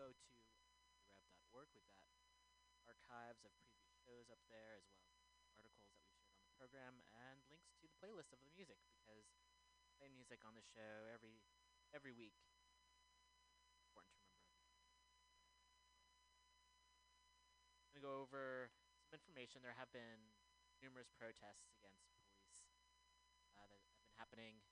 Go 0.00 0.16
to 0.16 0.32
rev.org. 1.52 1.68
We've 1.76 1.92
got 1.92 2.08
archives 2.88 3.44
of 3.44 3.52
previous 3.60 3.92
shows 4.00 4.32
up 4.32 4.40
there, 4.48 4.80
as 4.80 4.88
well 4.88 5.04
as 5.04 5.12
articles 5.12 5.52
that 5.52 5.76
we've 5.76 6.16
shared 6.16 6.40
on 6.40 6.40
the 6.40 6.56
program, 6.56 7.04
and 7.12 7.44
links 7.52 7.68
to 7.76 7.84
the 7.84 7.92
playlist 8.00 8.32
of 8.32 8.40
the 8.40 8.48
music 8.48 8.80
because 8.96 9.28
playing 10.00 10.16
music 10.16 10.40
on 10.48 10.56
the 10.56 10.64
show 10.64 11.04
every 11.12 11.44
every 11.92 12.16
week. 12.16 12.32
Important 13.92 14.16
to 14.16 14.24
remember. 14.24 14.56
I'm 17.84 17.92
gonna 17.92 18.08
go 18.08 18.24
over 18.24 18.72
some 19.04 19.12
information. 19.12 19.60
There 19.60 19.76
have 19.76 19.92
been 19.92 20.32
numerous 20.80 21.12
protests 21.12 21.68
against 21.76 22.00
police 22.08 22.64
uh, 23.52 23.68
that 23.68 23.84
have 23.84 23.92
been 24.00 24.16
happening, 24.16 24.64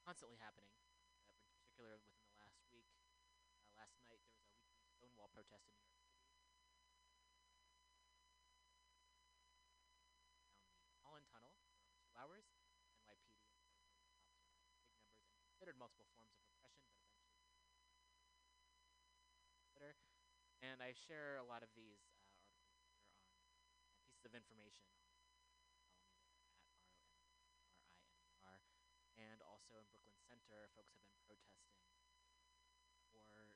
constantly 0.00 0.40
happening, 0.40 0.72
uh, 1.28 1.36
in 1.36 1.44
particular 1.52 2.00
within 2.00 2.24
the 2.24 2.40
last 2.40 2.64
week. 2.72 2.88
Uh, 3.68 3.68
last 3.76 3.94
night 4.02 4.20
there 4.24 4.34
was 4.34 4.48
a 4.48 4.50
weekly 4.64 4.88
Stonewall 4.96 5.27
protest 5.38 5.70
in 5.70 5.78
New 5.78 5.94
York 5.94 6.02
City. 6.02 6.34
Down 10.74 10.90
the 10.90 10.98
Holland 11.06 11.30
Tunnel 11.30 11.54
for 11.62 11.70
over 11.78 11.86
two 11.94 12.10
hours. 12.18 12.42
NYPD 13.06 13.46
and 13.46 13.62
big 13.70 13.78
numbers 13.86 14.34
and 15.30 15.46
considered 15.46 15.78
multiple 15.78 16.10
forms 16.10 16.34
of 16.34 16.42
repression, 16.42 16.90
but 16.90 17.06
eventually 17.06 17.54
Twitter. 19.70 19.94
And 20.58 20.82
I 20.82 20.90
share 21.06 21.38
a 21.38 21.46
lot 21.46 21.62
of 21.62 21.70
these 21.78 22.02
uh, 22.10 22.34
articles 22.34 22.98
on 22.98 23.78
and 23.78 23.94
pieces 23.94 24.26
of 24.26 24.34
information 24.34 24.90
on 24.90 25.06
follow 25.06 25.38
me 25.38 25.38
there 25.70 26.50
at 26.50 26.82
R-O-M-R-I-M-E-R. 26.82 28.58
And 29.22 29.38
also 29.46 29.78
in 29.78 29.86
Brooklyn 29.94 30.18
Center, 30.26 30.66
folks 30.74 30.98
have 30.98 31.06
been 31.06 31.22
protesting 31.22 31.78
for 33.14 33.54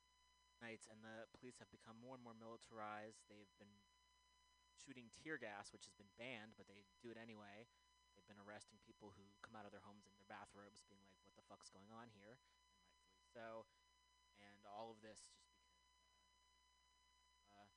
nights, 0.62 0.86
and 0.86 1.02
the 1.02 1.26
police 1.34 1.58
have 1.58 1.68
become 1.74 1.98
more 1.98 2.14
and 2.14 2.22
more 2.22 2.38
militarized. 2.38 3.26
They've 3.26 3.50
been 3.58 3.74
shooting 4.78 5.10
tear 5.10 5.36
gas, 5.36 5.74
which 5.74 5.84
has 5.84 5.94
been 5.98 6.10
banned, 6.16 6.54
but 6.54 6.70
they 6.70 6.86
do 7.02 7.10
it 7.10 7.18
anyway. 7.18 7.66
They've 8.14 8.30
been 8.30 8.40
arresting 8.40 8.78
people 8.86 9.10
who 9.12 9.26
come 9.42 9.58
out 9.58 9.66
of 9.66 9.74
their 9.74 9.82
homes 9.82 10.06
in 10.06 10.14
their 10.14 10.30
bathrobes, 10.30 10.86
being 10.86 11.02
like, 11.02 11.18
"What 11.26 11.34
the 11.34 11.44
fuck's 11.50 11.68
going 11.74 11.90
on 11.90 12.14
here?" 12.14 12.38
And 13.18 13.26
so. 13.26 13.66
And 14.42 14.66
all 14.66 14.90
of 14.90 14.98
this 15.04 15.22
just 15.30 15.46
because 15.54 15.70
uh, 17.46 17.68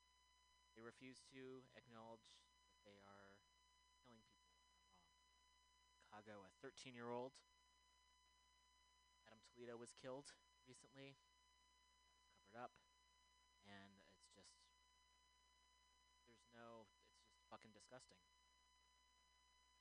they 0.74 0.82
refuse 0.82 1.22
to 1.30 1.62
acknowledge 1.78 2.26
that 2.74 2.82
they 2.82 2.98
are 3.06 3.38
killing 4.02 4.26
people. 4.26 4.58
Chicago, 5.94 6.42
a 6.42 6.52
13-year-old, 6.66 7.38
Adam 9.30 9.46
Toledo 9.54 9.78
was 9.78 9.94
killed 9.94 10.34
recently. 10.66 11.14
Covered 12.56 12.72
up, 12.72 12.80
and 13.68 14.00
it's 14.16 14.32
just 14.32 14.48
there's 16.24 16.48
no. 16.56 16.88
It's 17.28 17.36
just 17.36 17.52
fucking 17.52 17.76
disgusting. 17.76 18.16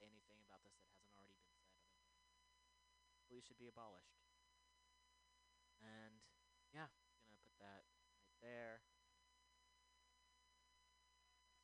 Anything 0.03 0.43
about 0.43 0.59
this 0.67 0.75
that 0.75 0.91
hasn't 0.91 1.07
already 1.15 1.39
been 1.39 1.55
said, 1.55 1.87
police 3.31 3.47
should 3.47 3.63
be 3.63 3.71
abolished. 3.71 4.19
And 5.79 6.19
yeah, 6.75 6.91
gonna 7.31 7.39
put 7.47 7.55
that 7.63 7.87
right 8.19 8.35
there. 8.43 8.83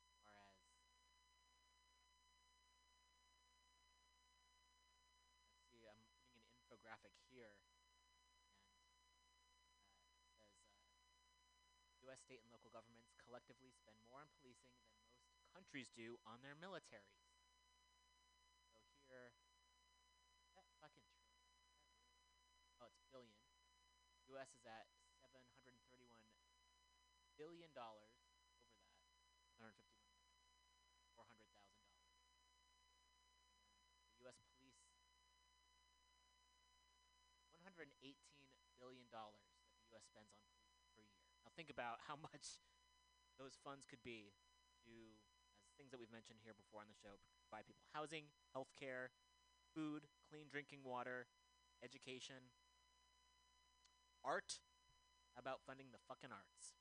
As 0.07 0.15
far 0.23 0.47
as 0.47 0.63
let's 5.59 5.67
see, 5.75 5.83
I'm 5.91 6.07
putting 6.23 6.39
an 6.39 6.55
infographic 6.55 7.11
here, 7.27 7.59
and 7.59 8.31
uh, 8.79 9.11
it 9.75 10.71
says 10.71 10.71
uh, 10.71 11.51
U.S. 12.07 12.20
state 12.31 12.47
and 12.47 12.55
local 12.55 12.71
governments 12.71 13.11
collectively 13.27 13.75
spend 13.75 13.99
more 14.07 14.23
on 14.23 14.31
policing 14.39 14.71
than 14.71 14.87
most 14.87 15.51
countries 15.51 15.91
do 15.91 16.15
on 16.23 16.39
their 16.39 16.55
militaries. 16.55 17.27
So 18.87 19.03
here, 19.03 19.35
that 20.55 20.63
fucking? 20.79 21.11
Oh, 22.79 22.87
it's 22.87 23.03
billion. 23.11 23.35
U.S. 24.31 24.47
is 24.55 24.63
at 24.63 24.87
731 25.19 26.07
billion 27.35 27.67
dollars 27.75 28.15
over 28.23 28.39
that, 28.47 28.79
151 29.59 29.91
400 31.11 31.35
thousand 31.51 31.83
dollars. 31.83 32.15
The 34.07 34.23
U.S. 34.23 34.39
police 34.55 34.87
118 37.59 37.91
billion 38.79 39.11
dollars 39.11 39.51
that 39.51 39.75
the 39.75 39.83
U.S. 39.91 40.07
spends 40.07 40.31
on 40.31 40.39
police 40.47 40.60
think 41.55 41.69
about 41.69 42.01
how 42.07 42.15
much 42.31 42.59
those 43.39 43.57
funds 43.63 43.85
could 43.87 44.03
be 44.03 44.33
to, 44.85 44.93
as 45.67 45.73
things 45.77 45.91
that 45.91 45.99
we've 45.99 46.13
mentioned 46.13 46.39
here 46.43 46.55
before 46.55 46.81
on 46.81 46.89
the 46.91 46.97
show, 46.99 47.19
provide 47.49 47.67
people 47.67 47.85
housing, 47.93 48.29
health 48.53 48.71
care, 48.77 49.11
food, 49.75 50.07
clean 50.29 50.47
drinking 50.51 50.83
water, 50.85 51.27
education, 51.83 52.51
art. 54.25 54.61
How 55.35 55.41
about 55.41 55.63
funding 55.65 55.91
the 55.93 56.01
fucking 56.09 56.31
arts? 56.33 56.75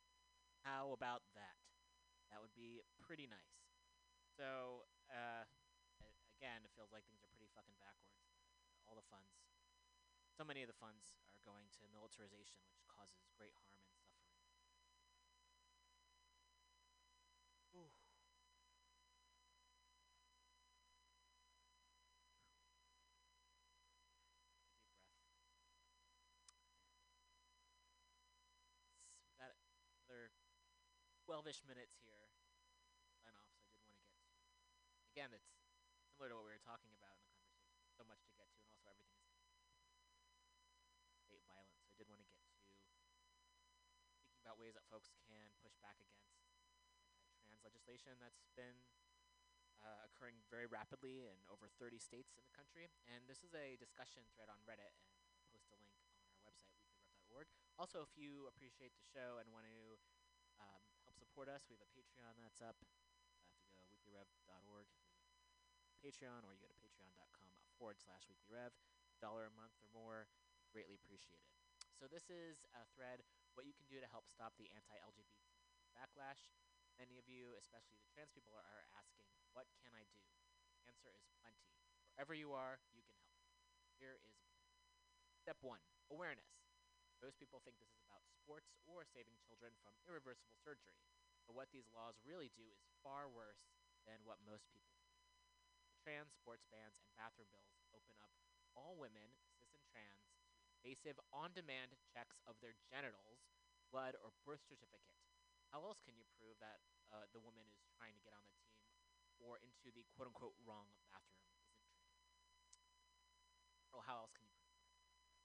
How 0.65 0.93
about 0.95 1.25
that? 1.39 1.59
That 2.33 2.43
would 2.43 2.55
be 2.57 2.83
pretty 3.03 3.27
nice. 3.31 3.59
So, 4.39 4.87
uh, 5.11 5.45
again, 6.39 6.65
it 6.67 6.73
feels 6.77 6.91
like 6.95 7.07
things 7.07 7.23
are 7.25 7.33
pretty 7.33 7.51
fucking 7.55 7.77
backwards. 7.83 8.23
All 8.89 8.97
the 8.99 9.07
funds, 9.13 9.31
so 10.35 10.43
many 10.47 10.63
of 10.65 10.71
the 10.73 10.79
funds 10.81 11.15
are 11.37 11.43
going 11.47 11.69
to 11.79 11.87
militarization, 11.93 12.65
which 12.73 12.83
causes 12.91 13.29
great 13.37 13.55
harm 13.55 13.71
and 13.77 13.85
suffering. 13.87 14.19
Ooh. 17.75 17.91
Deep 25.91 25.93
breath. 25.97 26.21
S- 26.45 26.55
We've 29.25 29.39
got 29.39 29.55
another 30.09 30.31
12-ish 31.41 31.65
minutes 31.65 31.97
here. 32.05 32.29
Sign 33.25 33.33
so 33.33 33.41
I 33.49 33.65
did 33.65 33.81
want 33.81 33.97
to 33.97 33.97
get 33.97 34.13
to. 34.13 34.29
Again, 35.09 35.33
it's 35.33 35.49
similar 36.13 36.29
to 36.29 36.37
what 36.37 36.45
we 36.45 36.53
were 36.53 36.61
talking 36.61 36.93
about 37.01 37.17
in 37.17 37.25
the 37.25 37.33
conversation. 37.33 37.81
So 37.97 38.05
much 38.05 38.21
to 38.29 38.33
get 38.37 38.45
to, 38.53 38.61
and 38.61 38.69
also 38.69 38.93
everything 38.93 39.25
is 39.25 39.33
state 41.25 41.41
violence. 41.49 41.81
So 41.81 41.89
I 41.89 41.97
did 41.97 42.13
want 42.13 42.21
to 42.21 42.29
get 42.29 42.45
to 42.45 42.53
speaking 42.61 42.85
about 44.45 44.61
ways 44.61 44.77
that 44.77 44.85
folks 44.93 45.17
can 45.25 45.49
push 45.65 45.73
back 45.81 45.97
against 45.97 46.29
anti-trans 47.09 47.65
legislation 47.65 48.21
that's 48.21 48.45
been 48.53 48.77
uh, 49.81 50.13
occurring 50.13 50.45
very 50.53 50.69
rapidly 50.69 51.25
in 51.25 51.41
over 51.49 51.73
30 51.81 51.97
states 51.97 52.37
in 52.37 52.45
the 52.45 52.53
country. 52.53 52.93
And 53.09 53.25
this 53.25 53.41
is 53.41 53.57
a 53.57 53.81
discussion 53.81 54.29
thread 54.37 54.53
on 54.53 54.61
Reddit, 54.69 54.93
and 54.93 55.33
I'll 55.41 55.49
post 55.49 55.73
a 55.73 55.81
link 55.81 55.89
on 55.89 56.05
our 56.05 56.21
website, 56.21 56.53
weeklyrev.org. 56.53 57.49
Also, 57.81 58.05
if 58.05 58.13
you 58.13 58.45
appreciate 58.45 58.93
the 58.93 59.09
show 59.09 59.41
and 59.41 59.49
want 59.57 59.65
to 59.65 59.97
um, 60.61 60.90
support 61.21 61.53
us, 61.53 61.69
we 61.69 61.77
have 61.77 61.85
a 61.85 61.93
Patreon 61.93 62.41
that's 62.41 62.65
up. 62.65 62.81
Uh, 62.81 63.53
if 63.61 63.69
you 63.69 63.77
go 63.77 63.85
to 63.85 63.93
weeklyrev.org, 63.93 64.89
Patreon, 66.01 66.41
or 66.49 66.57
you 66.57 66.61
go 66.65 66.73
to 66.73 66.81
patreon.com 66.81 67.53
forward 67.77 68.01
slash 68.01 68.25
weeklyrev, 68.25 68.73
dollar 69.21 69.45
a 69.45 69.53
month 69.53 69.77
or 69.85 69.89
more, 69.93 70.25
greatly 70.73 70.97
appreciated. 70.97 71.53
So 72.01 72.09
this 72.09 72.33
is 72.33 72.65
a 72.73 72.89
thread, 72.97 73.21
what 73.53 73.69
you 73.69 73.77
can 73.77 73.85
do 73.93 74.01
to 74.01 74.09
help 74.09 74.25
stop 74.33 74.57
the 74.57 74.73
anti-LGBT 74.73 75.45
backlash. 75.93 76.49
Many 76.97 77.21
of 77.21 77.29
you, 77.29 77.53
especially 77.61 78.01
the 78.01 78.09
trans 78.09 78.33
people, 78.33 78.57
are, 78.57 78.65
are 78.65 78.89
asking, 78.97 79.29
what 79.53 79.69
can 79.85 79.93
I 79.93 80.09
do? 80.09 80.21
Answer 80.89 81.13
is 81.13 81.29
plenty. 81.45 81.69
Wherever 82.17 82.33
you 82.33 82.57
are, 82.57 82.81
you 82.97 83.05
can 83.05 83.17
help. 83.21 83.37
Here 84.01 84.17
is 84.25 84.41
step 85.37 85.61
one, 85.61 85.85
awareness. 86.09 86.60
Most 87.21 87.37
people 87.37 87.61
think 87.61 87.77
this 87.77 87.93
is 87.93 88.01
about 88.09 88.25
sports 88.33 88.73
or 88.89 89.05
saving 89.05 89.37
children 89.45 89.77
from 89.85 89.93
irreversible 90.09 90.57
surgery. 90.65 90.97
But 91.45 91.53
what 91.53 91.69
these 91.69 91.89
laws 91.93 92.17
really 92.25 92.49
do 92.57 92.65
is 92.73 92.81
far 93.05 93.29
worse 93.29 93.61
than 94.09 94.25
what 94.25 94.41
most 94.41 94.65
people 94.73 94.97
think. 95.05 95.21
Trans 96.01 96.33
sports 96.33 96.65
bans 96.73 96.97
and 96.97 97.13
bathroom 97.21 97.53
bills 97.53 97.77
open 97.93 98.17
up 98.25 98.33
all 98.73 98.97
women, 98.97 99.37
cis 99.59 99.69
and 99.77 99.85
trans, 99.93 100.25
to 100.65 100.65
invasive 100.81 101.19
on 101.35 101.53
demand 101.53 101.93
checks 102.09 102.41
of 102.49 102.57
their 102.65 102.79
genitals, 102.89 103.45
blood, 103.91 104.17
or 104.23 104.33
birth 104.47 104.63
certificate. 104.65 105.19
How 105.69 105.85
else 105.85 106.01
can 106.01 106.17
you 106.17 106.25
prove 106.39 106.57
that 106.63 106.81
uh, 107.13 107.27
the 107.35 107.43
woman 107.43 107.67
is 107.69 107.85
trying 107.99 108.15
to 108.17 108.25
get 108.25 108.33
on 108.35 108.47
the 108.47 108.57
team 108.65 108.81
or 109.43 109.59
into 109.61 109.93
the 109.93 110.07
quote 110.17 110.31
unquote 110.31 110.57
wrong 110.65 110.89
bathroom 111.11 111.45
isn't? 111.45 111.69
Or 113.93 114.03
how 114.07 114.23
else 114.25 114.33
can 114.35 114.47
you? 114.49 114.60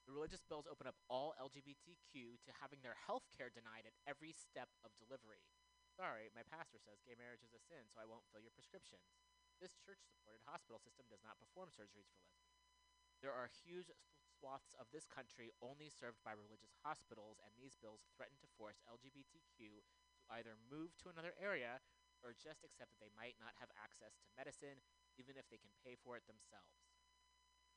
Religious 0.06 0.46
bills 0.46 0.70
open 0.70 0.86
up 0.86 0.94
all 1.10 1.34
LGBTQ 1.34 2.38
to 2.46 2.58
having 2.62 2.78
their 2.80 2.94
health 2.94 3.26
care 3.34 3.50
denied 3.50 3.90
at 3.90 3.98
every 4.06 4.30
step 4.30 4.70
of 4.86 4.94
delivery. 5.02 5.42
Sorry, 5.90 6.30
my 6.30 6.46
pastor 6.46 6.78
says 6.78 7.02
gay 7.02 7.18
marriage 7.18 7.42
is 7.42 7.50
a 7.50 7.62
sin, 7.62 7.90
so 7.90 7.98
I 7.98 8.06
won't 8.06 8.26
fill 8.30 8.44
your 8.44 8.54
prescriptions. 8.54 9.18
This 9.58 9.74
church 9.82 9.98
supported 10.06 10.46
hospital 10.46 10.78
system 10.78 11.10
does 11.10 11.26
not 11.26 11.42
perform 11.42 11.74
surgeries 11.74 12.06
for 12.14 12.22
lesbians. 12.22 12.70
There 13.18 13.34
are 13.34 13.50
huge 13.66 13.90
swaths 14.28 14.76
of 14.76 14.86
this 14.94 15.08
country 15.08 15.50
only 15.64 15.88
served 15.88 16.22
by 16.22 16.36
religious 16.36 16.76
hospitals, 16.84 17.42
and 17.42 17.50
these 17.56 17.74
bills 17.74 18.04
threaten 18.14 18.38
to 18.44 18.54
force 18.54 18.84
LGBTQ 18.86 19.58
to 19.58 20.24
either 20.38 20.54
move 20.70 20.94
to 21.02 21.10
another 21.10 21.34
area 21.40 21.82
or 22.22 22.36
just 22.36 22.62
accept 22.62 22.94
that 22.94 23.02
they 23.02 23.12
might 23.16 23.40
not 23.40 23.56
have 23.58 23.72
access 23.74 24.14
to 24.20 24.36
medicine, 24.36 24.84
even 25.16 25.34
if 25.34 25.48
they 25.48 25.58
can 25.58 25.72
pay 25.82 25.96
for 25.98 26.14
it 26.14 26.28
themselves. 26.28 26.95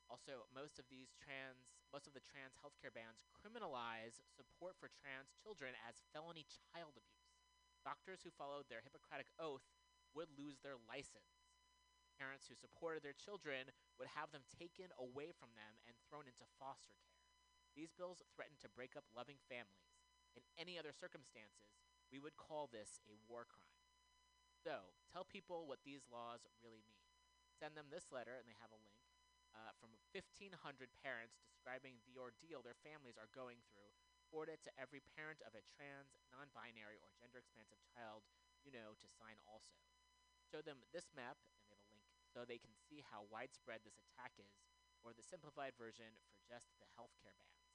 Also, 0.09 0.49
most 0.49 0.81
of 0.81 0.89
these 0.89 1.13
trans, 1.21 1.69
most 1.93 2.09
of 2.09 2.17
the 2.17 2.25
trans 2.25 2.57
healthcare 2.57 2.89
bans 2.89 3.21
criminalize 3.29 4.25
support 4.33 4.73
for 4.81 4.89
trans 4.89 5.29
children 5.37 5.77
as 5.85 6.01
felony 6.09 6.49
child 6.49 6.97
abuse. 6.97 7.29
Doctors 7.85 8.25
who 8.25 8.33
followed 8.33 8.65
their 8.67 8.81
Hippocratic 8.81 9.29
oath 9.37 9.69
would 10.17 10.33
lose 10.33 10.57
their 10.65 10.81
license. 10.89 11.45
Parents 12.17 12.49
who 12.49 12.57
supported 12.57 13.05
their 13.05 13.15
children 13.15 13.69
would 14.01 14.09
have 14.17 14.33
them 14.33 14.43
taken 14.49 14.89
away 14.97 15.29
from 15.29 15.53
them 15.53 15.77
and 15.85 15.95
thrown 16.09 16.25
into 16.25 16.43
foster 16.57 16.97
care. 17.05 17.21
These 17.77 17.93
bills 17.93 18.25
threaten 18.33 18.57
to 18.65 18.75
break 18.75 18.97
up 18.97 19.07
loving 19.13 19.39
families. 19.45 19.93
In 20.33 20.43
any 20.57 20.75
other 20.75 20.91
circumstances, 20.91 21.79
we 22.09 22.19
would 22.19 22.35
call 22.35 22.65
this 22.65 22.99
a 23.05 23.15
war 23.29 23.45
crime. 23.45 23.77
So, 24.59 24.91
tell 25.07 25.23
people 25.23 25.69
what 25.69 25.85
these 25.85 26.09
laws 26.09 26.43
really 26.59 26.83
mean. 26.83 27.07
Send 27.55 27.77
them 27.77 27.87
this 27.87 28.11
letter, 28.11 28.35
and 28.35 28.49
they 28.49 28.57
have 28.59 28.73
a 28.73 28.83
link 28.83 28.98
uh, 29.59 29.75
from 29.75 29.91
1,500 30.15 30.55
parents 31.03 31.35
describing 31.43 31.99
the 32.07 32.15
ordeal 32.15 32.63
their 32.63 32.79
families 32.79 33.19
are 33.19 33.27
going 33.35 33.59
through. 33.67 33.91
Forward 34.31 34.53
it 34.53 34.63
to 34.63 34.71
every 34.79 35.03
parent 35.17 35.43
of 35.43 35.57
a 35.57 35.65
trans, 35.65 36.15
non 36.31 36.47
binary, 36.55 37.01
or 37.03 37.11
gender 37.17 37.41
expansive 37.41 37.81
child 37.91 38.23
you 38.63 38.71
know 38.71 38.95
to 38.95 39.07
sign 39.09 39.35
also. 39.49 39.75
Show 40.45 40.61
them 40.61 40.85
this 40.93 41.09
map, 41.17 41.37
and 41.41 41.49
they 41.57 41.65
have 41.65 41.81
a 41.81 41.89
link 41.89 42.05
so 42.29 42.45
they 42.45 42.61
can 42.61 42.73
see 42.77 43.01
how 43.01 43.25
widespread 43.27 43.81
this 43.81 43.97
attack 43.97 44.37
is, 44.37 44.61
or 45.01 45.11
the 45.11 45.25
simplified 45.25 45.73
version 45.77 46.09
for 46.29 46.37
just 46.45 46.69
the 46.77 46.89
healthcare 46.93 47.33
bans. 47.37 47.65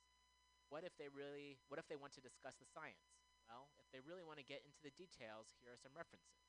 What 0.70 0.86
if 0.86 0.94
they 0.96 1.10
really 1.10 1.58
what 1.68 1.82
if 1.82 1.86
they 1.90 1.98
want 1.98 2.14
to 2.16 2.24
discuss 2.24 2.54
the 2.58 2.70
science? 2.70 3.18
Well, 3.50 3.68
if 3.76 3.84
they 3.92 4.00
really 4.00 4.24
want 4.24 4.40
to 4.40 4.46
get 4.46 4.64
into 4.64 4.80
the 4.80 4.94
details, 4.96 5.52
here 5.60 5.76
are 5.76 5.80
some 5.80 5.92
references. 5.92 6.48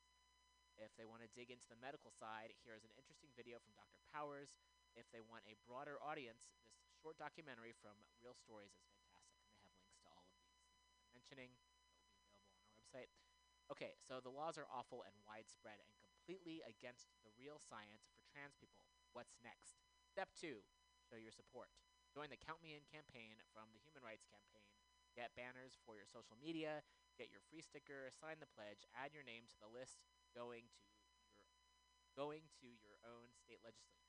If 0.76 0.92
they 0.96 1.08
want 1.08 1.24
to 1.24 1.30
dig 1.32 1.48
into 1.48 1.68
the 1.68 1.80
medical 1.80 2.12
side, 2.12 2.52
here 2.64 2.76
is 2.76 2.84
an 2.84 2.92
interesting 2.96 3.32
video 3.32 3.60
from 3.60 3.76
Dr. 3.76 4.00
Powers. 4.12 4.56
If 4.96 5.12
they 5.12 5.20
want 5.20 5.44
a 5.44 5.54
broader 5.68 6.00
audience, 6.00 6.48
this 6.88 6.96
short 6.96 7.20
documentary 7.20 7.76
from 7.76 7.94
Real 8.24 8.32
Stories 8.32 8.72
is 8.72 8.88
fantastic, 8.88 9.44
and 9.52 9.60
they 9.60 9.68
have 9.68 9.76
links 9.84 9.92
to 10.00 10.08
all 10.08 10.24
of 10.24 10.32
these 10.40 10.56
I'm 11.04 11.12
mentioning 11.12 11.52
that 11.52 11.68
will 11.68 11.84
be 11.84 12.00
available 12.00 12.40
on 12.48 12.72
our 12.72 12.88
website. 12.88 13.12
Okay, 13.68 13.92
so 14.00 14.24
the 14.24 14.32
laws 14.32 14.56
are 14.56 14.68
awful 14.72 15.04
and 15.04 15.12
widespread 15.28 15.82
and 15.84 15.92
completely 16.00 16.64
against 16.64 17.12
the 17.20 17.32
real 17.36 17.60
science 17.60 18.08
for 18.14 18.24
trans 18.32 18.56
people. 18.56 18.88
What's 19.12 19.36
next? 19.44 19.84
Step 20.08 20.32
two 20.32 20.64
show 21.06 21.20
your 21.20 21.34
support. 21.34 21.70
Join 22.10 22.32
the 22.32 22.40
Count 22.40 22.64
Me 22.64 22.74
In 22.74 22.82
campaign 22.88 23.38
from 23.52 23.68
the 23.76 23.82
Human 23.84 24.02
Rights 24.02 24.26
Campaign. 24.26 24.64
Get 25.14 25.36
banners 25.36 25.78
for 25.84 25.94
your 25.96 26.08
social 26.08 26.36
media, 26.40 26.80
get 27.20 27.28
your 27.28 27.44
free 27.46 27.62
sticker, 27.62 28.08
sign 28.16 28.40
the 28.40 28.50
pledge, 28.50 28.88
add 28.96 29.12
your 29.12 29.24
name 29.24 29.44
to 29.48 29.58
the 29.60 29.70
list 29.70 30.02
going 30.34 30.68
to 30.72 30.84
your 30.88 30.96
going 32.16 32.48
to 32.64 32.68
your 32.80 32.96
own 33.04 33.28
state 33.36 33.60
legislators. 33.60 34.05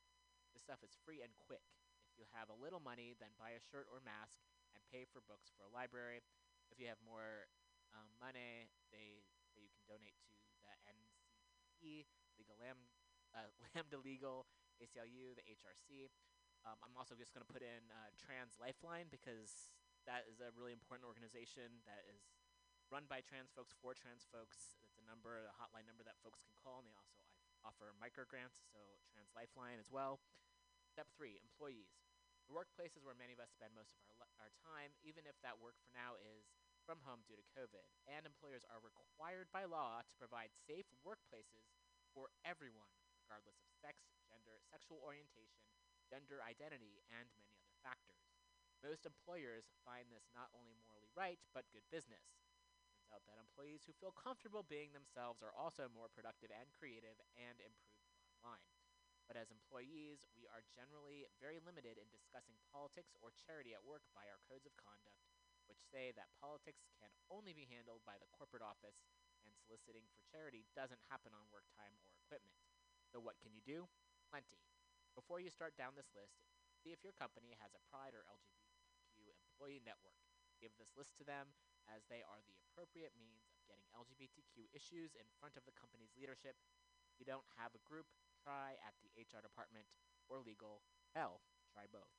This 0.57 0.65
stuff 0.65 0.81
is 0.81 0.97
free 1.05 1.21
and 1.21 1.29
quick. 1.37 1.61
If 2.09 2.17
you 2.17 2.25
have 2.33 2.49
a 2.49 2.57
little 2.57 2.81
money, 2.81 3.13
then 3.13 3.29
buy 3.37 3.53
a 3.53 3.61
shirt 3.61 3.85
or 3.93 4.01
mask 4.01 4.41
and 4.73 4.81
pay 4.89 5.05
for 5.05 5.21
books 5.29 5.53
for 5.53 5.69
a 5.69 5.69
library. 5.69 6.25
If 6.73 6.81
you 6.81 6.89
have 6.89 6.97
more 7.05 7.45
um, 7.93 8.09
money, 8.17 8.65
they 8.89 9.21
say 9.53 9.61
you 9.61 9.69
can 9.69 9.85
donate 9.85 10.17
to 10.17 10.33
the 10.65 10.73
NCTE, 10.89 12.09
Legal 12.41 12.57
uh, 12.57 13.53
Lambda 13.69 14.01
Legal, 14.01 14.49
ACLU, 14.81 15.37
the 15.37 15.45
HRC. 15.45 16.09
Um, 16.65 16.81
I'm 16.81 16.97
also 16.97 17.13
just 17.13 17.37
going 17.37 17.45
to 17.45 17.53
put 17.53 17.61
in 17.61 17.93
uh, 17.93 18.09
Trans 18.17 18.57
Lifeline 18.57 19.13
because 19.13 19.77
that 20.09 20.25
is 20.25 20.41
a 20.41 20.49
really 20.57 20.73
important 20.73 21.05
organization 21.05 21.85
that 21.85 22.01
is 22.09 22.33
run 22.89 23.05
by 23.05 23.21
trans 23.21 23.53
folks 23.53 23.77
for 23.77 23.93
trans 23.93 24.25
folks. 24.25 24.73
It's 24.81 24.97
a 24.97 25.05
number, 25.05 25.37
a 25.37 25.53
hotline 25.53 25.85
number 25.85 26.01
that 26.01 26.17
folks 26.25 26.41
can 26.41 26.57
call, 26.57 26.81
and 26.81 26.89
they 26.89 26.97
also 26.97 27.21
offer 27.61 27.93
micro 28.01 28.25
grants, 28.25 28.57
so 28.73 28.79
Trans 29.13 29.29
Lifeline 29.37 29.77
as 29.77 29.91
well. 29.91 30.17
Step 30.97 31.13
three: 31.13 31.37
employees. 31.45 31.93
The 32.49 32.57
workplace 32.57 32.97
is 32.97 33.05
where 33.05 33.13
many 33.13 33.29
of 33.29 33.37
us 33.37 33.53
spend 33.53 33.77
most 33.77 33.93
of 33.93 34.01
our 34.01 34.17
li- 34.17 34.33
our 34.41 34.49
time, 34.65 34.97
even 35.05 35.29
if 35.29 35.37
that 35.45 35.61
work 35.61 35.77
for 35.85 35.93
now 35.93 36.17
is 36.17 36.49
from 36.89 37.05
home 37.05 37.21
due 37.29 37.37
to 37.37 37.45
COVID. 37.53 37.85
And 38.09 38.25
employers 38.25 38.65
are 38.65 38.81
required 38.81 39.45
by 39.53 39.69
law 39.69 40.01
to 40.01 40.15
provide 40.17 40.57
safe 40.57 40.89
workplaces 41.05 41.69
for 42.17 42.33
everyone, 42.41 42.89
regardless 43.21 43.61
of 43.61 43.69
sex, 43.77 44.09
gender, 44.25 44.57
sexual 44.73 44.97
orientation, 45.05 45.69
gender 46.09 46.41
identity, 46.41 47.05
and 47.13 47.29
many 47.37 47.53
other 47.61 47.77
factors. 47.85 48.25
Most 48.81 49.05
employers 49.05 49.69
find 49.85 50.09
this 50.09 50.25
not 50.33 50.49
only 50.57 50.73
morally 50.81 51.13
right, 51.13 51.37
but 51.53 51.69
good 51.69 51.85
business. 51.93 52.25
Turns 52.89 53.13
out 53.13 53.21
that 53.29 53.37
employees 53.37 53.85
who 53.85 53.93
feel 54.01 54.17
comfortable 54.17 54.65
being 54.65 54.97
themselves 54.97 55.45
are 55.45 55.53
also 55.53 55.93
more 55.93 56.09
productive 56.09 56.49
and 56.49 56.73
creative 56.73 57.21
and 57.37 57.61
improve 57.61 58.01
the 58.01 58.41
bottom 58.41 58.41
line. 58.41 58.76
But 59.27 59.35
as 59.35 59.51
employees, 59.51 60.23
we 60.39 60.47
are 60.47 60.63
generally 60.71 61.27
very 61.43 61.59
limited 61.59 61.99
in 61.99 62.07
discussing 62.09 62.55
politics 62.71 63.11
or 63.19 63.35
charity 63.35 63.75
at 63.75 63.83
work 63.83 64.07
by 64.15 64.23
our 64.31 64.39
codes 64.47 64.63
of 64.63 64.79
conduct, 64.79 65.19
which 65.67 65.83
say 65.83 66.15
that 66.15 66.31
politics 66.39 66.87
can 66.95 67.11
only 67.27 67.51
be 67.51 67.67
handled 67.67 68.07
by 68.07 68.15
the 68.15 68.31
corporate 68.31 68.63
office 68.63 69.03
and 69.43 69.51
soliciting 69.63 70.07
for 70.11 70.23
charity 70.27 70.67
doesn't 70.75 71.03
happen 71.11 71.35
on 71.35 71.47
work 71.51 71.67
time 71.75 71.95
or 71.99 72.15
equipment. 72.23 72.55
So, 73.07 73.19
what 73.19 73.39
can 73.39 73.55
you 73.55 73.63
do? 73.63 73.87
Plenty. 74.27 74.59
Before 75.15 75.39
you 75.39 75.51
start 75.51 75.75
down 75.79 75.95
this 75.95 76.11
list, 76.11 76.39
see 76.83 76.91
if 76.91 77.03
your 77.03 77.15
company 77.15 77.55
has 77.59 77.71
a 77.75 77.83
Pride 77.87 78.15
or 78.15 78.27
LGBTQ 78.27 79.31
employee 79.31 79.83
network. 79.83 80.19
Give 80.59 80.75
this 80.75 80.95
list 80.95 81.15
to 81.19 81.25
them, 81.27 81.51
as 81.87 82.03
they 82.11 82.21
are 82.27 82.43
the 82.43 82.59
appropriate 82.59 83.15
means 83.15 83.47
of 83.55 83.63
getting 83.65 83.87
LGBTQ 83.95 84.67
issues 84.75 85.15
in 85.15 85.27
front 85.39 85.55
of 85.55 85.63
the 85.63 85.75
company's 85.75 86.11
leadership. 86.19 86.59
If 87.07 87.15
you 87.23 87.27
don't 87.27 87.47
have 87.55 87.71
a 87.71 87.81
group, 87.87 88.05
try 88.47 88.79
at 88.79 88.95
the 89.03 89.11
HR 89.19 89.43
department 89.43 89.91
or 90.31 90.39
legal. 90.39 90.87
Hell, 91.11 91.43
try 91.67 91.83
both. 91.91 92.15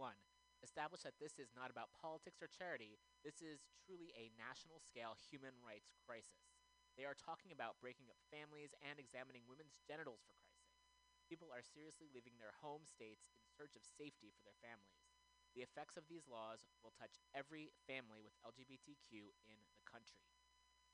1. 0.00 0.16
Establish 0.64 1.04
that 1.04 1.20
this 1.20 1.36
is 1.36 1.52
not 1.52 1.68
about 1.68 1.92
politics 1.92 2.40
or 2.40 2.48
charity. 2.48 2.96
This 3.20 3.44
is 3.44 3.68
truly 3.84 4.16
a 4.16 4.32
national 4.40 4.80
scale 4.80 5.12
human 5.28 5.52
rights 5.60 5.92
crisis. 6.00 6.56
They 6.96 7.04
are 7.04 7.16
talking 7.16 7.52
about 7.52 7.80
breaking 7.84 8.08
up 8.08 8.16
families 8.32 8.72
and 8.80 8.96
examining 8.96 9.44
women's 9.44 9.76
genitals 9.84 10.24
for 10.24 10.36
Christ's 10.40 10.72
sake. 10.72 10.88
People 11.28 11.52
are 11.52 11.64
seriously 11.64 12.08
leaving 12.08 12.40
their 12.40 12.56
home 12.64 12.88
states 12.88 13.28
in 13.44 13.52
search 13.52 13.76
of 13.76 13.84
safety 13.84 14.32
for 14.32 14.40
their 14.44 14.56
families. 14.64 15.04
The 15.52 15.64
effects 15.64 16.00
of 16.00 16.08
these 16.08 16.28
laws 16.28 16.64
will 16.80 16.96
touch 16.96 17.20
every 17.36 17.76
family 17.84 18.24
with 18.24 18.36
LGBTQ 18.40 19.32
in 19.44 19.58
the 19.76 19.84
country. 19.84 20.24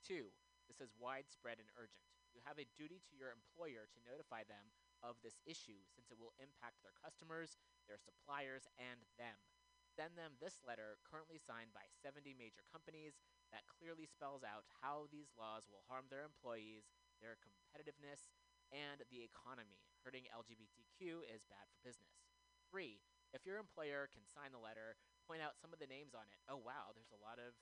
2. 0.03 0.31
This 0.67 0.83
is 0.83 0.91
widespread 0.99 1.63
and 1.63 1.71
urgent. 1.79 2.16
You 2.37 2.45
have 2.45 2.61
a 2.61 2.69
duty 2.77 3.01
to 3.09 3.17
your 3.17 3.33
employer 3.33 3.89
to 3.89 4.05
notify 4.05 4.45
them 4.45 4.69
of 5.01 5.17
this 5.25 5.41
issue 5.41 5.81
since 5.89 6.13
it 6.13 6.21
will 6.21 6.37
impact 6.37 6.85
their 6.85 6.93
customers, 6.93 7.57
their 7.89 7.97
suppliers, 7.97 8.69
and 8.77 9.01
them. 9.17 9.41
Send 9.89 10.13
them 10.13 10.37
this 10.37 10.61
letter, 10.61 11.01
currently 11.01 11.41
signed 11.41 11.73
by 11.73 11.89
70 11.89 12.37
major 12.37 12.61
companies, 12.69 13.17
that 13.49 13.65
clearly 13.65 14.05
spells 14.05 14.45
out 14.45 14.69
how 14.85 15.09
these 15.09 15.33
laws 15.33 15.65
will 15.65 15.81
harm 15.89 16.05
their 16.13 16.21
employees, 16.21 16.93
their 17.17 17.41
competitiveness, 17.41 18.29
and 18.69 19.01
the 19.09 19.25
economy. 19.25 19.81
Hurting 20.05 20.29
LGBTQ 20.29 21.25
is 21.25 21.41
bad 21.49 21.65
for 21.73 21.81
business. 21.81 22.21
3. 22.69 23.01
If 23.33 23.49
your 23.49 23.57
employer 23.57 24.13
can 24.13 24.29
sign 24.29 24.53
the 24.53 24.61
letter, 24.61 24.93
point 25.25 25.41
out 25.41 25.57
some 25.57 25.73
of 25.73 25.81
the 25.81 25.89
names 25.89 26.13
on 26.13 26.29
it. 26.29 26.37
Oh, 26.45 26.61
wow, 26.61 26.93
there's 26.93 27.09
a 27.09 27.17
lot 27.17 27.41
of 27.41 27.57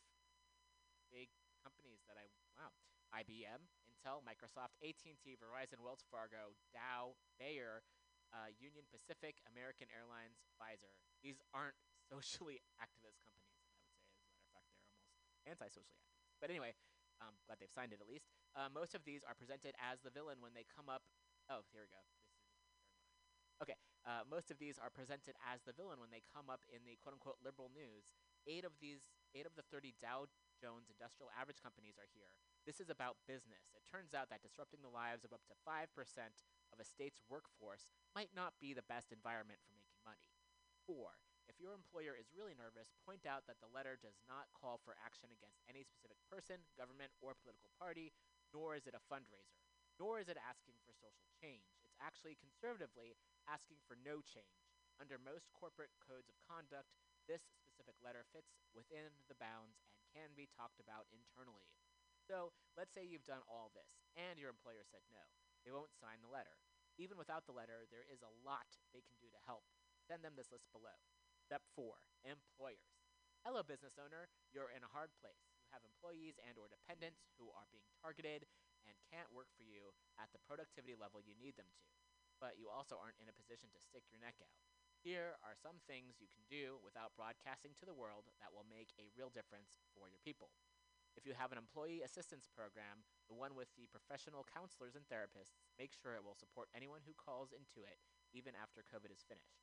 big 1.07 1.31
companies 1.63 2.03
that 2.11 2.19
I 2.19 2.27
wow. 2.59 2.75
IBM, 3.15 3.63
Intel, 4.05 4.21
Microsoft, 4.21 4.77
AT&T, 4.85 5.25
Verizon, 5.41 5.81
Wells 5.81 6.05
Fargo, 6.13 6.53
Dow, 6.69 7.17
Bayer, 7.41 7.81
uh, 8.29 8.53
Union 8.61 8.85
Pacific, 8.93 9.41
American 9.49 9.89
Airlines, 9.89 10.37
Pfizer. 10.53 10.93
These 11.25 11.41
aren't 11.57 11.73
socially 12.13 12.61
activist 12.77 13.17
companies. 13.25 13.49
I 13.57 13.57
would 13.57 13.65
say, 13.73 13.81
as 14.29 14.37
a 14.37 14.53
matter 14.53 14.61
of 14.61 14.61
fact, 14.61 14.69
they're 14.77 15.01
almost 15.01 15.41
anti-socially 15.49 15.89
activist. 15.89 16.37
But 16.37 16.53
anyway, 16.53 16.77
um, 17.17 17.33
glad 17.49 17.57
they've 17.57 17.73
signed 17.73 17.97
it 17.97 18.01
at 18.01 18.05
least. 18.05 18.29
Uh, 18.53 18.69
most 18.69 18.93
of 18.93 19.01
these 19.09 19.25
are 19.25 19.33
presented 19.33 19.73
as 19.81 19.97
the 20.05 20.13
villain 20.13 20.37
when 20.37 20.53
they 20.53 20.69
come 20.69 20.85
up. 20.85 21.01
Oh, 21.49 21.65
here 21.73 21.81
we 21.81 21.89
go. 21.89 22.03
Okay. 23.65 23.79
Uh, 24.05 24.21
most 24.29 24.53
of 24.53 24.61
these 24.61 24.77
are 24.77 24.93
presented 24.93 25.33
as 25.41 25.65
the 25.65 25.73
villain 25.73 25.97
when 25.97 26.13
they 26.13 26.21
come 26.29 26.45
up 26.45 26.61
in 26.69 26.85
the 26.85 26.93
quote-unquote 27.01 27.41
liberal 27.41 27.73
news. 27.73 28.05
Eight 28.45 28.61
of 28.61 28.77
these, 28.77 29.09
eight 29.33 29.49
of 29.49 29.57
the 29.57 29.65
30 29.73 29.97
Dow 29.97 30.29
Jones 30.59 30.87
Industrial 30.87 31.31
Average 31.35 31.61
companies 31.61 31.99
are 31.99 32.09
here. 32.11 32.31
This 32.65 32.81
is 32.81 32.89
about 32.89 33.21
business. 33.29 33.69
It 33.77 33.85
turns 33.85 34.17
out 34.17 34.33
that 34.33 34.41
disrupting 34.41 34.81
the 34.81 34.91
lives 34.91 35.21
of 35.21 35.35
up 35.35 35.45
to 35.51 35.55
5% 35.61 35.91
of 36.73 36.77
a 36.81 36.85
state's 36.87 37.21
workforce 37.29 37.93
might 38.17 38.33
not 38.33 38.57
be 38.57 38.73
the 38.73 38.89
best 38.89 39.13
environment 39.13 39.61
for 39.61 39.77
making 39.77 40.01
money. 40.01 40.33
4. 40.89 41.13
If 41.45 41.61
your 41.61 41.77
employer 41.77 42.17
is 42.17 42.33
really 42.33 42.57
nervous, 42.57 42.89
point 43.05 43.29
out 43.29 43.45
that 43.45 43.61
the 43.61 43.69
letter 43.69 44.01
does 44.01 44.17
not 44.25 44.49
call 44.57 44.81
for 44.81 44.97
action 44.97 45.29
against 45.29 45.61
any 45.69 45.85
specific 45.85 46.17
person, 46.25 46.65
government, 46.73 47.13
or 47.21 47.37
political 47.37 47.69
party, 47.77 48.09
nor 48.49 48.73
is 48.73 48.89
it 48.89 48.97
a 48.97 49.05
fundraiser, 49.05 49.61
nor 50.01 50.17
is 50.17 50.25
it 50.25 50.41
asking 50.41 50.81
for 50.81 50.97
social 50.97 51.29
change. 51.37 51.69
It's 51.85 51.97
actually 52.01 52.33
conservatively 52.41 53.13
asking 53.45 53.77
for 53.85 53.93
no 53.93 54.25
change. 54.25 54.65
Under 54.97 55.21
most 55.21 55.53
corporate 55.53 55.93
codes 56.01 56.33
of 56.33 56.39
conduct, 56.49 56.89
this 57.29 57.45
specific 57.45 57.97
letter 58.01 58.25
fits 58.33 58.57
within 58.73 59.13
the 59.29 59.37
bounds 59.37 59.85
can 60.15 60.31
be 60.31 60.47
talked 60.47 60.79
about 60.79 61.11
internally. 61.11 61.67
So, 62.23 62.55
let's 62.79 62.95
say 62.95 63.03
you've 63.03 63.27
done 63.27 63.43
all 63.51 63.75
this 63.75 63.99
and 64.15 64.39
your 64.39 64.49
employer 64.49 64.87
said 64.87 65.03
no. 65.11 65.21
They 65.67 65.75
won't 65.75 65.91
sign 65.91 66.23
the 66.23 66.31
letter. 66.31 66.55
Even 66.95 67.19
without 67.19 67.43
the 67.43 67.53
letter, 67.53 67.83
there 67.91 68.07
is 68.07 68.23
a 68.23 68.31
lot 68.47 68.79
they 68.95 69.03
can 69.03 69.19
do 69.19 69.27
to 69.27 69.41
help. 69.43 69.67
Send 70.07 70.23
them 70.23 70.39
this 70.39 70.55
list 70.55 70.71
below. 70.71 70.95
Step 71.43 71.61
4. 71.75 71.99
Employers. 72.23 72.95
Hello 73.43 73.61
business 73.61 73.99
owner, 74.01 74.25
you're 74.49 74.73
in 74.73 74.81
a 74.81 74.89
hard 74.89 75.13
place. 75.21 75.37
You 75.61 75.69
have 75.69 75.85
employees 75.85 76.41
and 76.41 76.57
or 76.57 76.65
dependents 76.65 77.29
who 77.37 77.53
are 77.53 77.69
being 77.69 77.85
targeted 78.01 78.49
and 78.89 78.97
can't 79.13 79.29
work 79.29 79.53
for 79.53 79.61
you 79.61 79.93
at 80.17 80.33
the 80.33 80.41
productivity 80.49 80.97
level 80.97 81.21
you 81.21 81.37
need 81.37 81.53
them 81.53 81.69
to. 81.69 81.85
But 82.41 82.57
you 82.57 82.73
also 82.73 82.97
aren't 82.97 83.21
in 83.21 83.29
a 83.29 83.37
position 83.37 83.69
to 83.69 83.85
stick 83.85 84.01
your 84.09 84.17
neck 84.17 84.41
out. 84.41 84.57
Here 85.05 85.37
are 85.45 85.53
some 85.53 85.77
things 85.85 86.17
you 86.17 86.25
can 86.25 86.41
do 86.49 86.81
without 86.81 87.13
broadcasting 87.13 87.77
to 87.77 87.85
the 87.85 87.93
world 87.93 88.25
that 88.41 88.49
will 88.49 88.65
make 88.65 88.89
a 88.97 89.13
real 89.13 89.29
difference 89.29 89.77
for 89.93 90.09
your 90.09 90.17
people. 90.17 90.49
If 91.13 91.29
you 91.29 91.37
have 91.37 91.53
an 91.53 91.61
employee 91.61 92.01
assistance 92.01 92.49
program, 92.49 93.05
the 93.29 93.37
one 93.37 93.53
with 93.53 93.69
the 93.77 93.85
professional 93.93 94.41
counselors 94.49 94.97
and 94.97 95.05
therapists, 95.05 95.61
make 95.77 95.93
sure 95.93 96.17
it 96.17 96.25
will 96.25 96.33
support 96.33 96.73
anyone 96.73 97.05
who 97.05 97.13
calls 97.13 97.53
into 97.53 97.85
it 97.85 98.01
even 98.33 98.57
after 98.57 98.81
COVID 98.81 99.13
is 99.13 99.21
finished. 99.21 99.61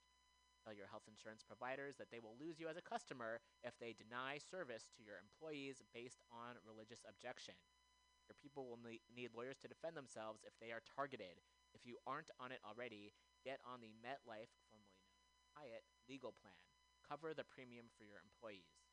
Tell 0.63 0.71
your 0.71 0.87
health 0.87 1.11
insurance 1.11 1.43
providers 1.43 1.99
that 1.99 2.15
they 2.15 2.23
will 2.23 2.39
lose 2.39 2.63
you 2.63 2.71
as 2.71 2.79
a 2.79 2.87
customer 2.87 3.43
if 3.67 3.75
they 3.83 3.99
deny 3.99 4.39
service 4.39 4.87
to 4.95 5.03
your 5.03 5.19
employees 5.19 5.83
based 5.91 6.23
on 6.31 6.63
religious 6.63 7.03
objection. 7.03 7.59
Your 8.31 8.39
people 8.39 8.71
will 8.71 8.79
ne- 8.79 9.03
need 9.11 9.35
lawyers 9.35 9.59
to 9.67 9.67
defend 9.67 9.99
themselves 9.99 10.47
if 10.47 10.55
they 10.63 10.71
are 10.71 10.87
targeted. 10.87 11.43
If 11.75 11.83
you 11.83 11.99
aren't 12.07 12.31
on 12.39 12.55
it 12.55 12.63
already, 12.63 13.11
get 13.43 13.59
on 13.67 13.83
the 13.83 13.91
MetLife, 13.99 14.55
Hyatt, 15.55 15.85
legal 16.09 16.33
plan. 16.33 16.57
Cover 17.07 17.35
the 17.35 17.45
premium 17.45 17.87
for 17.97 18.05
your 18.05 18.21
employees. 18.23 18.89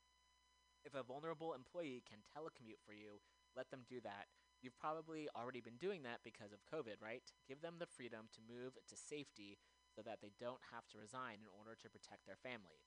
If 0.84 0.94
a 0.94 1.04
vulnerable 1.04 1.52
employee 1.52 2.02
can 2.08 2.24
telecommute 2.24 2.80
for 2.84 2.92
you, 2.92 3.20
let 3.56 3.70
them 3.70 3.84
do 3.88 4.00
that. 4.00 4.28
You've 4.62 4.78
probably 4.78 5.28
already 5.32 5.60
been 5.60 5.80
doing 5.80 6.02
that 6.04 6.20
because 6.24 6.52
of 6.52 6.68
COVID, 6.68 7.00
right? 7.00 7.24
Give 7.48 7.60
them 7.60 7.80
the 7.80 7.88
freedom 7.88 8.28
to 8.36 8.44
move 8.44 8.76
to 8.76 8.96
safety 8.96 9.56
so 9.88 10.02
that 10.04 10.20
they 10.20 10.32
don't 10.38 10.60
have 10.72 10.86
to 10.92 11.00
resign 11.00 11.40
in 11.40 11.48
order 11.48 11.76
to 11.80 11.88
protect 11.88 12.26
their 12.26 12.36
family. 12.36 12.84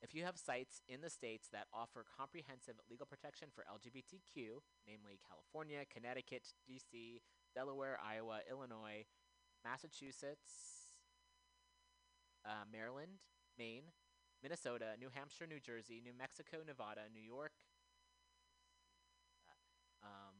If 0.00 0.14
you 0.14 0.22
have 0.22 0.38
sites 0.38 0.80
in 0.86 1.00
the 1.02 1.10
states 1.10 1.48
that 1.50 1.66
offer 1.74 2.06
comprehensive 2.06 2.78
legal 2.88 3.06
protection 3.06 3.48
for 3.50 3.66
LGBTQ, 3.66 4.62
namely 4.86 5.18
California, 5.26 5.82
Connecticut, 5.90 6.54
DC, 6.70 7.18
Delaware, 7.52 7.98
Iowa, 7.98 8.40
Illinois, 8.48 9.02
Massachusetts, 9.64 10.77
uh, 12.48 12.64
Maryland, 12.72 13.20
Maine, 13.60 13.92
Minnesota, 14.42 14.96
New 14.98 15.10
Hampshire, 15.12 15.46
New 15.46 15.60
Jersey, 15.60 16.00
New 16.02 16.16
Mexico, 16.16 16.64
Nevada, 16.64 17.02
New 17.12 17.20
York, 17.22 17.52
uh, 19.44 20.06
um, 20.08 20.36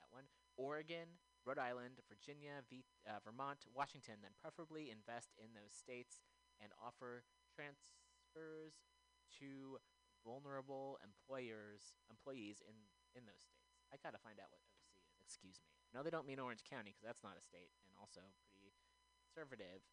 that 0.00 0.10
one, 0.12 0.28
Oregon, 0.56 1.16
Rhode 1.46 1.58
Island, 1.58 2.04
Virginia, 2.12 2.60
v- 2.68 2.84
uh, 3.08 3.24
Vermont, 3.24 3.64
Washington, 3.72 4.20
then 4.20 4.36
preferably 4.36 4.90
invest 4.92 5.32
in 5.40 5.56
those 5.56 5.72
states 5.72 6.20
and 6.60 6.68
offer 6.76 7.24
transfers 7.54 8.84
to 9.40 9.78
vulnerable 10.26 10.98
employers 11.00 11.94
employees 12.10 12.60
in 12.60 12.74
in 13.16 13.24
those 13.24 13.40
states. 13.40 13.80
I 13.88 13.96
gotta 13.96 14.20
find 14.20 14.36
out 14.42 14.50
what 14.52 14.60
OC 14.60 14.76
is. 14.84 15.00
Excuse 15.24 15.56
me. 15.64 15.70
No, 15.94 16.02
they 16.04 16.10
don't 16.12 16.26
mean 16.26 16.42
Orange 16.42 16.66
County 16.68 16.92
because 16.92 17.06
that's 17.06 17.24
not 17.24 17.38
a 17.38 17.42
state 17.42 17.72
and 17.86 17.94
also 17.96 18.20
conservative. 19.28 19.84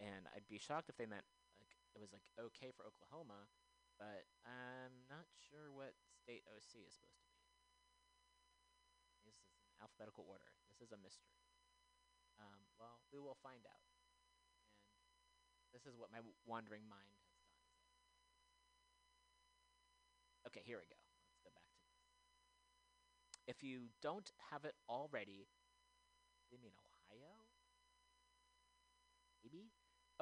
And 0.00 0.28
I'd 0.36 0.48
be 0.48 0.60
shocked 0.60 0.88
if 0.92 0.96
they 1.00 1.08
meant 1.08 1.24
like 1.60 1.72
it 1.94 2.00
was 2.00 2.12
like 2.12 2.24
okay 2.36 2.72
for 2.76 2.84
Oklahoma, 2.84 3.48
but 3.96 4.28
I'm 4.44 4.92
not 5.08 5.24
sure 5.48 5.72
what 5.72 5.96
state 6.20 6.44
OC 6.48 6.84
is 6.84 6.92
supposed 6.92 7.22
to 7.24 7.28
be. 7.32 7.40
This 9.24 9.32
is 9.32 9.36
in 9.40 9.72
alphabetical 9.80 10.28
order. 10.28 10.52
This 10.68 10.80
is 10.84 10.92
a 10.92 11.00
mystery. 11.00 11.40
Um, 12.40 12.66
well, 12.80 13.00
we 13.12 13.20
will 13.20 13.38
find 13.40 13.62
out. 13.68 13.86
And 15.62 15.70
this 15.72 15.86
is 15.86 15.94
what 15.96 16.10
my 16.10 16.18
w- 16.18 16.36
wandering 16.44 16.82
mind 16.88 17.12
has 17.12 17.22
done. 17.30 17.46
Okay, 20.48 20.62
here 20.64 20.78
we 20.80 20.88
go. 20.90 20.98
Let's 20.98 21.40
go 21.44 21.50
back 21.54 21.68
to 21.70 21.78
this. 21.78 21.96
If 23.46 23.62
you 23.62 23.90
don't 24.02 24.30
have 24.50 24.64
it 24.64 24.74
already, 24.88 25.46
you 26.50 26.58
mean 26.58 26.74
Ohio? 26.76 27.41
Maybe? 29.42 29.70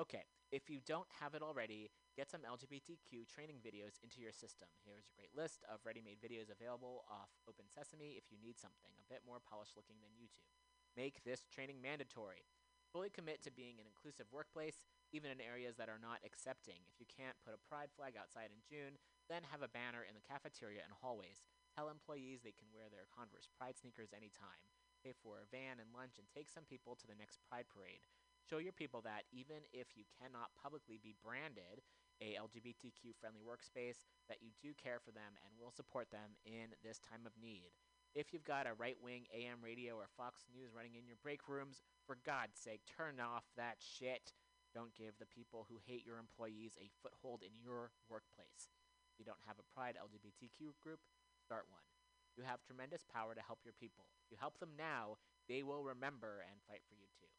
Okay, 0.01 0.25
if 0.51 0.67
you 0.73 0.81
don't 0.83 1.07
have 1.21 1.37
it 1.37 1.45
already, 1.45 1.93
get 2.17 2.27
some 2.33 2.43
LGBTQ 2.43 3.29
training 3.29 3.61
videos 3.61 4.01
into 4.03 4.19
your 4.19 4.33
system. 4.33 4.67
Here's 4.83 5.07
a 5.07 5.15
great 5.15 5.31
list 5.37 5.63
of 5.69 5.85
ready 5.85 6.01
made 6.01 6.19
videos 6.19 6.49
available 6.49 7.05
off 7.07 7.31
Open 7.47 7.69
Sesame 7.69 8.17
if 8.17 8.33
you 8.33 8.41
need 8.41 8.57
something 8.57 8.97
a 8.97 9.11
bit 9.13 9.23
more 9.23 9.39
polished 9.39 9.77
looking 9.77 10.01
than 10.01 10.17
YouTube. 10.17 10.49
Make 10.97 11.23
this 11.23 11.47
training 11.47 11.79
mandatory. 11.79 12.49
Fully 12.91 13.15
commit 13.15 13.39
to 13.47 13.55
being 13.55 13.79
an 13.79 13.87
inclusive 13.87 14.27
workplace, 14.35 14.83
even 15.15 15.31
in 15.31 15.39
areas 15.39 15.79
that 15.79 15.87
are 15.87 16.03
not 16.03 16.19
accepting. 16.27 16.83
If 16.91 16.99
you 16.99 17.07
can't 17.07 17.39
put 17.47 17.55
a 17.55 17.67
pride 17.71 17.95
flag 17.95 18.19
outside 18.19 18.51
in 18.51 18.67
June, 18.67 18.99
then 19.31 19.47
have 19.47 19.63
a 19.63 19.71
banner 19.71 20.03
in 20.03 20.19
the 20.19 20.27
cafeteria 20.27 20.83
and 20.83 20.91
hallways. 20.91 21.47
Tell 21.71 21.87
employees 21.87 22.43
they 22.43 22.57
can 22.57 22.67
wear 22.75 22.91
their 22.91 23.07
Converse 23.15 23.47
Pride 23.47 23.79
sneakers 23.79 24.11
anytime. 24.11 24.67
Pay 25.07 25.15
for 25.15 25.39
a 25.39 25.47
van 25.55 25.79
and 25.79 25.95
lunch 25.95 26.19
and 26.19 26.27
take 26.27 26.51
some 26.51 26.67
people 26.67 26.99
to 26.99 27.07
the 27.07 27.15
next 27.15 27.39
Pride 27.47 27.71
parade. 27.71 28.03
Show 28.51 28.59
your 28.59 28.75
people 28.75 28.99
that 29.07 29.31
even 29.31 29.63
if 29.71 29.95
you 29.95 30.03
cannot 30.19 30.51
publicly 30.59 30.99
be 30.99 31.15
branded 31.23 31.87
a 32.19 32.35
LGBTQ 32.35 33.15
friendly 33.23 33.47
workspace, 33.47 34.11
that 34.27 34.43
you 34.43 34.51
do 34.59 34.75
care 34.75 34.99
for 34.99 35.15
them 35.15 35.39
and 35.47 35.55
will 35.55 35.71
support 35.71 36.11
them 36.11 36.35
in 36.43 36.75
this 36.83 36.99
time 36.99 37.31
of 37.31 37.39
need. 37.39 37.71
If 38.11 38.35
you've 38.35 38.43
got 38.43 38.67
a 38.67 38.75
right 38.75 38.99
wing 38.99 39.31
AM 39.31 39.63
radio 39.63 39.95
or 39.95 40.11
Fox 40.19 40.51
News 40.51 40.75
running 40.75 40.99
in 40.99 41.07
your 41.07 41.23
break 41.23 41.47
rooms, 41.47 41.87
for 42.11 42.19
God's 42.27 42.59
sake, 42.59 42.83
turn 42.91 43.23
off 43.23 43.47
that 43.55 43.79
shit. 43.79 44.35
Don't 44.75 44.99
give 44.99 45.15
the 45.23 45.31
people 45.31 45.71
who 45.71 45.79
hate 45.87 46.03
your 46.03 46.19
employees 46.19 46.75
a 46.83 46.91
foothold 47.07 47.47
in 47.47 47.55
your 47.63 47.95
workplace. 48.11 48.75
If 49.15 49.23
you 49.23 49.25
don't 49.25 49.47
have 49.47 49.63
a 49.63 49.71
Pride 49.71 49.95
LGBTQ 49.95 50.75
group, 50.83 50.99
start 51.39 51.71
one. 51.71 51.87
You 52.35 52.43
have 52.43 52.67
tremendous 52.67 53.07
power 53.07 53.31
to 53.39 53.47
help 53.47 53.63
your 53.63 53.79
people. 53.79 54.11
If 54.27 54.35
you 54.35 54.43
help 54.43 54.59
them 54.59 54.75
now, 54.75 55.23
they 55.47 55.63
will 55.63 55.87
remember 55.87 56.43
and 56.43 56.59
fight 56.67 56.83
for 56.91 56.99
you 56.99 57.07
too. 57.15 57.31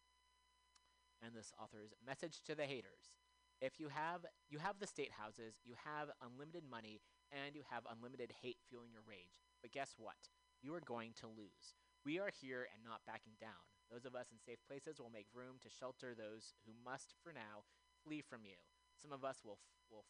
And 1.22 1.36
this 1.36 1.54
author's 1.62 1.94
message 2.06 2.42
to 2.46 2.56
the 2.56 2.66
haters. 2.66 3.14
If 3.62 3.80
you 3.80 3.90
have 3.90 4.26
you 4.50 4.58
have 4.58 4.80
the 4.80 4.90
state 4.90 5.14
houses, 5.14 5.62
you 5.64 5.76
have 5.86 6.10
unlimited 6.18 6.66
money, 6.66 7.02
and 7.30 7.56
you 7.56 7.62
have 7.70 7.86
unlimited 7.86 8.34
hate 8.42 8.58
fueling 8.68 8.90
your 8.92 9.06
rage. 9.06 9.38
But 9.62 9.72
guess 9.72 9.94
what? 9.98 10.34
You 10.66 10.74
are 10.74 10.82
going 10.82 11.14
to 11.22 11.30
lose. 11.30 11.78
We 12.02 12.18
are 12.18 12.34
here 12.34 12.66
and 12.74 12.82
not 12.82 13.06
backing 13.06 13.38
down. 13.38 13.62
Those 13.94 14.06
of 14.10 14.18
us 14.18 14.34
in 14.34 14.42
safe 14.42 14.58
places 14.66 14.98
will 14.98 15.14
make 15.14 15.30
room 15.30 15.62
to 15.62 15.70
shelter 15.70 16.18
those 16.18 16.58
who 16.66 16.74
must, 16.74 17.14
for 17.22 17.30
now, 17.30 17.70
flee 18.02 18.22
from 18.26 18.42
you. 18.42 18.58
Some 18.98 19.14
of 19.14 19.22
us 19.22 19.46
will 19.46 19.62
f- 19.62 19.78
will 19.94 20.06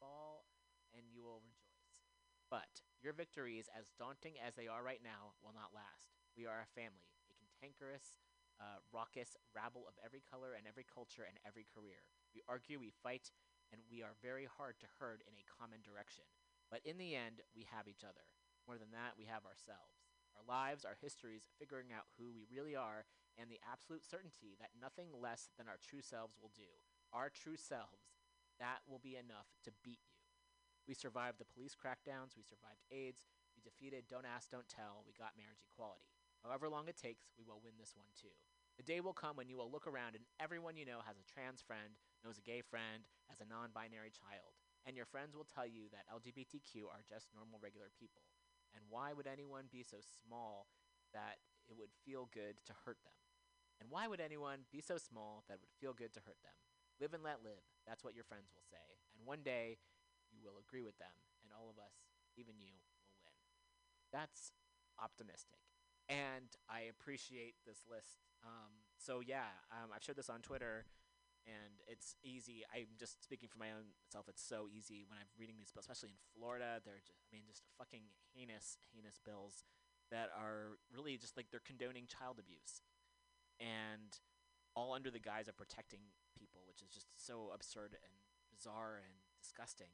fall, 0.00 0.46
and 0.90 1.06
you 1.14 1.22
will 1.22 1.42
rejoice. 1.46 1.94
But 2.50 2.82
your 3.02 3.12
victories, 3.12 3.70
as 3.70 3.94
daunting 3.98 4.34
as 4.42 4.54
they 4.54 4.66
are 4.66 4.82
right 4.82 5.02
now, 5.02 5.38
will 5.42 5.54
not 5.54 5.74
last. 5.74 6.18
We 6.34 6.46
are 6.46 6.58
a 6.58 6.74
family, 6.74 7.06
a 7.30 7.34
cantankerous, 7.38 8.18
uh, 8.60 8.80
raucous 8.92 9.36
rabble 9.52 9.84
of 9.88 9.98
every 10.00 10.24
color 10.24 10.56
and 10.56 10.64
every 10.64 10.84
culture 10.84 11.24
and 11.28 11.36
every 11.44 11.66
career. 11.68 12.04
We 12.32 12.44
argue, 12.48 12.80
we 12.80 12.92
fight, 12.92 13.32
and 13.72 13.80
we 13.90 14.00
are 14.00 14.16
very 14.22 14.48
hard 14.48 14.80
to 14.80 14.94
herd 14.98 15.24
in 15.26 15.34
a 15.36 15.48
common 15.48 15.82
direction. 15.82 16.24
But 16.70 16.82
in 16.84 16.98
the 16.98 17.14
end, 17.14 17.44
we 17.54 17.66
have 17.70 17.86
each 17.86 18.02
other. 18.02 18.26
More 18.66 18.78
than 18.78 18.90
that, 18.96 19.14
we 19.14 19.30
have 19.30 19.46
ourselves. 19.46 20.02
Our 20.34 20.44
lives, 20.44 20.84
our 20.84 20.98
histories, 20.98 21.48
figuring 21.56 21.94
out 21.94 22.10
who 22.18 22.34
we 22.34 22.44
really 22.50 22.74
are, 22.74 23.06
and 23.38 23.48
the 23.48 23.62
absolute 23.64 24.04
certainty 24.04 24.56
that 24.58 24.76
nothing 24.76 25.12
less 25.12 25.52
than 25.56 25.68
our 25.68 25.80
true 25.80 26.02
selves 26.02 26.36
will 26.40 26.52
do. 26.56 26.68
Our 27.12 27.30
true 27.30 27.56
selves, 27.56 28.16
that 28.58 28.82
will 28.88 29.00
be 29.00 29.16
enough 29.16 29.48
to 29.64 29.70
beat 29.84 30.02
you. 30.04 30.20
We 30.88 30.94
survived 30.94 31.38
the 31.38 31.48
police 31.48 31.76
crackdowns, 31.76 32.36
we 32.36 32.46
survived 32.46 32.84
AIDS, 32.90 33.28
we 33.54 33.62
defeated 33.62 34.08
Don't 34.08 34.28
Ask, 34.28 34.50
Don't 34.50 34.68
Tell, 34.68 35.04
we 35.06 35.16
got 35.16 35.38
marriage 35.38 35.64
equality. 35.64 36.15
However 36.44 36.68
long 36.68 36.88
it 36.88 36.96
takes, 36.96 37.28
we 37.38 37.44
will 37.44 37.60
win 37.62 37.78
this 37.78 37.94
one 37.96 38.10
too. 38.16 38.32
The 38.76 38.84
day 38.84 39.00
will 39.00 39.16
come 39.16 39.36
when 39.36 39.48
you 39.48 39.56
will 39.56 39.72
look 39.72 39.86
around 39.88 40.14
and 40.14 40.28
everyone 40.36 40.76
you 40.76 40.84
know 40.84 41.00
has 41.06 41.16
a 41.16 41.24
trans 41.24 41.64
friend, 41.64 41.96
knows 42.20 42.36
a 42.36 42.44
gay 42.44 42.60
friend, 42.60 43.08
has 43.32 43.40
a 43.40 43.48
non 43.48 43.72
binary 43.72 44.12
child. 44.12 44.52
And 44.84 44.94
your 44.94 45.08
friends 45.08 45.34
will 45.34 45.48
tell 45.48 45.66
you 45.66 45.90
that 45.90 46.06
LGBTQ 46.12 46.86
are 46.86 47.02
just 47.08 47.32
normal, 47.34 47.58
regular 47.58 47.90
people. 47.98 48.22
And 48.76 48.84
why 48.86 49.16
would 49.16 49.26
anyone 49.26 49.66
be 49.72 49.82
so 49.82 49.98
small 49.98 50.68
that 51.10 51.40
it 51.66 51.74
would 51.74 51.90
feel 52.04 52.28
good 52.30 52.60
to 52.68 52.72
hurt 52.84 53.00
them? 53.02 53.16
And 53.80 53.90
why 53.90 54.06
would 54.06 54.20
anyone 54.20 54.68
be 54.70 54.80
so 54.80 54.96
small 54.96 55.42
that 55.48 55.58
it 55.58 55.64
would 55.64 55.80
feel 55.80 55.92
good 55.96 56.12
to 56.14 56.22
hurt 56.24 56.38
them? 56.44 56.54
Live 57.00 57.12
and 57.12 57.24
let 57.24 57.44
live. 57.44 57.60
That's 57.84 58.04
what 58.04 58.14
your 58.14 58.24
friends 58.24 58.48
will 58.54 58.64
say. 58.64 59.00
And 59.16 59.26
one 59.26 59.44
day, 59.44 59.76
you 60.32 60.40
will 60.40 60.60
agree 60.60 60.82
with 60.82 60.96
them, 60.98 61.12
and 61.44 61.52
all 61.52 61.68
of 61.68 61.76
us, 61.78 61.92
even 62.36 62.56
you, 62.60 62.72
will 63.12 63.20
win. 63.24 63.36
That's 64.12 64.52
optimistic. 65.00 65.60
And 66.08 66.54
I 66.70 66.86
appreciate 66.86 67.54
this 67.66 67.82
list. 67.90 68.22
Um, 68.44 68.86
so 68.96 69.18
yeah, 69.18 69.50
um, 69.72 69.90
I've 69.90 70.02
shared 70.02 70.18
this 70.18 70.30
on 70.30 70.40
Twitter, 70.40 70.86
and 71.46 71.82
it's 71.90 72.14
easy. 72.22 72.62
I'm 72.70 72.94
just 72.98 73.22
speaking 73.22 73.48
for 73.50 73.58
my 73.58 73.74
own 73.74 73.90
self. 74.10 74.28
It's 74.28 74.42
so 74.42 74.70
easy 74.70 75.02
when 75.08 75.18
I'm 75.18 75.26
reading 75.38 75.56
these 75.58 75.72
bills, 75.74 75.86
especially 75.90 76.14
in 76.14 76.22
Florida. 76.34 76.78
They're 76.84 77.02
just, 77.02 77.18
I 77.26 77.34
mean, 77.34 77.42
just 77.46 77.66
fucking 77.78 78.06
heinous, 78.34 78.78
heinous 78.94 79.18
bills 79.18 79.66
that 80.14 80.30
are 80.30 80.78
really 80.94 81.18
just 81.18 81.36
like 81.36 81.50
they're 81.50 81.64
condoning 81.66 82.06
child 82.06 82.38
abuse, 82.38 82.86
and 83.58 84.14
all 84.78 84.94
under 84.94 85.10
the 85.10 85.18
guise 85.18 85.48
of 85.48 85.56
protecting 85.56 86.14
people, 86.38 86.62
which 86.68 86.82
is 86.82 86.94
just 86.94 87.10
so 87.18 87.50
absurd 87.50 87.98
and 87.98 88.14
bizarre 88.54 89.02
and 89.02 89.26
disgusting. 89.42 89.90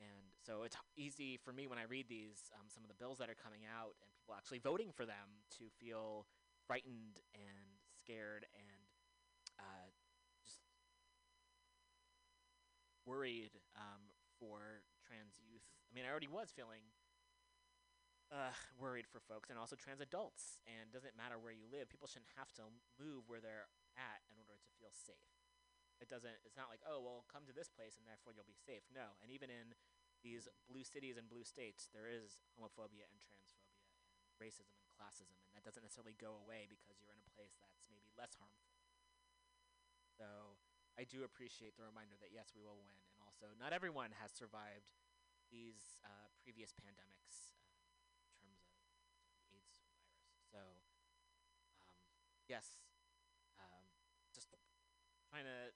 And 0.00 0.32
so 0.40 0.64
it's 0.64 0.76
easy 0.96 1.36
for 1.36 1.52
me 1.52 1.68
when 1.68 1.78
I 1.78 1.84
read 1.84 2.08
these, 2.08 2.48
um, 2.56 2.66
some 2.72 2.82
of 2.82 2.88
the 2.88 2.96
bills 2.96 3.18
that 3.20 3.28
are 3.28 3.36
coming 3.36 3.68
out, 3.68 3.94
and 4.00 4.08
people 4.16 4.34
actually 4.34 4.58
voting 4.58 4.90
for 4.96 5.04
them 5.04 5.44
to 5.60 5.68
feel 5.76 6.24
frightened 6.66 7.20
and 7.36 7.76
scared 8.00 8.48
and 8.56 8.80
uh, 9.60 9.88
just 10.40 10.64
worried 13.04 13.52
um, 13.76 14.00
for 14.40 14.80
trans 15.04 15.36
youth. 15.44 15.68
I 15.84 15.92
mean, 15.92 16.08
I 16.08 16.10
already 16.10 16.30
was 16.30 16.48
feeling 16.54 16.80
uh, 18.30 18.54
worried 18.78 19.06
for 19.10 19.20
folks 19.20 19.50
and 19.50 19.58
also 19.58 19.76
trans 19.76 20.00
adults. 20.00 20.62
And 20.64 20.90
doesn't 20.94 21.18
matter 21.18 21.36
where 21.36 21.52
you 21.52 21.66
live, 21.68 21.90
people 21.90 22.08
shouldn't 22.08 22.32
have 22.38 22.54
to 22.62 22.70
move 22.96 23.26
where 23.26 23.42
they're 23.42 23.68
at 23.98 24.22
in 24.30 24.38
order 24.38 24.54
to 24.54 24.70
feel 24.78 24.94
safe. 24.94 25.39
It 26.00 26.08
doesn't, 26.08 26.32
it's 26.48 26.56
not 26.56 26.72
like, 26.72 26.80
oh, 26.88 26.98
well, 27.04 27.28
come 27.28 27.44
to 27.44 27.52
this 27.52 27.68
place 27.68 28.00
and 28.00 28.08
therefore 28.08 28.32
you'll 28.32 28.48
be 28.48 28.56
safe. 28.56 28.82
No. 28.88 29.20
And 29.20 29.28
even 29.28 29.52
in 29.52 29.76
these 30.24 30.48
blue 30.68 30.84
cities 30.84 31.20
and 31.20 31.28
blue 31.28 31.44
states, 31.44 31.88
there 31.92 32.08
is 32.08 32.40
homophobia 32.56 33.04
and 33.08 33.20
transphobia 33.20 33.84
and 34.24 34.36
racism 34.40 34.76
and 34.80 34.90
classism. 34.96 35.36
And 35.48 35.52
that 35.56 35.64
doesn't 35.64 35.84
necessarily 35.84 36.16
go 36.16 36.40
away 36.40 36.68
because 36.68 37.00
you're 37.00 37.12
in 37.12 37.20
a 37.20 37.32
place 37.36 37.56
that's 37.60 37.84
maybe 37.92 38.08
less 38.16 38.32
harmful. 38.36 38.72
So 40.16 40.60
I 41.00 41.08
do 41.08 41.24
appreciate 41.24 41.80
the 41.80 41.88
reminder 41.88 42.20
that 42.20 42.28
yes, 42.28 42.52
we 42.52 42.60
will 42.60 42.76
win. 42.76 43.00
And 43.16 43.20
also, 43.24 43.56
not 43.56 43.72
everyone 43.72 44.12
has 44.20 44.28
survived 44.32 44.92
these 45.48 45.96
uh, 46.04 46.28
previous 46.44 46.76
pandemics 46.76 47.56
um, 48.44 48.52
in 48.52 48.60
terms 48.60 49.40
of 49.40 49.48
AIDS 49.48 49.72
virus. 49.72 50.12
So, 50.52 50.60
um, 51.80 51.96
yes, 52.52 52.76
um, 53.56 53.84
just 54.36 54.52
trying 55.32 55.48
to. 55.48 55.72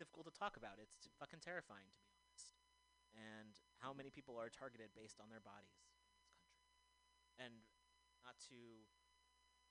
Difficult 0.00 0.24
to 0.32 0.32
talk 0.32 0.56
about. 0.56 0.80
It's 0.80 0.96
fucking 1.20 1.44
terrifying 1.44 1.84
to 1.92 2.00
be 2.00 2.08
honest. 2.16 2.56
And 3.12 3.52
how 3.84 3.92
many 3.92 4.08
people 4.08 4.40
are 4.40 4.48
targeted 4.48 4.96
based 4.96 5.20
on 5.20 5.28
their 5.28 5.44
bodies 5.44 5.76
in 5.76 5.84
this 5.92 6.00
country, 6.08 6.32
and 7.36 7.52
not 8.24 8.40
to 8.48 8.88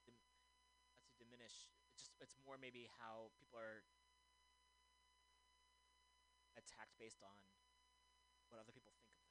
dim- 0.06 0.22
not 0.94 1.10
to 1.10 1.18
diminish. 1.18 1.74
It's 1.90 2.06
just 2.06 2.14
it's 2.22 2.38
more 2.46 2.62
maybe 2.62 2.86
how 3.02 3.34
people 3.42 3.58
are 3.58 3.82
attacked 6.58 6.94
based 7.02 7.24
on 7.26 7.38
what 8.50 8.62
other 8.62 8.72
people 8.74 8.94
think 8.94 9.10
of 9.10 9.18
them, 9.18 9.26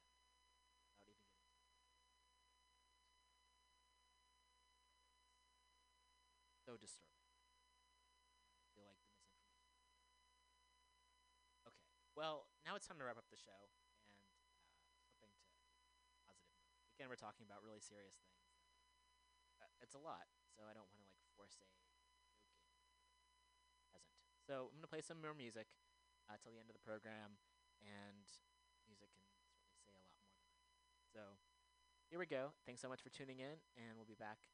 so 6.65 6.77
disturbing. 6.77 7.25
I 8.61 8.67
feel 8.75 8.85
like 8.85 8.99
the 9.01 9.09
misinformation. 9.09 9.73
Okay, 11.67 11.87
well 12.19 12.51
now 12.67 12.75
it's 12.75 12.83
time 12.83 12.99
to 12.99 13.07
wrap 13.07 13.15
up 13.15 13.31
the 13.31 13.39
show, 13.39 13.63
and 14.03 14.19
uh, 15.23 15.23
to 15.23 16.19
positive. 16.27 16.59
Again, 16.99 17.07
we're 17.07 17.15
talking 17.15 17.47
about 17.47 17.63
really 17.63 17.79
serious 17.79 18.19
things. 18.19 18.43
Uh, 19.55 19.71
it's 19.79 19.95
a 19.95 20.03
lot, 20.03 20.27
so 20.51 20.67
I 20.67 20.75
don't 20.75 20.91
want 20.91 20.99
to 20.99 21.07
like 21.15 21.23
force 21.39 21.55
a 21.55 21.63
present. 21.63 21.95
So 24.43 24.67
I'm 24.67 24.83
gonna 24.83 24.91
play 24.91 24.99
some 24.99 25.23
more 25.23 25.31
music 25.31 25.71
uh, 26.27 26.35
till 26.43 26.51
the 26.51 26.59
end 26.59 26.67
of 26.67 26.75
the 26.75 26.83
program, 26.83 27.39
and 27.79 28.27
music 28.83 29.07
can 29.15 29.23
certainly 29.23 29.79
say 29.79 29.95
a 29.95 30.03
lot 30.03 30.11
more 30.11 30.19
than 30.27 30.35
I 30.35 30.43
can. 30.51 30.59
So 31.07 31.21
here 32.11 32.19
we 32.19 32.27
go. 32.27 32.51
Thanks 32.67 32.83
so 32.83 32.91
much 32.91 32.99
for 32.99 33.13
tuning 33.13 33.39
in, 33.39 33.63
and 33.79 33.95
we'll 33.95 34.09
be 34.09 34.19
back 34.19 34.51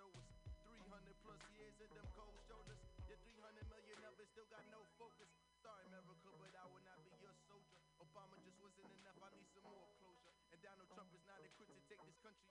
they 0.00 0.08
show 0.08 0.08
us. 0.16 0.32
300 0.64 1.12
plus 1.20 1.40
years 1.60 1.76
of 1.84 1.92
them 1.92 2.08
cold 2.16 2.32
shoulders. 2.48 2.80
Your 3.04 3.20
300 3.20 3.68
million 3.68 4.00
of 4.08 4.16
still 4.32 4.48
got 4.48 4.64
no 4.72 4.80
focus. 4.96 5.28
Sorry, 5.60 5.84
America, 5.92 6.32
but 6.40 6.56
I 6.56 6.64
will 6.72 6.80
not 6.88 7.04
be 7.04 7.12
your 7.20 7.36
soldier. 7.44 7.76
Obama 8.00 8.40
just 8.40 8.56
wasn't 8.64 8.88
enough. 8.96 9.20
I 9.20 9.28
need 9.36 9.44
some 9.52 9.68
more 9.68 9.92
closure. 10.00 10.32
And 10.56 10.58
Donald 10.64 10.88
Trump 10.96 11.12
is 11.12 11.24
not 11.28 11.44
equipped 11.44 11.76
to 11.76 11.84
take 11.84 12.00
this 12.00 12.16
country 12.24 12.49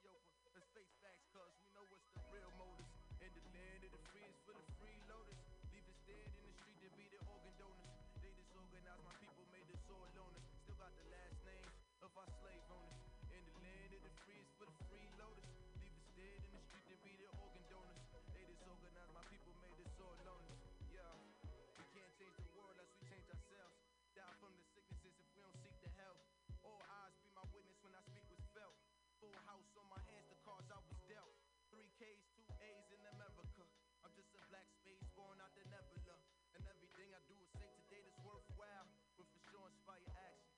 K's, 32.00 32.32
two 32.32 32.48
A's 32.64 32.88
in 32.96 33.04
America. 33.12 33.68
I'm 34.08 34.16
just 34.16 34.32
a 34.32 34.40
black 34.48 34.72
space 34.80 35.04
born 35.20 35.36
out 35.44 35.52
the 35.52 35.68
nebula. 35.68 36.16
And 36.56 36.64
everything 36.64 37.12
I 37.12 37.20
do 37.28 37.36
is 37.44 37.52
say 37.60 37.68
today 37.76 38.00
that's 38.08 38.16
worthwhile. 38.24 38.88
Will 39.20 39.28
for 39.28 39.44
sure 39.52 39.68
inspire 39.68 40.08
action. 40.16 40.56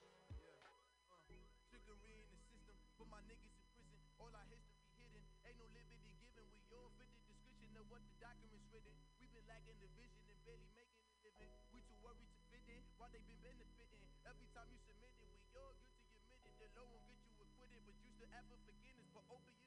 Yeah. 0.00 0.56
Uh, 0.64 1.20
trickery 1.68 2.16
in 2.16 2.32
the 2.32 2.40
system, 2.48 2.80
put 2.96 3.12
my 3.12 3.20
niggas 3.28 3.52
in 3.52 3.68
prison. 3.76 4.00
All 4.16 4.32
our 4.32 4.48
history 4.48 4.88
hidden. 4.96 5.20
Ain't 5.44 5.60
no 5.60 5.68
liberty 5.68 6.00
given. 6.32 6.48
We 6.48 6.80
all 6.80 6.88
fit 6.96 7.12
the 7.12 7.28
description 7.28 7.76
of 7.76 7.84
what 7.92 8.00
the 8.08 8.16
documents 8.16 8.64
written. 8.72 8.96
We've 9.20 9.36
been 9.36 9.44
lacking 9.44 9.76
the 9.84 9.92
vision 10.00 10.24
and 10.32 10.40
barely 10.48 10.72
making 10.72 11.04
a 11.04 11.16
living. 11.28 11.52
We 11.76 11.84
too 11.84 12.00
worried 12.00 12.24
to 12.24 12.40
fit 12.48 12.64
in 12.72 12.80
while 12.96 13.12
they 13.12 13.20
been 13.20 13.36
benefiting. 13.44 14.00
Every 14.24 14.48
time 14.56 14.72
you 14.72 14.80
submit 14.80 15.12
it, 15.20 15.28
we 15.28 15.60
all 15.60 15.76
guilty 15.84 16.24
admitted. 16.32 16.56
The 16.56 16.72
law 16.72 16.88
won't 16.88 17.04
get 17.12 17.20
you 17.28 17.36
acquitted, 17.44 17.84
but 17.84 18.00
you 18.00 18.08
still 18.16 18.32
for 18.32 18.56
forgiveness. 18.64 19.12
For 19.12 19.20
opiates 19.28 19.52
and 19.52 19.60
syringes, 19.60 19.63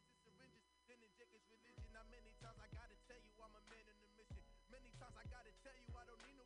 inject 1.18 1.34
his 1.34 1.49
religion. 1.49 1.89
Now 1.98 2.06
many 2.14 2.30
times 2.38 2.61
I 2.61 2.69
gotta 2.77 2.94
tell 3.10 3.18
you 3.18 3.34
I'm 3.41 3.49
a 3.49 3.64
man 3.73 3.81
in 3.89 3.98
a 3.98 4.10
mission. 4.14 4.38
Many 4.69 4.94
times 5.02 5.18
I 5.18 5.26
gotta 5.34 5.49
tell 5.65 5.73
you 5.73 5.89
I 5.98 6.06
don't 6.06 6.22
need 6.22 6.36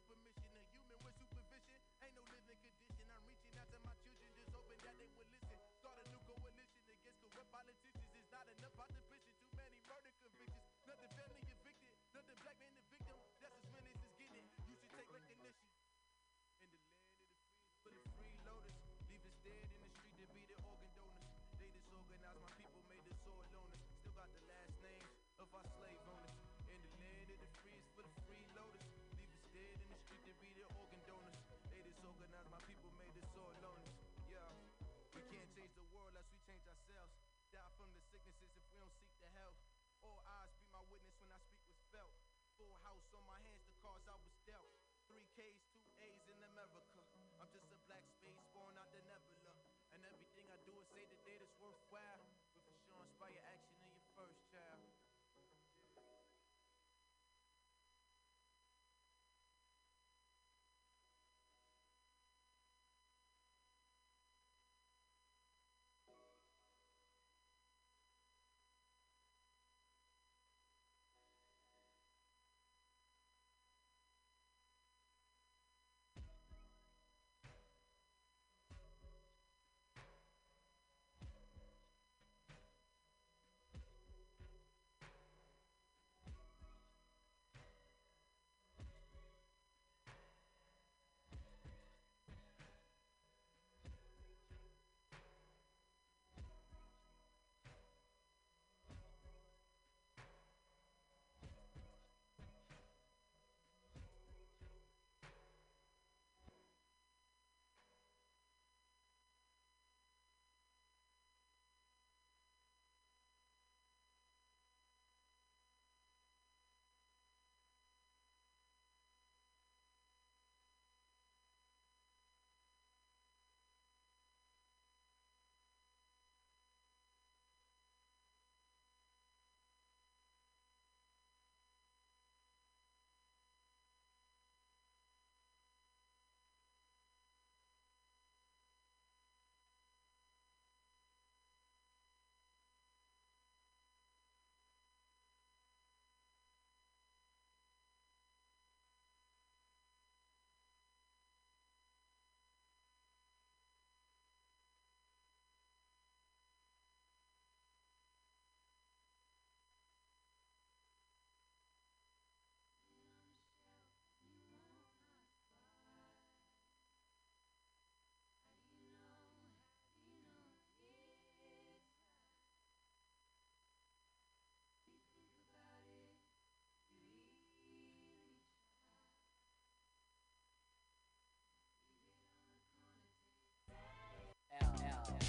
house 42.92 43.16
on 43.16 43.24
my 43.24 43.40
hands 43.48 43.64
the 43.64 43.72
cause 43.80 44.04
I 44.04 44.20
was 44.20 44.36
dealt. 44.44 44.68
Three 45.08 45.24
K's, 45.32 45.64
two 45.72 45.80
A's 46.04 46.28
in 46.28 46.44
America. 46.44 47.00
I'm 47.40 47.48
just 47.56 47.72
a 47.72 47.80
black 47.88 48.04
space 48.20 48.44
born 48.52 48.76
out 48.76 48.92
the 48.92 49.00
nebula. 49.08 49.56
And 49.96 50.04
everything 50.04 50.44
I 50.52 50.60
do 50.68 50.76
is 50.76 50.92
say 50.92 51.08
the 51.08 51.16
data's 51.24 51.56
worthwhile. 51.64 52.11